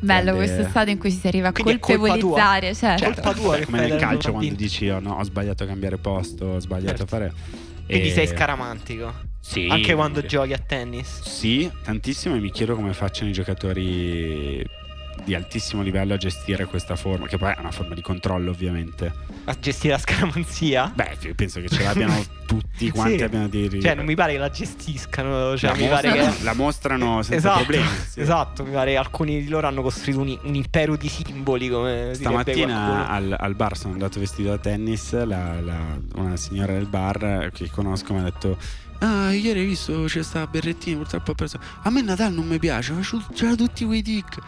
Bello 0.00 0.32
Grande- 0.32 0.44
questo 0.52 0.68
stato 0.68 0.90
in 0.90 0.98
cui 0.98 1.10
si 1.10 1.26
arriva 1.26 1.48
a 1.48 1.52
Quindi 1.52 1.72
è 1.72 1.78
colpa 1.78 2.00
tua. 2.00 2.08
colpevolizzare, 2.18 2.74
certo. 2.74 3.04
Colpa 3.04 3.32
tua 3.32 3.58
Come 3.64 3.80
nel 3.80 3.98
calcio 3.98 4.32
quando 4.32 4.54
dici 4.54 4.88
oh, 4.88 5.00
no, 5.00 5.14
ho 5.14 5.22
sbagliato 5.24 5.62
a 5.62 5.66
cambiare 5.66 5.96
posto, 5.96 6.44
ho 6.44 6.58
sbagliato 6.60 6.98
Certo. 6.98 7.02
a 7.02 7.06
fare... 7.06 7.32
Quindi 7.86 8.08
E- 8.08 8.12
sei 8.12 8.26
scaramantico. 8.26 9.12
Sì. 9.40 9.66
Anche 9.70 9.94
quando 9.94 10.22
giochi 10.24 10.52
a 10.52 10.58
tennis. 10.58 11.22
Sì, 11.22 11.70
tantissimo 11.84 12.34
e 12.34 12.40
mi 12.40 12.50
chiedo 12.50 12.74
come 12.74 12.92
facciano 12.92 13.30
i 13.30 13.32
giocatori 13.32 14.62
di 15.24 15.34
altissimo 15.34 15.82
livello 15.82 16.14
a 16.14 16.16
gestire 16.16 16.64
questa 16.66 16.96
forma, 16.96 17.26
che 17.26 17.36
poi 17.38 17.52
è 17.52 17.56
una 17.58 17.70
forma 17.70 17.94
di 17.94 18.00
controllo 18.02 18.50
ovviamente. 18.50 19.12
A 19.44 19.56
gestire 19.58 19.92
la 19.94 19.98
scaramanzia. 19.98 20.90
Beh, 20.94 21.16
io 21.20 21.34
penso 21.34 21.60
che 21.60 21.68
ce 21.68 21.82
l'abbiano 21.82 22.22
tutti 22.46 22.90
quanti 22.90 23.18
Sì. 23.18 23.22
abbiano 23.24 23.48
dei... 23.48 23.80
Cioè, 23.80 23.94
non 23.94 24.04
mi 24.06 24.14
pare 24.14 24.32
che 24.32 24.38
la 24.38 24.50
gestiscano. 24.50 25.56
Cioè, 25.56 25.70
la, 25.70 25.76
mi 25.76 25.88
pare 25.88 26.08
mostrano, 26.08 26.36
che. 26.36 26.42
la 26.44 26.54
mostrano 26.54 27.22
senza 27.22 27.36
esatto, 27.36 27.56
problemi. 27.64 27.88
sì. 28.08 28.20
esatto, 28.20 28.64
mi 28.64 28.72
pare 28.72 28.90
che 28.92 28.96
alcuni 28.96 29.42
di 29.42 29.48
loro 29.48 29.66
hanno 29.66 29.82
costruito 29.82 30.20
un, 30.20 30.38
un 30.42 30.54
impero 30.54 30.96
di 30.96 31.08
simboli. 31.08 31.68
Come 31.68 32.10
Stamattina 32.14 33.08
al, 33.08 33.36
al 33.38 33.54
bar 33.54 33.76
sono 33.76 33.92
andato 33.92 34.18
vestito 34.20 34.48
da 34.50 34.58
tennis, 34.58 35.12
la- 35.24 35.60
la- 35.60 35.98
una 36.16 36.36
signora 36.36 36.72
del 36.72 36.86
bar 36.86 37.50
che 37.52 37.70
conosco 37.70 38.12
mi 38.14 38.20
ha 38.20 38.24
detto 38.24 38.56
Ah, 39.04 39.32
ieri 39.32 39.60
hai 39.60 39.66
visto 39.66 40.04
c'è 40.04 40.22
sta 40.22 40.46
Berrettini, 40.46 40.96
purtroppo 40.96 41.32
ha 41.32 41.34
perso. 41.34 41.58
A 41.82 41.90
me 41.90 42.00
Nadal 42.00 42.32
non 42.32 42.46
mi 42.46 42.58
piace, 42.58 42.94
c'ha 43.34 43.54
tutti 43.54 43.84
quei 43.84 44.02
tic. 44.02 44.38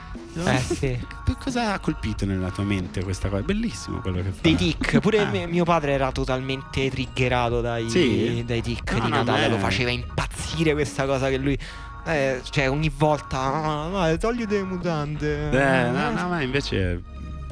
Eh 0.44 0.58
sì. 0.58 0.98
Cosa 1.38 1.74
ha 1.74 1.78
colpito 1.78 2.24
nella 2.24 2.50
tua 2.50 2.64
mente 2.64 3.02
questa 3.04 3.28
cosa? 3.28 3.42
È 3.42 3.44
bellissimo 3.44 3.98
quello 4.00 4.22
che 4.22 4.30
fa. 4.30 4.38
Dei 4.40 4.54
tic, 4.54 4.98
pure 5.00 5.18
Ah. 5.18 5.46
mio 5.46 5.64
padre 5.64 5.92
era 5.92 6.10
totalmente 6.10 6.88
triggerato 6.90 7.60
dai, 7.60 7.90
Sì? 7.90 8.42
dai 8.46 8.62
tic 8.62 8.92
No, 8.92 9.04
di 9.04 9.10
no, 9.10 9.16
Natale, 9.16 9.48
lo 9.48 9.58
faceva 9.58 9.90
impazzire 9.90 10.72
questa 10.72 11.04
cosa 11.04 11.28
che 11.28 11.36
lui... 11.36 11.58
eh, 12.06 12.40
cioè 12.50 12.70
ogni 12.70 12.90
volta, 12.96 13.38
ah, 13.40 13.88
vai, 13.88 14.18
togli 14.18 14.46
le 14.48 14.62
mutande. 14.62 15.50
Eh, 15.50 15.90
no, 15.90 16.10
no, 16.12 16.28
ma 16.28 16.40
invece 16.40 17.02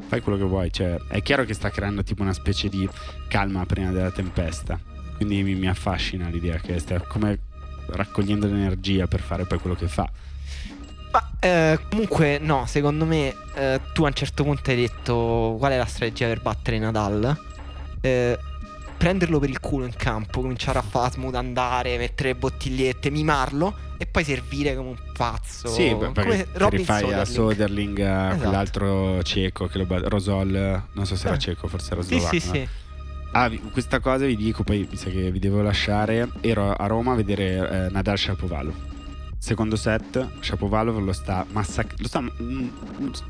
fai 0.09 0.21
quello 0.23 0.39
che 0.39 0.45
vuoi. 0.45 0.73
Cioè, 0.73 0.97
è 1.09 1.21
chiaro 1.23 1.45
che 1.45 1.53
sta 1.53 1.69
creando 1.71 2.03
tipo 2.03 2.23
una 2.23 2.33
specie 2.33 2.69
di 2.71 2.89
calma 3.29 3.67
prima 3.67 3.91
della 3.91 4.11
tempesta. 4.11 4.79
Quindi 5.25 5.43
mi, 5.43 5.55
mi 5.59 5.69
affascina 5.69 6.29
l'idea 6.29 6.59
che 6.59 6.79
stia 6.79 7.01
come 7.01 7.39
raccogliendo 7.87 8.47
l'energia 8.47 9.07
per 9.07 9.21
fare 9.21 9.47
poi 9.47 9.59
quello 9.59 9.75
che 9.75 9.89
fa. 9.89 10.07
Ma 11.13 11.31
eh, 11.41 11.79
comunque 11.89 12.39
no, 12.39 12.67
secondo 12.67 13.07
me 13.07 13.35
eh, 13.55 13.81
tu 13.95 14.05
a 14.05 14.09
un 14.09 14.13
certo 14.13 14.43
punto 14.45 14.69
hai 14.71 14.77
detto 14.77 15.57
qual 15.59 15.73
è 15.73 15.79
la 15.79 15.87
strategia 15.87 16.27
per 16.27 16.43
battere 16.43 16.79
Nadal? 16.79 17.39
Eh, 18.03 18.39
prenderlo 18.99 19.39
per 19.39 19.49
il 19.49 19.61
culo 19.61 19.87
in 19.87 19.95
campo, 19.97 20.43
cominciare 20.43 20.79
a 20.79 20.83
fare 20.83 21.13
smutandare, 21.13 21.97
mettere 21.97 22.35
bottigliette, 22.35 23.09
mimarlo 23.09 23.75
e 23.97 24.05
poi 24.05 24.25
servire 24.25 24.77
come 24.77 24.91
un 24.91 24.99
pazzo. 25.17 25.69
Sì, 25.69 25.89
beh, 25.95 25.97
come 25.97 26.13
perché 26.13 26.49
Robin 26.53 26.79
rifai 26.81 27.13
a 27.15 27.25
Soderling. 27.25 27.27
Soderling, 27.35 27.99
a 28.01 28.27
Esatto. 28.27 28.37
quell'altro 28.43 29.23
cieco 29.23 29.67
che 29.69 29.79
lo 29.79 29.87
bat- 29.87 30.07
Rosol, 30.07 30.83
non 30.93 31.07
so 31.07 31.17
se 31.17 31.27
era 31.29 31.37
Eh. 31.37 31.39
cieco, 31.39 31.67
forse 31.67 31.93
era 31.93 32.03
Sì, 32.03 32.09
slovacco. 32.19 32.39
sì, 32.39 32.47
no? 32.47 32.53
sì. 32.53 32.69
Ah, 33.37 33.51
questa 33.73 33.99
cosa 33.99 34.27
vi 34.27 34.37
dico, 34.37 34.63
poi 34.63 34.87
mi 34.89 34.97
sa 34.97 35.11
che 35.11 35.33
vi 35.33 35.41
devo 35.41 35.61
lasciare. 35.61 36.31
Ero 36.41 36.71
a 36.71 36.87
Roma 36.87 37.13
a 37.13 37.15
vedere 37.17 37.87
eh, 37.87 37.91
Nadal 37.91 38.17
Shapovalov. 38.17 38.75
Secondo 39.37 39.75
set, 39.75 40.39
Shapovalov 40.39 41.03
lo 41.03 41.13
sta 41.13 41.45
massacrando. 41.51 42.33
Mm, 42.41 42.69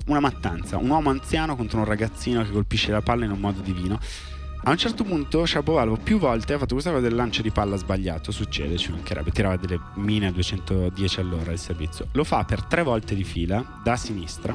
una 0.09 0.21
mattanza. 0.21 0.77
Un 0.77 0.91
uomo 0.91 1.09
anziano 1.09 1.57
contro 1.57 1.79
un 1.79 1.87
ragazzino 1.87 2.43
che 2.43 2.51
colpisce 2.51 2.93
la 2.93 3.01
palla 3.01 3.25
in 3.25 3.31
un 3.31 3.41
modo 3.41 3.63
divino. 3.63 3.99
A 4.65 4.71
un 4.71 4.77
certo 4.77 5.05
punto 5.05 5.47
Shapovalov 5.47 5.99
più 6.01 6.19
volte 6.19 6.53
ha 6.53 6.59
fatto 6.59 6.75
questa 6.75 6.91
cosa 6.91 7.03
del 7.03 7.15
lancio 7.15 7.41
di 7.41 7.51
palla 7.51 7.77
sbagliato. 7.77 8.31
Succede, 8.31 8.77
ci 8.77 8.91
mancherebbe. 8.91 9.31
Tirava 9.31 9.57
delle 9.57 9.81
mine 9.95 10.27
a 10.27 10.33
210 10.33 11.21
all'ora 11.21 11.51
il 11.51 11.59
servizio. 11.59 12.09
Lo 12.13 12.25
fa 12.25 12.45
per 12.45 12.63
tre 12.65 12.83
volte 12.83 13.15
di 13.15 13.25
fila 13.25 13.81
da 13.83 13.97
sinistra, 13.97 14.55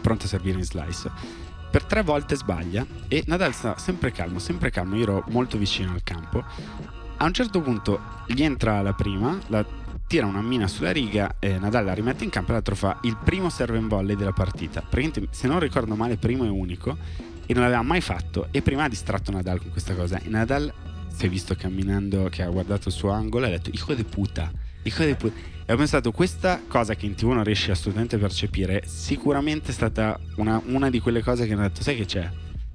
pronto 0.00 0.24
a 0.24 0.28
servire 0.28 0.58
in 0.58 0.64
slice 0.64 1.46
per 1.70 1.84
tre 1.84 2.02
volte 2.02 2.36
sbaglia 2.36 2.86
e 3.08 3.22
Nadal 3.26 3.52
sta 3.52 3.76
sempre 3.78 4.10
calmo, 4.10 4.38
sempre 4.38 4.70
calmo. 4.70 4.96
Io 4.96 5.02
ero 5.02 5.24
molto 5.28 5.58
vicino 5.58 5.92
al 5.92 6.02
campo. 6.02 6.44
A 7.20 7.24
un 7.24 7.32
certo 7.32 7.60
punto 7.60 8.00
gli 8.26 8.42
entra 8.42 8.80
la 8.80 8.92
prima, 8.92 9.38
la 9.48 9.64
tira 10.06 10.26
una 10.26 10.40
mina 10.40 10.66
sulla 10.66 10.92
riga, 10.92 11.36
e 11.38 11.58
Nadal 11.58 11.84
la 11.84 11.92
rimette 11.92 12.24
in 12.24 12.30
campo 12.30 12.50
e 12.50 12.54
l'altro 12.54 12.74
fa 12.74 12.98
il 13.02 13.16
primo 13.22 13.50
serve 13.50 13.78
in 13.78 13.88
volley 13.88 14.16
della 14.16 14.32
partita. 14.32 14.80
Praticamente, 14.80 15.28
se 15.30 15.46
non 15.46 15.60
ricordo 15.60 15.94
male, 15.94 16.16
primo 16.16 16.44
e 16.44 16.48
unico 16.48 16.96
e 17.44 17.52
non 17.54 17.62
l'aveva 17.62 17.82
mai 17.82 18.00
fatto. 18.00 18.48
E 18.50 18.62
prima 18.62 18.84
ha 18.84 18.88
distratto 18.88 19.30
Nadal 19.30 19.60
con 19.60 19.70
questa 19.70 19.94
cosa. 19.94 20.18
E 20.20 20.28
Nadal 20.28 20.72
si 21.08 21.26
è 21.26 21.28
visto 21.28 21.54
camminando, 21.56 22.28
che 22.30 22.42
ha 22.42 22.48
guardato 22.48 22.88
il 22.88 22.94
suo 22.94 23.10
angolo 23.10 23.46
e 23.46 23.48
ha 23.48 23.50
detto: 23.52 23.70
Hijo 23.70 23.94
de 23.94 24.04
puta, 24.04 24.50
hijo 24.82 25.04
de 25.04 25.14
puta. 25.14 25.56
E 25.70 25.74
ho 25.74 25.76
pensato, 25.76 26.12
questa 26.12 26.62
cosa 26.66 26.94
che 26.94 27.04
in 27.04 27.14
tv 27.14 27.26
non 27.32 27.44
riesci 27.44 27.70
assolutamente 27.70 28.16
a 28.16 28.18
percepire, 28.18 28.84
sicuramente 28.86 29.68
è 29.68 29.74
stata 29.74 30.18
una, 30.36 30.58
una 30.64 30.88
di 30.88 30.98
quelle 30.98 31.20
cose 31.22 31.46
che 31.46 31.52
hanno 31.52 31.60
detto, 31.60 31.82
sai 31.82 31.94
che 31.94 32.06
c'è? 32.06 32.26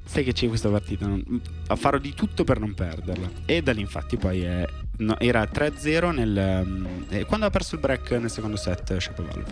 Sai 0.05 0.23
che 0.23 0.31
c'è 0.31 0.47
questa 0.47 0.69
partita? 0.69 1.07
Non- 1.07 1.41
farò 1.75 1.97
di 1.97 2.13
tutto 2.13 2.43
per 2.43 2.59
non 2.59 2.75
perderla. 2.75 3.27
E 3.45 3.63
da 3.63 3.71
lì 3.71 3.81
infatti 3.81 4.15
poi 4.15 4.43
è- 4.43 4.67
no, 4.97 5.19
era 5.19 5.43
3-0 5.51 6.11
nel, 6.11 6.61
mm, 6.63 6.85
eh, 7.09 7.25
quando 7.25 7.47
ha 7.47 7.49
perso 7.49 7.73
il 7.73 7.81
break 7.81 8.11
nel 8.11 8.29
secondo 8.29 8.57
set 8.57 8.95
Shapovalov. 8.95 9.45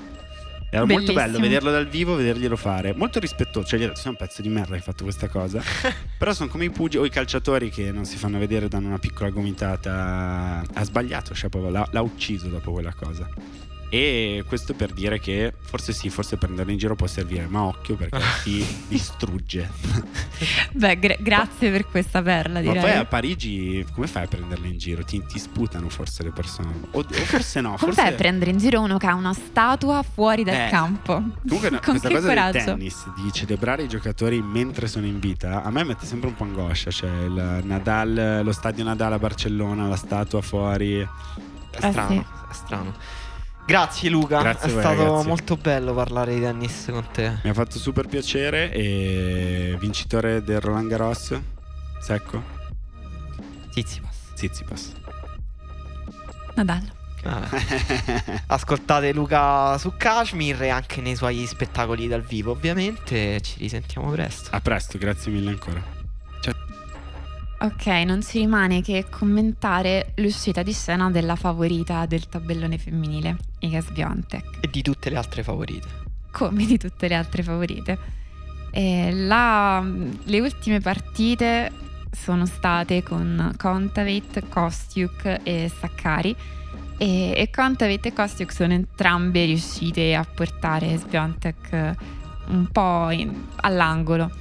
Era 0.73 0.85
molto 0.85 1.11
bello 1.11 1.37
Bellissimo. 1.37 1.43
vederlo 1.43 1.71
dal 1.71 1.87
vivo, 1.87 2.15
vederglielo 2.15 2.55
fare. 2.55 2.93
Molto 2.95 3.19
rispettoso, 3.19 3.67
cioè 3.67 3.77
gli 3.77 3.83
ho 3.83 3.87
detto, 3.87 3.99
sei 3.99 4.11
un 4.11 4.17
pezzo 4.17 4.41
di 4.41 4.47
merda 4.47 4.69
che 4.69 4.75
hai 4.75 4.81
fatto 4.81 5.03
questa 5.03 5.27
cosa. 5.27 5.61
Però 6.17 6.31
sono 6.31 6.49
come 6.49 6.63
i 6.63 6.69
pugili 6.69 7.03
o 7.03 7.05
i 7.05 7.09
calciatori 7.09 7.69
che 7.69 7.91
non 7.91 8.05
si 8.05 8.15
fanno 8.15 8.39
vedere, 8.39 8.69
danno 8.69 8.87
una 8.87 8.97
piccola 8.97 9.29
gomitata. 9.29 10.63
Ha 10.73 10.83
sbagliato, 10.85 11.33
Shapovalov, 11.33 11.73
l'ha, 11.73 11.87
l'ha 11.91 12.01
ucciso 12.01 12.47
dopo 12.47 12.71
quella 12.71 12.93
cosa. 12.93 13.27
E 13.93 14.45
questo 14.47 14.73
per 14.73 14.93
dire 14.93 15.19
che 15.19 15.53
forse 15.59 15.91
sì, 15.91 16.09
forse 16.09 16.37
prenderlo 16.37 16.71
in 16.71 16.77
giro 16.77 16.95
può 16.95 17.07
servire, 17.07 17.45
ma 17.47 17.63
occhio 17.63 17.97
perché 17.97 18.19
ti 18.43 18.65
distrugge. 18.87 19.69
Beh, 20.71 20.97
gra- 20.97 21.17
grazie 21.19 21.69
per 21.71 21.85
questa 21.87 22.21
perla, 22.21 22.61
Ma 22.61 22.71
direi. 22.71 22.79
poi 22.81 22.91
a 22.95 23.03
Parigi 23.03 23.85
come 23.93 24.07
fai 24.07 24.23
a 24.23 24.27
prenderle 24.27 24.69
in 24.69 24.77
giro? 24.77 25.03
Ti, 25.03 25.21
ti 25.27 25.37
sputano 25.37 25.89
forse 25.89 26.23
le 26.23 26.29
persone. 26.31 26.71
O, 26.91 26.99
o 26.99 27.03
forse 27.03 27.59
no, 27.59 27.71
Come 27.71 27.91
forse... 27.91 28.01
fai 28.01 28.13
a 28.13 28.15
prendere 28.15 28.51
in 28.51 28.59
giro 28.59 28.79
uno 28.79 28.97
che 28.97 29.07
ha 29.07 29.13
una 29.13 29.33
statua 29.33 30.01
fuori 30.03 30.45
dal 30.45 30.55
Eh, 30.55 30.69
campo? 30.69 31.21
Comunque 31.45 31.69
no, 31.69 31.79
Con 31.83 31.99
questa 31.99 32.07
che 32.07 32.13
cosa 32.13 32.27
coraggio? 32.29 32.51
del 32.59 32.63
tennis, 32.65 33.05
di 33.21 33.31
celebrare 33.33 33.83
i 33.83 33.87
giocatori 33.89 34.41
mentre 34.41 34.87
sono 34.87 35.05
in 35.05 35.19
vita, 35.19 35.63
a 35.63 35.69
me 35.69 35.83
mette 35.83 36.05
sempre 36.05 36.29
un 36.29 36.35
po' 36.35 36.43
angoscia. 36.45 36.91
Cioè 36.91 37.09
il 37.25 37.59
Nadal, 37.65 38.39
lo 38.41 38.51
stadio 38.53 38.85
Nadal 38.85 39.11
a 39.11 39.19
Barcellona, 39.19 39.87
la 39.89 39.97
statua 39.97 40.41
fuori. 40.41 40.97
È 41.01 41.05
Eh, 41.85 41.89
strano, 41.91 42.09
sì. 42.09 42.17
è 42.19 42.53
strano. 42.53 42.93
Grazie 43.65 44.09
Luca, 44.09 44.41
Grazie 44.41 44.69
è 44.69 44.71
voi, 44.73 44.81
stato 44.81 45.03
ragazzi. 45.03 45.27
molto 45.27 45.55
bello 45.55 45.93
parlare 45.93 46.33
di 46.33 46.41
tennis 46.41 46.87
con 46.89 47.07
te. 47.11 47.37
Mi 47.43 47.49
ha 47.49 47.53
fatto 47.53 47.77
super 47.79 48.07
piacere 48.07 48.71
e 48.71 49.75
vincitore 49.79 50.43
del 50.43 50.59
Roland 50.59 50.89
Garros, 50.89 51.39
secco, 52.01 52.43
Tsitsipas. 53.69 54.15
Zizipas. 54.33 54.91
Nadal. 56.55 56.91
Vabbè. 57.23 58.43
Ascoltate 58.47 59.13
Luca 59.13 59.77
su 59.77 59.93
Kashmir 59.95 60.63
e 60.63 60.69
anche 60.69 60.99
nei 61.01 61.15
suoi 61.15 61.45
spettacoli 61.45 62.07
dal 62.07 62.23
vivo, 62.23 62.51
ovviamente. 62.51 63.39
Ci 63.41 63.59
risentiamo 63.59 64.09
presto. 64.09 64.49
A 64.51 64.59
presto, 64.59 64.97
grazie 64.97 65.31
mille 65.31 65.51
ancora. 65.51 65.99
Ok, 67.61 67.85
non 68.05 68.23
ci 68.23 68.39
rimane 68.39 68.81
che 68.81 69.05
commentare 69.09 70.13
l'uscita 70.15 70.63
di 70.63 70.73
scena 70.73 71.11
della 71.11 71.35
favorita 71.35 72.07
del 72.07 72.27
tabellone 72.27 72.79
femminile, 72.79 73.37
Iga 73.59 73.81
Swiatek, 73.81 74.57
E 74.61 74.69
di 74.71 74.81
tutte 74.81 75.11
le 75.11 75.17
altre 75.17 75.43
favorite. 75.43 75.87
come 76.31 76.65
di 76.65 76.77
tutte 76.79 77.07
le 77.07 77.13
altre 77.15 77.43
favorite. 77.43 77.97
La- 78.73 79.83
le 80.23 80.39
ultime 80.39 80.79
partite 80.79 81.71
sono 82.11 82.45
state 82.47 83.03
con 83.03 83.53
Kontaveit, 83.57 84.47
Kostiuk 84.47 85.41
e 85.43 85.69
Sakkari 85.79 86.35
e, 86.97 87.33
e 87.35 87.49
Kontaveit 87.51 88.05
e 88.07 88.13
Kostiuk 88.13 88.51
sono 88.51 88.73
entrambe 88.73 89.45
riuscite 89.45 90.15
a 90.15 90.23
portare 90.23 90.97
Swiatek 90.97 91.95
un 92.47 92.67
po' 92.71 93.09
in- 93.11 93.45
all'angolo. 93.57 94.31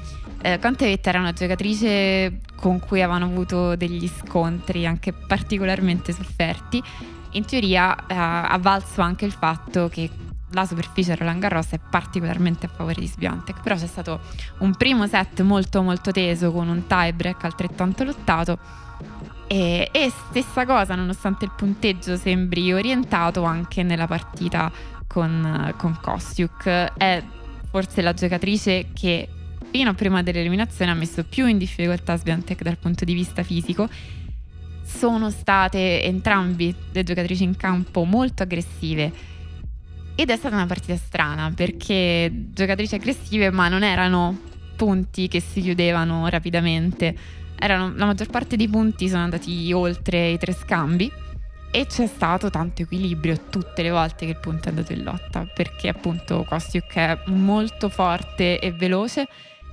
Eh, 0.43 0.59
Contevetta 0.59 1.11
era 1.11 1.19
una 1.19 1.33
giocatrice 1.33 2.41
con 2.57 2.81
cui 2.81 3.03
avevano 3.03 3.27
avuto 3.27 3.77
degli 3.77 4.09
scontri 4.09 4.87
anche 4.87 5.13
particolarmente 5.13 6.13
sofferti. 6.13 6.83
In 7.33 7.45
teoria 7.45 7.95
eh, 7.95 8.15
ha 8.15 8.59
valso 8.61 9.03
anche 9.03 9.27
il 9.27 9.33
fatto 9.33 9.89
che 9.89 10.09
la 10.53 10.65
superficie 10.65 11.15
Roland 11.15 11.41
Garros 11.41 11.71
è 11.71 11.79
particolarmente 11.79 12.67
a 12.67 12.69
favore 12.69 13.01
di 13.01 13.07
Sviantek, 13.07 13.61
però 13.61 13.77
c'è 13.77 13.87
stato 13.87 14.21
un 14.59 14.75
primo 14.75 15.07
set 15.07 15.43
molto 15.43 15.83
molto 15.83 16.11
teso 16.11 16.51
con 16.51 16.69
un 16.69 16.87
tie 16.87 17.13
break 17.13 17.45
altrettanto 17.45 18.03
lottato 18.03 18.59
e, 19.47 19.89
e 19.93 20.13
stessa 20.29 20.65
cosa 20.65 20.95
nonostante 20.95 21.45
il 21.45 21.53
punteggio 21.57 22.17
sembri 22.17 22.73
orientato 22.73 23.43
anche 23.45 23.83
nella 23.83 24.07
partita 24.07 24.73
con, 25.07 25.75
con 25.77 25.99
Kostiuk. 26.01 26.65
È 26.97 27.23
forse 27.71 28.03
la 28.03 28.15
giocatrice 28.15 28.87
che 28.93 29.29
fino 29.71 29.91
a 29.91 29.95
prima 29.95 30.23
dell'eliminazione 30.23 30.91
ha 30.91 30.95
messo 30.95 31.25
più 31.25 31.47
in 31.47 31.59
difficoltà 31.59 32.17
Sviantek 32.17 32.63
dal 32.63 32.79
punto 32.79 33.05
di 33.05 33.15
vista 33.15 33.43
fisico. 33.43 33.89
Sono 34.83 35.31
state 35.31 36.03
entrambi 36.03 36.75
le 36.93 37.03
giocatrici 37.03 37.45
in 37.45 37.57
campo 37.57 38.05
molto 38.05 38.43
aggressive 38.43 39.13
ed 40.15 40.29
è 40.29 40.37
stata 40.37 40.57
una 40.57 40.67
partita 40.67 40.97
strana 40.97 41.53
perché 41.55 42.31
giocatrici 42.53 42.97
aggressive 42.97 43.51
ma 43.51 43.69
non 43.69 43.83
erano 43.83 44.39
punti 44.77 45.29
che 45.29 45.41
si 45.41 45.61
chiudevano 45.61 46.29
rapidamente. 46.29 47.15
Erano, 47.59 47.93
la 47.95 48.07
maggior 48.07 48.29
parte 48.29 48.57
dei 48.57 48.69
punti 48.69 49.09
sono 49.09 49.23
andati 49.23 49.73
oltre 49.73 50.31
i 50.31 50.39
tre 50.39 50.53
scambi 50.53 51.11
e 51.71 51.87
c'è 51.87 52.07
stato 52.07 52.51
tanto 52.51 52.83
equilibrio 52.83 53.45
tutte 53.49 53.83
le 53.83 53.91
volte 53.91 54.25
che 54.25 54.33
il 54.33 54.39
punto 54.41 54.67
è 54.67 54.69
andato 54.71 54.93
in 54.93 55.05
lotta 55.05 55.47
perché 55.55 55.89
appunto 55.89 56.43
Kostiuk 56.43 56.95
è 56.95 57.19
molto 57.27 57.89
forte 57.89 58.59
e 58.59 58.73
veloce 58.73 59.29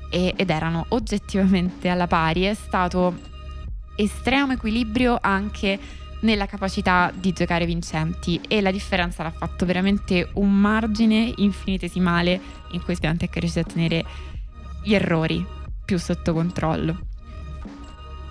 e, 0.09 0.34
ed 0.35 0.49
erano 0.49 0.85
oggettivamente 0.89 1.89
alla 1.89 2.07
pari. 2.07 2.43
È 2.43 2.53
stato 2.53 3.15
estremo 3.95 4.53
equilibrio 4.53 5.17
anche 5.19 5.79
nella 6.21 6.45
capacità 6.45 7.11
di 7.13 7.31
giocare 7.31 7.65
vincenti 7.65 8.39
e 8.47 8.61
la 8.61 8.71
differenza 8.71 9.23
l'ha 9.23 9.31
fatto 9.31 9.65
veramente 9.65 10.29
un 10.34 10.51
margine 10.51 11.34
infinitesimale 11.38 12.39
in 12.71 12.84
cui 12.84 12.95
Sviantec 12.95 13.35
è 13.35 13.39
riuscito 13.39 13.67
a 13.67 13.71
tenere 13.71 14.05
gli 14.84 14.93
errori 14.93 15.45
più 15.85 15.97
sotto 15.99 16.34
controllo. 16.34 16.99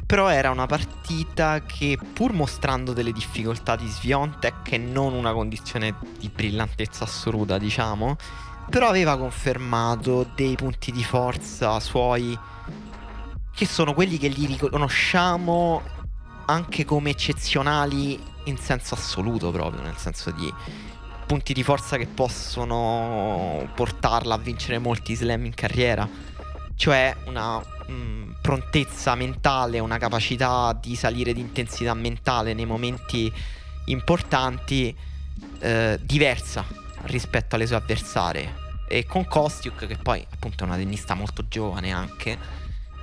Però 0.07 0.29
era 0.29 0.51
una 0.51 0.67
partita 0.67 1.63
che 1.63 1.99
pur 2.13 2.33
mostrando 2.33 2.93
delle 2.93 3.11
difficoltà 3.11 3.75
di 3.75 3.89
Sviontek 3.89 4.73
e 4.73 4.79
non 4.79 5.15
una 5.15 5.33
condizione 5.33 5.97
di 6.19 6.31
brillantezza 6.33 7.03
assoluta, 7.03 7.59
diciamo, 7.59 8.17
però 8.69 8.89
aveva 8.89 9.17
confermato 9.17 10.31
dei 10.35 10.55
punti 10.57 10.93
di 10.93 11.05
forza 11.05 11.79
suoi 11.81 12.39
che 13.55 13.67
sono 13.67 13.95
quelli 13.95 14.19
che 14.19 14.29
gli 14.29 14.47
riconosciamo 14.47 15.83
anche 16.47 16.85
come 16.85 17.11
eccezionali 17.11 18.21
in 18.45 18.59
senso 18.59 18.95
assoluto 18.95 19.51
proprio, 19.51 19.83
nel 19.83 19.97
senso 19.97 20.31
di 20.31 20.53
punti 21.27 21.53
di 21.53 21.63
forza 21.63 21.97
che 21.97 22.07
possono 22.07 23.69
portarla 23.75 24.35
a 24.35 24.39
vincere 24.39 24.79
molti 24.79 25.15
slam 25.15 25.47
in 25.47 25.55
carriera, 25.55 26.09
cioè 26.77 27.17
una 27.27 27.59
mh, 27.59 27.93
mm, 27.93 28.31
prontezza 28.43 29.15
mentale, 29.15 29.79
una 29.79 29.99
capacità 29.99 30.79
di 30.79 30.95
salire 30.95 31.33
di 31.33 31.41
intensità 31.41 31.95
mentale 31.95 32.53
nei 32.53 32.67
momenti 32.67 33.33
importanti 33.87 34.95
eh, 35.61 35.99
diversa 36.03 36.86
rispetto 37.07 37.55
alle 37.55 37.67
sue 37.67 37.77
avversarie. 37.77 38.65
E 38.89 39.05
con 39.05 39.27
Kostiuk, 39.27 39.87
che 39.87 39.97
poi 39.97 40.25
appunto 40.31 40.65
è 40.65 40.67
una 40.67 40.77
tennista 40.77 41.15
molto 41.15 41.49
giovane 41.49 41.93
anche, 41.93 42.39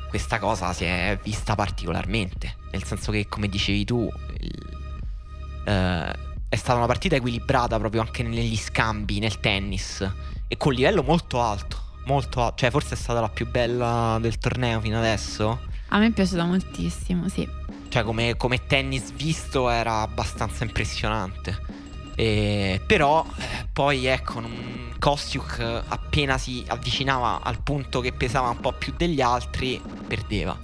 questa 0.07 0.39
cosa 0.39 0.73
si 0.73 0.84
è 0.84 1.17
vista 1.23 1.55
particolarmente. 1.55 2.55
Nel 2.71 2.84
senso 2.84 3.11
che, 3.11 3.27
come 3.27 3.49
dicevi 3.49 3.84
tu, 3.84 4.09
il, 4.39 4.73
eh, 5.65 6.31
è 6.49 6.55
stata 6.55 6.77
una 6.77 6.85
partita 6.85 7.15
equilibrata 7.15 7.80
proprio 7.80 8.01
anche 8.01 8.21
negli 8.21 8.55
scambi, 8.55 9.17
nel 9.17 9.39
tennis. 9.39 10.07
E 10.47 10.55
con 10.55 10.73
livello 10.73 11.01
molto 11.01 11.41
alto. 11.41 11.81
Molto 12.05 12.43
alto. 12.43 12.57
Cioè, 12.57 12.69
forse 12.69 12.93
è 12.93 12.97
stata 12.97 13.21
la 13.21 13.30
più 13.30 13.49
bella 13.49 14.19
del 14.21 14.38
torneo 14.38 14.80
fino 14.80 14.99
adesso. 14.99 15.61
A 15.88 15.97
me 15.97 16.07
è 16.07 16.11
piaciuta 16.11 16.45
moltissimo, 16.45 17.27
sì. 17.27 17.47
Cioè, 17.89 18.03
come, 18.03 18.38
come 18.38 18.65
tennis 18.67 19.11
visto 19.13 19.69
era 19.69 20.01
abbastanza 20.01 20.63
impressionante. 20.63 21.59
E, 22.15 22.81
però 22.85 23.26
eh, 23.38 23.68
poi 23.72 24.06
ecco, 24.06 24.41
Kostiuk 24.99 25.60
appena 25.88 26.38
si 26.38 26.64
avvicinava 26.68 27.41
al 27.44 27.61
punto 27.61 27.99
che 27.99 28.14
pesava 28.14 28.49
un 28.49 28.60
po' 28.60 28.73
più 28.73 28.94
degli 28.95 29.22
altri, 29.22 29.81
perdeva. 30.07 30.57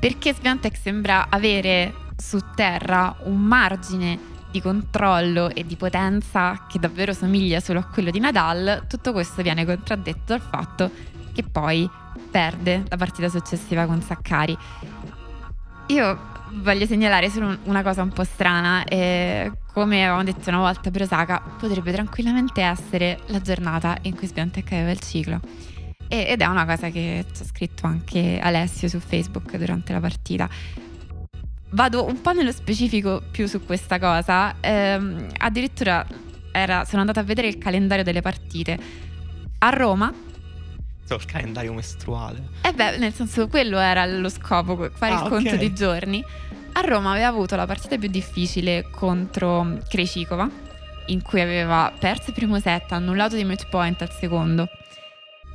Perché 0.00 0.34
Sviantec 0.34 0.76
sembra 0.76 1.26
avere 1.28 1.94
su 2.16 2.38
terra 2.54 3.14
un 3.24 3.40
margine 3.40 4.30
di 4.50 4.60
controllo 4.60 5.48
e 5.48 5.64
di 5.64 5.76
potenza 5.76 6.66
che 6.68 6.78
davvero 6.78 7.12
somiglia 7.12 7.60
solo 7.60 7.78
a 7.78 7.84
quello 7.84 8.10
di 8.10 8.20
Nadal, 8.20 8.84
tutto 8.88 9.12
questo 9.12 9.42
viene 9.42 9.64
contraddetto 9.64 10.20
dal 10.26 10.40
fatto 10.40 10.90
che 11.32 11.42
poi 11.42 11.88
perde 12.30 12.84
la 12.88 12.96
partita 12.96 13.28
successiva 13.28 13.86
con 13.86 14.02
Saccari. 14.02 14.56
Io 15.86 16.31
voglio 16.54 16.86
segnalare 16.86 17.30
solo 17.30 17.56
una 17.64 17.82
cosa 17.82 18.02
un 18.02 18.10
po' 18.10 18.24
strana. 18.24 18.84
Eh, 18.84 19.50
come 19.72 20.02
avevamo 20.02 20.24
detto 20.24 20.48
una 20.50 20.58
volta 20.58 20.90
per 20.90 21.02
Osaka, 21.02 21.40
potrebbe 21.58 21.92
tranquillamente 21.92 22.60
essere 22.62 23.20
la 23.26 23.40
giornata 23.40 23.96
in 24.02 24.14
cui 24.14 24.26
Sbiantec 24.26 24.72
aveva 24.72 24.90
il 24.90 25.00
ciclo. 25.00 25.40
E, 26.08 26.26
ed 26.28 26.40
è 26.40 26.46
una 26.46 26.66
cosa 26.66 26.90
che 26.90 27.24
ci 27.32 27.42
ha 27.42 27.44
scritto 27.46 27.86
anche 27.86 28.38
Alessio 28.42 28.88
su 28.88 28.98
Facebook 29.00 29.56
durante 29.56 29.92
la 29.92 30.00
partita. 30.00 30.48
Vado 31.70 32.04
un 32.04 32.20
po' 32.20 32.32
nello 32.32 32.52
specifico 32.52 33.22
più 33.30 33.46
su 33.46 33.64
questa 33.64 33.98
cosa. 33.98 34.60
Eh, 34.60 35.26
addirittura 35.38 36.06
era, 36.52 36.84
sono 36.84 37.00
andata 37.00 37.20
a 37.20 37.22
vedere 37.22 37.48
il 37.48 37.56
calendario 37.56 38.04
delle 38.04 38.20
partite. 38.20 38.78
A 39.58 39.70
Roma 39.70 40.12
il 41.16 41.24
calendario 41.24 41.72
mestruale. 41.72 42.42
Eh 42.62 42.72
beh, 42.72 42.98
nel 42.98 43.12
senso 43.12 43.48
quello 43.48 43.78
era 43.78 44.04
lo 44.06 44.28
scopo, 44.28 44.90
fare 44.92 45.14
ah, 45.14 45.22
il 45.22 45.28
conto 45.28 45.54
okay. 45.54 45.58
di 45.58 45.74
giorni. 45.74 46.24
A 46.74 46.80
Roma 46.80 47.10
aveva 47.10 47.28
avuto 47.28 47.54
la 47.56 47.66
partita 47.66 47.98
più 47.98 48.08
difficile 48.08 48.86
contro 48.90 49.78
Krejcikova, 49.88 50.48
in 51.06 51.22
cui 51.22 51.40
aveva 51.40 51.92
perso 51.98 52.30
il 52.30 52.34
primo 52.34 52.58
set, 52.60 52.92
annullato 52.92 53.36
di 53.36 53.44
match 53.44 53.68
point 53.68 54.00
al 54.00 54.10
secondo. 54.10 54.68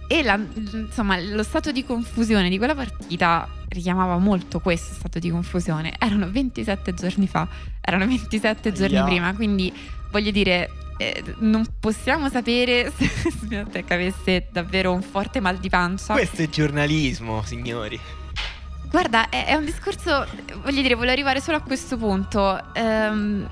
E 0.07 0.23
la, 0.23 0.39
insomma, 0.73 1.19
lo 1.19 1.43
stato 1.43 1.71
di 1.71 1.83
confusione 1.83 2.49
di 2.49 2.57
quella 2.57 2.75
partita 2.75 3.47
richiamava 3.67 4.17
molto 4.17 4.59
questo 4.59 4.93
stato 4.93 5.19
di 5.19 5.29
confusione. 5.29 5.93
Erano 5.99 6.29
27 6.29 6.93
giorni 6.93 7.27
fa, 7.27 7.47
erano 7.81 8.07
27 8.07 8.71
giorni 8.71 8.95
yeah. 8.95 9.05
prima, 9.05 9.33
quindi 9.33 9.73
voglio 10.11 10.31
dire, 10.31 10.69
eh, 10.97 11.23
non 11.39 11.65
possiamo 11.79 12.29
sapere 12.29 12.91
se 12.95 13.31
Sviantec 13.31 13.89
avesse 13.91 14.47
davvero 14.51 14.91
un 14.91 15.01
forte 15.01 15.39
mal 15.39 15.57
di 15.57 15.69
pancia. 15.69 16.13
Questo 16.13 16.41
è 16.41 16.49
giornalismo, 16.49 17.43
signori. 17.43 17.99
Guarda, 18.89 19.29
è, 19.29 19.45
è 19.45 19.53
un 19.55 19.65
discorso, 19.65 20.25
voglio 20.63 20.81
dire, 20.81 20.95
voglio 20.95 21.11
arrivare 21.11 21.41
solo 21.41 21.57
a 21.57 21.61
questo 21.61 21.97
punto. 21.97 22.73
Ehm, 22.73 23.49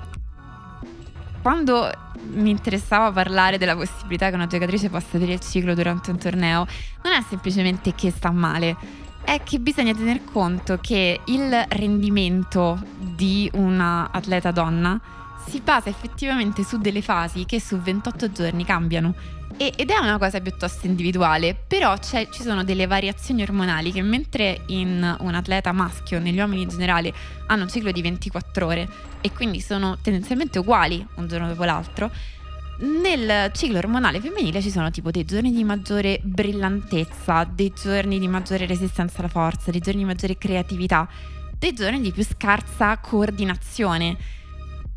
quando 1.42 1.90
mi 2.32 2.50
interessava 2.50 3.12
parlare 3.12 3.58
della 3.58 3.76
possibilità 3.76 4.28
che 4.30 4.34
una 4.34 4.46
giocatrice 4.46 4.88
possa 4.88 5.16
avere 5.16 5.34
il 5.34 5.40
ciclo 5.40 5.74
durante 5.74 6.10
un 6.10 6.18
torneo, 6.18 6.66
non 7.02 7.12
è 7.12 7.22
semplicemente 7.28 7.94
che 7.94 8.10
sta 8.10 8.30
male, 8.30 8.76
è 9.22 9.40
che 9.42 9.58
bisogna 9.58 9.94
tener 9.94 10.24
conto 10.24 10.78
che 10.80 11.20
il 11.26 11.64
rendimento 11.68 12.80
di 12.98 13.48
una 13.54 14.10
atleta 14.10 14.50
donna 14.50 14.98
si 15.46 15.60
basa 15.60 15.88
effettivamente 15.88 16.64
su 16.64 16.78
delle 16.78 17.02
fasi 17.02 17.44
che 17.44 17.60
su 17.60 17.78
28 17.78 18.32
giorni 18.32 18.64
cambiano. 18.64 19.14
E, 19.56 19.72
ed 19.74 19.90
è 19.90 19.96
una 19.96 20.18
cosa 20.18 20.40
piuttosto 20.40 20.86
individuale, 20.86 21.54
però 21.54 21.96
ci 21.98 22.42
sono 22.42 22.62
delle 22.62 22.86
variazioni 22.86 23.42
ormonali 23.42 23.90
che 23.90 24.02
mentre 24.02 24.62
in 24.66 25.16
un 25.20 25.34
atleta 25.34 25.72
maschio, 25.72 26.18
negli 26.18 26.38
uomini 26.38 26.62
in 26.62 26.68
generale, 26.68 27.12
hanno 27.46 27.62
un 27.62 27.70
ciclo 27.70 27.90
di 27.90 28.02
24 28.02 28.66
ore 28.66 28.88
e 29.20 29.32
quindi 29.32 29.60
sono 29.60 29.96
tendenzialmente 30.02 30.58
uguali 30.58 31.04
un 31.14 31.26
giorno 31.26 31.48
dopo 31.48 31.64
l'altro, 31.64 32.10
nel 32.78 33.50
ciclo 33.54 33.78
ormonale 33.78 34.20
femminile 34.20 34.60
ci 34.60 34.70
sono 34.70 34.90
tipo 34.90 35.10
dei 35.10 35.24
giorni 35.24 35.50
di 35.50 35.64
maggiore 35.64 36.20
brillantezza, 36.22 37.48
dei 37.50 37.72
giorni 37.74 38.18
di 38.18 38.28
maggiore 38.28 38.66
resistenza 38.66 39.20
alla 39.20 39.28
forza, 39.28 39.70
dei 39.70 39.80
giorni 39.80 40.00
di 40.00 40.06
maggiore 40.06 40.36
creatività, 40.36 41.08
dei 41.58 41.72
giorni 41.72 42.02
di 42.02 42.12
più 42.12 42.22
scarsa 42.22 42.98
coordinazione 42.98 44.16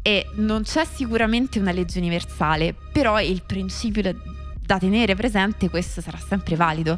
e 0.02 0.28
non 0.36 0.64
c'è 0.64 0.86
sicuramente 0.86 1.60
una 1.60 1.72
legge 1.72 2.00
universale, 2.00 2.74
però 2.92 3.20
il 3.22 3.44
principio 3.46 4.02
da, 4.02 4.78
tenere 4.78 5.16
presente 5.16 5.70
questo 5.70 6.02
sarà 6.02 6.18
sempre 6.18 6.56
valido. 6.56 6.98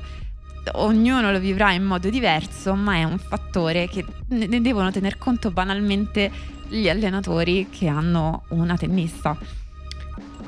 Ognuno 0.73 1.31
lo 1.31 1.39
vivrà 1.39 1.71
in 1.73 1.83
modo 1.83 2.09
diverso, 2.09 2.75
ma 2.75 2.95
è 2.95 3.03
un 3.03 3.17
fattore 3.17 3.87
che 3.87 4.05
ne 4.27 4.61
devono 4.61 4.91
tener 4.91 5.17
conto 5.17 5.49
banalmente 5.51 6.31
gli 6.67 6.87
allenatori 6.87 7.67
che 7.69 7.87
hanno 7.87 8.43
una 8.49 8.77
tennista. 8.77 9.35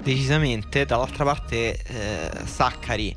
Decisamente, 0.04 0.86
dall'altra 0.86 1.24
parte 1.24 1.82
eh, 1.82 2.46
Saccari 2.46 3.16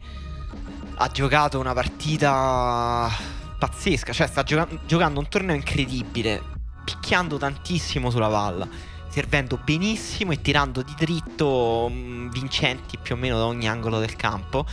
ha 0.98 1.08
giocato 1.08 1.58
una 1.58 1.74
partita 1.74 3.10
pazzesca, 3.58 4.12
cioè 4.12 4.26
sta 4.26 4.42
gioca- 4.42 4.68
giocando 4.86 5.20
un 5.20 5.28
torneo 5.28 5.54
incredibile, 5.54 6.42
picchiando 6.84 7.36
tantissimo 7.36 8.10
sulla 8.10 8.28
palla, 8.28 8.68
servendo 9.16 9.58
benissimo 9.64 10.32
e 10.32 10.42
tirando 10.42 10.82
di 10.82 10.92
dritto 10.94 11.88
mh, 11.88 12.28
vincenti 12.28 12.98
più 12.98 13.14
o 13.14 13.18
meno 13.18 13.38
da 13.38 13.46
ogni 13.46 13.66
angolo 13.66 13.98
del 13.98 14.14
campo. 14.14 14.66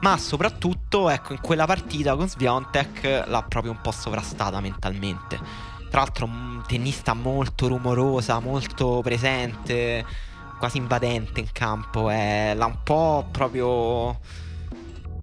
Ma 0.00 0.16
soprattutto, 0.16 1.10
ecco, 1.10 1.34
in 1.34 1.40
quella 1.42 1.66
partita 1.66 2.16
con 2.16 2.26
Sviontek 2.26 3.24
l'ha 3.26 3.42
proprio 3.42 3.72
un 3.72 3.80
po' 3.82 3.90
sovrastata 3.90 4.58
mentalmente. 4.60 5.38
Tra 5.90 6.00
l'altro, 6.00 6.24
un 6.24 6.62
tennista 6.66 7.12
molto 7.12 7.68
rumorosa, 7.68 8.40
molto 8.40 9.00
presente, 9.02 10.02
quasi 10.58 10.78
invadente 10.78 11.40
in 11.40 11.52
campo. 11.52 12.08
Eh, 12.08 12.54
l'ha 12.54 12.64
un 12.64 12.82
po' 12.82 13.28
proprio. 13.30 14.18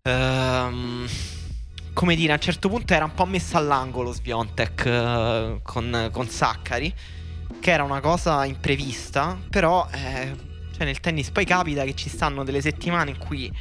Ehm, 0.04 1.08
come 1.94 2.16
dire, 2.16 2.34
a 2.34 2.36
un 2.36 2.42
certo 2.42 2.70
punto 2.70 2.94
era 2.94 3.06
un 3.06 3.16
po' 3.16 3.26
messa 3.26 3.58
all'angolo 3.58 4.12
Sviontek 4.12 4.86
eh, 4.86 5.60
con, 5.64 6.10
con 6.12 6.28
Saccari, 6.28 6.94
che 7.60 7.72
era 7.72 7.84
una 7.84 8.00
cosa 8.00 8.46
imprevista, 8.46 9.38
però 9.50 9.88
eh, 9.92 10.34
cioè 10.76 10.86
nel 10.86 11.00
tennis 11.00 11.32
poi 11.32 11.46
capita 11.46 11.84
che 11.84 11.96
ci 11.96 12.10
stanno 12.10 12.44
delle 12.44 12.62
settimane 12.62 13.12
in 13.12 13.18
cui 13.18 13.52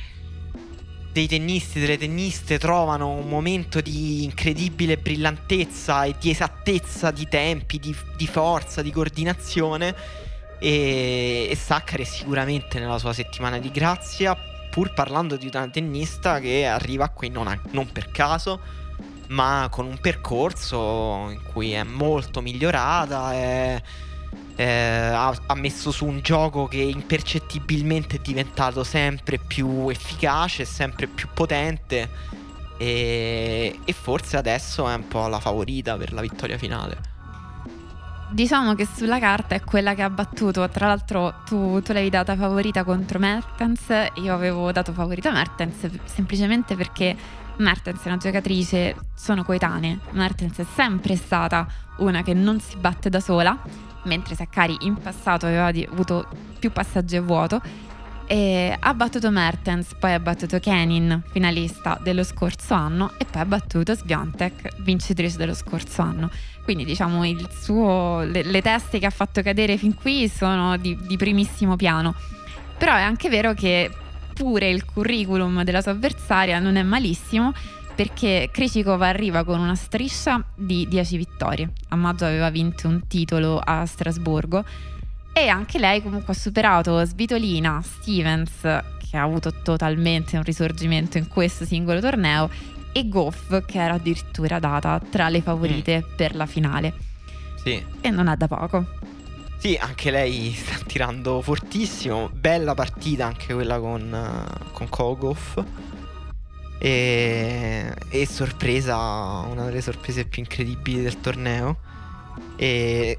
dei 1.17 1.27
tennisti, 1.27 1.81
delle 1.81 1.97
tenniste 1.97 2.59
trovano 2.59 3.09
un 3.09 3.27
momento 3.27 3.81
di 3.81 4.23
incredibile 4.23 4.99
brillantezza 4.99 6.05
e 6.05 6.15
di 6.21 6.29
esattezza 6.29 7.11
di 7.11 7.27
tempi, 7.27 7.79
di, 7.79 7.97
di 8.19 8.27
forza, 8.27 8.83
di 8.83 8.91
coordinazione. 8.91 9.95
E, 10.59 11.49
e 11.51 11.57
Saccari 11.57 12.03
è 12.03 12.07
sicuramente 12.07 12.79
nella 12.79 12.99
sua 12.99 13.15
settimana 13.15 13.59
di 13.59 13.71
grazia, 13.71 14.37
pur 14.71 14.93
parlando 14.93 15.37
di 15.37 15.47
una 15.47 15.67
tennista 15.69 16.39
che 16.39 16.67
arriva 16.67 17.09
qui 17.09 17.31
non, 17.31 17.49
a, 17.49 17.59
non 17.71 17.91
per 17.91 18.11
caso, 18.11 18.61
ma 19.29 19.69
con 19.71 19.87
un 19.87 19.99
percorso 19.99 21.29
in 21.31 21.41
cui 21.53 21.73
è 21.73 21.83
molto 21.83 22.41
migliorata. 22.41 23.33
È, 23.33 23.83
eh, 24.57 24.65
ha, 24.65 25.35
ha, 25.47 25.55
messo 25.55 25.91
su 25.91 26.07
un 26.07 26.21
gioco 26.21 26.67
che 26.67 26.79
impercettibilmente 26.79 28.17
è 28.17 28.21
diventato 28.21 28.85
sempre 28.85 29.39
più 29.39 29.89
efficace, 29.91 30.65
sempre 30.65 31.07
più 31.07 31.29
potente 31.35 32.09
e, 32.79 33.79
e 33.85 33.93
forse 33.93 34.37
adesso 34.37 34.89
è 34.89 34.95
un 34.95 35.09
po' 35.09 35.27
la 35.29 35.41
favorita 35.41 35.97
per 35.97 36.13
la 36.13 36.21
vittoria 36.21 36.59
finale. 36.59 37.15
Diciamo 38.29 38.75
che 38.75 38.89
sulla 38.93 39.21
carta 39.21 39.55
è 39.55 39.63
quella 39.63 39.95
che 39.95 40.03
ha 40.03 40.11
battuto, 40.11 40.69
tra 40.69 40.89
l'altro 40.89 41.43
tu, 41.45 41.81
tu 41.81 41.93
l'avevi 41.93 42.11
data 42.11 42.35
favorita 42.35 42.83
contro 42.83 43.21
Mertens, 43.21 43.87
io 44.15 44.35
avevo 44.35 44.73
dato 44.73 44.93
favorita 44.93 45.31
Mertens 45.31 45.89
semplicemente 46.05 46.75
perché 46.75 47.17
Mertens 47.59 48.03
è 48.03 48.09
una 48.09 48.19
giocatrice, 48.19 48.97
sono 49.15 49.45
coetanee, 49.45 49.99
Mertens 50.11 50.59
è 50.59 50.67
sempre 50.75 51.17
stata 51.17 51.67
una 51.99 52.23
che 52.23 52.35
non 52.35 52.61
si 52.61 52.77
batte 52.77 53.09
da 53.09 53.21
sola 53.21 53.59
mentre 54.07 54.35
Saccari 54.35 54.77
in 54.81 54.95
passato 54.95 55.47
aveva 55.47 55.67
avuto 55.67 56.27
più 56.59 56.73
passaggi 56.73 57.17
a 57.17 57.23
vuoto. 57.23 57.61
E 58.29 58.77
ha 58.77 58.95
battuto 58.95 59.31
Mertens, 59.31 59.95
poi 60.01 60.13
ha 60.13 60.19
battuto 60.19 60.59
Kenin, 60.59 61.23
finalista 61.31 61.97
dello 62.03 62.25
scorso 62.25 62.75
anno, 62.75 63.13
e 63.19 63.25
poi 63.25 63.43
ha 63.43 63.45
battuto 63.45 63.95
Sviantek, 63.95 64.81
vincitrice 64.83 65.37
dello 65.37 65.55
scorso 65.55 66.03
anno. 66.03 66.29
Quindi 66.65 66.85
diciamo 66.85 67.23
suo, 67.51 68.23
le, 68.23 68.43
le, 68.43 68.63
teste 68.63 68.99
che 68.99 69.07
ha 69.07 69.11
fatto 69.11 69.43
cadere 69.43 69.77
fin 69.77 69.95
qui 69.95 70.29
sono 70.29 70.77
di, 70.77 70.99
di 71.07 71.17
primissimo 71.17 71.77
piano. 71.77 72.15
Però 72.77 72.95
è 72.95 73.01
anche 73.01 73.29
vero 73.29 73.55
che 73.55 73.91
pure 74.37 74.69
il 74.69 74.85
curriculum 74.85 75.65
della 75.65 75.81
sua 75.81 75.93
avversaria 75.93 76.59
non 76.59 76.77
è 76.77 76.83
malissimo 76.83 77.55
perché 77.95 78.51
Krejcikov 78.53 79.01
arriva 79.01 79.43
con 79.45 79.59
una 79.59 79.75
striscia 79.75 80.45
di 80.55 80.87
10 80.87 81.17
vittorie. 81.17 81.73
A 81.89 81.97
maggio 81.97 82.27
aveva 82.27 82.51
vinto 82.51 82.87
un 82.87 83.07
titolo 83.07 83.59
a 83.59 83.87
Strasburgo 83.87 84.63
e 85.33 85.49
anche 85.49 85.79
lei 85.79 86.03
comunque 86.03 86.35
ha 86.35 86.37
superato 86.37 87.03
Svitolina, 87.03 87.81
Stevens, 87.83 88.61
che 88.61 89.17
ha 89.17 89.23
avuto 89.23 89.51
totalmente 89.63 90.37
un 90.37 90.43
risorgimento 90.43 91.17
in 91.17 91.29
questo 91.29 91.65
singolo 91.65 92.01
torneo, 92.01 92.51
e 92.93 93.09
Goff, 93.09 93.65
che 93.65 93.79
era 93.79 93.95
addirittura 93.95 94.59
data 94.59 95.01
tra 95.11 95.29
le 95.29 95.41
favorite 95.41 96.05
mm. 96.07 96.17
per 96.17 96.35
la 96.35 96.47
finale. 96.47 96.95
Sì. 97.63 97.83
E 98.01 98.11
non 98.11 98.29
è 98.29 98.37
da 98.37 98.47
poco. 98.47 98.87
Sì, 99.59 99.77
anche 99.81 100.11
lei 100.11 100.53
sta 100.53 100.77
tirando 100.87 101.41
fortissimo. 101.41 102.29
Bella 102.33 102.75
partita 102.75 103.27
anche 103.27 103.55
quella 103.55 103.79
con, 103.79 104.13
uh, 104.13 104.73
con 104.73 104.89
Kogoff. 104.89 105.63
E, 106.79 107.95
e 108.09 108.27
sorpresa, 108.27 108.97
una 109.49 109.65
delle 109.65 109.81
sorprese 109.81 110.27
più 110.27 110.43
incredibili 110.43 111.03
del 111.03 111.21
torneo. 111.21 111.79
E, 112.57 113.19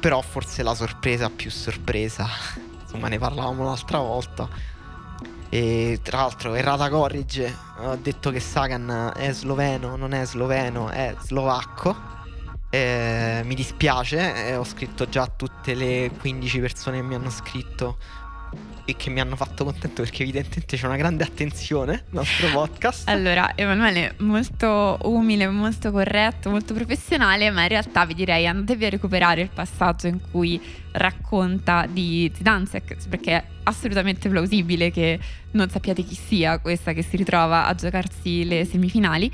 però 0.00 0.20
forse 0.20 0.62
la 0.62 0.74
sorpresa 0.74 1.30
più 1.30 1.50
sorpresa, 1.50 2.26
insomma 2.82 3.08
ne 3.08 3.18
parlavamo 3.18 3.64
l'altra 3.64 3.98
volta. 3.98 4.48
E 5.48 6.00
tra 6.02 6.18
l'altro 6.18 6.54
Errata 6.54 6.88
Corrige 6.88 7.54
ha 7.78 7.96
detto 7.96 8.30
che 8.30 8.40
Sagan 8.40 9.12
è 9.14 9.30
sloveno, 9.32 9.96
non 9.96 10.12
è 10.12 10.24
sloveno, 10.26 10.88
è 10.88 11.14
slovacco. 11.20 12.14
Eh, 12.70 13.42
mi 13.44 13.54
dispiace, 13.54 14.48
eh, 14.48 14.56
ho 14.56 14.64
scritto 14.64 15.08
già 15.08 15.22
a 15.22 15.32
tutte 15.34 15.74
le 15.74 16.10
15 16.18 16.58
persone 16.60 16.98
che 16.98 17.02
mi 17.04 17.14
hanno 17.14 17.30
scritto 17.30 17.98
e 18.84 18.94
che 18.96 19.10
mi 19.10 19.20
hanno 19.20 19.34
fatto 19.34 19.64
contento 19.64 20.02
perché 20.02 20.22
evidentemente 20.22 20.76
c'è 20.76 20.86
una 20.86 20.96
grande 20.96 21.24
attenzione 21.24 21.92
al 21.92 22.04
nostro 22.10 22.48
podcast. 22.48 23.08
Allora, 23.16 23.52
Emanuele, 23.56 24.14
molto 24.18 24.98
umile, 25.02 25.48
molto 25.48 25.90
corretto, 25.90 26.50
molto 26.50 26.72
professionale, 26.72 27.50
ma 27.50 27.62
in 27.62 27.68
realtà 27.68 28.06
vi 28.06 28.14
direi 28.14 28.46
andatevi 28.46 28.84
a 28.84 28.90
recuperare 28.90 29.42
il 29.42 29.50
passaggio 29.52 30.06
in 30.06 30.20
cui 30.30 30.60
racconta 30.92 31.86
di 31.90 32.30
Zidansek, 32.34 33.08
perché 33.08 33.32
è 33.32 33.44
assolutamente 33.64 34.28
plausibile 34.28 34.90
che 34.90 35.18
non 35.52 35.68
sappiate 35.68 36.02
chi 36.04 36.14
sia 36.14 36.58
questa 36.58 36.92
che 36.92 37.02
si 37.02 37.16
ritrova 37.16 37.66
a 37.66 37.74
giocarsi 37.74 38.44
le 38.44 38.64
semifinali 38.64 39.32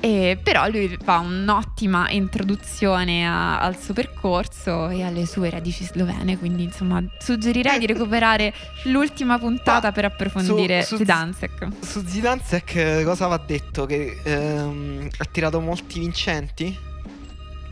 e 0.00 0.38
però 0.42 0.68
lui 0.68 0.96
fa 1.02 1.18
un'ottima 1.18 2.10
introduzione 2.10 3.26
a, 3.26 3.60
al 3.60 3.78
suo 3.78 3.94
percorso 3.94 4.88
e 4.88 5.02
alle 5.02 5.26
sue 5.26 5.50
radici 5.50 5.84
slovene, 5.84 6.38
quindi 6.38 6.64
insomma 6.64 7.02
suggerirei 7.18 7.78
di 7.78 7.86
recuperare 7.86 8.52
l'ultima 8.84 9.38
puntata 9.38 9.88
Ma 9.88 9.92
per 9.92 10.04
approfondire 10.06 10.82
su, 10.82 10.88
su 10.90 10.96
Zidansek. 10.98 11.68
Su 11.80 12.04
Zidansek 12.06 13.02
cosa 13.04 13.26
va 13.26 13.38
detto? 13.38 13.86
Che 13.86 14.20
ehm, 14.22 15.08
ha 15.16 15.24
tirato 15.24 15.60
molti 15.60 16.00
vincenti? 16.00 16.78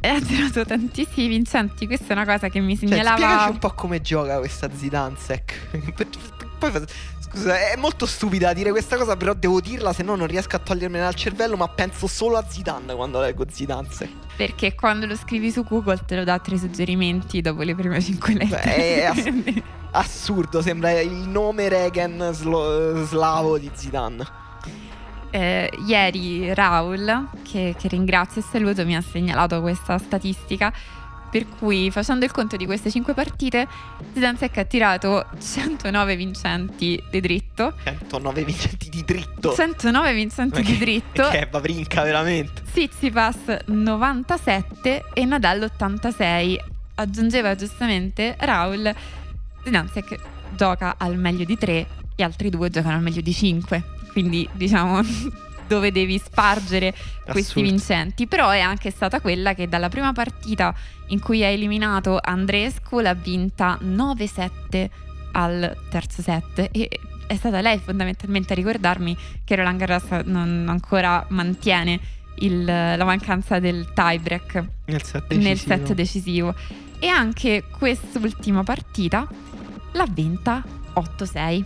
E 0.01 0.09
ha 0.09 0.21
tirato 0.21 0.65
tantissimi 0.65 1.29
vincenti, 1.29 1.87
questa 1.87 2.09
è 2.09 2.13
una 2.13 2.27
cosa 2.27 2.49
che 2.49 2.61
mi 2.61 2.77
cioè, 2.77 2.89
segnalava... 2.89 3.17
Cioè, 3.17 3.27
spiegaci 3.27 3.51
un 3.51 3.59
po' 3.59 3.71
come 3.71 4.01
gioca 4.03 4.39
questa. 4.39 4.69
Poi 6.59 6.71
Scusa, 6.71 6.85
è 7.43 7.75
molto 7.77 8.07
stupida 8.07 8.53
dire 8.53 8.71
questa 8.71 8.97
cosa, 8.97 9.17
però 9.17 9.35
devo 9.35 9.61
dirla, 9.61 9.93
se 9.93 10.03
no 10.03 10.15
non 10.15 10.27
riesco 10.27 10.57
a 10.57 10.59
togliermela 10.59 11.05
dal 11.05 11.15
cervello, 11.15 11.57
ma 11.57 11.69
penso 11.69 12.07
solo 12.07 12.37
a 12.37 12.45
Zidane 12.47 12.95
quando 12.95 13.21
leggo 13.21 13.45
Zidane. 13.51 13.89
Perché 14.37 14.75
quando 14.75 15.07
lo 15.07 15.17
scrivi 15.17 15.51
su 15.51 15.65
Google 15.65 16.01
te 16.07 16.17
lo 16.17 16.25
dà 16.25 16.39
tre 16.39 16.59
suggerimenti 16.59 17.41
dopo 17.41 17.63
le 17.63 17.75
prime 17.75 18.01
cinque 18.01 18.35
lettere. 18.35 18.63
Beh, 18.63 19.03
è 19.03 19.05
ass- 19.05 19.63
assurdo, 19.93 20.63
sembra 20.63 21.01
il 21.01 21.29
nome 21.29 21.69
Reagan 21.69 22.31
slo- 22.33 23.05
slavo 23.05 23.59
di 23.59 23.71
Zidane. 23.73 24.43
Eh, 25.31 25.69
ieri 25.87 26.55
Raul, 26.55 27.29
che, 27.43 27.75
che 27.77 27.89
ringrazio 27.89 28.41
e 28.41 28.45
saluto, 28.45 28.85
mi 28.85 28.95
ha 28.95 29.01
segnalato 29.01 29.61
questa 29.61 29.99
statistica 29.99 30.73
per 31.35 31.49
cui 31.49 31.91
facendo 31.91 32.25
il 32.25 32.31
conto 32.31 32.57
di 32.57 32.65
queste 32.65 32.93
5 32.93 33.13
partite 33.13 33.67
Zidansek 34.13 34.57
ha 34.57 34.65
tirato 34.65 35.27
109 35.37 36.15
vincenti 36.15 37.03
di 37.11 37.21
dritto. 37.21 37.75
109 37.83 38.45
vincenti 38.45 38.89
di 38.89 39.03
dritto. 39.05 39.53
109 39.53 40.15
vincenti 40.15 40.63
di 40.63 40.79
dritto. 40.79 41.29
che 41.31 41.41
è 41.41 41.49
Vavrinka 41.49 42.05
veramente. 42.05 42.63
Tsitsipas 42.71 43.65
97 43.67 45.07
e 45.13 45.25
Nadal 45.25 45.63
86 45.63 46.61
aggiungeva 46.95 47.57
giustamente 47.57 48.37
Raul 48.39 48.95
Zidansek 49.65 50.17
gioca 50.55 50.95
al 50.97 51.17
meglio 51.17 51.45
di 51.45 51.59
3 51.59 51.87
e 52.15 52.23
altri 52.23 52.49
due 52.49 52.71
giocano 52.71 52.95
al 52.95 53.03
meglio 53.03 53.21
di 53.21 53.33
5 53.33 53.83
quindi 54.13 54.49
diciamo 54.53 55.01
dove 55.67 55.93
devi 55.93 56.19
spargere 56.19 56.89
Assurdo. 56.89 57.33
questi 57.33 57.63
vincenti. 57.63 58.27
Però 58.27 58.51
è 58.51 58.61
anche 58.61 58.91
stata 58.91 59.21
quella 59.21 59.55
che 59.55 59.69
dalla 59.69 59.89
prima 59.89 60.13
partita 60.13 60.75
in 61.09 61.21
cui 61.21 61.45
ha 61.45 61.49
eliminato 61.49 62.19
Andrescu 62.21 63.01
l'ha 63.01 63.15
vinta 63.15 63.79
9-7 63.83 64.89
al 65.33 65.77
terzo 65.91 66.23
set 66.23 66.69
e 66.71 66.89
è 67.27 67.35
stata 67.37 67.61
lei 67.61 67.79
fondamentalmente 67.79 68.53
a 68.53 68.57
ricordarmi 68.57 69.17
che 69.45 69.57
Roland 69.57 69.79
Garros 69.79 70.25
non 70.25 70.67
ancora 70.69 71.25
mantiene 71.31 71.99
il, 72.37 72.65
la 72.65 73.05
mancanza 73.05 73.59
del 73.59 73.93
tiebreak 73.95 74.65
nel 74.87 75.03
set, 75.03 75.33
nel 75.35 75.59
set 75.59 75.93
decisivo. 75.95 76.55
E 76.99 77.07
anche 77.07 77.65
quest'ultima 77.71 78.63
partita 78.63 79.27
l'ha 79.93 80.07
vinta 80.09 80.63
8-6 80.95 81.65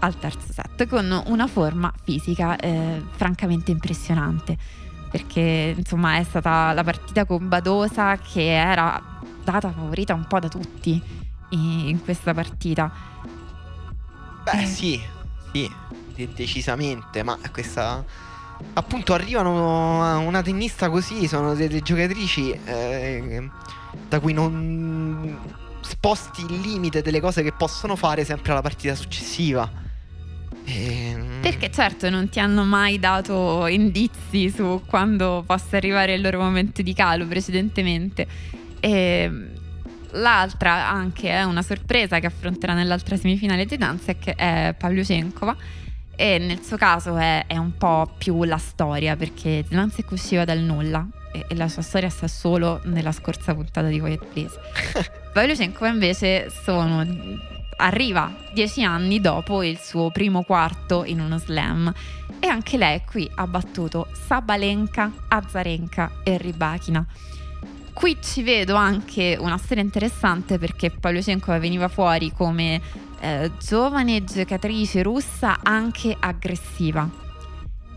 al 0.00 0.18
terzo 0.18 0.52
set 0.52 0.86
con 0.86 1.22
una 1.26 1.46
forma 1.46 1.92
fisica 2.02 2.56
eh, 2.56 3.02
francamente 3.12 3.70
impressionante 3.70 4.56
perché 5.10 5.74
insomma 5.76 6.16
è 6.16 6.22
stata 6.24 6.72
la 6.72 6.84
partita 6.84 7.24
con 7.24 7.48
Badosa 7.48 8.16
che 8.16 8.52
era 8.54 9.02
data 9.42 9.70
favorita 9.72 10.14
un 10.14 10.26
po' 10.26 10.38
da 10.38 10.48
tutti 10.48 11.02
in 11.50 12.00
questa 12.04 12.32
partita. 12.32 12.90
Beh, 14.44 14.62
eh. 14.62 14.66
sì, 14.66 15.00
sì, 15.52 15.70
decisamente, 16.34 17.22
ma 17.24 17.36
questa 17.52 18.04
appunto 18.74 19.14
arrivano 19.14 20.04
a 20.04 20.16
una 20.18 20.42
tennista 20.42 20.88
così, 20.90 21.26
sono 21.26 21.54
delle 21.54 21.80
giocatrici 21.80 22.52
eh, 22.52 23.50
da 24.08 24.20
cui 24.20 24.32
non 24.32 25.38
sposti 25.80 26.42
il 26.42 26.60
limite 26.60 27.02
delle 27.02 27.20
cose 27.20 27.42
che 27.42 27.52
possono 27.52 27.96
fare 27.96 28.24
sempre 28.24 28.52
alla 28.52 28.62
partita 28.62 28.94
successiva. 28.94 29.88
E... 30.64 31.16
Perché 31.40 31.70
certo 31.70 32.10
non 32.10 32.28
ti 32.28 32.38
hanno 32.38 32.64
mai 32.64 32.98
dato 32.98 33.66
indizi 33.66 34.50
su 34.50 34.82
quando 34.86 35.42
possa 35.46 35.76
arrivare 35.76 36.14
il 36.14 36.20
loro 36.20 36.40
momento 36.40 36.82
di 36.82 36.92
calo 36.92 37.26
precedentemente. 37.26 38.26
E 38.80 39.48
l'altra 40.12 40.88
anche 40.88 41.30
è 41.30 41.42
una 41.42 41.62
sorpresa 41.62 42.18
che 42.18 42.26
affronterà 42.26 42.74
nell'altra 42.74 43.16
semifinale 43.16 43.66
di 43.66 43.76
Danzek 43.76 44.34
è 44.34 44.74
Pavlyuchenkova 44.76 45.56
e 46.16 46.38
nel 46.38 46.62
suo 46.62 46.76
caso 46.76 47.16
è, 47.16 47.46
è, 47.46 47.56
un 47.56 47.76
po' 47.76 48.12
più 48.18 48.44
la 48.44 48.58
storia 48.58 49.16
perché 49.16 49.64
Danzek 49.66 50.10
usciva 50.10 50.44
dal 50.44 50.58
nulla 50.58 51.06
e, 51.32 51.46
e, 51.48 51.54
la 51.54 51.68
sua 51.68 51.82
storia 51.82 52.10
sta 52.10 52.28
solo 52.28 52.80
nella 52.84 53.12
scorsa 53.12 53.54
puntata 53.54 53.86
di 53.86 53.98
Quiet 53.98 54.26
Please. 54.26 54.58
Pavlyuchenkova 55.32 55.88
invece 55.88 56.50
sono 56.50 57.04
arriva 57.80 58.32
dieci 58.52 58.84
anni 58.84 59.20
dopo 59.20 59.62
il 59.62 59.78
suo 59.78 60.10
primo 60.10 60.42
quarto 60.42 61.04
in 61.04 61.20
uno 61.20 61.38
slam 61.38 61.92
e 62.38 62.46
anche 62.46 62.76
lei 62.76 63.02
qui 63.04 63.30
ha 63.34 63.46
battuto 63.46 64.08
Sabalenka, 64.12 65.10
Azarenka 65.28 66.10
e 66.22 66.36
Ribachina. 66.38 67.04
Qui 67.92 68.16
ci 68.22 68.42
vedo 68.42 68.76
anche 68.76 69.36
una 69.38 69.58
storia 69.58 69.82
interessante 69.82 70.58
perché 70.58 70.90
Pavlyuchenkova 70.90 71.58
veniva 71.58 71.88
fuori 71.88 72.32
come 72.32 72.80
eh, 73.20 73.50
giovane 73.62 74.24
giocatrice 74.24 75.02
russa 75.02 75.58
anche 75.62 76.16
aggressiva. 76.18 77.08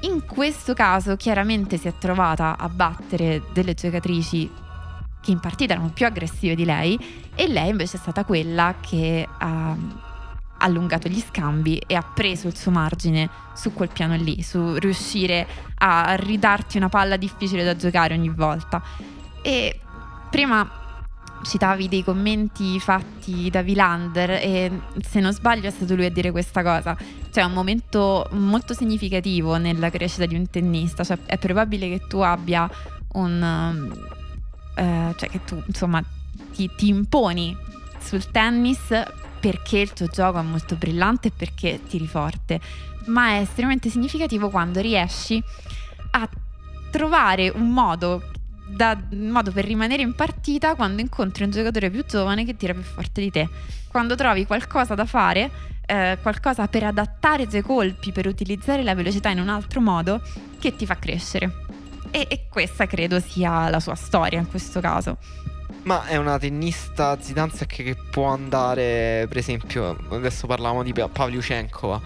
In 0.01 0.25
questo 0.25 0.73
caso 0.73 1.15
chiaramente 1.15 1.77
si 1.77 1.87
è 1.87 1.93
trovata 1.97 2.57
a 2.57 2.67
battere 2.67 3.43
delle 3.53 3.73
giocatrici 3.73 4.49
che 5.23 5.31
in 5.31 5.39
partita 5.39 5.73
erano 5.73 5.89
più 5.89 6.05
aggressive 6.05 6.53
di 6.53 6.65
lei 6.65 6.99
e 7.33 7.47
lei 7.47 7.69
invece 7.69 7.95
è 7.95 7.99
stata 7.99 8.25
quella 8.25 8.75
che 8.81 9.25
ha 9.37 9.75
allungato 10.57 11.07
gli 11.07 11.19
scambi 11.19 11.81
e 11.87 11.95
ha 11.95 12.03
preso 12.03 12.47
il 12.47 12.55
suo 12.55 12.71
margine 12.71 13.29
su 13.53 13.73
quel 13.73 13.89
piano 13.91 14.15
lì, 14.15 14.41
su 14.41 14.75
riuscire 14.75 15.47
a 15.77 16.15
ridarti 16.15 16.77
una 16.77 16.89
palla 16.89 17.15
difficile 17.15 17.63
da 17.63 17.75
giocare 17.75 18.13
ogni 18.13 18.29
volta. 18.29 18.81
E 19.41 19.79
prima 20.29 20.81
citavi 21.43 21.89
dei 21.89 22.03
commenti 22.03 22.79
fatti 22.79 23.49
da 23.49 23.61
Vilander 23.61 24.31
e 24.31 24.71
se 25.01 25.19
non 25.19 25.33
sbaglio 25.33 25.67
è 25.67 25.71
stato 25.71 25.95
lui 25.95 26.05
a 26.05 26.11
dire 26.11 26.31
questa 26.31 26.63
cosa. 26.63 26.95
Cioè 27.31 27.43
è 27.43 27.45
un 27.45 27.53
momento 27.53 28.27
molto 28.31 28.73
significativo 28.73 29.57
nella 29.57 29.89
crescita 29.89 30.25
di 30.25 30.35
un 30.35 30.49
tennista, 30.49 31.03
cioè 31.03 31.17
è 31.25 31.37
probabile 31.37 31.89
che 31.89 32.07
tu 32.07 32.19
abbia 32.19 32.69
un 33.13 34.21
eh, 34.75 35.13
cioè 35.15 35.29
che 35.29 35.43
tu 35.43 35.61
insomma 35.65 36.03
ti, 36.53 36.69
ti 36.75 36.87
imponi 36.87 37.55
sul 37.99 38.29
tennis 38.31 38.79
perché 39.39 39.79
il 39.79 39.91
tuo 39.91 40.07
gioco 40.07 40.39
è 40.39 40.41
molto 40.41 40.75
brillante 40.75 41.27
e 41.27 41.31
perché 41.35 41.81
tiri 41.87 42.07
forte, 42.07 42.61
ma 43.07 43.31
è 43.31 43.41
estremamente 43.41 43.89
significativo 43.89 44.49
quando 44.49 44.79
riesci 44.79 45.43
a 46.11 46.29
trovare 46.89 47.49
un 47.49 47.69
modo, 47.69 48.23
da, 48.65 48.97
un 49.11 49.27
modo 49.27 49.51
per 49.51 49.65
rimanere 49.65 50.01
in 50.01 50.15
partita 50.15 50.75
quando 50.75 51.01
incontri 51.01 51.43
un 51.43 51.51
giocatore 51.51 51.89
più 51.89 52.05
giovane 52.05 52.45
che 52.45 52.55
tira 52.55 52.73
più 52.73 52.83
forte 52.83 53.19
di 53.19 53.31
te. 53.31 53.49
Quando 53.89 54.15
trovi 54.15 54.45
qualcosa 54.45 54.95
da 54.95 55.05
fare, 55.05 55.51
eh, 55.85 56.17
qualcosa 56.21 56.67
per 56.67 56.83
adattare 56.83 57.43
i 57.43 57.47
tuoi 57.49 57.63
colpi, 57.63 58.13
per 58.13 58.27
utilizzare 58.27 58.81
la 58.81 58.95
velocità 58.95 59.29
in 59.29 59.39
un 59.39 59.49
altro 59.49 59.81
modo 59.81 60.21
che 60.59 60.75
ti 60.75 60.85
fa 60.85 60.97
crescere. 60.97 61.51
E, 62.15 62.27
e 62.29 62.45
questa 62.47 62.85
credo 62.85 63.19
sia 63.19 63.69
la 63.69 63.79
sua 63.79 63.95
storia 63.95 64.37
in 64.37 64.47
questo 64.47 64.79
caso. 64.79 65.17
Ma 65.81 66.05
è 66.05 66.15
una 66.15 66.37
tennista 66.37 67.19
Zidanzek 67.19 67.75
che 67.75 67.95
può 68.11 68.27
andare, 68.27 69.25
per 69.27 69.37
esempio, 69.37 69.97
adesso 70.11 70.45
parlavamo 70.45 70.83
di 70.83 70.93
Pavlyuchenkova. 70.93 71.99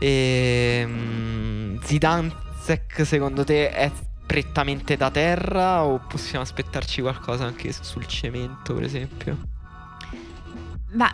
E 0.00 0.82
um, 0.84 1.80
Zidanzek 1.80 3.06
secondo 3.06 3.44
te 3.44 3.70
è 3.70 3.92
prettamente 4.26 4.96
da 4.96 5.10
terra 5.10 5.84
o 5.84 6.00
possiamo 6.00 6.42
aspettarci 6.42 7.00
qualcosa 7.00 7.44
anche 7.44 7.72
sul 7.72 8.06
cemento, 8.06 8.74
per 8.74 8.82
esempio? 8.82 9.38
Beh, 10.90 11.10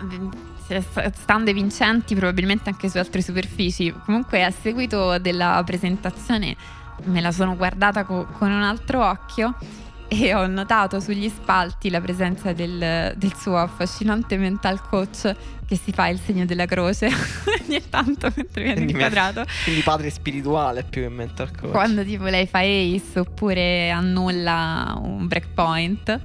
stando 1.12 1.52
vincenti, 1.52 2.14
probabilmente 2.14 2.70
anche 2.70 2.89
su 2.89 2.97
altre 2.97 3.20
superfici. 3.22 3.94
Comunque, 4.05 4.43
a 4.43 4.51
seguito 4.51 5.18
della 5.18 5.62
presentazione 5.64 6.56
me 7.05 7.20
la 7.20 7.33
sono 7.33 7.57
guardata 7.57 8.05
co- 8.05 8.27
con 8.33 8.51
un 8.51 8.62
altro 8.62 9.05
occhio 9.05 9.57
e 10.09 10.35
ho 10.35 10.47
notato 10.47 11.01
sugli 11.01 11.29
spalti 11.29 11.91
la 11.91 12.01
presenza 12.01 12.53
del, 12.53 13.15
del, 13.15 13.35
suo 13.37 13.59
affascinante 13.59 14.39
mental 14.39 14.81
coach 14.89 15.35
che 15.66 15.77
si 15.77 15.93
fa 15.93 16.09
il 16.09 16.19
segno 16.19 16.47
della 16.47 16.65
croce 16.65 17.09
ogni 17.62 17.83
tanto 17.91 18.33
mentre 18.35 18.62
viene 18.62 18.75
quindi 18.77 18.93
inquadrato. 18.93 19.45
Quindi 19.65 19.83
padre 19.83 20.09
spirituale 20.09 20.83
più 20.83 21.03
che 21.03 21.09
mental 21.11 21.51
coach. 21.55 21.73
Quando 21.73 22.03
tipo 22.05 22.25
lei 22.25 22.47
fa 22.47 22.61
ace 22.61 23.19
oppure 23.19 23.91
annulla 23.91 24.99
un 24.99 25.27
breakpoint, 25.27 26.20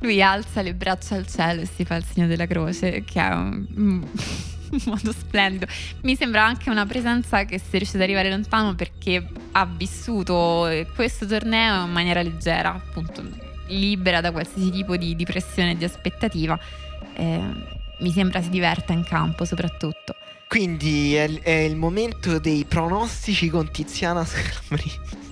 lui 0.00 0.22
alza 0.22 0.60
le 0.60 0.74
braccia 0.74 1.14
al 1.14 1.26
cielo 1.26 1.62
e 1.62 1.66
si 1.66 1.86
fa 1.86 1.96
il 1.96 2.04
segno 2.04 2.26
della 2.26 2.46
croce, 2.46 3.02
che 3.02 3.20
è 3.20 3.32
un 3.32 4.06
in 4.70 4.80
modo 4.86 5.12
splendido. 5.12 5.66
Mi 6.02 6.16
sembra 6.16 6.44
anche 6.44 6.70
una 6.70 6.86
presenza 6.86 7.44
che 7.44 7.58
si 7.58 7.76
riesce 7.78 7.96
ad 7.96 8.02
arrivare 8.02 8.30
lontano 8.30 8.74
perché 8.74 9.26
ha 9.52 9.66
vissuto 9.66 10.68
questo 10.94 11.26
torneo 11.26 11.84
in 11.84 11.92
maniera 11.92 12.22
leggera, 12.22 12.74
appunto 12.74 13.22
libera 13.68 14.20
da 14.20 14.30
qualsiasi 14.30 14.70
tipo 14.70 14.96
di, 14.96 15.16
di 15.16 15.24
pressione 15.24 15.72
e 15.72 15.76
di 15.76 15.84
aspettativa. 15.84 16.58
Eh, 17.14 17.74
mi 17.98 18.10
sembra 18.12 18.42
si 18.42 18.50
diverta 18.50 18.92
in 18.92 19.04
campo 19.04 19.44
soprattutto. 19.44 20.14
Quindi 20.48 21.14
è, 21.14 21.28
è 21.40 21.50
il 21.50 21.76
momento 21.76 22.38
dei 22.38 22.64
pronostici 22.64 23.48
con 23.48 23.70
Tiziana 23.70 24.24
Scalabrini. 24.24 25.25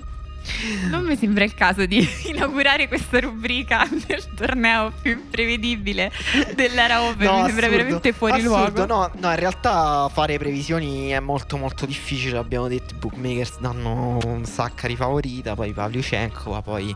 Non 0.90 1.04
mi 1.04 1.16
sembra 1.16 1.44
il 1.44 1.54
caso 1.54 1.86
di 1.86 2.06
inaugurare 2.26 2.88
questa 2.88 3.20
rubrica 3.20 3.88
nel 4.06 4.24
torneo 4.34 4.92
più 5.00 5.12
imprevedibile 5.12 6.12
dell'era 6.54 7.02
Open. 7.02 7.26
No, 7.26 7.40
mi 7.40 7.46
sembra 7.46 7.68
veramente 7.68 8.12
fuori 8.12 8.40
assurdo. 8.40 8.84
luogo. 8.84 8.86
No, 8.86 9.10
no, 9.14 9.30
in 9.30 9.38
realtà 9.38 10.08
fare 10.12 10.38
previsioni 10.38 11.08
è 11.08 11.20
molto 11.20 11.56
molto 11.56 11.86
difficile. 11.86 12.38
Abbiamo 12.38 12.68
detto 12.68 12.94
i 12.94 12.98
bookmakers 12.98 13.58
danno 13.60 14.18
un 14.24 14.44
Saccari 14.44 14.96
favorita, 14.96 15.54
poi 15.54 15.72
Pavlyuchenkova, 15.72 16.62
poi... 16.62 16.94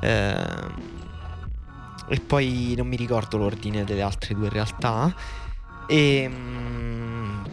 Ehm, 0.00 0.94
e 2.08 2.20
poi 2.20 2.74
non 2.76 2.86
mi 2.86 2.96
ricordo 2.96 3.36
l'ordine 3.36 3.84
delle 3.84 4.02
altre 4.02 4.34
due 4.34 4.48
realtà. 4.48 5.12
E, 5.86 6.22
ehm, 6.22 6.85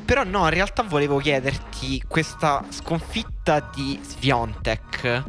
però 0.05 0.23
no, 0.23 0.43
in 0.43 0.49
realtà 0.49 0.83
volevo 0.83 1.17
chiederti 1.17 2.03
questa 2.07 2.63
sconfitta 2.69 3.69
di 3.73 3.99
Sviontek 4.01 5.23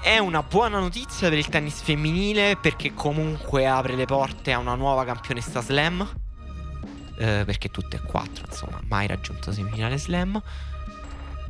è 0.00 0.18
una 0.18 0.42
buona 0.42 0.78
notizia 0.78 1.28
per 1.28 1.38
il 1.38 1.48
tennis 1.48 1.80
femminile 1.80 2.56
perché 2.56 2.94
comunque 2.94 3.66
apre 3.66 3.94
le 3.94 4.04
porte 4.06 4.52
a 4.52 4.58
una 4.58 4.74
nuova 4.74 5.04
campionessa 5.04 5.60
slam. 5.60 6.08
Eh, 7.18 7.42
perché 7.44 7.68
tutte 7.68 7.96
e 7.96 8.00
quattro, 8.00 8.46
insomma, 8.46 8.80
mai 8.86 9.08
raggiunto 9.08 9.50
semifinale 9.50 9.98
slam. 9.98 10.40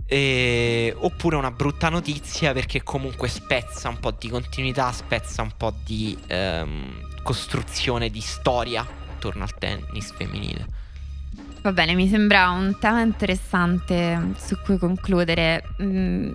E, 0.07 0.95
oppure 0.97 1.37
una 1.37 1.51
brutta 1.51 1.91
notizia 1.91 2.55
perché 2.55 2.83
comunque 2.83 3.29
spezza 3.29 3.91
un 3.91 4.01
po' 4.01 4.13
di 4.13 4.31
continuità, 4.31 4.91
spezza 4.93 5.43
un 5.43 5.53
po' 5.55 5.75
di 5.85 6.19
ehm, 6.27 7.23
costruzione 7.23 8.09
di 8.09 8.21
storia 8.21 8.87
attorno 9.15 9.43
al 9.43 9.53
tennis 9.59 10.13
femminile. 10.15 10.67
Va 11.61 11.73
bene, 11.73 11.95
mi 11.95 12.09
sembra 12.09 12.51
un 12.51 12.79
tema 12.79 13.01
interessante 13.01 14.33
su 14.37 14.57
cui 14.61 14.79
concludere. 14.79 15.65
Mm, 15.83 16.31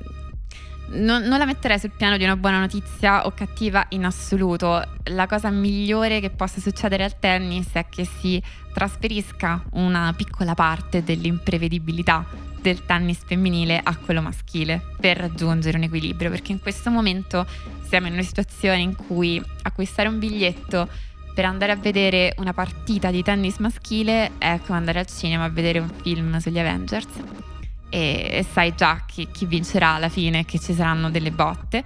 non, 0.88 1.24
non, 1.24 1.40
la 1.40 1.46
metterei 1.46 1.80
sul 1.80 1.92
piano 1.96 2.18
di 2.18 2.26
una 2.26 2.36
buona 2.36 2.60
notizia 2.60 3.26
o 3.26 3.32
cattiva 3.32 3.86
in 3.90 4.04
assoluto. 4.04 4.84
La 5.06 5.26
cosa 5.26 5.50
migliore 5.50 6.20
che 6.20 6.30
possa 6.30 6.60
succedere 6.60 7.06
al 7.06 7.20
tennis 7.20 7.70
è 7.72 7.86
che 7.88 8.06
si 8.06 8.42
trasferisca 8.74 9.64
una 9.74 10.14
piccola 10.16 10.56
parte 10.56 11.04
dell'imprevedibilità 11.04 12.26
del 12.62 12.86
tennis 12.86 13.20
femminile 13.26 13.80
a 13.82 13.96
quello 13.98 14.22
maschile 14.22 14.82
per 15.00 15.18
raggiungere 15.18 15.78
un 15.78 15.84
equilibrio, 15.84 16.30
perché 16.30 16.52
in 16.52 16.60
questo 16.60 16.90
momento 16.90 17.46
siamo 17.88 18.08
in 18.08 18.14
una 18.14 18.24
situazione 18.24 18.82
in 18.82 18.96
cui 18.96 19.42
acquistare 19.62 20.10
un 20.10 20.20
biglietto 20.20 20.88
per 21.34 21.46
andare 21.46 21.72
a 21.72 21.76
vedere 21.76 22.36
una 22.38 22.54
partita 22.54 23.10
di 23.10 23.24
tennis 23.24 23.58
maschile 23.58 24.38
è 24.38 24.60
come 24.66 24.78
andare 24.78 25.00
al 25.00 25.08
cinema 25.08 25.46
a 25.46 25.50
vedere 25.50 25.80
un 25.80 25.90
film 26.02 26.38
sugli 26.38 26.60
Avengers 26.60 27.08
e, 27.94 28.28
e 28.32 28.46
sai 28.50 28.74
già 28.76 29.04
chi, 29.06 29.28
chi 29.32 29.46
vincerà 29.46 29.90
alla 29.90 30.10
fine, 30.10 30.46
che 30.46 30.58
ci 30.60 30.74
saranno 30.74 31.12
delle 31.12 31.30
botte. 31.30 31.84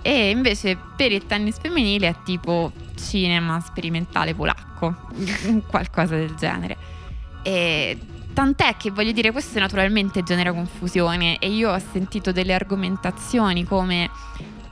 E 0.00 0.30
invece 0.30 0.78
per 0.96 1.12
il 1.12 1.26
tennis 1.26 1.58
femminile 1.58 2.08
è 2.08 2.14
tipo 2.24 2.72
cinema 2.94 3.60
sperimentale 3.60 4.34
polacco, 4.34 4.94
qualcosa 5.68 6.16
del 6.16 6.34
genere. 6.36 6.76
E 7.42 7.98
tant'è 8.32 8.76
che 8.78 8.90
voglio 8.90 9.12
dire, 9.12 9.30
questo 9.30 9.58
naturalmente 9.58 10.22
genera 10.22 10.52
confusione 10.52 11.38
e 11.38 11.50
io 11.50 11.72
ho 11.72 11.82
sentito 11.92 12.32
delle 12.32 12.54
argomentazioni 12.54 13.64
come 13.64 14.08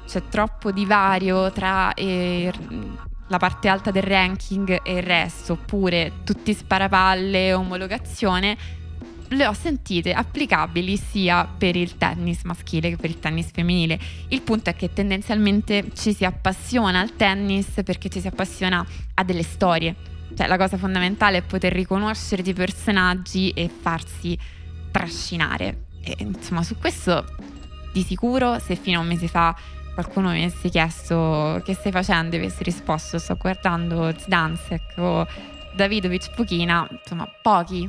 c'è 0.06 0.22
troppo 0.28 0.70
divario 0.70 1.50
tra 1.52 1.92
eh, 1.94 2.52
la 3.28 3.38
parte 3.38 3.68
alta 3.68 3.90
del 3.90 4.02
ranking 4.02 4.80
e 4.82 4.96
il 4.96 5.02
resto, 5.02 5.54
oppure 5.54 6.12
tutti 6.24 6.52
sparapalle, 6.52 7.54
omologazione, 7.54 8.56
le 9.28 9.46
ho 9.46 9.52
sentite 9.52 10.12
applicabili 10.12 10.96
sia 10.96 11.46
per 11.46 11.76
il 11.76 11.96
tennis 11.96 12.42
maschile 12.42 12.90
che 12.90 12.96
per 12.96 13.10
il 13.10 13.18
tennis 13.18 13.50
femminile. 13.50 13.98
Il 14.28 14.42
punto 14.42 14.70
è 14.70 14.76
che 14.76 14.92
tendenzialmente 14.92 15.90
ci 15.94 16.12
si 16.12 16.24
appassiona 16.24 17.00
al 17.00 17.16
tennis 17.16 17.80
perché 17.84 18.08
ci 18.08 18.20
si 18.20 18.26
appassiona 18.26 18.86
a 19.14 19.24
delle 19.24 19.42
storie. 19.42 19.94
Cioè 20.36 20.46
la 20.46 20.56
cosa 20.56 20.76
fondamentale 20.76 21.38
è 21.38 21.42
poter 21.42 21.72
riconoscere 21.72 22.42
i 22.42 22.52
personaggi 22.52 23.50
e 23.50 23.68
farsi 23.68 24.38
trascinare. 24.90 25.86
E, 26.02 26.16
insomma, 26.18 26.62
su 26.62 26.76
questo 26.76 27.24
di 27.92 28.02
sicuro 28.02 28.58
se 28.58 28.74
fino 28.74 28.98
a 28.98 29.02
un 29.02 29.06
mese 29.06 29.28
fa 29.28 29.56
qualcuno 29.94 30.30
mi 30.30 30.44
avesse 30.44 30.68
chiesto 30.68 31.62
che 31.64 31.74
stai 31.74 31.92
facendo? 31.92 32.36
E 32.36 32.40
avessi 32.40 32.62
risposto 32.62 33.18
sto 33.18 33.36
guardando 33.36 34.12
Zdansek 34.16 34.98
o 34.98 35.26
Davidovic 35.74 36.34
Pochina, 36.34 36.86
insomma 36.90 37.28
pochi 37.40 37.88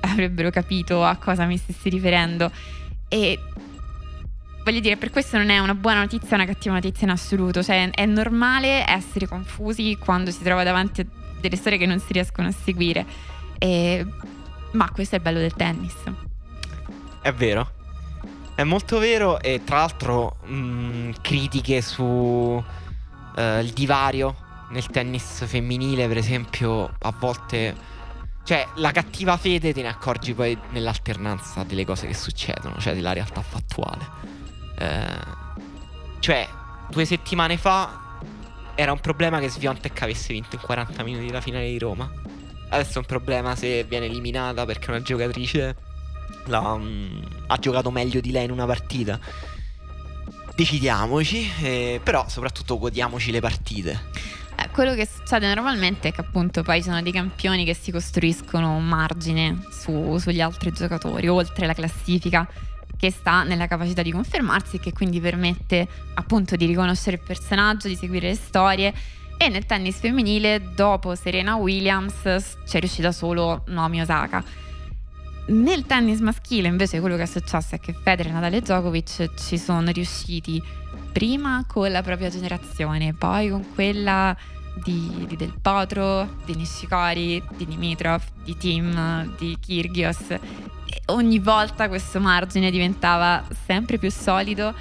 avrebbero 0.00 0.50
capito 0.50 1.04
a 1.04 1.16
cosa 1.16 1.44
mi 1.46 1.56
stessi 1.56 1.88
riferendo. 1.88 2.50
E 3.08 3.38
voglio 4.62 4.80
dire 4.80 4.96
per 4.96 5.10
questo 5.10 5.36
non 5.36 5.50
è 5.50 5.58
una 5.58 5.74
buona 5.74 6.00
notizia 6.00 6.30
o 6.30 6.34
una 6.34 6.46
cattiva 6.46 6.74
notizia 6.74 7.06
in 7.06 7.12
assoluto, 7.12 7.62
cioè 7.62 7.90
è 7.90 8.06
normale 8.06 8.88
essere 8.88 9.26
confusi 9.26 9.96
quando 9.98 10.30
si 10.30 10.42
trova 10.42 10.62
davanti 10.62 11.00
a 11.00 11.06
delle 11.40 11.56
storie 11.56 11.78
che 11.78 11.86
non 11.86 11.98
si 11.98 12.12
riescono 12.12 12.48
a 12.48 12.52
seguire, 12.52 13.06
e... 13.58 14.06
ma 14.72 14.90
questo 14.90 15.14
è 15.14 15.18
il 15.18 15.24
bello 15.24 15.38
del 15.38 15.54
tennis. 15.54 15.96
È 17.22 17.32
vero, 17.32 17.72
è 18.60 18.64
molto 18.64 18.98
vero 18.98 19.40
e 19.40 19.62
tra 19.64 19.78
l'altro 19.78 20.36
mh, 20.44 20.54
mm, 20.54 21.10
critiche 21.22 21.80
sul 21.80 22.06
uh, 22.06 23.72
divario 23.72 24.48
nel 24.70 24.86
tennis 24.86 25.44
femminile, 25.46 26.06
per 26.06 26.16
esempio, 26.16 26.94
a 26.98 27.14
volte... 27.18 27.88
Cioè, 28.42 28.66
la 28.76 28.90
cattiva 28.90 29.36
fede 29.36 29.72
te 29.72 29.82
ne 29.82 29.88
accorgi 29.88 30.34
poi 30.34 30.58
nell'alternanza 30.70 31.62
delle 31.62 31.84
cose 31.84 32.06
che 32.06 32.14
succedono, 32.14 32.76
cioè 32.78 32.94
della 32.94 33.12
realtà 33.12 33.42
fattuale. 33.42 34.08
Eh, 34.78 35.38
cioè, 36.20 36.48
due 36.88 37.04
settimane 37.04 37.56
fa 37.56 38.18
era 38.74 38.92
un 38.92 39.00
problema 39.00 39.38
che 39.40 39.48
Sviontek 39.48 40.02
avesse 40.02 40.32
vinto 40.32 40.56
in 40.56 40.62
40 40.62 41.02
minuti 41.02 41.30
la 41.30 41.40
finale 41.40 41.68
di 41.68 41.78
Roma. 41.78 42.10
Adesso 42.70 42.94
è 42.94 42.98
un 42.98 43.04
problema 43.04 43.54
se 43.54 43.84
viene 43.84 44.06
eliminata 44.06 44.64
perché 44.64 44.90
una 44.90 45.02
giocatrice 45.02 45.76
la, 46.50 46.60
um, 46.72 47.22
ha 47.46 47.56
giocato 47.56 47.90
meglio 47.90 48.20
di 48.20 48.30
lei 48.30 48.44
in 48.44 48.50
una 48.50 48.66
partita. 48.66 49.18
Decidiamoci, 50.54 51.50
eh, 51.62 52.00
però 52.02 52.28
soprattutto 52.28 52.78
godiamoci 52.78 53.30
le 53.30 53.40
partite. 53.40 53.98
Eh, 54.56 54.68
quello 54.72 54.94
che 54.94 55.06
succede 55.06 55.52
normalmente 55.54 56.08
è 56.08 56.12
che 56.12 56.20
appunto 56.20 56.62
poi 56.62 56.82
ci 56.82 56.88
sono 56.88 57.00
dei 57.00 57.12
campioni 57.12 57.64
che 57.64 57.72
si 57.72 57.90
costruiscono 57.90 58.74
un 58.74 58.86
margine 58.86 59.64
su, 59.70 60.18
sugli 60.18 60.42
altri 60.42 60.70
giocatori, 60.72 61.28
oltre 61.28 61.66
la 61.66 61.72
classifica 61.72 62.46
che 62.98 63.10
sta 63.10 63.44
nella 63.44 63.66
capacità 63.66 64.02
di 64.02 64.12
confermarsi 64.12 64.76
e 64.76 64.80
che 64.80 64.92
quindi 64.92 65.18
permette 65.20 65.88
appunto 66.14 66.56
di 66.56 66.66
riconoscere 66.66 67.16
il 67.16 67.22
personaggio, 67.22 67.88
di 67.88 67.96
seguire 67.96 68.28
le 68.28 68.34
storie. 68.34 68.92
E 69.38 69.48
nel 69.48 69.64
tennis 69.64 69.98
femminile, 69.98 70.60
dopo 70.74 71.14
Serena 71.14 71.54
Williams, 71.54 72.20
c'è 72.66 72.78
riuscita 72.78 73.10
solo 73.10 73.62
Naomi 73.68 74.02
Osaka 74.02 74.44
nel 75.50 75.84
tennis 75.86 76.20
maschile 76.20 76.68
invece 76.68 77.00
quello 77.00 77.16
che 77.16 77.22
è 77.22 77.26
successo 77.26 77.74
è 77.74 77.80
che 77.80 77.92
Federer, 77.92 78.32
Nadal 78.32 78.54
e 78.54 78.60
Djokovic 78.60 79.34
ci 79.34 79.58
sono 79.58 79.90
riusciti 79.90 80.62
prima 81.12 81.64
con 81.66 81.90
la 81.90 82.02
propria 82.02 82.28
generazione, 82.28 83.14
poi 83.14 83.50
con 83.50 83.64
quella 83.74 84.36
di, 84.82 85.26
di 85.28 85.36
Del 85.36 85.54
Potro, 85.60 86.36
di 86.44 86.54
Nishikori, 86.54 87.42
di 87.56 87.66
Dimitrov, 87.66 88.22
di 88.44 88.56
Tim, 88.56 89.34
di 89.36 89.56
Kyrgios. 89.60 90.30
E 90.30 91.02
ogni 91.06 91.38
volta 91.38 91.88
questo 91.88 92.20
margine 92.20 92.70
diventava 92.70 93.44
sempre 93.66 93.98
più 93.98 94.10
solido. 94.10 94.74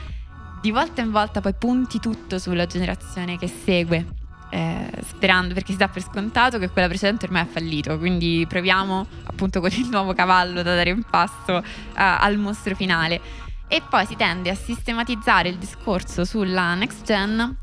Di 0.61 0.71
volta 0.71 1.01
in 1.01 1.11
volta 1.11 1.41
poi 1.41 1.53
punti 1.53 1.99
tutto 1.99 2.37
sulla 2.37 2.65
generazione 2.65 3.37
che 3.37 3.47
segue 3.47 4.18
eh, 4.49 4.89
sperando 5.03 5.53
perché 5.53 5.71
si 5.71 5.77
dà 5.77 5.88
per 5.88 6.01
scontato 6.01 6.57
che 6.57 6.69
quella 6.69 6.88
precedente 6.88 7.26
ormai 7.26 7.41
ha 7.41 7.45
fallito, 7.45 7.97
quindi 7.97 8.45
proviamo 8.47 9.05
appunto 9.26 9.59
con 9.59 9.69
il 9.71 9.88
nuovo 9.89 10.13
cavallo 10.13 10.63
da 10.63 10.76
dare 10.76 10.89
in 10.89 11.03
passo 11.03 11.57
uh, 11.57 11.63
al 11.93 12.38
mostro 12.38 12.76
finale. 12.76 13.21
E 13.67 13.84
poi 13.88 14.05
si 14.07 14.15
tende 14.15 14.49
a 14.49 14.55
sistematizzare 14.55 15.49
il 15.49 15.57
discorso 15.57 16.26
sulla 16.26 16.73
next 16.73 17.05
gen 17.05 17.55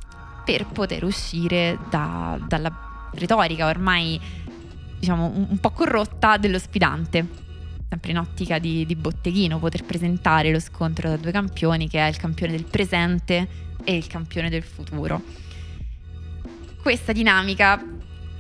per 0.45 0.67
poter 0.67 1.03
uscire 1.03 1.77
da, 1.91 2.39
dalla 2.47 3.11
retorica 3.15 3.67
ormai 3.67 4.21
diciamo 4.99 5.27
un, 5.27 5.47
un, 5.51 5.59
po' 5.59 5.71
corrotta 5.71 6.37
dello 6.37 6.61
sfidante. 6.61 7.45
Sempre 7.89 8.13
in 8.13 8.19
ottica 8.19 8.59
di, 8.59 8.87
di 8.87 8.95
botteghino, 8.95 9.59
poter 9.59 9.85
presentare 9.85 10.53
lo 10.53 10.61
scontro 10.61 11.09
tra 11.09 11.17
due 11.17 11.33
campioni, 11.33 11.89
che 11.89 11.99
è 11.99 12.09
il 12.09 12.17
campione 12.17 12.53
del 12.53 12.65
presente 12.65 13.49
e 13.83 13.97
il 13.97 14.07
campione 14.07 14.49
del 14.49 14.63
futuro 14.63 15.45
questa 16.87 17.11
dinamica 17.11 17.85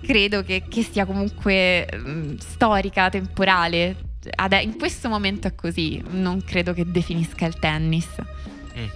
credo 0.02 0.44
che, 0.44 0.62
che 0.68 0.84
sia 0.84 1.04
comunque 1.04 1.84
mh, 1.92 2.10
mm, 2.10 2.36
storica, 2.36 3.10
temporale. 3.10 3.96
Ad, 4.36 4.52
in 4.62 4.78
questo 4.78 5.08
momento 5.08 5.48
è 5.48 5.54
così, 5.56 6.00
non 6.10 6.44
credo 6.44 6.72
che 6.72 6.88
definisca 6.88 7.44
il 7.44 7.58
tennis. 7.58 8.06
Mm. 8.78 8.86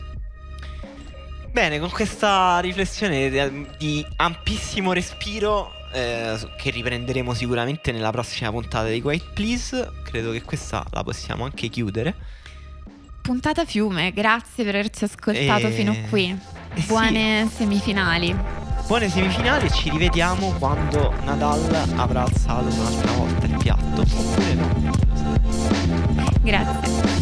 Bene, 1.51 1.81
con 1.81 1.90
questa 1.90 2.60
riflessione 2.60 3.28
di, 3.28 3.66
di 3.77 4.06
ampissimo 4.18 4.93
respiro 4.93 5.72
eh, 5.93 6.39
che 6.56 6.70
riprenderemo 6.70 7.35
sicuramente 7.35 7.90
nella 7.90 8.12
prossima 8.12 8.52
puntata 8.52 8.86
di 8.86 9.01
Quiet 9.01 9.32
Please, 9.32 9.90
credo 10.05 10.31
che 10.31 10.43
questa 10.43 10.86
la 10.93 11.02
possiamo 11.02 11.43
anche 11.43 11.66
chiudere. 11.66 12.14
Puntata 13.20 13.64
fiume, 13.64 14.12
grazie 14.12 14.62
per 14.62 14.77
averci 14.77 15.02
ascoltato 15.02 15.66
e... 15.66 15.70
fino 15.72 15.90
a 15.90 15.97
qui. 16.09 16.39
Eh 16.74 16.84
Buone 16.86 17.47
sì. 17.48 17.56
semifinali 17.56 18.36
buone 18.86 19.09
semifinali 19.09 19.70
ci 19.70 19.88
rivediamo 19.88 20.52
quando 20.59 21.14
Nadal 21.22 21.62
avrà 21.94 22.22
alzato 22.22 22.66
un'altra 22.74 23.12
volta 23.12 23.47
il 23.47 23.56
piatto 23.56 24.01
oppure 24.01 24.55
no. 24.55 24.68
Grazie. 26.42 27.19